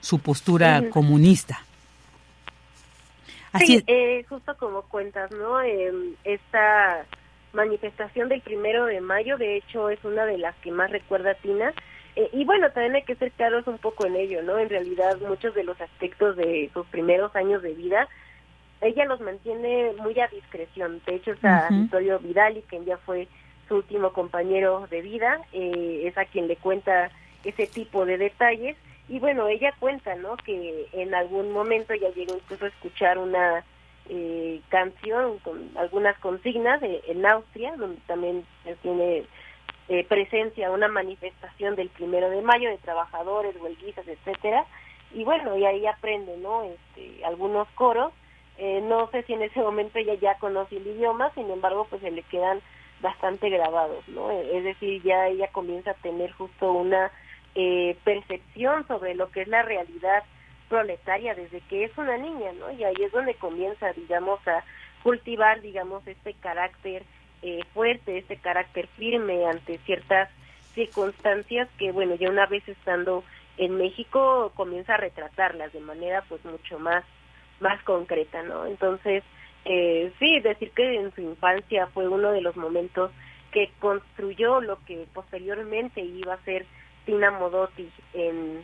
su 0.00 0.18
postura 0.18 0.82
comunista. 0.90 1.60
Así 3.52 3.78
sí, 3.78 3.84
eh, 3.86 4.24
justo 4.28 4.56
como 4.56 4.82
cuentas, 4.82 5.30
¿no? 5.30 5.60
Em, 5.60 6.14
esta 6.24 7.06
manifestación 7.52 8.28
del 8.28 8.40
primero 8.40 8.86
de 8.86 9.00
mayo, 9.00 9.38
de 9.38 9.56
hecho, 9.56 9.90
es 9.90 10.04
una 10.04 10.26
de 10.26 10.38
las 10.38 10.56
que 10.56 10.72
más 10.72 10.90
recuerda 10.90 11.34
Tina. 11.34 11.72
Eh, 12.16 12.28
y 12.32 12.44
bueno, 12.44 12.70
también 12.70 12.96
hay 12.96 13.02
que 13.02 13.14
ser 13.14 13.30
claros 13.30 13.66
un 13.68 13.78
poco 13.78 14.06
en 14.06 14.16
ello, 14.16 14.42
¿no? 14.42 14.58
En 14.58 14.68
realidad, 14.68 15.18
muchos 15.20 15.54
de 15.54 15.62
los 15.62 15.80
aspectos 15.80 16.36
de 16.36 16.68
sus 16.72 16.84
primeros 16.86 17.34
años 17.36 17.62
de 17.62 17.74
vida, 17.74 18.08
ella 18.80 19.04
los 19.04 19.20
mantiene 19.20 19.92
muy 19.98 20.18
a 20.18 20.26
discreción. 20.28 21.00
De 21.06 21.14
hecho, 21.14 21.32
está 21.32 21.68
uh 21.70 21.74
Vittorio 21.74 22.18
Vidal, 22.18 22.62
quien 22.68 22.84
ya 22.84 22.96
fue 22.98 23.28
su 23.68 23.76
último 23.76 24.12
compañero 24.12 24.86
de 24.90 25.00
vida, 25.00 25.40
eh, 25.52 26.02
es 26.06 26.18
a 26.18 26.24
quien 26.24 26.48
le 26.48 26.56
cuenta 26.56 27.10
ese 27.44 27.66
tipo 27.66 28.04
de 28.04 28.18
detalles 28.18 28.76
y 29.08 29.18
bueno, 29.18 29.48
ella 29.48 29.72
cuenta, 29.78 30.14
¿no? 30.14 30.36
Que 30.36 30.88
en 30.92 31.14
algún 31.14 31.52
momento 31.52 31.94
ya 31.94 32.08
llegó 32.10 32.34
incluso 32.34 32.64
a 32.64 32.68
escuchar 32.68 33.18
una 33.18 33.64
eh, 34.08 34.60
canción 34.68 35.38
con 35.40 35.70
algunas 35.76 36.18
consignas 36.18 36.80
en 36.82 37.26
Austria, 37.26 37.74
donde 37.76 38.00
también 38.06 38.44
tiene 38.82 39.24
eh, 39.88 40.04
presencia 40.08 40.70
una 40.70 40.88
manifestación 40.88 41.76
del 41.76 41.90
primero 41.90 42.30
de 42.30 42.40
mayo 42.40 42.70
de 42.70 42.78
trabajadores, 42.78 43.54
huelguistas, 43.60 44.08
etcétera. 44.08 44.64
Y 45.12 45.24
bueno, 45.24 45.56
y 45.56 45.64
ahí 45.66 45.86
aprende, 45.86 46.36
¿no? 46.38 46.64
Este, 46.64 47.24
algunos 47.24 47.68
coros. 47.74 48.12
Eh, 48.56 48.80
no 48.82 49.10
sé 49.10 49.22
si 49.24 49.34
en 49.34 49.42
ese 49.42 49.60
momento 49.60 49.98
ella 49.98 50.14
ya 50.14 50.38
conoce 50.38 50.76
el 50.76 50.86
idioma, 50.86 51.30
sin 51.34 51.50
embargo, 51.50 51.86
pues 51.90 52.00
se 52.00 52.10
le 52.10 52.22
quedan 52.22 52.60
bastante 53.00 53.50
grabados, 53.50 54.08
¿no? 54.08 54.30
Es 54.30 54.64
decir, 54.64 55.02
ya 55.02 55.28
ella 55.28 55.48
comienza 55.48 55.90
a 55.90 55.94
tener 55.94 56.32
justo 56.32 56.72
una 56.72 57.10
eh, 57.54 57.96
percepción 58.04 58.86
sobre 58.86 59.14
lo 59.14 59.30
que 59.30 59.42
es 59.42 59.48
la 59.48 59.62
realidad 59.62 60.24
proletaria 60.68 61.34
desde 61.34 61.60
que 61.60 61.84
es 61.84 61.96
una 61.96 62.16
niña, 62.16 62.52
¿no? 62.52 62.70
Y 62.72 62.84
ahí 62.84 62.96
es 63.00 63.12
donde 63.12 63.34
comienza, 63.34 63.92
digamos, 63.92 64.46
a 64.48 64.64
cultivar, 65.02 65.60
digamos, 65.60 66.06
este 66.06 66.34
carácter 66.34 67.04
eh, 67.42 67.60
fuerte, 67.74 68.18
este 68.18 68.36
carácter 68.38 68.88
firme 68.96 69.46
ante 69.46 69.78
ciertas 69.78 70.30
circunstancias 70.74 71.68
que, 71.78 71.92
bueno, 71.92 72.14
ya 72.16 72.30
una 72.30 72.46
vez 72.46 72.66
estando 72.68 73.22
en 73.56 73.76
México 73.76 74.50
comienza 74.56 74.94
a 74.94 74.98
retratarlas 74.98 75.72
de 75.72 75.80
manera, 75.80 76.24
pues, 76.28 76.44
mucho 76.44 76.78
más, 76.78 77.04
más 77.60 77.80
concreta, 77.84 78.42
¿no? 78.42 78.66
Entonces, 78.66 79.22
eh, 79.64 80.12
sí, 80.18 80.40
decir 80.40 80.70
que 80.72 80.96
en 80.96 81.14
su 81.14 81.20
infancia 81.20 81.86
fue 81.88 82.08
uno 82.08 82.32
de 82.32 82.40
los 82.40 82.56
momentos 82.56 83.10
que 83.52 83.70
construyó 83.78 84.60
lo 84.60 84.82
que 84.84 85.06
posteriormente 85.14 86.00
iba 86.00 86.34
a 86.34 86.44
ser 86.44 86.66
Tina 87.04 87.30
Modotti 87.30 87.90
en, 88.12 88.62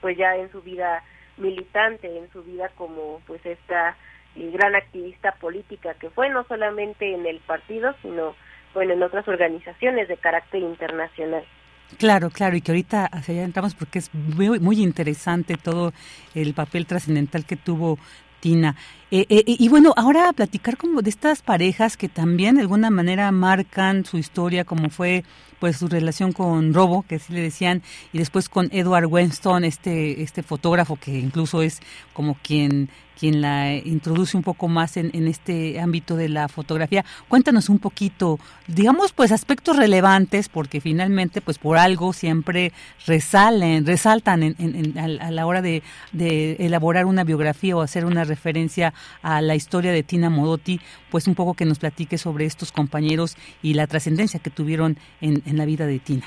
pues 0.00 0.16
ya 0.16 0.36
en 0.36 0.50
su 0.50 0.62
vida 0.62 1.02
militante, 1.36 2.18
en 2.18 2.30
su 2.32 2.42
vida 2.42 2.70
como 2.76 3.20
pues 3.26 3.44
esta 3.44 3.96
eh, 4.36 4.50
gran 4.52 4.74
activista 4.74 5.32
política 5.32 5.94
que 5.94 6.10
fue 6.10 6.30
no 6.30 6.44
solamente 6.44 7.14
en 7.14 7.26
el 7.26 7.40
partido, 7.40 7.94
sino 8.02 8.34
bueno 8.72 8.92
en 8.92 9.02
otras 9.02 9.26
organizaciones 9.28 10.08
de 10.08 10.16
carácter 10.16 10.62
internacional. 10.62 11.44
Claro, 11.98 12.30
claro, 12.30 12.56
y 12.56 12.60
que 12.60 12.72
ahorita 12.72 13.06
hacia 13.06 13.34
allá 13.34 13.44
entramos 13.44 13.74
porque 13.74 13.98
es 13.98 14.12
muy, 14.14 14.58
muy 14.58 14.82
interesante 14.82 15.56
todo 15.56 15.92
el 16.34 16.54
papel 16.54 16.86
trascendental 16.86 17.44
que 17.44 17.56
tuvo 17.56 17.98
Eh, 18.44 19.26
eh, 19.28 19.44
y 19.46 19.68
bueno, 19.68 19.94
ahora 19.96 20.32
platicar 20.32 20.76
como 20.76 21.00
de 21.00 21.10
estas 21.10 21.40
parejas 21.40 21.96
que 21.96 22.08
también 22.08 22.56
de 22.56 22.62
alguna 22.62 22.90
manera 22.90 23.30
marcan 23.32 24.04
su 24.04 24.18
historia, 24.18 24.64
como 24.64 24.90
fue 24.90 25.24
pues 25.60 25.78
su 25.78 25.88
relación 25.88 26.32
con 26.32 26.74
Robo, 26.74 27.04
que 27.08 27.14
así 27.14 27.32
le 27.32 27.40
decían, 27.40 27.82
y 28.12 28.18
después 28.18 28.48
con 28.50 28.68
Edward 28.70 29.06
Winston, 29.06 29.64
este, 29.64 30.22
este 30.22 30.42
fotógrafo 30.42 30.96
que 30.96 31.18
incluso 31.18 31.62
es 31.62 31.80
como 32.12 32.36
quien 32.42 32.90
quien 33.18 33.40
la 33.40 33.74
introduce 33.74 34.36
un 34.36 34.42
poco 34.42 34.68
más 34.68 34.96
en, 34.96 35.10
en, 35.14 35.28
este 35.28 35.80
ámbito 35.80 36.16
de 36.16 36.28
la 36.28 36.48
fotografía. 36.48 37.04
Cuéntanos 37.28 37.68
un 37.68 37.78
poquito, 37.78 38.38
digamos, 38.66 39.12
pues 39.12 39.32
aspectos 39.32 39.76
relevantes, 39.76 40.48
porque 40.48 40.80
finalmente, 40.80 41.40
pues 41.40 41.58
por 41.58 41.78
algo 41.78 42.12
siempre 42.12 42.72
resalen, 43.06 43.86
resaltan 43.86 44.42
en, 44.42 44.98
a 44.98 45.30
la 45.30 45.46
hora 45.46 45.62
de, 45.62 45.82
de, 46.12 46.56
elaborar 46.60 47.06
una 47.06 47.24
biografía 47.24 47.76
o 47.76 47.82
hacer 47.82 48.04
una 48.04 48.24
referencia 48.24 48.92
a 49.22 49.40
la 49.40 49.54
historia 49.54 49.92
de 49.92 50.02
Tina 50.02 50.30
Modotti, 50.30 50.80
pues 51.10 51.26
un 51.26 51.34
poco 51.34 51.54
que 51.54 51.64
nos 51.64 51.78
platique 51.78 52.18
sobre 52.18 52.44
estos 52.44 52.72
compañeros 52.72 53.36
y 53.62 53.74
la 53.74 53.86
trascendencia 53.86 54.40
que 54.40 54.50
tuvieron 54.50 54.98
en, 55.20 55.42
en 55.46 55.56
la 55.56 55.64
vida 55.64 55.86
de 55.86 55.98
Tina. 55.98 56.26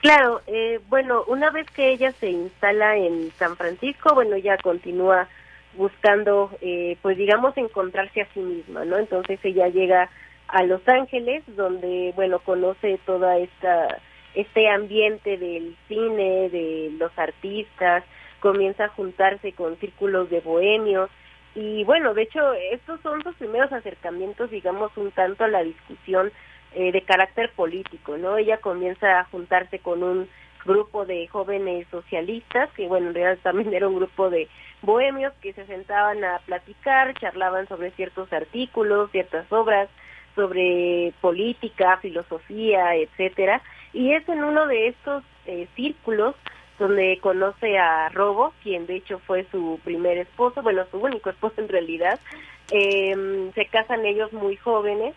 Claro, 0.00 0.42
eh, 0.46 0.80
bueno, 0.88 1.24
una 1.26 1.50
vez 1.50 1.68
que 1.70 1.90
ella 1.92 2.12
se 2.12 2.30
instala 2.30 2.96
en 2.96 3.32
San 3.38 3.56
Francisco, 3.56 4.14
bueno, 4.14 4.36
ya 4.36 4.56
continúa 4.58 5.28
buscando, 5.76 6.50
eh, 6.60 6.96
pues 7.02 7.16
digamos, 7.16 7.56
encontrarse 7.56 8.22
a 8.22 8.32
sí 8.32 8.40
misma, 8.40 8.84
¿no? 8.84 8.98
Entonces 8.98 9.38
ella 9.42 9.68
llega 9.68 10.10
a 10.48 10.62
Los 10.62 10.86
Ángeles, 10.88 11.42
donde, 11.48 12.12
bueno, 12.16 12.38
conoce 12.40 12.98
toda 13.04 13.38
esta 13.38 14.00
este 14.34 14.68
ambiente 14.68 15.38
del 15.38 15.74
cine, 15.88 16.50
de 16.50 16.90
los 16.98 17.10
artistas, 17.18 18.04
comienza 18.40 18.84
a 18.84 18.88
juntarse 18.88 19.52
con 19.52 19.78
círculos 19.78 20.28
de 20.28 20.40
bohemios 20.40 21.08
y 21.56 21.84
bueno, 21.84 22.12
de 22.12 22.22
hecho, 22.22 22.52
estos 22.70 23.00
son 23.00 23.22
sus 23.22 23.34
primeros 23.36 23.72
acercamientos, 23.72 24.50
digamos, 24.50 24.94
un 24.98 25.10
tanto 25.10 25.42
a 25.42 25.48
la 25.48 25.62
discusión 25.62 26.30
eh, 26.74 26.92
de 26.92 27.00
carácter 27.00 27.50
político, 27.56 28.18
¿no? 28.18 28.36
Ella 28.36 28.58
comienza 28.58 29.18
a 29.18 29.24
juntarse 29.24 29.78
con 29.78 30.02
un 30.02 30.28
grupo 30.66 31.06
de 31.06 31.26
jóvenes 31.28 31.86
socialistas, 31.90 32.70
que 32.72 32.88
bueno, 32.88 33.08
en 33.08 33.14
realidad 33.14 33.42
también 33.42 33.72
era 33.72 33.88
un 33.88 33.96
grupo 33.96 34.28
de 34.28 34.48
bohemios 34.82 35.32
que 35.40 35.52
se 35.52 35.64
sentaban 35.66 36.22
a 36.24 36.38
platicar, 36.40 37.14
charlaban 37.14 37.66
sobre 37.68 37.90
ciertos 37.92 38.32
artículos, 38.32 39.10
ciertas 39.10 39.50
obras, 39.50 39.88
sobre 40.34 41.14
política, 41.20 41.96
filosofía, 41.98 42.94
etcétera, 42.94 43.62
y 43.92 44.12
es 44.12 44.28
en 44.28 44.44
uno 44.44 44.66
de 44.66 44.88
estos 44.88 45.24
eh, 45.46 45.66
círculos 45.74 46.34
donde 46.78 47.18
conoce 47.22 47.78
a 47.78 48.10
Robo, 48.10 48.52
quien 48.62 48.86
de 48.86 48.96
hecho 48.96 49.18
fue 49.20 49.46
su 49.50 49.80
primer 49.82 50.18
esposo, 50.18 50.62
bueno, 50.62 50.84
su 50.90 50.98
único 50.98 51.30
esposo 51.30 51.60
en 51.60 51.68
realidad. 51.68 52.20
Eh, 52.70 53.50
se 53.54 53.66
casan 53.66 54.04
ellos 54.04 54.32
muy 54.34 54.56
jóvenes, 54.56 55.14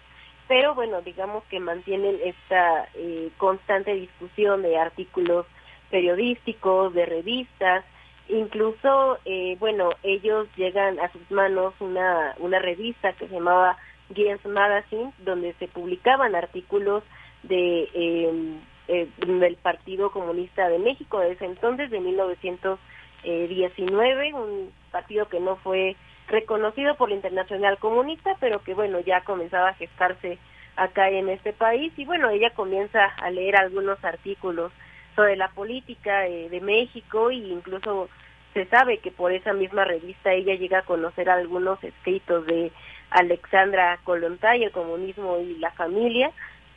pero 0.49 0.73
bueno, 0.73 1.01
digamos 1.03 1.43
que 1.45 1.59
mantienen 1.59 2.17
esta 2.25 2.89
eh, 2.95 3.29
constante 3.37 3.93
discusión 3.93 4.63
de 4.63 4.79
artículos 4.79 5.45
periodísticos, 5.91 6.91
de 6.95 7.05
revistas, 7.05 7.85
incluso, 8.29 9.19
eh, 9.25 9.57
bueno, 9.59 9.91
ellos 10.01 10.47
llegan 10.57 10.99
a 10.99 11.11
sus 11.11 11.29
manos 11.29 11.75
una, 11.79 12.33
una 12.39 12.57
revista 12.57 13.13
que 13.13 13.27
se 13.27 13.35
llamaba 13.35 13.77
Guinness 14.09 14.43
Magazine, 14.43 15.13
donde 15.19 15.53
se 15.59 15.67
publicaban 15.67 16.33
artículos 16.33 17.03
de 17.43 17.87
em, 17.93 18.59
eh, 18.87 19.07
del 19.19 19.55
Partido 19.57 20.11
Comunista 20.11 20.67
de 20.67 20.79
México 20.79 21.19
desde 21.19 21.45
entonces, 21.45 21.91
de 21.91 21.99
1919, 21.99 24.33
un 24.33 24.71
partido 24.91 25.29
que 25.29 25.39
no 25.39 25.57
fue 25.57 25.95
reconocido 26.29 26.95
por 26.95 27.09
la 27.09 27.15
Internacional 27.15 27.77
Comunista, 27.77 28.35
pero 28.39 28.63
que 28.63 28.73
bueno, 28.73 28.99
ya 28.99 29.21
comenzaba 29.21 29.69
a 29.69 29.73
gestarse 29.73 30.37
acá 30.75 31.09
en 31.09 31.27
este 31.29 31.51
país 31.51 31.91
y 31.97 32.05
bueno, 32.05 32.29
ella 32.29 32.51
comienza 32.51 33.05
a 33.05 33.29
leer 33.31 33.57
algunos 33.57 34.03
artículos 34.03 34.71
sobre 35.15 35.35
la 35.35 35.49
política 35.49 36.27
eh, 36.27 36.49
de 36.49 36.61
México 36.61 37.29
e 37.31 37.35
incluso 37.35 38.09
se 38.53 38.65
sabe 38.65 38.99
que 38.99 39.11
por 39.11 39.31
esa 39.31 39.53
misma 39.53 39.83
revista 39.83 40.31
ella 40.31 40.55
llega 40.55 40.79
a 40.79 40.83
conocer 40.85 41.29
algunos 41.29 41.83
escritos 41.83 42.45
de 42.45 42.71
Alexandra 43.09 43.99
Kolontai, 44.03 44.63
el 44.63 44.71
comunismo 44.71 45.39
y 45.39 45.55
la 45.57 45.71
familia. 45.71 46.31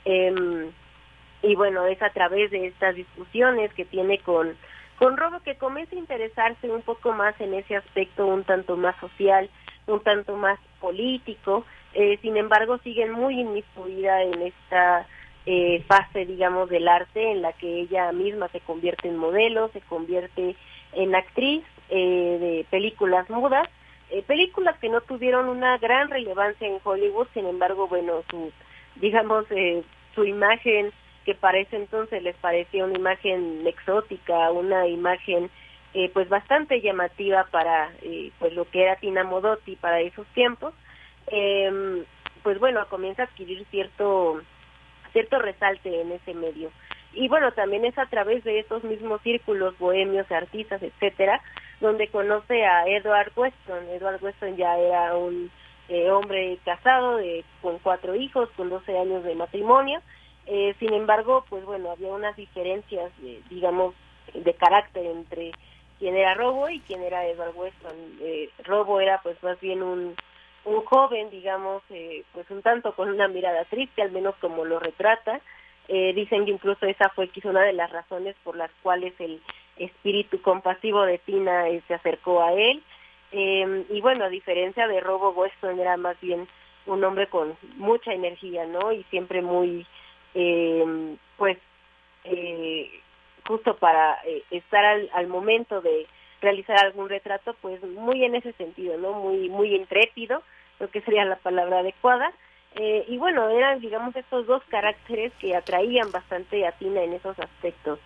Eh, 0.04 0.70
y 1.42 1.54
bueno, 1.54 1.86
es 1.86 2.00
a 2.02 2.10
través 2.10 2.50
de 2.50 2.66
estas 2.66 2.94
discusiones 2.94 3.72
que 3.74 3.84
tiene 3.84 4.18
con, 4.18 4.56
con 5.02 5.16
Robo 5.16 5.40
que 5.40 5.56
comienza 5.56 5.96
a 5.96 5.98
interesarse 5.98 6.70
un 6.70 6.80
poco 6.82 7.12
más 7.12 7.34
en 7.40 7.54
ese 7.54 7.74
aspecto 7.74 8.24
un 8.24 8.44
tanto 8.44 8.76
más 8.76 8.94
social, 9.00 9.50
un 9.88 9.98
tanto 9.98 10.36
más 10.36 10.60
político, 10.78 11.64
eh, 11.92 12.20
sin 12.22 12.36
embargo 12.36 12.78
siguen 12.84 13.10
muy 13.10 13.40
inmiscuida 13.40 14.22
en 14.22 14.42
esta 14.42 15.08
eh, 15.44 15.82
fase, 15.88 16.24
digamos, 16.24 16.70
del 16.70 16.86
arte 16.86 17.32
en 17.32 17.42
la 17.42 17.52
que 17.52 17.80
ella 17.80 18.12
misma 18.12 18.46
se 18.50 18.60
convierte 18.60 19.08
en 19.08 19.16
modelo, 19.16 19.70
se 19.72 19.80
convierte 19.80 20.54
en 20.92 21.14
actriz 21.16 21.64
eh, 21.88 22.38
de 22.40 22.66
películas 22.70 23.28
mudas, 23.28 23.68
eh, 24.08 24.22
películas 24.22 24.78
que 24.78 24.88
no 24.88 25.00
tuvieron 25.00 25.48
una 25.48 25.78
gran 25.78 26.10
relevancia 26.10 26.68
en 26.68 26.78
Hollywood, 26.80 27.26
sin 27.34 27.46
embargo, 27.46 27.88
bueno, 27.88 28.22
su, 28.30 28.52
digamos, 29.00 29.46
eh, 29.50 29.82
su 30.14 30.24
imagen 30.24 30.92
que 31.24 31.34
para 31.34 31.58
ese 31.58 31.76
entonces 31.76 32.22
les 32.22 32.36
parecía 32.36 32.84
una 32.84 32.98
imagen 32.98 33.66
exótica, 33.66 34.50
una 34.50 34.86
imagen 34.86 35.50
eh, 35.94 36.10
pues 36.12 36.28
bastante 36.28 36.80
llamativa 36.80 37.44
para 37.50 37.92
eh, 38.02 38.30
pues 38.38 38.54
lo 38.54 38.64
que 38.70 38.82
era 38.82 38.96
Tina 38.96 39.24
Modotti 39.24 39.76
para 39.76 40.00
esos 40.00 40.26
tiempos, 40.28 40.74
eh, 41.28 42.04
pues 42.42 42.58
bueno, 42.58 42.86
comienza 42.88 43.22
a 43.22 43.26
adquirir 43.26 43.64
cierto 43.70 44.42
cierto 45.12 45.38
resalte 45.38 46.00
en 46.00 46.12
ese 46.12 46.34
medio. 46.34 46.70
Y 47.14 47.28
bueno, 47.28 47.52
también 47.52 47.84
es 47.84 47.96
a 47.98 48.06
través 48.06 48.42
de 48.44 48.60
esos 48.60 48.82
mismos 48.84 49.20
círculos 49.22 49.78
bohemios, 49.78 50.30
artistas, 50.32 50.82
etcétera, 50.82 51.42
donde 51.80 52.08
conoce 52.08 52.64
a 52.64 52.86
Edward 52.86 53.32
Weston. 53.36 53.88
Edward 53.90 54.22
Weston 54.22 54.56
ya 54.56 54.78
era 54.78 55.14
un 55.16 55.50
eh, 55.88 56.10
hombre 56.10 56.58
casado 56.64 57.16
de, 57.16 57.44
con 57.60 57.78
cuatro 57.80 58.14
hijos, 58.14 58.48
con 58.56 58.70
12 58.70 58.98
años 58.98 59.24
de 59.24 59.34
matrimonio, 59.34 60.00
eh, 60.46 60.74
sin 60.78 60.92
embargo, 60.92 61.44
pues 61.48 61.64
bueno, 61.64 61.90
había 61.90 62.12
unas 62.12 62.36
diferencias, 62.36 63.12
digamos, 63.48 63.94
de 64.34 64.54
carácter 64.54 65.06
entre 65.06 65.52
quién 65.98 66.16
era 66.16 66.34
Robo 66.34 66.68
y 66.68 66.80
quién 66.80 67.02
era 67.02 67.26
Edward 67.26 67.54
Weston. 67.54 67.96
Eh, 68.20 68.50
Robo 68.64 69.00
era 69.00 69.20
pues 69.22 69.40
más 69.42 69.60
bien 69.60 69.82
un, 69.82 70.16
un 70.64 70.84
joven, 70.84 71.30
digamos, 71.30 71.82
eh, 71.90 72.24
pues 72.32 72.50
un 72.50 72.62
tanto 72.62 72.94
con 72.94 73.08
una 73.08 73.28
mirada 73.28 73.64
triste, 73.66 74.02
al 74.02 74.12
menos 74.12 74.34
como 74.40 74.64
lo 74.64 74.78
retrata. 74.78 75.40
Eh, 75.88 76.12
dicen 76.14 76.44
que 76.44 76.52
incluso 76.52 76.86
esa 76.86 77.08
fue 77.10 77.28
quizá 77.28 77.50
una 77.50 77.62
de 77.62 77.72
las 77.72 77.90
razones 77.90 78.36
por 78.44 78.56
las 78.56 78.70
cuales 78.82 79.12
el 79.18 79.40
espíritu 79.76 80.40
compasivo 80.40 81.02
de 81.02 81.18
Tina 81.18 81.68
eh, 81.68 81.82
se 81.88 81.94
acercó 81.94 82.42
a 82.42 82.52
él. 82.52 82.82
Eh, 83.32 83.84
y 83.88 84.00
bueno, 84.00 84.24
a 84.24 84.28
diferencia 84.28 84.86
de 84.86 85.00
Robo, 85.00 85.30
Weston 85.30 85.78
era 85.80 85.96
más 85.96 86.20
bien 86.20 86.48
un 86.86 87.02
hombre 87.04 87.28
con 87.28 87.56
mucha 87.76 88.12
energía, 88.12 88.66
¿no? 88.66 88.92
Y 88.92 89.04
siempre 89.04 89.40
muy 89.40 89.86
eh, 90.34 91.16
pues 91.36 91.58
eh, 92.24 92.90
justo 93.46 93.76
para 93.76 94.18
eh, 94.24 94.42
estar 94.50 94.84
al, 94.84 95.10
al, 95.12 95.26
momento 95.26 95.80
de 95.80 96.06
realizar 96.40 96.78
algún 96.78 97.08
retrato 97.08 97.54
pues 97.60 97.82
muy 97.82 98.24
en 98.24 98.34
ese 98.34 98.52
sentido 98.52 98.96
no 98.96 99.12
muy 99.12 99.48
muy 99.48 99.74
intrépido 99.74 100.42
lo 100.80 100.88
que 100.88 101.00
sería 101.02 101.24
la 101.24 101.36
palabra 101.36 101.80
adecuada. 101.80 102.32
Y 102.74 103.18
bueno 103.18 103.50
eran 103.50 103.80
digamos 103.80 104.16
estos 104.16 104.46
dos 104.46 104.62
caracteres 104.70 105.30
que 105.38 105.54
atraían 105.54 106.10
bastante 106.10 106.66
a 106.66 106.72
Tina 106.72 107.02
en 107.02 107.12
esos 107.12 107.38
aspectos. 107.38 107.98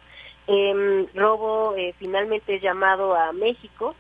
Eh, 0.49 1.07
Robo 1.15 1.77
finalmente 1.99 2.57
es 2.57 2.63
llamado 2.63 3.15
a 3.15 3.33
México 3.33 3.95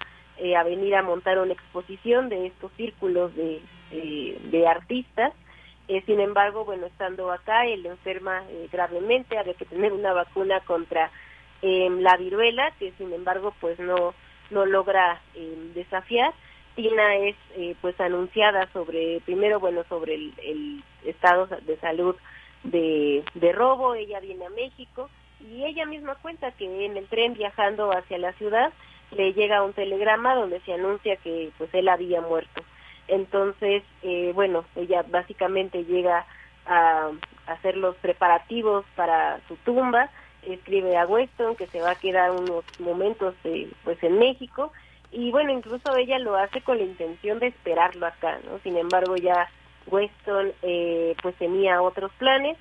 a 0.56 0.62
venir 0.64 0.96
a 0.96 1.02
montar 1.02 1.38
una 1.38 1.52
exposición 1.52 2.28
de 2.28 2.48
estos 2.48 2.72
círculos 2.72 3.32
de, 3.36 3.60
de 3.92 4.66
artistas 4.66 5.32
eh, 5.88 6.02
sin 6.06 6.20
embargo, 6.20 6.64
bueno, 6.64 6.86
estando 6.86 7.30
acá, 7.32 7.66
él 7.66 7.86
enferma 7.86 8.44
eh, 8.48 8.68
gravemente, 8.70 9.38
había 9.38 9.54
que 9.54 9.64
tener 9.64 9.92
una 9.92 10.12
vacuna 10.12 10.60
contra 10.60 11.10
eh, 11.62 11.88
la 11.90 12.16
viruela, 12.16 12.72
que 12.78 12.92
sin 12.92 13.12
embargo, 13.12 13.54
pues 13.60 13.78
no, 13.78 14.14
no 14.50 14.66
logra 14.66 15.20
desafiar. 15.74 16.32
Tina 16.74 17.16
es 17.16 17.36
pues 17.80 17.98
anunciada 17.98 18.68
sobre, 18.74 19.20
primero, 19.24 19.58
bueno, 19.58 19.82
sobre 19.88 20.14
el, 20.14 20.34
el 20.42 20.84
estado 21.06 21.46
de 21.46 21.78
salud 21.78 22.14
de, 22.64 23.24
de 23.34 23.52
robo, 23.52 23.94
ella 23.94 24.20
viene 24.20 24.44
a 24.44 24.50
México 24.50 25.08
y 25.40 25.64
ella 25.64 25.86
misma 25.86 26.16
cuenta 26.16 26.52
que 26.52 26.84
en 26.84 26.96
el 26.96 27.06
tren 27.06 27.34
viajando 27.34 27.90
hacia 27.92 28.18
la 28.18 28.32
ciudad 28.34 28.72
le 29.12 29.32
llega 29.32 29.62
un 29.62 29.72
telegrama 29.72 30.34
donde 30.34 30.60
se 30.60 30.72
anuncia 30.74 31.16
que 31.16 31.50
pues 31.58 31.72
él 31.72 31.88
había 31.88 32.20
muerto. 32.20 32.62
Entonces, 33.08 33.82
eh, 34.02 34.32
bueno, 34.34 34.64
ella 34.74 35.04
básicamente 35.08 35.84
llega 35.84 36.26
a, 36.66 37.10
hacer 37.46 37.76
los 37.76 37.94
preparativos 37.96 38.84
para 38.96 39.40
su 39.46 39.54
tumba, 39.56 40.10
escribe 40.42 40.96
a 40.96 41.06
Weston 41.06 41.54
que 41.54 41.68
se 41.68 41.80
va 41.80 41.92
a 41.92 41.94
quedar 41.94 42.32
unos 42.32 42.64
momentos 42.80 43.34
eh, 43.44 43.70
pues 43.84 44.02
en 44.02 44.18
México 44.18 44.72
y 45.12 45.30
bueno, 45.30 45.52
incluso 45.52 45.96
ella 45.96 46.18
lo 46.18 46.36
hace 46.36 46.60
con 46.60 46.78
la 46.78 46.84
intención 46.84 47.38
de 47.38 47.48
esperarlo 47.48 48.06
acá, 48.06 48.38
¿no? 48.44 48.58
Sin 48.64 48.76
embargo, 48.76 49.16
ya 49.16 49.48
Weston 49.86 50.52
eh, 50.62 51.14
pues 51.22 51.36
tenía 51.36 51.80
otros 51.82 52.10
planes 52.18 52.58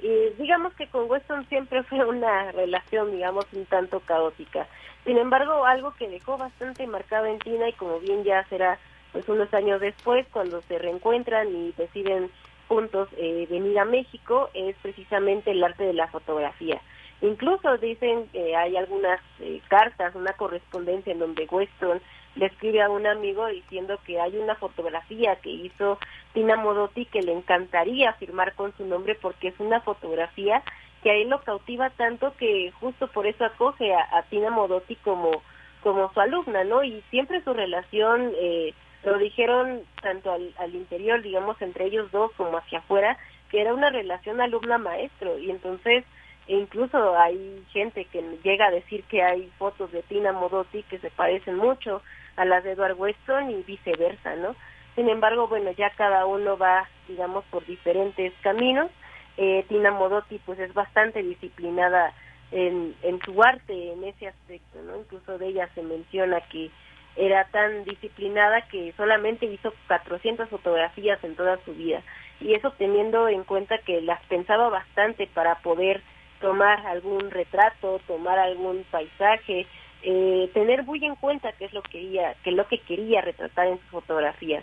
y 0.00 0.30
digamos 0.38 0.72
que 0.74 0.86
con 0.86 1.10
Weston 1.10 1.46
siempre 1.48 1.82
fue 1.84 2.04
una 2.04 2.52
relación, 2.52 3.10
digamos, 3.10 3.46
un 3.52 3.66
tanto 3.66 4.00
caótica. 4.00 4.66
Sin 5.04 5.18
embargo, 5.18 5.64
algo 5.64 5.94
que 5.94 6.08
dejó 6.08 6.36
bastante 6.36 6.86
marcado 6.86 7.26
en 7.26 7.38
Tina 7.38 7.68
y 7.68 7.72
como 7.72 7.98
bien 8.00 8.24
ya 8.24 8.44
será 8.44 8.78
pues 9.12 9.28
unos 9.28 9.52
años 9.54 9.80
después, 9.80 10.26
cuando 10.32 10.60
se 10.62 10.78
reencuentran 10.78 11.48
y 11.48 11.72
deciden 11.72 12.30
juntos 12.68 13.08
eh, 13.16 13.46
venir 13.50 13.78
a 13.78 13.84
México, 13.84 14.50
es 14.54 14.76
precisamente 14.82 15.50
el 15.50 15.64
arte 15.64 15.84
de 15.84 15.94
la 15.94 16.08
fotografía. 16.08 16.80
Incluso 17.20 17.78
dicen 17.78 18.28
que 18.28 18.54
hay 18.54 18.76
algunas 18.76 19.20
eh, 19.40 19.60
cartas, 19.68 20.14
una 20.14 20.34
correspondencia 20.34 21.12
en 21.12 21.18
donde 21.18 21.48
Weston 21.50 22.00
le 22.36 22.46
escribe 22.46 22.80
a 22.82 22.90
un 22.90 23.06
amigo 23.06 23.46
diciendo 23.48 23.98
que 24.06 24.20
hay 24.20 24.36
una 24.36 24.54
fotografía 24.54 25.36
que 25.36 25.50
hizo 25.50 25.98
Tina 26.32 26.56
Modotti 26.56 27.06
que 27.06 27.22
le 27.22 27.32
encantaría 27.32 28.12
firmar 28.14 28.54
con 28.54 28.72
su 28.76 28.86
nombre 28.86 29.16
porque 29.20 29.48
es 29.48 29.58
una 29.58 29.80
fotografía 29.80 30.62
que 31.02 31.10
a 31.10 31.14
él 31.14 31.28
lo 31.28 31.40
cautiva 31.40 31.90
tanto 31.90 32.34
que 32.36 32.70
justo 32.80 33.08
por 33.08 33.26
eso 33.26 33.44
acoge 33.44 33.92
a, 33.92 34.22
Tina 34.30 34.50
Modotti 34.50 34.96
como 34.96 35.42
como 35.82 36.12
su 36.12 36.20
alumna, 36.20 36.64
¿no? 36.64 36.82
Y 36.82 37.02
siempre 37.10 37.42
su 37.42 37.54
relación 37.54 38.32
eh, 38.36 38.74
Lo 39.04 39.18
dijeron 39.18 39.82
tanto 40.02 40.32
al, 40.32 40.52
al 40.58 40.74
interior, 40.74 41.22
digamos, 41.22 41.60
entre 41.62 41.86
ellos 41.86 42.10
dos 42.10 42.32
como 42.32 42.58
hacia 42.58 42.80
afuera, 42.80 43.16
que 43.50 43.60
era 43.60 43.74
una 43.74 43.90
relación 43.90 44.40
alumna-maestro 44.40 45.38
y 45.38 45.50
entonces 45.50 46.04
e 46.48 46.56
incluso 46.56 47.16
hay 47.18 47.62
gente 47.72 48.06
que 48.06 48.22
llega 48.42 48.66
a 48.66 48.70
decir 48.70 49.04
que 49.04 49.22
hay 49.22 49.50
fotos 49.58 49.92
de 49.92 50.02
Tina 50.02 50.32
Modotti 50.32 50.82
que 50.84 50.98
se 50.98 51.10
parecen 51.10 51.56
mucho 51.56 52.02
a 52.36 52.46
las 52.46 52.64
de 52.64 52.72
Edward 52.72 52.98
Weston 52.98 53.50
y 53.50 53.62
viceversa, 53.64 54.34
¿no? 54.36 54.56
Sin 54.94 55.10
embargo, 55.10 55.46
bueno, 55.46 55.70
ya 55.72 55.90
cada 55.90 56.24
uno 56.24 56.56
va, 56.56 56.88
digamos, 57.06 57.44
por 57.50 57.66
diferentes 57.66 58.32
caminos. 58.40 58.90
Eh, 59.36 59.64
Tina 59.68 59.90
Modotti, 59.92 60.40
pues, 60.46 60.58
es 60.58 60.72
bastante 60.72 61.22
disciplinada 61.22 62.14
en, 62.50 62.94
en 63.02 63.20
su 63.20 63.42
arte, 63.42 63.92
en 63.92 64.04
ese 64.04 64.28
aspecto, 64.28 64.80
¿no? 64.82 64.96
Incluso 64.96 65.36
de 65.36 65.48
ella 65.48 65.68
se 65.74 65.82
menciona 65.82 66.40
que 66.48 66.70
era 67.18 67.44
tan 67.46 67.84
disciplinada 67.84 68.62
que 68.68 68.92
solamente 68.96 69.46
hizo 69.46 69.74
400 69.88 70.48
fotografías 70.48 71.22
en 71.24 71.34
toda 71.34 71.58
su 71.64 71.74
vida. 71.74 72.02
Y 72.40 72.54
eso 72.54 72.72
teniendo 72.78 73.28
en 73.28 73.42
cuenta 73.42 73.78
que 73.78 74.00
las 74.00 74.24
pensaba 74.26 74.68
bastante 74.68 75.26
para 75.26 75.56
poder 75.56 76.00
tomar 76.40 76.86
algún 76.86 77.30
retrato, 77.30 78.00
tomar 78.06 78.38
algún 78.38 78.84
paisaje, 78.90 79.66
eh, 80.02 80.48
tener 80.54 80.84
muy 80.84 81.04
en 81.04 81.16
cuenta 81.16 81.52
qué 81.58 81.64
es 81.64 81.72
lo 81.72 81.82
que 81.82 81.90
quería, 81.90 82.34
qué 82.44 82.50
es 82.50 82.56
lo 82.56 82.68
que 82.68 82.78
quería 82.78 83.20
retratar 83.20 83.66
en 83.66 83.80
sus 83.80 83.90
fotografías. 83.90 84.62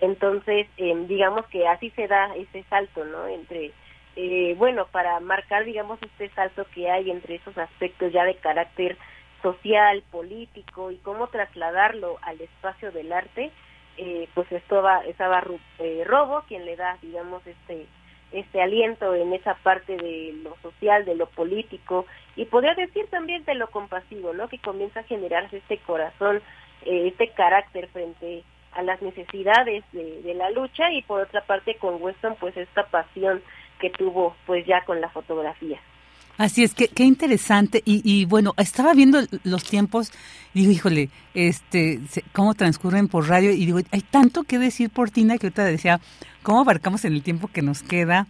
Entonces, 0.00 0.68
eh, 0.76 0.94
digamos 1.08 1.46
que 1.46 1.66
así 1.66 1.90
se 1.90 2.06
da 2.06 2.34
ese 2.36 2.62
salto, 2.70 3.04
¿no? 3.04 3.26
Entre, 3.26 3.72
eh, 4.14 4.54
bueno, 4.56 4.86
para 4.92 5.18
marcar, 5.18 5.64
digamos, 5.64 5.98
este 6.02 6.28
salto 6.30 6.66
que 6.72 6.88
hay 6.88 7.10
entre 7.10 7.36
esos 7.36 7.58
aspectos 7.58 8.12
ya 8.12 8.24
de 8.24 8.36
carácter 8.36 8.96
social, 9.46 10.02
político 10.10 10.90
y 10.90 10.96
cómo 10.96 11.28
trasladarlo 11.28 12.18
al 12.22 12.40
espacio 12.40 12.90
del 12.90 13.12
arte, 13.12 13.52
eh, 13.96 14.28
pues 14.34 14.50
estaba, 14.50 15.04
estaba 15.06 15.44
eh, 15.78 16.02
Robo 16.04 16.42
quien 16.48 16.64
le 16.64 16.74
da, 16.74 16.98
digamos, 17.00 17.46
este 17.46 17.86
este 18.32 18.60
aliento 18.60 19.14
en 19.14 19.32
esa 19.32 19.54
parte 19.54 19.96
de 19.96 20.34
lo 20.42 20.56
social, 20.60 21.04
de 21.04 21.14
lo 21.14 21.26
político 21.26 22.06
y 22.34 22.44
podría 22.46 22.74
decir 22.74 23.06
también 23.08 23.44
de 23.44 23.54
lo 23.54 23.68
compasivo, 23.68 24.32
¿no? 24.32 24.48
Que 24.48 24.58
comienza 24.58 25.00
a 25.00 25.04
generarse 25.04 25.58
este 25.58 25.78
corazón, 25.78 26.42
eh, 26.84 27.06
este 27.06 27.28
carácter 27.28 27.86
frente 27.88 28.42
a 28.72 28.82
las 28.82 29.00
necesidades 29.00 29.84
de, 29.92 30.34
la 30.34 30.50
lucha 30.50 30.90
y 30.90 31.02
por 31.02 31.20
otra 31.20 31.42
parte 31.42 31.76
con 31.76 32.02
Weston 32.02 32.34
pues 32.34 32.56
esta 32.56 32.84
pasión 32.88 33.42
que 33.78 33.90
tuvo 33.90 34.34
pues 34.44 34.66
ya 34.66 34.84
con 34.84 35.00
la 35.00 35.08
fotografía. 35.08 35.80
Así 36.38 36.62
es, 36.62 36.74
que 36.74 36.88
qué 36.88 37.04
interesante. 37.04 37.82
Y, 37.84 38.02
y, 38.04 38.24
bueno, 38.24 38.54
estaba 38.56 38.92
viendo 38.94 39.20
los 39.44 39.64
tiempos, 39.64 40.12
digo, 40.54 40.70
híjole, 40.70 41.10
este, 41.34 42.00
cómo 42.32 42.54
transcurren 42.54 43.08
por 43.08 43.28
radio, 43.28 43.52
y 43.52 43.64
digo, 43.66 43.80
hay 43.90 44.00
tanto 44.02 44.42
que 44.44 44.58
decir 44.58 44.90
por 44.90 45.10
Tina 45.10 45.38
que 45.38 45.46
ahorita 45.46 45.64
decía, 45.64 46.00
¿cómo 46.42 46.60
abarcamos 46.60 47.04
en 47.04 47.14
el 47.14 47.22
tiempo 47.22 47.48
que 47.48 47.62
nos 47.62 47.82
queda? 47.82 48.26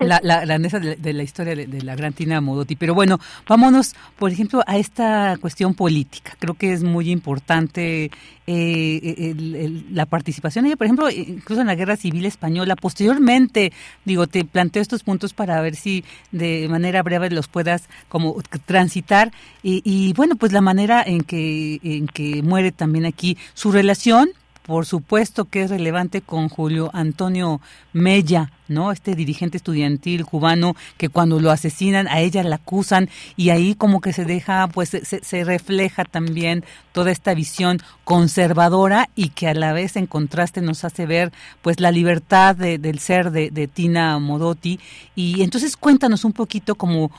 La, 0.00 0.20
la 0.22 0.44
grandeza 0.44 0.78
de, 0.78 0.96
de, 0.96 1.12
la 1.12 1.22
historia 1.22 1.54
de, 1.54 1.82
la 1.82 1.94
gran 1.96 2.12
Tina 2.12 2.40
Modotti. 2.40 2.76
Pero 2.76 2.94
bueno, 2.94 3.18
vámonos, 3.48 3.94
por 4.18 4.30
ejemplo, 4.30 4.62
a 4.66 4.76
esta 4.76 5.36
cuestión 5.40 5.74
política. 5.74 6.34
Creo 6.38 6.54
que 6.54 6.72
es 6.72 6.82
muy 6.82 7.10
importante 7.10 8.10
eh, 8.46 9.14
el, 9.18 9.54
el, 9.54 9.86
la 9.94 10.06
participación. 10.06 10.66
Ella, 10.66 10.76
por 10.76 10.86
ejemplo, 10.86 11.10
incluso 11.10 11.60
en 11.60 11.66
la 11.66 11.74
Guerra 11.74 11.96
Civil 11.96 12.26
Española, 12.26 12.76
posteriormente, 12.76 13.72
digo, 14.04 14.26
te 14.26 14.44
planteo 14.44 14.82
estos 14.82 15.02
puntos 15.02 15.34
para 15.34 15.60
ver 15.60 15.76
si 15.76 16.04
de 16.32 16.66
manera 16.68 17.02
breve 17.02 17.30
los 17.30 17.48
puedas 17.48 17.88
como 18.08 18.40
transitar. 18.66 19.32
Y, 19.62 19.82
y 19.84 20.12
bueno, 20.14 20.36
pues 20.36 20.52
la 20.52 20.60
manera 20.60 21.02
en 21.02 21.22
que, 21.22 21.80
en 21.82 22.06
que 22.06 22.42
muere 22.42 22.72
también 22.72 23.06
aquí 23.06 23.36
su 23.54 23.72
relación 23.72 24.30
por 24.68 24.84
supuesto 24.84 25.46
que 25.46 25.62
es 25.62 25.70
relevante 25.70 26.20
con 26.20 26.50
Julio 26.50 26.90
Antonio 26.92 27.62
Mella, 27.94 28.52
¿no? 28.68 28.92
Este 28.92 29.14
dirigente 29.14 29.56
estudiantil 29.56 30.26
cubano 30.26 30.76
que 30.98 31.08
cuando 31.08 31.40
lo 31.40 31.50
asesinan 31.50 32.06
a 32.06 32.20
ella 32.20 32.42
la 32.42 32.56
acusan 32.56 33.08
y 33.34 33.48
ahí 33.48 33.74
como 33.74 34.02
que 34.02 34.12
se 34.12 34.26
deja, 34.26 34.68
pues 34.68 34.90
se, 34.90 35.00
se 35.02 35.44
refleja 35.44 36.04
también 36.04 36.66
toda 36.92 37.10
esta 37.10 37.32
visión 37.32 37.78
conservadora 38.04 39.08
y 39.14 39.30
que 39.30 39.48
a 39.48 39.54
la 39.54 39.72
vez 39.72 39.96
en 39.96 40.04
contraste 40.04 40.60
nos 40.60 40.84
hace 40.84 41.06
ver 41.06 41.32
pues 41.62 41.80
la 41.80 41.90
libertad 41.90 42.54
de, 42.54 42.76
del 42.76 42.98
ser 42.98 43.30
de, 43.30 43.50
de 43.50 43.68
Tina 43.68 44.18
Modotti 44.18 44.80
y 45.14 45.40
entonces 45.44 45.78
cuéntanos 45.78 46.26
un 46.26 46.34
poquito 46.34 46.74
como 46.74 47.10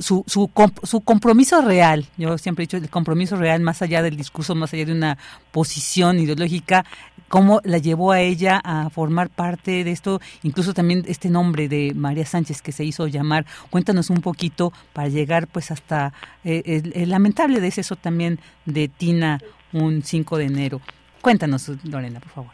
su, 0.00 0.24
su, 0.26 0.50
su, 0.82 1.00
compromiso 1.02 1.60
real, 1.60 2.06
yo 2.16 2.38
siempre 2.38 2.62
he 2.62 2.66
dicho 2.66 2.76
el 2.76 2.88
compromiso 2.88 3.36
real 3.36 3.60
más 3.60 3.82
allá 3.82 4.02
del 4.02 4.16
discurso, 4.16 4.54
más 4.54 4.72
allá 4.72 4.86
de 4.86 4.92
una 4.92 5.18
posición 5.52 6.18
ideológica, 6.18 6.84
cómo 7.28 7.60
la 7.64 7.78
llevó 7.78 8.12
a 8.12 8.20
ella 8.20 8.60
a 8.64 8.88
formar 8.90 9.28
parte 9.28 9.84
de 9.84 9.90
esto, 9.90 10.20
incluso 10.42 10.74
también 10.74 11.04
este 11.06 11.28
nombre 11.28 11.68
de 11.68 11.92
María 11.94 12.24
Sánchez 12.24 12.62
que 12.62 12.72
se 12.72 12.84
hizo 12.84 13.06
llamar. 13.06 13.44
Cuéntanos 13.70 14.10
un 14.10 14.20
poquito 14.20 14.72
para 14.92 15.08
llegar 15.08 15.46
pues 15.46 15.70
hasta 15.70 16.12
eh, 16.44 16.62
el, 16.64 16.92
el, 16.94 17.10
lamentable 17.10 17.60
deceso 17.60 17.96
también 17.96 18.38
de 18.64 18.88
Tina 18.88 19.40
un 19.72 20.02
5 20.02 20.38
de 20.38 20.44
enero. 20.44 20.80
Cuéntanos, 21.20 21.70
Lorena, 21.84 22.20
por 22.20 22.30
favor. 22.30 22.52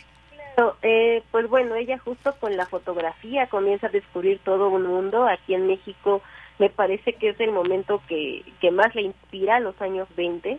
Claro, 0.55 0.77
eh, 0.82 1.23
pues 1.31 1.49
bueno, 1.49 1.74
ella 1.77 1.99
justo 1.99 2.35
con 2.40 2.57
la 2.57 2.66
fotografía 2.66 3.47
comienza 3.47 3.86
a 3.86 3.90
descubrir 3.90 4.40
todo 4.44 4.69
un 4.69 4.86
mundo 4.86 5.27
aquí 5.27 5.55
en 5.55 5.66
México 5.66 6.23
me 6.59 6.70
parece 6.70 7.15
que 7.15 7.31
es 7.31 7.41
el 7.41 7.53
momento 7.53 8.03
que, 8.09 8.45
que 8.61 8.70
más 8.70 8.95
le 8.95 9.03
inspira 9.03 9.57
a 9.57 9.61
los 9.61 9.81
años 9.81 10.09
20, 10.16 10.59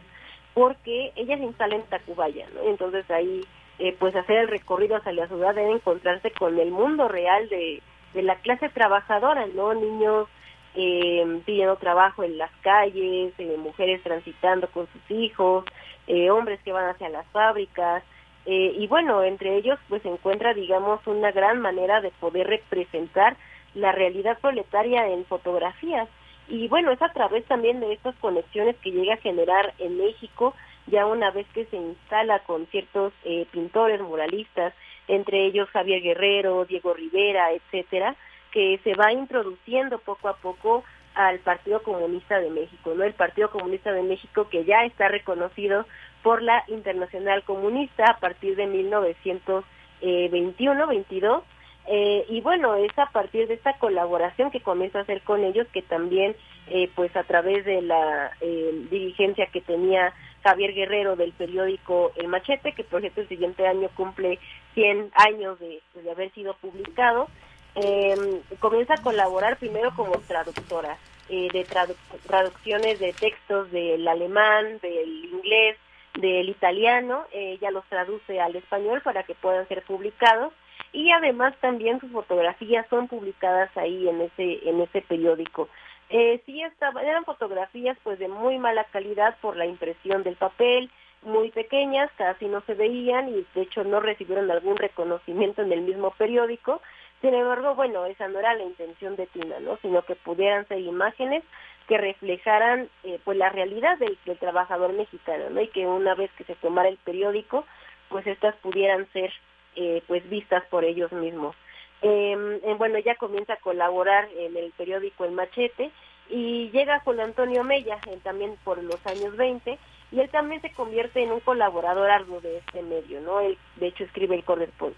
porque 0.54 1.12
ella 1.16 1.38
se 1.38 1.44
instala 1.44 1.76
en 1.76 1.84
Tacubaya, 1.84 2.48
¿no? 2.54 2.70
Entonces 2.70 3.10
ahí, 3.10 3.42
eh, 3.80 3.96
pues 4.00 4.16
hacer 4.16 4.38
el 4.38 4.48
recorrido 4.48 4.98
hacia 4.98 5.14
la 5.14 5.28
ciudad 5.28 5.56
debe 5.56 5.72
encontrarse 5.72 6.32
con 6.32 6.60
el 6.60 6.72
mundo 6.72 7.08
real 7.08 7.50
de, 7.50 7.82
de 8.14 8.22
la 8.22 8.36
clase 8.36 8.70
trabajadora, 8.70 9.48
¿no? 9.48 9.74
Niños 9.74 10.28
eh, 10.76 11.42
pidiendo 11.46 11.76
trabajo 11.76 12.24
en 12.24 12.38
las 12.40 12.50
calles, 12.62 13.34
eh, 13.38 13.58
mujeres 13.58 14.02
transitando 14.02 14.68
con 14.70 14.88
sus 14.88 15.12
hijos, 15.12 15.66
eh, 16.08 16.32
hombres 16.32 16.60
que 16.64 16.72
van 16.72 16.90
hacia 16.90 17.10
las 17.10 17.28
fábricas, 17.28 18.04
y 18.46 18.88
bueno, 18.88 19.24
entre 19.24 19.56
ellos 19.56 19.80
pues 19.88 20.02
se 20.02 20.10
encuentra, 20.10 20.54
digamos, 20.54 21.00
una 21.08 21.32
gran 21.32 21.62
manera 21.62 22.02
de 22.02 22.12
poder 22.12 22.46
representar 22.46 23.38
la 23.76 23.92
realidad 23.92 24.38
proletaria 24.40 25.08
en 25.08 25.26
fotografías. 25.26 26.08
Y 26.48 26.68
bueno, 26.68 26.92
es 26.92 27.02
a 27.02 27.14
través 27.14 27.46
también 27.46 27.80
de 27.80 27.94
estas 27.94 28.16
conexiones 28.16 28.76
que 28.78 28.92
llega 28.92 29.16
a 29.16 29.18
generar 29.18 29.74
en 29.80 29.98
México, 29.98 30.54
ya 30.88 31.06
una 31.06 31.32
vez 31.32 31.48
que 31.54 31.66
se 31.66 31.78
instala 31.78 32.40
con 32.40 32.66
ciertos 32.68 33.14
eh, 33.24 33.46
pintores, 33.52 34.02
muralistas, 34.02 34.74
entre 35.08 35.46
ellos 35.46 35.70
Javier 35.70 36.02
Guerrero, 36.02 36.66
Diego 36.66 36.94
Rivera, 36.94 37.54
etcétera, 37.54 38.18
que 38.52 38.80
se 38.84 38.94
va 38.94 39.14
introduciendo 39.14 40.00
poco 40.00 40.28
a 40.28 40.36
poco 40.38 40.84
al 41.16 41.40
Partido 41.40 41.82
Comunista 41.84 42.40
de 42.40 42.50
México, 42.50 42.94
¿no? 42.96 43.04
El 43.04 43.14
Partido 43.14 43.50
Comunista 43.50 43.92
de 43.92 44.04
México 44.04 44.48
que 44.50 44.64
ya 44.66 44.84
está 44.84 45.10
reconocido 45.10 45.86
por 46.22 46.42
la 46.42 46.64
Internacional 46.68 47.44
Comunista 47.44 48.06
a 48.06 48.18
partir 48.18 48.56
de 48.56 48.68
1921, 48.68 50.88
22 50.88 51.44
eh, 51.86 52.26
y 52.30 52.40
bueno, 52.42 52.76
es 52.76 52.98
a 52.98 53.08
partir 53.08 53.48
de 53.48 53.56
esta 53.56 53.74
colaboración 53.78 54.52
que 54.52 54.62
comienza 54.62 55.00
a 55.00 55.02
hacer 55.02 55.22
con 55.22 55.44
ellos 55.44 55.68
que 55.74 55.82
también, 55.82 56.36
eh, 56.68 56.90
pues 56.96 57.14
a 57.16 57.24
través 57.24 57.66
de 57.66 57.82
la 57.82 58.32
eh, 58.40 58.72
dirigencia 58.90 59.48
que 59.48 59.60
tenía 59.60 60.14
Javier 60.44 60.74
Guerrero 60.74 61.16
del 61.16 61.34
periódico 61.34 62.12
El 62.16 62.30
Machete, 62.30 62.72
que 62.72 62.86
por 62.86 63.00
ejemplo 63.00 63.24
el 63.24 63.30
siguiente 63.30 63.68
año 63.68 63.90
cumple 63.96 64.40
100 64.76 65.12
años 65.16 65.60
de, 65.60 65.82
de 66.02 66.12
haber 66.12 66.32
sido 66.32 66.54
publicado, 66.56 67.28
eh, 67.76 68.16
comienza 68.60 68.94
a 68.94 69.02
colaborar 69.02 69.58
primero 69.58 69.94
como 69.96 70.14
traductora 70.20 70.98
de 71.30 71.64
tradu 71.64 71.96
traducciones 72.28 73.00
de 73.00 73.14
textos 73.14 73.72
del 73.72 74.08
alemán, 74.08 74.78
del 74.82 75.26
inglés, 75.26 75.78
del 76.20 76.50
italiano, 76.50 77.26
ella 77.32 77.72
los 77.72 77.86
traduce 77.86 78.40
al 78.40 78.56
español 78.56 79.02
para 79.02 79.24
que 79.24 79.34
puedan 79.34 79.68
ser 79.68 79.84
publicados 79.84 80.54
y 80.92 81.12
además 81.12 81.56
también 81.60 82.00
sus 82.00 82.12
fotografías 82.12 82.86
son 82.90 83.08
publicadas 83.08 83.76
ahí 83.76 84.08
en 84.08 84.22
ese 84.22 84.70
en 84.70 84.82
ese 84.82 85.02
periódico. 85.02 85.70
Eh, 86.10 86.42
sí 86.46 86.62
estaban, 86.62 87.06
eran 87.06 87.26
fotografías 87.26 87.98
pues 88.04 88.20
de 88.20 88.28
muy 88.28 88.60
mala 88.60 88.84
calidad 88.86 89.36
por 89.42 89.56
la 89.56 89.66
impresión 89.66 90.22
del 90.24 90.36
papel, 90.36 90.92
muy 91.24 91.50
pequeñas, 91.52 92.12
casi 92.18 92.46
no 92.46 92.62
se 92.62 92.76
veían 92.76 93.30
y 93.30 93.46
de 93.56 93.62
hecho 93.62 93.84
no 93.84 94.00
recibieron 94.00 94.52
algún 94.52 94.78
reconocimiento 94.78 95.62
en 95.62 95.72
el 95.72 95.82
mismo 95.82 96.12
periódico. 96.12 96.82
Sin 97.22 97.34
embargo, 97.34 97.74
bueno, 97.76 98.06
esa 98.06 98.28
no 98.28 98.40
era 98.40 98.54
la 98.54 98.64
intención 98.64 99.16
de 99.16 99.28
Tina, 99.28 99.60
¿no? 99.62 99.78
Sino 99.82 100.02
que 100.04 100.16
pudieran 100.16 100.68
ser 100.68 100.80
imágenes 100.80 101.44
que 101.88 101.98
reflejaran 101.98 102.90
eh, 103.04 103.20
pues 103.24 103.38
la 103.38 103.50
realidad 103.50 103.98
del, 103.98 104.18
del 104.26 104.38
trabajador 104.38 104.94
mexicano, 104.94 105.50
¿no? 105.50 105.62
Y 105.62 105.70
que 105.70 105.88
una 105.88 106.16
vez 106.16 106.30
que 106.38 106.44
se 106.44 106.56
tomara 106.56 106.90
el 106.90 106.98
periódico, 106.98 107.66
pues 108.10 108.28
estas 108.28 108.56
pudieran 108.58 109.08
ser 109.14 109.32
eh, 109.76 110.02
pues 110.08 110.28
vistas 110.30 110.64
por 110.70 110.84
ellos 110.84 111.12
mismos. 111.12 111.56
Eh, 112.02 112.36
bueno, 112.78 112.98
ella 112.98 113.16
comienza 113.16 113.54
a 113.54 113.58
colaborar 113.58 114.28
en 114.38 114.58
el 114.58 114.72
periódico 114.72 115.24
El 115.24 115.32
Machete 115.32 115.92
y 116.30 116.70
llega 116.72 117.00
con 117.02 117.20
Antonio 117.20 117.64
Mella, 117.64 117.98
también 118.24 118.56
por 118.64 118.82
los 118.84 119.06
años 119.06 119.36
20, 119.38 119.78
y 120.12 120.20
él 120.20 120.30
también 120.30 120.62
se 120.62 120.72
convierte 120.72 121.24
en 121.24 121.32
un 121.32 121.40
colaborador 121.40 122.10
arduo 122.10 122.42
de 122.42 122.58
este 122.58 122.82
medio, 122.82 123.22
¿no? 123.22 123.40
Él, 123.40 123.58
de 123.78 123.88
hecho, 123.88 124.04
escribe 124.04 124.36
el, 124.36 124.44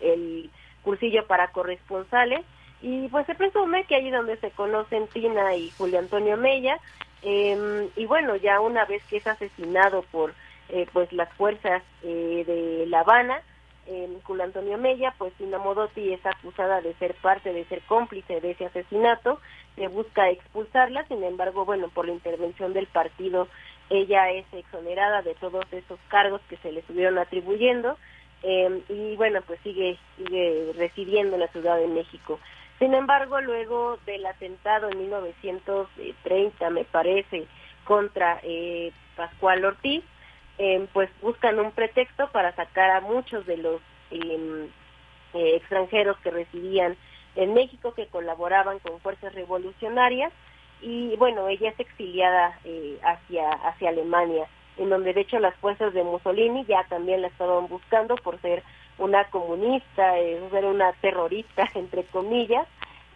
el 0.02 0.50
cursillo 0.84 1.26
para 1.26 1.52
corresponsales 1.52 2.42
y 2.82 3.08
pues 3.10 3.26
se 3.26 3.36
presume 3.36 3.86
que 3.86 3.96
ahí 3.96 4.12
donde 4.12 4.38
se 4.38 4.52
conocen 4.52 5.08
Tina 5.08 5.56
y 5.56 5.72
Julio 5.72 6.00
Antonio 6.00 6.38
Mella, 6.38 6.80
em, 7.24 7.90
y 7.96 8.06
bueno, 8.06 8.36
ya 8.36 8.60
una 8.60 8.86
vez 8.86 9.04
que 9.06 9.18
es 9.18 9.28
asesinado 9.28 10.04
por 10.12 10.34
eh, 10.70 10.88
pues 10.94 11.12
las 11.14 11.32
fuerzas 11.34 11.82
eh, 12.04 12.44
de 12.46 12.86
La 12.88 13.00
Habana, 13.02 13.42
eh, 13.88 14.10
Antonio 14.44 14.78
Mella, 14.78 15.14
pues 15.18 15.34
Tina 15.34 15.58
Modotti 15.58 16.14
es 16.14 16.26
acusada 16.26 16.82
de 16.82 16.94
ser 16.96 17.16
parte, 17.16 17.54
de 17.54 17.66
ser 17.66 17.82
cómplice 17.84 18.42
de 18.42 18.52
ese 18.52 18.66
asesinato, 18.66 19.40
se 19.76 19.88
busca 19.88 20.30
expulsarla, 20.30 21.06
sin 21.08 21.24
embargo, 21.24 21.66
bueno, 21.66 21.90
por 21.90 22.08
la 22.08 22.14
intervención 22.14 22.74
del 22.74 22.88
partido, 22.88 23.48
ella 23.90 24.32
es 24.32 24.46
exonerada 24.54 25.22
de 25.22 25.36
todos 25.36 25.66
esos 25.72 26.00
cargos 26.08 26.42
que 26.50 26.58
se 26.58 26.72
le 26.72 26.80
estuvieron 26.80 27.18
atribuyendo, 27.18 27.98
eh, 28.44 28.82
y 28.90 29.16
bueno, 29.16 29.42
pues 29.46 29.60
sigue, 29.64 29.98
sigue 30.18 30.74
residiendo 30.78 31.36
en 31.36 31.42
la 31.42 31.48
Ciudad 31.48 31.78
de 31.78 31.88
México. 31.88 32.40
Sin 32.80 32.94
embargo, 32.94 33.40
luego 33.42 33.98
del 34.06 34.26
atentado 34.26 34.90
en 34.90 35.00
1930, 35.00 36.70
me 36.72 36.84
parece, 36.84 37.48
contra 37.86 38.40
eh, 38.44 38.92
Pascual 39.16 39.64
Ortiz, 39.64 40.04
eh, 40.58 40.88
pues 40.94 41.10
buscan 41.22 41.60
un 41.60 41.72
pretexto 41.72 42.30
para 42.32 42.56
sacar 42.56 42.92
a 42.92 43.02
muchos 43.02 43.46
de 43.46 43.58
los 43.58 43.82
em, 44.12 44.68
eh, 45.34 45.56
extranjeros 45.56 46.18
que 46.20 46.32
residían 46.32 46.96
en 47.36 47.54
México, 47.54 47.94
que 47.94 48.08
colaboraban 48.08 48.80
con 48.80 49.00
fuerzas 49.02 49.34
revolucionarias, 49.36 50.32
y 50.82 51.16
bueno, 51.18 51.48
ella 51.48 51.70
es 51.70 51.80
exiliada 51.80 52.60
eh, 52.64 53.00
hacia, 53.04 53.50
hacia 53.50 53.90
Alemania, 53.90 54.48
en 54.78 54.90
donde 54.90 55.14
de 55.14 55.22
hecho 55.22 55.40
las 55.40 55.56
fuerzas 55.56 55.94
de 55.94 56.04
Mussolini 56.04 56.66
ya 56.66 56.84
también 56.90 57.22
la 57.22 57.28
estaban 57.28 57.68
buscando 57.68 58.16
por 58.16 58.40
ser 58.42 58.64
una 58.98 59.26
comunista, 59.26 60.20
eh, 60.20 60.40
ser 60.52 60.66
una 60.66 60.94
terrorista, 60.94 61.70
entre 61.76 62.04
comillas, 62.06 62.68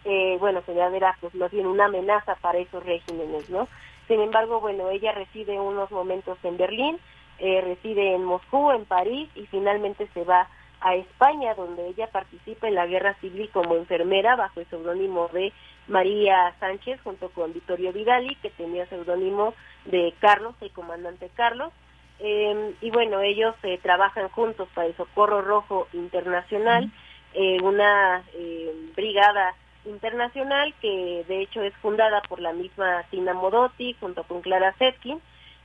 eh, 0.04 0.36
bueno, 0.40 0.62
que 0.64 0.74
ya 0.74 0.88
era 0.88 1.16
pues 1.20 1.34
más 1.34 1.50
bien 1.50 1.66
una 1.66 1.86
amenaza 1.86 2.34
para 2.36 2.58
esos 2.58 2.84
regímenes, 2.84 3.48
¿no? 3.50 3.68
Sin 4.08 4.20
embargo, 4.20 4.60
bueno, 4.60 4.90
ella 4.90 5.12
reside 5.12 5.60
unos 5.60 5.90
momentos 5.90 6.38
en 6.42 6.56
Berlín, 6.56 6.98
eh, 7.40 7.60
reside 7.62 8.14
en 8.14 8.24
Moscú, 8.24 8.70
en 8.70 8.84
París 8.84 9.28
y 9.34 9.46
finalmente 9.46 10.08
se 10.14 10.24
va 10.24 10.48
a 10.80 10.94
España, 10.94 11.54
donde 11.54 11.88
ella 11.88 12.06
participa 12.08 12.68
en 12.68 12.74
la 12.74 12.86
guerra 12.86 13.14
civil 13.20 13.50
como 13.52 13.76
enfermera 13.76 14.36
bajo 14.36 14.60
el 14.60 14.66
seudónimo 14.66 15.28
de 15.32 15.52
María 15.88 16.54
Sánchez, 16.60 17.00
junto 17.02 17.30
con 17.30 17.52
Vittorio 17.52 17.92
Vidali, 17.92 18.34
que 18.36 18.50
tenía 18.50 18.86
seudónimo 18.86 19.54
de 19.84 20.14
Carlos, 20.20 20.54
el 20.60 20.70
comandante 20.70 21.30
Carlos. 21.34 21.72
Eh, 22.20 22.74
y 22.80 22.90
bueno, 22.90 23.20
ellos 23.20 23.54
eh, 23.62 23.78
trabajan 23.82 24.28
juntos 24.28 24.68
para 24.74 24.86
el 24.86 24.96
Socorro 24.96 25.42
Rojo 25.42 25.88
Internacional, 25.92 26.90
eh, 27.34 27.58
una 27.62 28.22
eh, 28.34 28.72
brigada 28.94 29.54
internacional 29.84 30.74
que 30.80 31.24
de 31.26 31.42
hecho 31.42 31.62
es 31.62 31.74
fundada 31.76 32.20
por 32.22 32.40
la 32.40 32.52
misma 32.52 33.04
Tina 33.10 33.32
Modotti 33.32 33.96
junto 33.98 34.24
con 34.24 34.42
Clara 34.42 34.74
Zetkin 34.78 35.20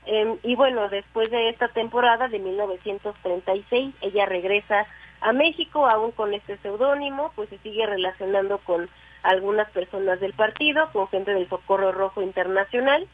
Em, 0.06 0.38
y 0.44 0.54
bueno, 0.54 0.88
después 0.88 1.30
de 1.30 1.48
esta 1.48 1.68
temporada 1.68 2.28
de 2.28 2.38
1936, 2.38 3.94
ella 4.00 4.24
regresa 4.24 4.86
a 5.20 5.32
México, 5.32 5.86
aún 5.86 6.12
con 6.12 6.32
este 6.32 6.56
seudónimo, 6.58 7.32
pues 7.34 7.48
se 7.48 7.58
sigue 7.58 7.84
relacionando 7.86 8.58
con 8.58 8.88
algunas 9.22 9.68
personas 9.70 10.20
del 10.20 10.32
partido, 10.34 10.88
con 10.92 11.08
gente 11.08 11.34
del 11.34 11.48
Socorro 11.48 11.90
Rojo 11.90 12.22
Internacional. 12.22 13.08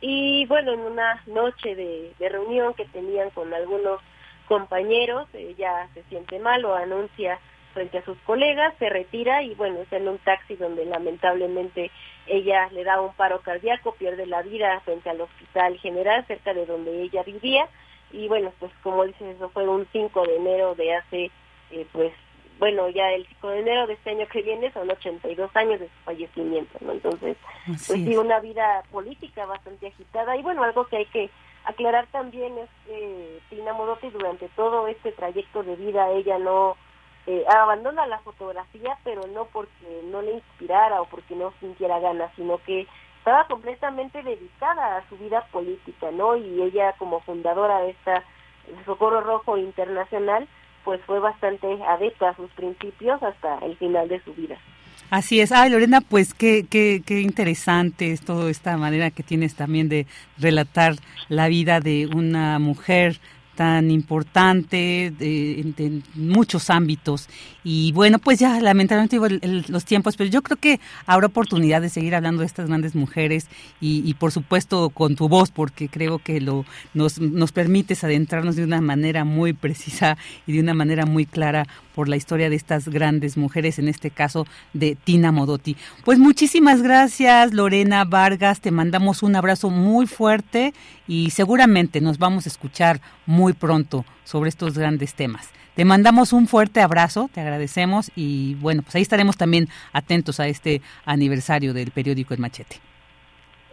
Y 0.00 0.46
bueno, 0.46 0.72
en 0.72 0.80
una 0.80 1.22
noche 1.26 1.74
de, 1.74 2.12
reunión 2.18 2.72
que 2.74 2.86
tenían 2.86 3.30
con 3.30 3.52
algunos 3.52 4.00
compañeros, 4.46 5.28
ella 5.34 5.88
se 5.92 6.02
siente 6.04 6.38
mal 6.38 6.64
o 6.64 6.74
anuncia 6.74 7.38
frente 7.78 7.98
a 7.98 8.04
sus 8.04 8.18
colegas, 8.22 8.74
se 8.80 8.88
retira 8.88 9.44
y 9.44 9.54
bueno, 9.54 9.80
está 9.80 9.98
en 9.98 10.08
un 10.08 10.18
taxi 10.18 10.56
donde 10.56 10.84
lamentablemente 10.84 11.92
ella 12.26 12.68
le 12.72 12.82
da 12.82 13.00
un 13.00 13.14
paro 13.14 13.40
cardíaco, 13.40 13.94
pierde 13.94 14.26
la 14.26 14.42
vida 14.42 14.80
frente 14.80 15.08
al 15.08 15.20
hospital 15.20 15.78
general 15.78 16.26
cerca 16.26 16.52
de 16.54 16.66
donde 16.66 17.02
ella 17.02 17.22
vivía. 17.22 17.68
Y 18.10 18.26
bueno, 18.26 18.52
pues 18.58 18.72
como 18.82 19.04
dices, 19.04 19.36
eso 19.36 19.48
fue 19.50 19.68
un 19.68 19.86
5 19.92 20.26
de 20.26 20.36
enero 20.36 20.74
de 20.74 20.92
hace, 20.92 21.30
eh, 21.70 21.86
pues 21.92 22.12
bueno, 22.58 22.88
ya 22.88 23.12
el 23.12 23.24
5 23.28 23.48
de 23.48 23.60
enero 23.60 23.86
de 23.86 23.92
este 23.92 24.10
año 24.10 24.26
que 24.26 24.42
viene 24.42 24.72
son 24.72 24.90
82 24.90 25.54
años 25.54 25.78
de 25.78 25.86
su 25.86 26.04
fallecimiento, 26.04 26.78
¿no? 26.80 26.90
Entonces, 26.90 27.36
pues 27.64 27.80
sí, 27.80 28.16
una 28.16 28.40
vida 28.40 28.82
política 28.90 29.46
bastante 29.46 29.86
agitada. 29.86 30.36
Y 30.36 30.42
bueno, 30.42 30.64
algo 30.64 30.84
que 30.88 30.96
hay 30.96 31.06
que 31.06 31.30
aclarar 31.62 32.08
también 32.08 32.58
es 32.58 32.68
que 32.88 33.38
Tina 33.50 33.72
Modotti 33.72 34.10
durante 34.10 34.48
todo 34.56 34.88
este 34.88 35.12
trayecto 35.12 35.62
de 35.62 35.76
vida 35.76 36.10
ella 36.10 36.38
no 36.38 36.76
eh, 37.30 37.44
abandona 37.46 38.06
la 38.06 38.20
fotografía, 38.20 38.96
pero 39.04 39.26
no 39.26 39.44
porque 39.52 40.00
no 40.10 40.22
le 40.22 40.36
inspirara 40.36 41.02
o 41.02 41.04
porque 41.04 41.36
no 41.36 41.52
sintiera 41.60 42.00
ganas, 42.00 42.32
sino 42.36 42.56
que 42.64 42.86
estaba 43.18 43.46
completamente 43.46 44.22
dedicada 44.22 44.96
a 44.96 45.08
su 45.10 45.18
vida 45.18 45.44
política, 45.52 46.10
¿no? 46.10 46.36
Y 46.36 46.62
ella 46.62 46.94
como 46.98 47.20
fundadora 47.20 47.80
de 47.80 47.90
esta 47.90 48.24
Socorro 48.86 49.20
Rojo 49.20 49.58
Internacional, 49.58 50.48
pues 50.84 51.02
fue 51.04 51.20
bastante 51.20 51.66
adepta 51.86 52.30
a 52.30 52.36
sus 52.36 52.50
principios 52.52 53.22
hasta 53.22 53.58
el 53.58 53.76
final 53.76 54.08
de 54.08 54.22
su 54.24 54.32
vida. 54.32 54.56
Así 55.10 55.40
es. 55.40 55.52
Ay, 55.52 55.68
Lorena, 55.68 56.00
pues 56.00 56.32
qué, 56.32 56.64
qué, 56.70 57.02
qué 57.04 57.20
interesante 57.20 58.10
es 58.10 58.22
toda 58.22 58.50
esta 58.50 58.78
manera 58.78 59.10
que 59.10 59.22
tienes 59.22 59.54
también 59.54 59.90
de 59.90 60.06
relatar 60.38 60.94
la 61.28 61.48
vida 61.48 61.80
de 61.80 62.06
una 62.06 62.58
mujer 62.58 63.20
tan 63.58 63.90
importante 63.90 65.12
de, 65.18 65.58
en, 65.78 66.04
muchos 66.14 66.70
ámbitos. 66.70 67.28
Y 67.64 67.90
bueno, 67.90 68.20
pues 68.20 68.38
ya 68.38 68.60
lamentablemente 68.60 69.18
los 69.68 69.84
tiempos, 69.84 70.16
pero 70.16 70.30
yo 70.30 70.42
creo 70.42 70.58
que 70.58 70.78
habrá 71.06 71.26
oportunidad 71.26 71.82
de 71.82 71.88
seguir 71.88 72.14
hablando 72.14 72.42
de 72.42 72.46
estas 72.46 72.68
grandes 72.68 72.94
mujeres 72.94 73.48
y, 73.80 74.14
por 74.14 74.30
supuesto 74.30 74.90
con 74.90 75.16
tu 75.16 75.28
voz, 75.28 75.50
porque 75.50 75.88
creo 75.88 76.20
que 76.20 76.40
lo 76.40 76.64
nos, 76.94 77.20
nos 77.20 77.50
permites 77.50 78.04
adentrarnos 78.04 78.54
de 78.54 78.62
una 78.62 78.80
manera 78.80 79.24
muy 79.24 79.54
precisa 79.54 80.16
y 80.46 80.52
de 80.52 80.60
una 80.60 80.74
manera 80.74 81.04
muy 81.04 81.26
clara 81.26 81.66
por 81.98 82.08
la 82.08 82.14
historia 82.14 82.48
de 82.48 82.54
estas 82.54 82.88
grandes 82.88 83.36
mujeres, 83.36 83.80
en 83.80 83.88
este 83.88 84.12
caso 84.12 84.46
de 84.72 84.94
Tina 84.94 85.32
Modotti. 85.32 85.76
Pues 86.04 86.20
muchísimas 86.20 86.80
gracias, 86.80 87.52
Lorena 87.52 88.04
Vargas. 88.04 88.60
Te 88.60 88.70
mandamos 88.70 89.24
un 89.24 89.34
abrazo 89.34 89.68
muy 89.68 90.06
fuerte 90.06 90.74
y 91.08 91.30
seguramente 91.30 92.00
nos 92.00 92.18
vamos 92.18 92.46
a 92.46 92.50
escuchar 92.50 93.00
muy 93.26 93.52
pronto 93.52 94.04
sobre 94.22 94.48
estos 94.48 94.78
grandes 94.78 95.14
temas. 95.14 95.48
Te 95.74 95.84
mandamos 95.84 96.32
un 96.32 96.46
fuerte 96.46 96.82
abrazo, 96.82 97.28
te 97.34 97.40
agradecemos 97.40 98.12
y 98.14 98.54
bueno, 98.60 98.82
pues 98.82 98.94
ahí 98.94 99.02
estaremos 99.02 99.36
también 99.36 99.68
atentos 99.92 100.38
a 100.38 100.46
este 100.46 100.82
aniversario 101.04 101.74
del 101.74 101.90
periódico 101.90 102.32
El 102.32 102.38
Machete. 102.38 102.76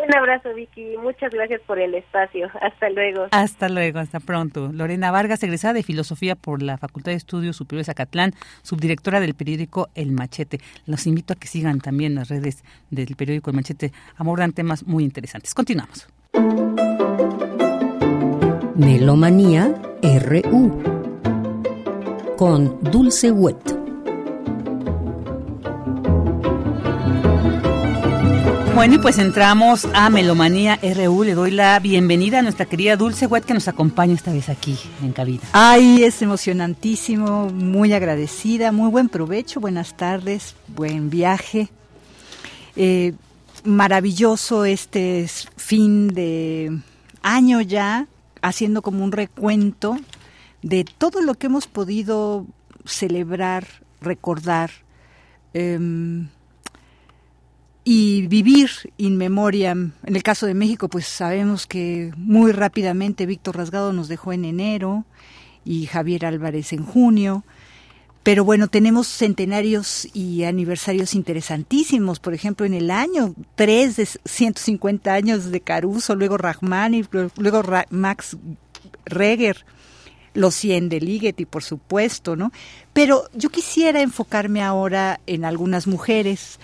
Un 0.07 0.15
abrazo, 0.15 0.53
Vicky. 0.53 0.97
Muchas 0.97 1.31
gracias 1.31 1.61
por 1.61 1.79
el 1.79 1.95
espacio. 1.95 2.49
Hasta 2.61 2.89
luego. 2.89 3.27
Hasta 3.31 3.69
luego, 3.69 3.99
hasta 3.99 4.19
pronto. 4.19 4.71
Lorena 4.71 5.11
Vargas, 5.11 5.41
egresada 5.43 5.73
de 5.73 5.83
Filosofía 5.83 6.35
por 6.35 6.61
la 6.61 6.77
Facultad 6.77 7.11
de 7.11 7.17
Estudios 7.17 7.55
Superiores 7.55 7.87
de 7.87 7.91
Zacatlán, 7.91 8.33
subdirectora 8.61 9.19
del 9.19 9.33
periódico 9.33 9.89
El 9.95 10.11
Machete. 10.11 10.59
Los 10.85 11.07
invito 11.07 11.33
a 11.33 11.35
que 11.35 11.47
sigan 11.47 11.79
también 11.79 12.15
las 12.15 12.29
redes 12.29 12.63
del 12.91 13.15
periódico 13.15 13.49
El 13.49 13.55
Machete. 13.55 13.91
Abordan 14.17 14.53
temas 14.53 14.85
muy 14.85 15.03
interesantes. 15.03 15.53
Continuamos. 15.53 16.07
Melomanía 18.75 19.73
RU 20.01 20.83
con 22.37 22.79
Dulce 22.91 23.31
Wet. 23.31 23.84
Bueno, 28.75 28.95
y 28.95 28.97
pues 28.97 29.19
entramos 29.19 29.87
a 29.93 30.09
Melomanía 30.09 30.77
RU. 30.83 31.23
Le 31.23 31.33
doy 31.33 31.51
la 31.51 31.79
bienvenida 31.79 32.39
a 32.39 32.41
nuestra 32.41 32.65
querida 32.65 32.97
Dulce 32.97 33.25
Wet 33.25 33.45
que 33.45 33.53
nos 33.53 33.69
acompaña 33.69 34.13
esta 34.13 34.33
vez 34.33 34.49
aquí 34.49 34.77
en 35.01 35.13
cabina. 35.13 35.43
Ay, 35.53 36.03
es 36.03 36.21
emocionantísimo, 36.21 37.49
muy 37.49 37.93
agradecida, 37.93 38.73
muy 38.73 38.91
buen 38.91 39.07
provecho, 39.07 39.61
buenas 39.61 39.95
tardes, 39.95 40.57
buen 40.67 41.09
viaje. 41.09 41.69
Eh, 42.75 43.13
maravilloso 43.63 44.65
este 44.65 45.25
fin 45.55 46.09
de 46.09 46.77
año 47.21 47.61
ya, 47.61 48.07
haciendo 48.41 48.81
como 48.81 49.05
un 49.05 49.13
recuento 49.13 49.97
de 50.63 50.83
todo 50.83 51.21
lo 51.21 51.35
que 51.35 51.47
hemos 51.47 51.67
podido 51.67 52.45
celebrar, 52.83 53.65
recordar. 54.01 54.69
Em, 55.53 56.27
y 57.87 58.25
vivir 58.25 58.69
in 58.97 59.15
memoriam. 59.15 59.93
En 60.03 60.15
el 60.15 60.23
caso 60.23 60.47
de 60.47 60.55
México, 60.55 60.89
pues 60.89 61.05
sabemos 61.05 61.67
que 61.67 62.11
muy 62.17 62.51
rápidamente 62.51 63.27
Víctor 63.27 63.57
Rasgado 63.57 63.93
nos 63.93 64.07
dejó 64.07 64.33
en 64.33 64.43
enero 64.43 65.05
y 65.63 65.85
Javier 65.85 66.25
Álvarez 66.25 66.73
en 66.73 66.83
junio. 66.83 67.45
Pero 68.23 68.43
bueno, 68.43 68.69
tenemos 68.69 69.07
centenarios 69.07 70.07
y 70.15 70.45
aniversarios 70.45 71.13
interesantísimos. 71.13 72.19
Por 72.19 72.33
ejemplo, 72.33 72.65
en 72.65 72.73
el 72.73 72.89
año 72.89 73.35
3 73.53 73.95
de 73.97 74.07
150 74.25 75.13
años 75.13 75.51
de 75.51 75.61
Caruso, 75.61 76.15
luego 76.15 76.37
Rahman 76.37 76.95
y 76.95 77.05
luego 77.37 77.61
Max 77.91 78.35
Reger, 79.05 79.63
los 80.33 80.55
100 80.55 80.89
de 80.89 81.01
Ligeti, 81.01 81.45
por 81.45 81.63
supuesto, 81.63 82.35
¿no? 82.35 82.51
Pero 82.93 83.29
yo 83.35 83.49
quisiera 83.49 84.01
enfocarme 84.01 84.63
ahora 84.63 85.19
en 85.27 85.45
algunas 85.45 85.85
mujeres, 85.85 86.59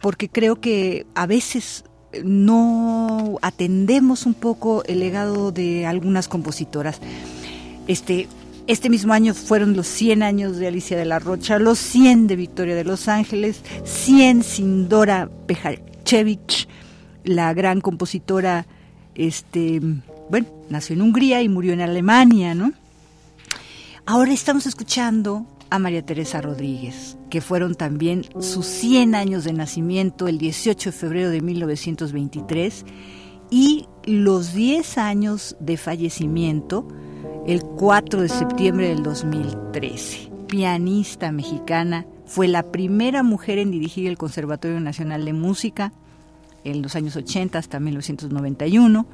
porque 0.00 0.28
creo 0.28 0.60
que 0.60 1.06
a 1.14 1.26
veces 1.26 1.84
no 2.24 3.38
atendemos 3.42 4.26
un 4.26 4.34
poco 4.34 4.82
el 4.84 5.00
legado 5.00 5.52
de 5.52 5.86
algunas 5.86 6.28
compositoras. 6.28 7.00
Este, 7.86 8.28
este 8.66 8.90
mismo 8.90 9.12
año 9.12 9.34
fueron 9.34 9.76
los 9.76 9.86
100 9.86 10.22
años 10.22 10.56
de 10.56 10.68
Alicia 10.68 10.96
de 10.96 11.04
la 11.04 11.18
Rocha, 11.18 11.58
los 11.58 11.78
100 11.78 12.26
de 12.26 12.36
Victoria 12.36 12.74
de 12.74 12.84
los 12.84 13.08
Ángeles, 13.08 13.62
100 13.84 14.42
sin 14.42 14.88
Dora 14.88 15.28
Pejarchevich, 15.46 16.68
la 17.24 17.52
gran 17.54 17.80
compositora, 17.80 18.66
este, 19.14 19.80
bueno, 20.30 20.46
nació 20.70 20.94
en 20.94 21.02
Hungría 21.02 21.42
y 21.42 21.48
murió 21.48 21.72
en 21.72 21.80
Alemania, 21.80 22.54
¿no? 22.54 22.72
Ahora 24.06 24.32
estamos 24.32 24.66
escuchando 24.66 25.46
a 25.70 25.78
María 25.78 26.04
Teresa 26.04 26.40
Rodríguez, 26.40 27.16
que 27.30 27.40
fueron 27.40 27.74
también 27.74 28.24
sus 28.40 28.66
100 28.66 29.14
años 29.14 29.44
de 29.44 29.52
nacimiento 29.52 30.28
el 30.28 30.38
18 30.38 30.90
de 30.90 30.96
febrero 30.96 31.30
de 31.30 31.40
1923 31.40 32.84
y 33.50 33.86
los 34.04 34.54
10 34.54 34.98
años 34.98 35.56
de 35.60 35.76
fallecimiento 35.76 36.86
el 37.46 37.62
4 37.62 38.22
de 38.22 38.28
septiembre 38.28 38.88
del 38.88 39.02
2013. 39.02 40.30
Pianista 40.46 41.32
mexicana, 41.32 42.06
fue 42.26 42.46
la 42.46 42.62
primera 42.70 43.22
mujer 43.22 43.58
en 43.58 43.70
dirigir 43.70 44.06
el 44.06 44.18
Conservatorio 44.18 44.80
Nacional 44.80 45.24
de 45.24 45.32
Música 45.32 45.92
en 46.62 46.82
los 46.82 46.94
años 46.94 47.16
80 47.16 47.58
hasta 47.58 47.80
1991. 47.80 49.06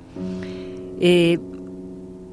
Eh, 1.00 1.38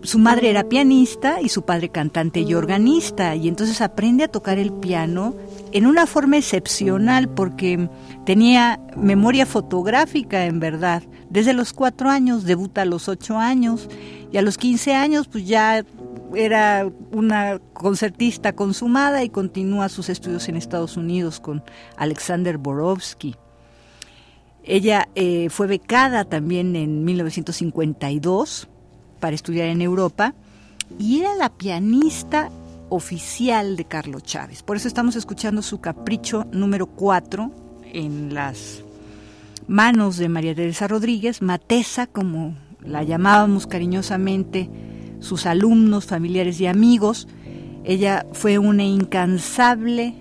su 0.03 0.17
madre 0.17 0.49
era 0.49 0.63
pianista 0.63 1.41
y 1.41 1.49
su 1.49 1.63
padre 1.63 1.89
cantante 1.89 2.39
y 2.39 2.53
organista, 2.53 3.35
y 3.35 3.47
entonces 3.47 3.81
aprende 3.81 4.23
a 4.23 4.27
tocar 4.27 4.57
el 4.57 4.73
piano 4.73 5.35
en 5.71 5.85
una 5.85 6.07
forma 6.07 6.37
excepcional 6.37 7.29
porque 7.29 7.89
tenía 8.25 8.79
memoria 8.97 9.45
fotográfica 9.45 10.45
en 10.45 10.59
verdad. 10.59 11.03
Desde 11.29 11.53
los 11.53 11.73
cuatro 11.73 12.09
años, 12.09 12.45
debuta 12.45 12.81
a 12.81 12.85
los 12.85 13.07
ocho 13.07 13.37
años, 13.37 13.89
y 14.31 14.37
a 14.37 14.41
los 14.41 14.57
quince 14.57 14.95
años 14.95 15.27
pues 15.27 15.45
ya 15.45 15.83
era 16.33 16.89
una 17.11 17.59
concertista 17.73 18.53
consumada 18.53 19.23
y 19.23 19.29
continúa 19.29 19.89
sus 19.89 20.09
estudios 20.09 20.47
en 20.47 20.55
Estados 20.55 20.97
Unidos 20.97 21.39
con 21.39 21.63
Alexander 21.97 22.57
Borowski. 22.57 23.35
Ella 24.63 25.09
eh, 25.15 25.49
fue 25.49 25.67
becada 25.67 26.23
también 26.23 26.75
en 26.75 27.03
1952 27.03 28.69
para 29.21 29.35
estudiar 29.35 29.67
en 29.67 29.81
Europa 29.81 30.33
y 30.99 31.21
era 31.21 31.33
la 31.35 31.49
pianista 31.49 32.49
oficial 32.89 33.77
de 33.77 33.85
Carlos 33.85 34.23
Chávez. 34.23 34.63
Por 34.63 34.75
eso 34.75 34.89
estamos 34.89 35.15
escuchando 35.15 35.61
su 35.61 35.79
capricho 35.79 36.45
número 36.51 36.87
4 36.87 37.49
en 37.93 38.33
las 38.33 38.83
manos 39.67 40.17
de 40.17 40.27
María 40.27 40.53
Teresa 40.53 40.89
Rodríguez, 40.89 41.41
Matesa, 41.41 42.07
como 42.07 42.57
la 42.83 43.03
llamábamos 43.03 43.67
cariñosamente 43.67 44.69
sus 45.21 45.45
alumnos, 45.45 46.05
familiares 46.05 46.59
y 46.59 46.67
amigos. 46.67 47.27
Ella 47.85 48.25
fue 48.33 48.57
una 48.57 48.83
incansable 48.83 50.15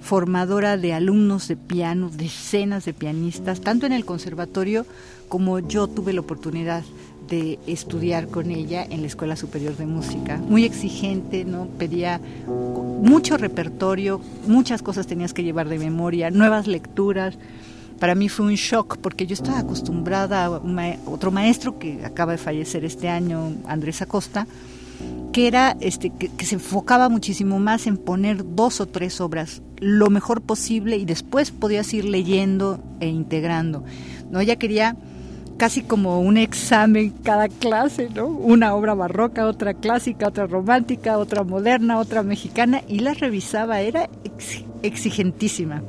formadora 0.00 0.76
de 0.76 0.94
alumnos 0.94 1.48
de 1.48 1.56
piano, 1.56 2.10
decenas 2.10 2.84
de 2.84 2.94
pianistas, 2.94 3.60
tanto 3.60 3.86
en 3.86 3.92
el 3.92 4.04
conservatorio 4.04 4.86
como 5.28 5.58
yo 5.58 5.88
tuve 5.88 6.12
la 6.12 6.20
oportunidad 6.20 6.82
de 7.28 7.58
estudiar 7.66 8.28
con 8.28 8.50
ella 8.50 8.84
en 8.88 9.00
la 9.00 9.06
Escuela 9.06 9.36
Superior 9.36 9.76
de 9.76 9.86
Música. 9.86 10.36
Muy 10.36 10.64
exigente, 10.64 11.44
¿no? 11.44 11.66
Pedía 11.78 12.20
mucho 12.46 13.36
repertorio, 13.36 14.20
muchas 14.46 14.82
cosas 14.82 15.06
tenías 15.06 15.32
que 15.32 15.42
llevar 15.42 15.68
de 15.68 15.78
memoria, 15.78 16.30
nuevas 16.30 16.66
lecturas. 16.66 17.38
Para 17.98 18.14
mí 18.14 18.28
fue 18.28 18.46
un 18.46 18.54
shock 18.54 18.98
porque 18.98 19.26
yo 19.26 19.34
estaba 19.34 19.58
acostumbrada 19.58 20.44
a 20.44 20.50
otro 21.06 21.30
maestro 21.30 21.78
que 21.78 22.04
acaba 22.04 22.32
de 22.32 22.38
fallecer 22.38 22.84
este 22.84 23.08
año, 23.08 23.54
Andrés 23.66 24.02
Acosta, 24.02 24.46
que 25.32 25.46
era 25.46 25.76
este 25.80 26.10
que, 26.10 26.44
se 26.44 26.54
enfocaba 26.54 27.08
muchísimo 27.08 27.58
más 27.58 27.86
en 27.86 27.96
poner 27.96 28.54
dos 28.54 28.80
o 28.80 28.86
tres 28.86 29.20
obras 29.20 29.62
lo 29.78 30.08
mejor 30.08 30.40
posible 30.40 30.96
y 30.96 31.04
después 31.04 31.50
podías 31.50 31.92
ir 31.92 32.06
leyendo 32.06 32.80
e 33.00 33.08
integrando. 33.08 33.84
No, 34.30 34.40
ella 34.40 34.56
quería 34.56 34.96
casi 35.56 35.82
como 35.82 36.20
un 36.20 36.36
examen 36.36 37.12
cada 37.22 37.48
clase, 37.48 38.08
¿no? 38.14 38.26
Una 38.26 38.74
obra 38.74 38.94
barroca, 38.94 39.46
otra 39.46 39.74
clásica, 39.74 40.28
otra 40.28 40.46
romántica, 40.46 41.18
otra 41.18 41.44
moderna, 41.44 41.98
otra 41.98 42.22
mexicana, 42.22 42.82
y 42.88 43.00
la 43.00 43.14
revisaba, 43.14 43.80
era 43.80 44.08
exigentísima. 44.82 45.82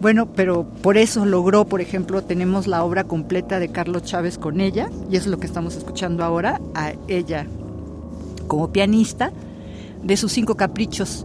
Bueno, 0.00 0.26
pero 0.32 0.64
por 0.82 0.98
eso 0.98 1.24
logró, 1.24 1.66
por 1.66 1.80
ejemplo, 1.80 2.22
tenemos 2.22 2.66
la 2.66 2.84
obra 2.84 3.04
completa 3.04 3.58
de 3.58 3.68
Carlos 3.68 4.04
Chávez 4.04 4.38
con 4.38 4.60
ella, 4.60 4.90
y 5.10 5.16
es 5.16 5.26
lo 5.26 5.38
que 5.38 5.46
estamos 5.46 5.76
escuchando 5.76 6.24
ahora, 6.24 6.60
a 6.74 6.92
ella 7.08 7.46
como 8.46 8.72
pianista, 8.72 9.32
de 10.02 10.16
sus 10.16 10.32
cinco 10.32 10.56
caprichos 10.56 11.24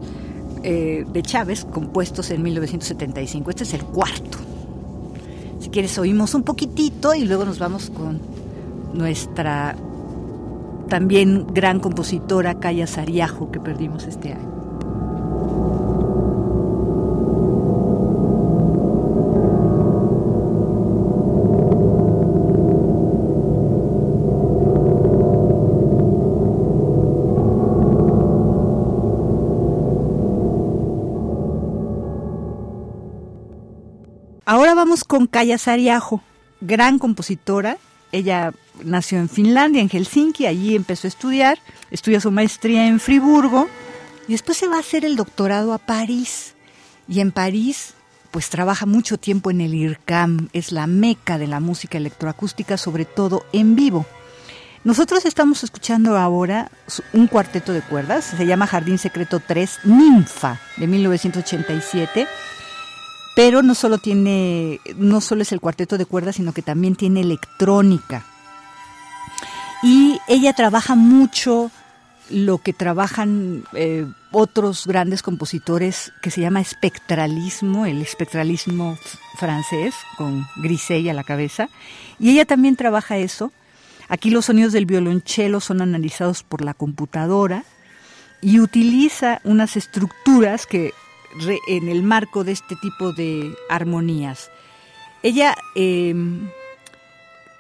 eh, 0.64 1.06
de 1.12 1.22
Chávez, 1.22 1.66
compuestos 1.66 2.32
en 2.32 2.44
1975. 2.44 3.50
Este 3.50 3.64
es 3.64 3.74
el 3.74 3.84
cuarto. 3.84 4.38
Quieres 5.72 5.98
oímos 5.98 6.36
un 6.36 6.44
poquitito 6.44 7.14
y 7.14 7.26
luego 7.26 7.46
nos 7.46 7.58
vamos 7.58 7.90
con 7.90 8.20
nuestra 8.94 9.76
también 10.90 11.48
gran 11.54 11.80
compositora 11.80 12.60
Calla 12.60 12.86
Sariajo 12.86 13.52
que 13.52 13.62
perdimos 13.62 14.06
este 14.06 14.34
año. 14.34 14.61
Vamos 34.84 35.04
con 35.04 35.28
Kaya 35.28 35.60
Sariajo, 35.60 36.24
gran 36.60 36.98
compositora. 36.98 37.78
Ella 38.12 38.52
nació 38.84 39.20
en 39.20 39.30
Finlandia, 39.30 39.80
en 39.80 39.90
Helsinki, 39.90 40.48
allí 40.48 40.76
empezó 40.76 41.06
a 41.06 41.10
estudiar, 41.10 41.60
estudia 41.92 42.20
su 42.20 42.32
maestría 42.32 42.88
en 42.88 43.00
Friburgo 43.00 43.68
y 44.28 44.32
después 44.32 44.58
se 44.58 44.68
va 44.68 44.78
a 44.78 44.80
hacer 44.80 45.06
el 45.06 45.18
doctorado 45.18 45.74
a 45.74 45.78
París. 45.78 46.56
Y 47.08 47.20
en 47.20 47.32
París, 47.32 47.94
pues 48.32 48.50
trabaja 48.50 48.88
mucho 48.88 49.20
tiempo 49.20 49.52
en 49.52 49.62
el 49.62 49.76
IRCAM, 49.76 50.50
es 50.52 50.72
la 50.72 50.88
meca 50.88 51.38
de 51.38 51.46
la 51.46 51.60
música 51.60 52.00
electroacústica, 52.00 52.76
sobre 52.76 53.06
todo 53.06 53.46
en 53.54 53.76
vivo. 53.76 54.08
Nosotros 54.84 55.26
estamos 55.26 55.64
escuchando 55.64 56.18
ahora 56.18 56.72
un 57.14 57.28
cuarteto 57.28 57.72
de 57.72 57.84
cuerdas, 57.84 58.34
se 58.36 58.48
llama 58.48 58.66
Jardín 58.66 58.98
Secreto 58.98 59.44
3, 59.46 59.82
Ninfa, 59.84 60.60
de 60.78 60.88
1987 60.88 62.28
pero 63.36 63.64
no 63.64 63.76
solo 63.76 63.98
tiene, 63.98 64.80
no 64.98 65.22
solo 65.22 65.42
es 65.42 65.52
el 65.52 65.62
cuarteto 65.62 65.98
de 65.98 66.06
cuerdas, 66.06 66.36
sino 66.36 66.54
que 66.54 66.62
también 66.62 66.96
tiene 66.96 67.22
electrónica. 67.22 68.26
Y 69.84 70.20
ella 70.28 70.54
trabaja 70.54 70.96
mucho 70.96 71.72
lo 72.30 72.60
que 72.60 72.74
trabajan 72.74 73.64
eh, 73.74 74.06
otros 74.32 74.88
grandes 74.88 75.22
compositores 75.22 76.14
que 76.22 76.32
se 76.32 76.42
llama 76.42 76.62
espectralismo, 76.62 77.86
el 77.86 78.02
espectralismo 78.02 78.98
francés, 79.38 79.94
con 80.18 80.46
Grisey 80.58 81.10
a 81.10 81.14
la 81.14 81.24
cabeza. 81.24 81.70
Y 82.20 82.32
ella 82.32 82.46
también 82.46 82.76
trabaja 82.76 83.18
eso. 83.18 83.52
Aquí 84.08 84.30
los 84.30 84.46
sonidos 84.46 84.74
del 84.74 84.86
violonchelo 84.86 85.60
son 85.60 85.82
analizados 85.82 86.44
por 86.44 86.62
la 86.64 86.74
computadora 86.74 87.64
y 88.42 88.60
utiliza 88.60 89.40
unas 89.44 89.78
estructuras 89.78 90.66
que 90.66 90.94
en 91.68 91.90
el 91.90 92.04
marco 92.04 92.44
de 92.44 92.52
este 92.52 92.76
tipo 92.76 93.14
de 93.14 93.56
armonías. 93.70 94.52
Ella, 95.24 95.56
em, 95.76 96.50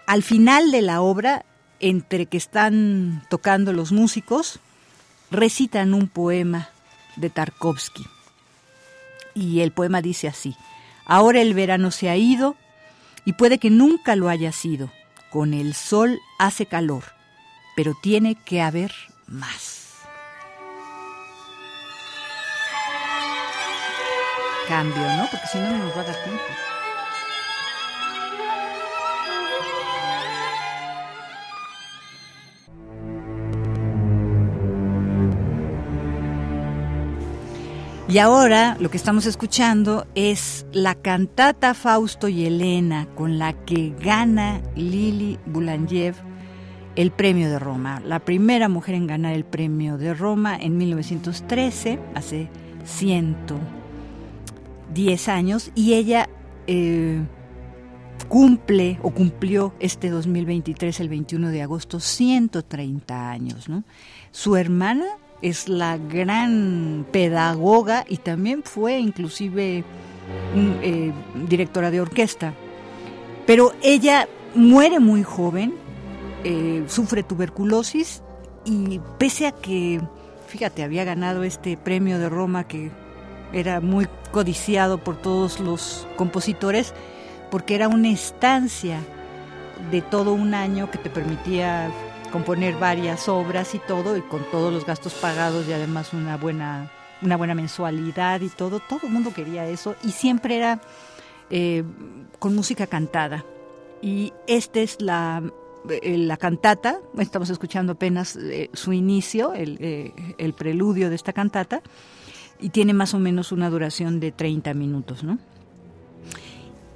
al 0.08 0.24
final 0.24 0.72
de 0.72 0.82
la 0.82 1.02
obra, 1.02 1.46
entre 1.80 2.26
que 2.26 2.38
están 2.38 3.24
tocando 3.30 3.74
los 3.74 3.92
músicos, 3.92 4.60
recitan 5.30 5.94
un 5.94 6.08
poema 6.08 6.70
de 7.16 7.30
Tarkovsky. 7.30 8.06
Y 9.34 9.62
el 9.62 9.72
poema 9.72 10.02
dice 10.02 10.28
así, 10.28 10.56
ahora 11.06 11.42
el 11.42 11.54
verano 11.54 11.92
se 11.92 12.10
ha 12.10 12.18
ido 12.18 12.56
y 13.26 13.34
puede 13.34 13.58
que 13.58 13.70
nunca 13.70 14.16
lo 14.16 14.30
haya 14.30 14.52
sido. 14.52 14.92
Con 15.30 15.54
el 15.54 15.74
sol 15.74 16.20
hace 16.40 16.66
calor, 16.66 17.04
pero 17.76 17.94
tiene 18.02 18.36
que 18.36 18.62
haber 18.62 18.94
más. 19.28 19.81
cambio, 24.68 25.04
¿no? 25.18 25.28
Porque 25.30 25.48
si 25.52 25.58
no, 25.60 25.72
no 25.72 25.78
nos 25.80 25.98
va 25.98 26.02
a 26.02 26.06
dar 26.06 26.16
tiempo. 26.24 26.44
Y 38.12 38.18
ahora 38.18 38.76
lo 38.82 38.92
que 38.92 38.98
estamos 38.98 39.26
escuchando 39.26 40.06
es 40.16 40.66
la 40.74 40.96
cantata 40.96 41.74
Fausto 41.74 42.28
y 42.28 42.46
Elena 42.46 43.08
con 43.16 43.40
la 43.40 43.54
que 43.54 43.94
gana 43.98 44.62
Lili 44.76 45.40
Boulanger 45.46 46.14
el 46.98 47.12
Premio 47.12 47.50
de 47.50 47.58
Roma, 47.58 48.02
la 48.06 48.20
primera 48.20 48.68
mujer 48.68 48.96
en 48.96 49.08
ganar 49.08 49.32
el 49.32 49.46
Premio 49.46 49.98
de 49.98 50.14
Roma 50.14 50.58
en 50.60 50.78
1913, 50.78 52.00
hace 52.14 52.50
100 52.84 53.46
110 54.94 55.28
años, 55.30 55.72
y 55.76 55.94
ella 55.94 56.30
eh, 56.68 57.22
cumple 58.28 59.00
o 59.02 59.12
cumplió 59.12 59.74
este 59.80 60.10
2023, 60.10 61.00
el 61.00 61.10
21 61.10 61.50
de 61.50 61.62
agosto, 61.62 62.00
130 62.00 63.30
años. 63.30 63.70
¿no? 63.70 63.84
Su 64.32 64.56
hermana 64.56 65.06
es 65.42 65.68
la 65.68 65.98
gran 65.98 67.06
pedagoga 67.12 68.06
y 68.08 68.18
también 68.18 68.64
fue 68.64 69.00
inclusive 69.00 69.84
eh, 70.56 71.12
directora 71.48 71.92
de 71.92 72.02
orquesta. 72.02 72.54
Pero 73.46 73.74
ella 73.82 74.28
muere 74.54 75.00
muy 75.00 75.24
joven, 75.24 75.74
eh, 76.44 76.84
sufre 76.88 77.24
tuberculosis 77.24 78.22
y 78.66 79.00
pese 79.18 79.48
a 79.48 79.52
que, 79.52 80.00
fíjate, 80.48 80.84
había 80.84 81.04
ganado 81.04 81.44
este 81.44 81.76
premio 81.76 82.20
de 82.20 82.30
Roma 82.30 82.68
que 82.68 82.92
era 83.54 83.82
muy 83.82 84.08
codiciado 84.32 84.98
por 84.98 85.18
todos 85.18 85.60
los 85.60 86.08
compositores, 86.16 86.94
porque 87.50 87.76
era 87.76 87.88
una 87.88 88.10
estancia 88.10 89.00
de 89.92 90.02
todo 90.02 90.34
un 90.34 90.54
año 90.54 90.90
que 90.92 90.98
te 90.98 91.10
permitía 91.10 91.92
componer 92.32 92.76
varias 92.76 93.28
obras 93.28 93.76
y 93.76 93.80
todo, 93.80 94.16
y 94.16 94.22
con 94.22 94.44
todos 94.52 94.72
los 94.72 94.86
gastos 94.86 95.14
pagados 95.14 95.68
y 95.68 95.74
además 95.74 96.14
una 96.14 96.38
buena, 96.38 96.92
una 97.22 97.36
buena 97.36 97.54
mensualidad 97.54 98.42
y 98.42 98.50
todo, 98.50 98.80
todo 98.80 99.02
el 99.04 99.10
mundo 99.10 99.34
quería 99.34 99.68
eso, 99.68 99.96
y 100.04 100.12
siempre 100.12 100.56
era 100.56 100.80
eh, 101.50 101.84
con 102.40 102.56
música 102.56 102.88
cantada. 102.88 103.44
Y 104.02 104.34
esta 104.48 104.80
es 104.80 105.02
la, 105.02 105.44
eh, 105.90 106.18
la 106.18 106.38
cantata, 106.38 107.00
estamos 107.20 107.50
escuchando 107.50 107.94
apenas 107.94 108.38
eh, 108.38 108.70
su 108.74 108.94
inicio, 108.94 109.54
el, 109.54 110.14
el 110.38 110.54
preludio 110.54 111.10
de 111.10 111.16
esta 111.16 111.34
cantata, 111.34 111.82
y 112.62 112.70
tiene 112.70 112.94
más 112.94 113.14
o 113.14 113.20
menos 113.20 113.52
una 113.52 113.70
duración 113.70 114.20
de 114.20 114.32
30 114.32 114.74
minutos, 114.74 115.24
¿no? 115.24 115.40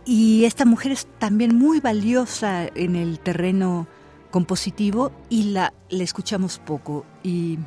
Y 0.06 0.46
esta 0.46 0.66
mujer 0.66 0.92
es 0.92 1.08
también 1.18 1.56
muy 1.56 1.80
valiosa 1.80 2.68
en 2.68 2.96
el 2.96 3.20
terreno 3.20 3.88
compositivo 4.30 5.12
y 5.30 5.52
la, 5.52 5.74
le 5.90 6.04
escuchamos 6.04 6.60
poco 6.60 7.06
y 7.24 7.58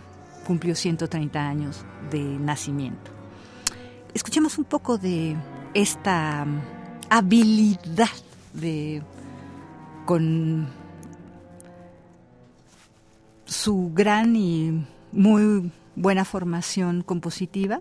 cumplió 0.47 0.77
130 0.77 1.41
años 1.41 1.85
de 2.11 2.21
nacimiento. 2.21 3.11
Escuchemos 4.15 4.57
un 4.57 4.65
poco 4.65 4.99
de 4.99 5.37
esta 5.75 6.45
um, 6.47 6.61
habilidad 7.11 8.09
de 8.55 9.03
con 10.07 10.69
su 13.45 13.91
gran 13.95 14.37
y 14.37 14.87
muy 15.13 15.73
buena 16.01 16.25
formación 16.25 17.03
compositiva 17.03 17.81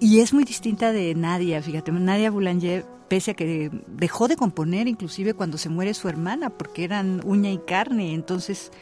y 0.00 0.20
es 0.20 0.32
muy 0.32 0.44
distinta 0.44 0.92
de 0.92 1.14
Nadia, 1.14 1.62
fíjate, 1.62 1.92
Nadia 1.92 2.30
Boulanger, 2.30 2.86
pese 3.08 3.32
a 3.32 3.34
que 3.34 3.70
dejó 3.86 4.28
de 4.28 4.36
componer 4.36 4.88
inclusive 4.88 5.34
cuando 5.34 5.58
se 5.58 5.68
muere 5.68 5.92
su 5.92 6.08
hermana, 6.08 6.48
porque 6.48 6.84
eran 6.84 7.20
uña 7.26 7.50
y 7.50 7.58
carne, 7.58 8.14
entonces 8.14 8.72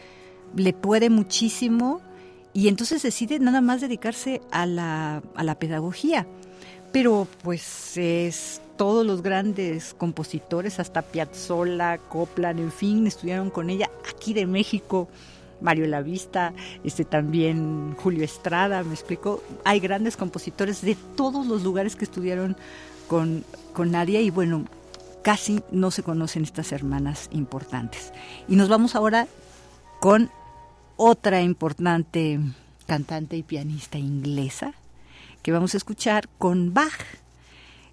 le 0.54 0.72
puede 0.72 1.10
muchísimo 1.10 2.00
y 2.52 2.68
entonces 2.68 3.02
decide 3.02 3.40
nada 3.40 3.60
más 3.60 3.80
dedicarse 3.80 4.40
a 4.52 4.64
la, 4.64 5.22
a 5.34 5.42
la 5.42 5.58
pedagogía. 5.58 6.28
Pero 6.92 7.26
pues 7.42 7.96
es 7.96 8.62
todos 8.76 9.04
los 9.04 9.20
grandes 9.22 9.94
compositores, 9.94 10.78
hasta 10.78 11.02
Piazzolla, 11.02 11.98
Copland, 11.98 12.60
en 12.60 12.70
fin, 12.70 13.08
estudiaron 13.08 13.50
con 13.50 13.70
ella 13.70 13.90
aquí 14.08 14.34
de 14.34 14.46
México. 14.46 15.08
Mario 15.60 15.86
Lavista, 15.86 16.52
este 16.84 17.04
también 17.04 17.94
Julio 17.98 18.24
Estrada, 18.24 18.82
me 18.82 18.94
explico. 18.94 19.42
Hay 19.64 19.80
grandes 19.80 20.16
compositores 20.16 20.82
de 20.82 20.96
todos 21.16 21.46
los 21.46 21.62
lugares 21.62 21.96
que 21.96 22.04
estudiaron 22.04 22.56
con, 23.08 23.44
con 23.72 23.90
Nadia 23.90 24.20
y 24.20 24.30
bueno, 24.30 24.64
casi 25.22 25.62
no 25.70 25.90
se 25.90 26.02
conocen 26.02 26.44
estas 26.44 26.72
hermanas 26.72 27.28
importantes. 27.32 28.12
Y 28.48 28.56
nos 28.56 28.68
vamos 28.68 28.94
ahora 28.94 29.26
con 30.00 30.30
otra 30.96 31.42
importante 31.42 32.40
cantante 32.86 33.36
y 33.36 33.42
pianista 33.42 33.98
inglesa 33.98 34.74
que 35.42 35.52
vamos 35.52 35.74
a 35.74 35.76
escuchar 35.76 36.28
con 36.38 36.74
Bach. 36.74 37.04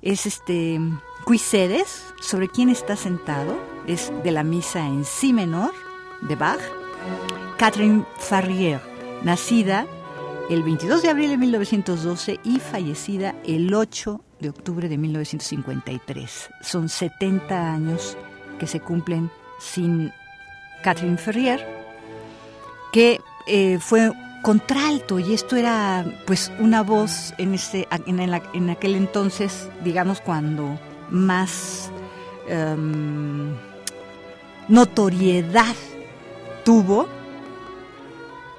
Es 0.01 0.25
este 0.25 0.79
Cuisedes, 1.25 2.03
sobre 2.21 2.47
quién 2.47 2.69
está 2.69 2.95
sentado, 2.95 3.57
es 3.87 4.11
de 4.23 4.31
la 4.31 4.43
misa 4.43 4.85
en 4.85 5.05
si 5.05 5.33
menor 5.33 5.73
de 6.21 6.35
Bach 6.35 6.61
Catherine 7.57 8.05
Farrier, 8.17 8.79
nacida 9.23 9.87
el 10.49 10.63
22 10.63 11.01
de 11.01 11.09
abril 11.09 11.29
de 11.29 11.37
1912 11.37 12.39
y 12.43 12.59
fallecida 12.59 13.35
el 13.45 13.73
8 13.73 14.21
de 14.39 14.49
octubre 14.49 14.87
de 14.89 14.97
1953. 14.97 16.49
Son 16.61 16.89
70 16.89 17.73
años 17.73 18.17
que 18.59 18.67
se 18.67 18.79
cumplen 18.79 19.31
sin 19.59 20.11
Catherine 20.83 21.17
Ferrier, 21.17 21.65
que 22.91 23.21
eh, 23.47 23.79
fue 23.79 24.11
contralto 24.43 25.17
y 25.17 25.33
esto 25.33 25.55
era 25.55 26.05
pues 26.27 26.51
una 26.59 26.83
voz 26.83 27.33
en, 27.39 27.55
ese, 27.55 27.87
en, 28.05 28.69
aquel 28.69 28.95
entonces, 28.95 29.69
digamos, 29.83 30.21
cuando 30.21 30.79
más 31.09 31.89
em, 32.47 33.55
notoriedad 34.67 35.75
tuvo 36.65 37.07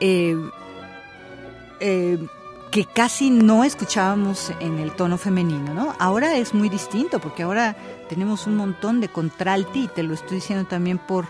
eh, 0.00 0.36
eh, 1.80 2.18
que 2.70 2.84
casi 2.86 3.30
no 3.30 3.64
escuchábamos 3.64 4.52
en 4.60 4.78
el 4.78 4.92
tono 4.92 5.18
femenino, 5.18 5.74
¿no? 5.74 5.94
Ahora 5.98 6.36
es 6.36 6.54
muy 6.54 6.68
distinto 6.68 7.18
porque 7.20 7.42
ahora 7.42 7.76
tenemos 8.08 8.46
un 8.46 8.56
montón 8.56 9.00
de 9.00 9.08
contralti 9.08 9.84
y 9.84 9.88
te 9.88 10.02
lo 10.02 10.14
estoy 10.14 10.36
diciendo 10.36 10.66
también 10.66 10.98
por 10.98 11.26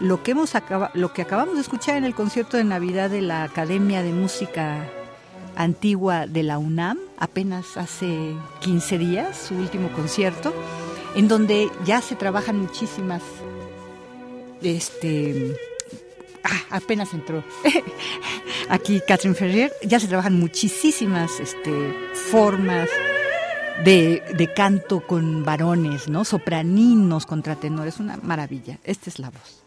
lo 0.00 0.22
que 0.22 0.32
hemos 0.32 0.52
lo 0.94 1.12
que 1.12 1.22
acabamos 1.22 1.54
de 1.54 1.60
escuchar 1.60 1.96
en 1.96 2.04
el 2.04 2.14
concierto 2.14 2.56
de 2.56 2.64
Navidad 2.64 3.10
de 3.10 3.22
la 3.22 3.44
Academia 3.44 4.02
de 4.02 4.12
Música 4.12 4.88
Antigua 5.54 6.26
de 6.26 6.42
la 6.42 6.58
UNAM, 6.58 6.98
apenas 7.18 7.76
hace 7.76 8.34
15 8.60 8.98
días, 8.98 9.36
su 9.48 9.54
último 9.54 9.90
concierto, 9.92 10.54
en 11.14 11.28
donde 11.28 11.70
ya 11.84 12.00
se 12.00 12.16
trabajan 12.16 12.58
muchísimas 12.58 13.22
este 14.62 15.56
ah, 16.44 16.62
apenas 16.70 17.12
entró 17.14 17.44
aquí 18.68 19.00
Catherine 19.06 19.34
Ferrier, 19.34 19.72
ya 19.82 20.00
se 20.00 20.08
trabajan 20.08 20.38
muchísimas 20.38 21.40
este, 21.40 21.72
formas 22.30 22.88
de, 23.84 24.50
canto 24.54 25.00
con 25.00 25.44
varones, 25.44 26.08
¿no? 26.08 26.24
Sopraninos, 26.24 27.26
contratenores, 27.26 27.98
una 27.98 28.16
maravilla. 28.22 28.78
Esta 28.84 29.10
es 29.10 29.18
la 29.18 29.30
voz. 29.30 29.62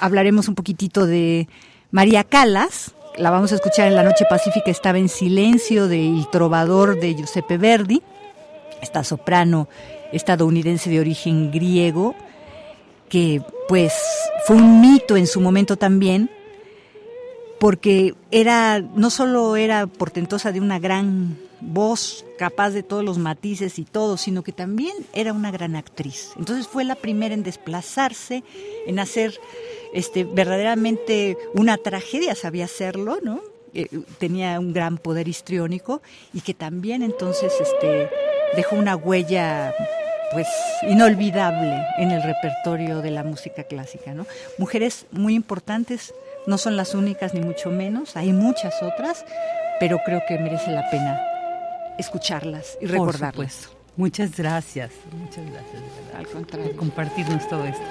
Hablaremos 0.00 0.46
un 0.48 0.54
poquitito 0.54 1.06
de 1.06 1.48
María 1.90 2.22
Calas, 2.22 2.92
la 3.16 3.30
vamos 3.30 3.50
a 3.50 3.56
escuchar 3.56 3.88
en 3.88 3.96
La 3.96 4.04
Noche 4.04 4.26
Pacífica, 4.30 4.70
estaba 4.70 4.98
en 4.98 5.08
silencio, 5.08 5.88
del 5.88 6.28
trovador 6.30 7.00
de 7.00 7.16
Giuseppe 7.16 7.58
Verdi 7.58 8.00
esta 8.82 9.04
soprano 9.04 9.68
estadounidense 10.12 10.90
de 10.90 11.00
origen 11.00 11.50
griego, 11.50 12.14
que 13.08 13.42
pues 13.68 13.92
fue 14.46 14.56
un 14.56 14.80
mito 14.80 15.16
en 15.16 15.26
su 15.26 15.40
momento 15.40 15.76
también, 15.76 16.30
porque 17.58 18.14
era, 18.30 18.80
no 18.80 19.10
solo 19.10 19.56
era 19.56 19.86
portentosa 19.86 20.52
de 20.52 20.60
una 20.60 20.78
gran 20.78 21.38
voz 21.60 22.24
capaz 22.38 22.70
de 22.70 22.82
todos 22.82 23.04
los 23.04 23.18
matices 23.18 23.78
y 23.78 23.84
todo, 23.84 24.16
sino 24.16 24.42
que 24.42 24.52
también 24.52 24.94
era 25.12 25.32
una 25.32 25.50
gran 25.50 25.76
actriz. 25.76 26.30
Entonces 26.36 26.68
fue 26.68 26.84
la 26.84 26.94
primera 26.94 27.34
en 27.34 27.42
desplazarse, 27.42 28.44
en 28.86 28.98
hacer 28.98 29.38
este, 29.92 30.24
verdaderamente 30.24 31.36
una 31.54 31.76
tragedia, 31.76 32.34
sabía 32.34 32.66
hacerlo, 32.66 33.18
¿no? 33.22 33.40
Eh, 33.74 33.88
tenía 34.18 34.58
un 34.60 34.72
gran 34.72 34.98
poder 34.98 35.28
histriónico 35.28 36.00
y 36.32 36.40
que 36.40 36.54
también 36.54 37.02
entonces 37.02 37.52
este, 37.60 38.08
dejó 38.56 38.76
una 38.76 38.96
huella 38.96 39.74
pues 40.32 40.46
inolvidable 40.82 41.86
en 41.96 42.10
el 42.10 42.22
repertorio 42.22 43.00
de 43.00 43.10
la 43.10 43.24
música 43.24 43.64
clásica, 43.64 44.12
¿no? 44.12 44.26
Mujeres 44.58 45.06
muy 45.10 45.34
importantes, 45.34 46.14
no 46.46 46.58
son 46.58 46.76
las 46.76 46.94
únicas 46.94 47.34
ni 47.34 47.40
mucho 47.40 47.70
menos, 47.70 48.16
hay 48.16 48.32
muchas 48.32 48.82
otras, 48.82 49.24
pero 49.80 49.98
creo 50.04 50.22
que 50.28 50.38
merece 50.38 50.70
la 50.70 50.88
pena 50.90 51.20
escucharlas 51.98 52.78
y 52.80 52.86
recordarlas. 52.86 53.70
Muchas 53.96 54.36
gracias, 54.36 54.92
muchas 55.10 55.44
gracias. 55.50 55.82
Al 56.16 56.26
contrario. 56.26 56.68
Por 56.68 56.76
compartirnos 56.76 57.48
todo 57.48 57.64
esto. 57.64 57.82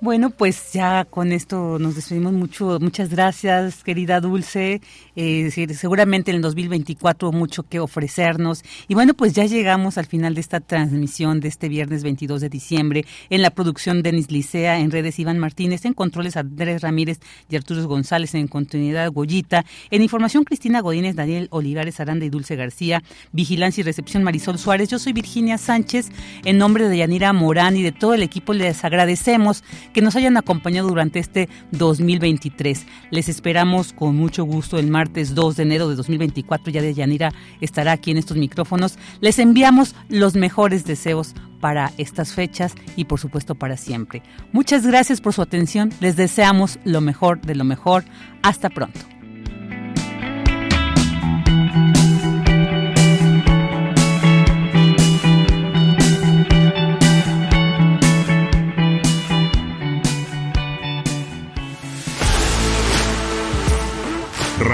Bueno, 0.00 0.28
pues 0.30 0.72
ya 0.72 1.06
con 1.06 1.32
esto 1.32 1.78
nos 1.78 1.94
despedimos 1.96 2.32
mucho. 2.34 2.78
Muchas 2.80 3.08
gracias, 3.08 3.82
querida 3.82 4.20
Dulce. 4.20 4.82
Eh, 5.16 5.50
seguramente 5.74 6.30
en 6.30 6.36
el 6.36 6.42
2024 6.42 7.32
mucho 7.32 7.62
que 7.62 7.80
ofrecernos. 7.80 8.62
Y 8.86 8.94
bueno, 8.94 9.14
pues 9.14 9.32
ya 9.32 9.46
llegamos 9.46 9.98
al 9.98 10.06
final 10.06 10.34
de 10.34 10.40
esta 10.40 10.60
transmisión 10.60 11.40
de 11.40 11.48
este 11.48 11.68
viernes 11.68 12.02
22 12.02 12.40
de 12.42 12.48
diciembre. 12.48 13.04
En 13.30 13.42
la 13.42 13.50
producción 13.50 14.02
Denis 14.02 14.30
Licea, 14.30 14.78
en 14.78 14.90
redes 14.90 15.18
Iván 15.18 15.38
Martínez, 15.38 15.84
en 15.86 15.94
controles 15.94 16.36
Andrés 16.36 16.82
Ramírez 16.82 17.20
y 17.48 17.56
Arturo 17.56 17.86
González, 17.88 18.34
en 18.34 18.46
continuidad 18.46 19.10
Goyita, 19.10 19.64
en 19.90 20.02
información 20.02 20.44
Cristina 20.44 20.80
Godínez, 20.80 21.16
Daniel 21.16 21.48
Olivares 21.50 21.98
Aranda 22.00 22.26
y 22.26 22.30
Dulce 22.30 22.56
García, 22.56 23.02
vigilancia 23.32 23.80
y 23.80 23.84
recepción 23.84 24.22
Marisol 24.22 24.58
Suárez. 24.58 24.88
Yo 24.88 24.98
soy 24.98 25.12
Virginia 25.12 25.58
Sánchez. 25.58 26.10
En 26.44 26.58
nombre 26.58 26.88
de 26.88 26.98
Yanira 26.98 27.32
Morán 27.32 27.76
y 27.76 27.82
de 27.82 27.92
todo 27.92 28.14
el 28.14 28.22
equipo 28.22 28.52
les 28.52 28.84
agradecemos 28.84 29.64
que 29.92 30.02
nos 30.02 30.16
hayan 30.16 30.36
acompañado 30.36 30.88
durante 30.88 31.18
este 31.18 31.48
2023. 31.72 32.86
Les 33.10 33.28
esperamos 33.28 33.92
con 33.92 34.16
mucho 34.16 34.44
gusto 34.44 34.78
el 34.78 34.88
martes 35.06 35.34
2 35.34 35.56
de 35.56 35.62
enero 35.62 35.88
de 35.88 35.94
2024. 35.94 36.72
Ya 36.72 36.82
de 36.82 36.94
Yanira 36.94 37.32
estará 37.60 37.92
aquí 37.92 38.10
en 38.10 38.16
estos 38.16 38.36
micrófonos. 38.36 38.98
Les 39.20 39.38
enviamos 39.38 39.94
los 40.08 40.34
mejores 40.34 40.84
deseos 40.84 41.34
para 41.60 41.92
estas 41.96 42.32
fechas 42.32 42.74
y 42.96 43.04
por 43.04 43.20
supuesto 43.20 43.54
para 43.54 43.76
siempre. 43.76 44.22
Muchas 44.52 44.86
gracias 44.86 45.20
por 45.20 45.32
su 45.32 45.42
atención. 45.42 45.92
Les 46.00 46.16
deseamos 46.16 46.78
lo 46.84 47.00
mejor 47.00 47.40
de 47.40 47.54
lo 47.54 47.64
mejor. 47.64 48.04
Hasta 48.42 48.68
pronto. 48.68 49.15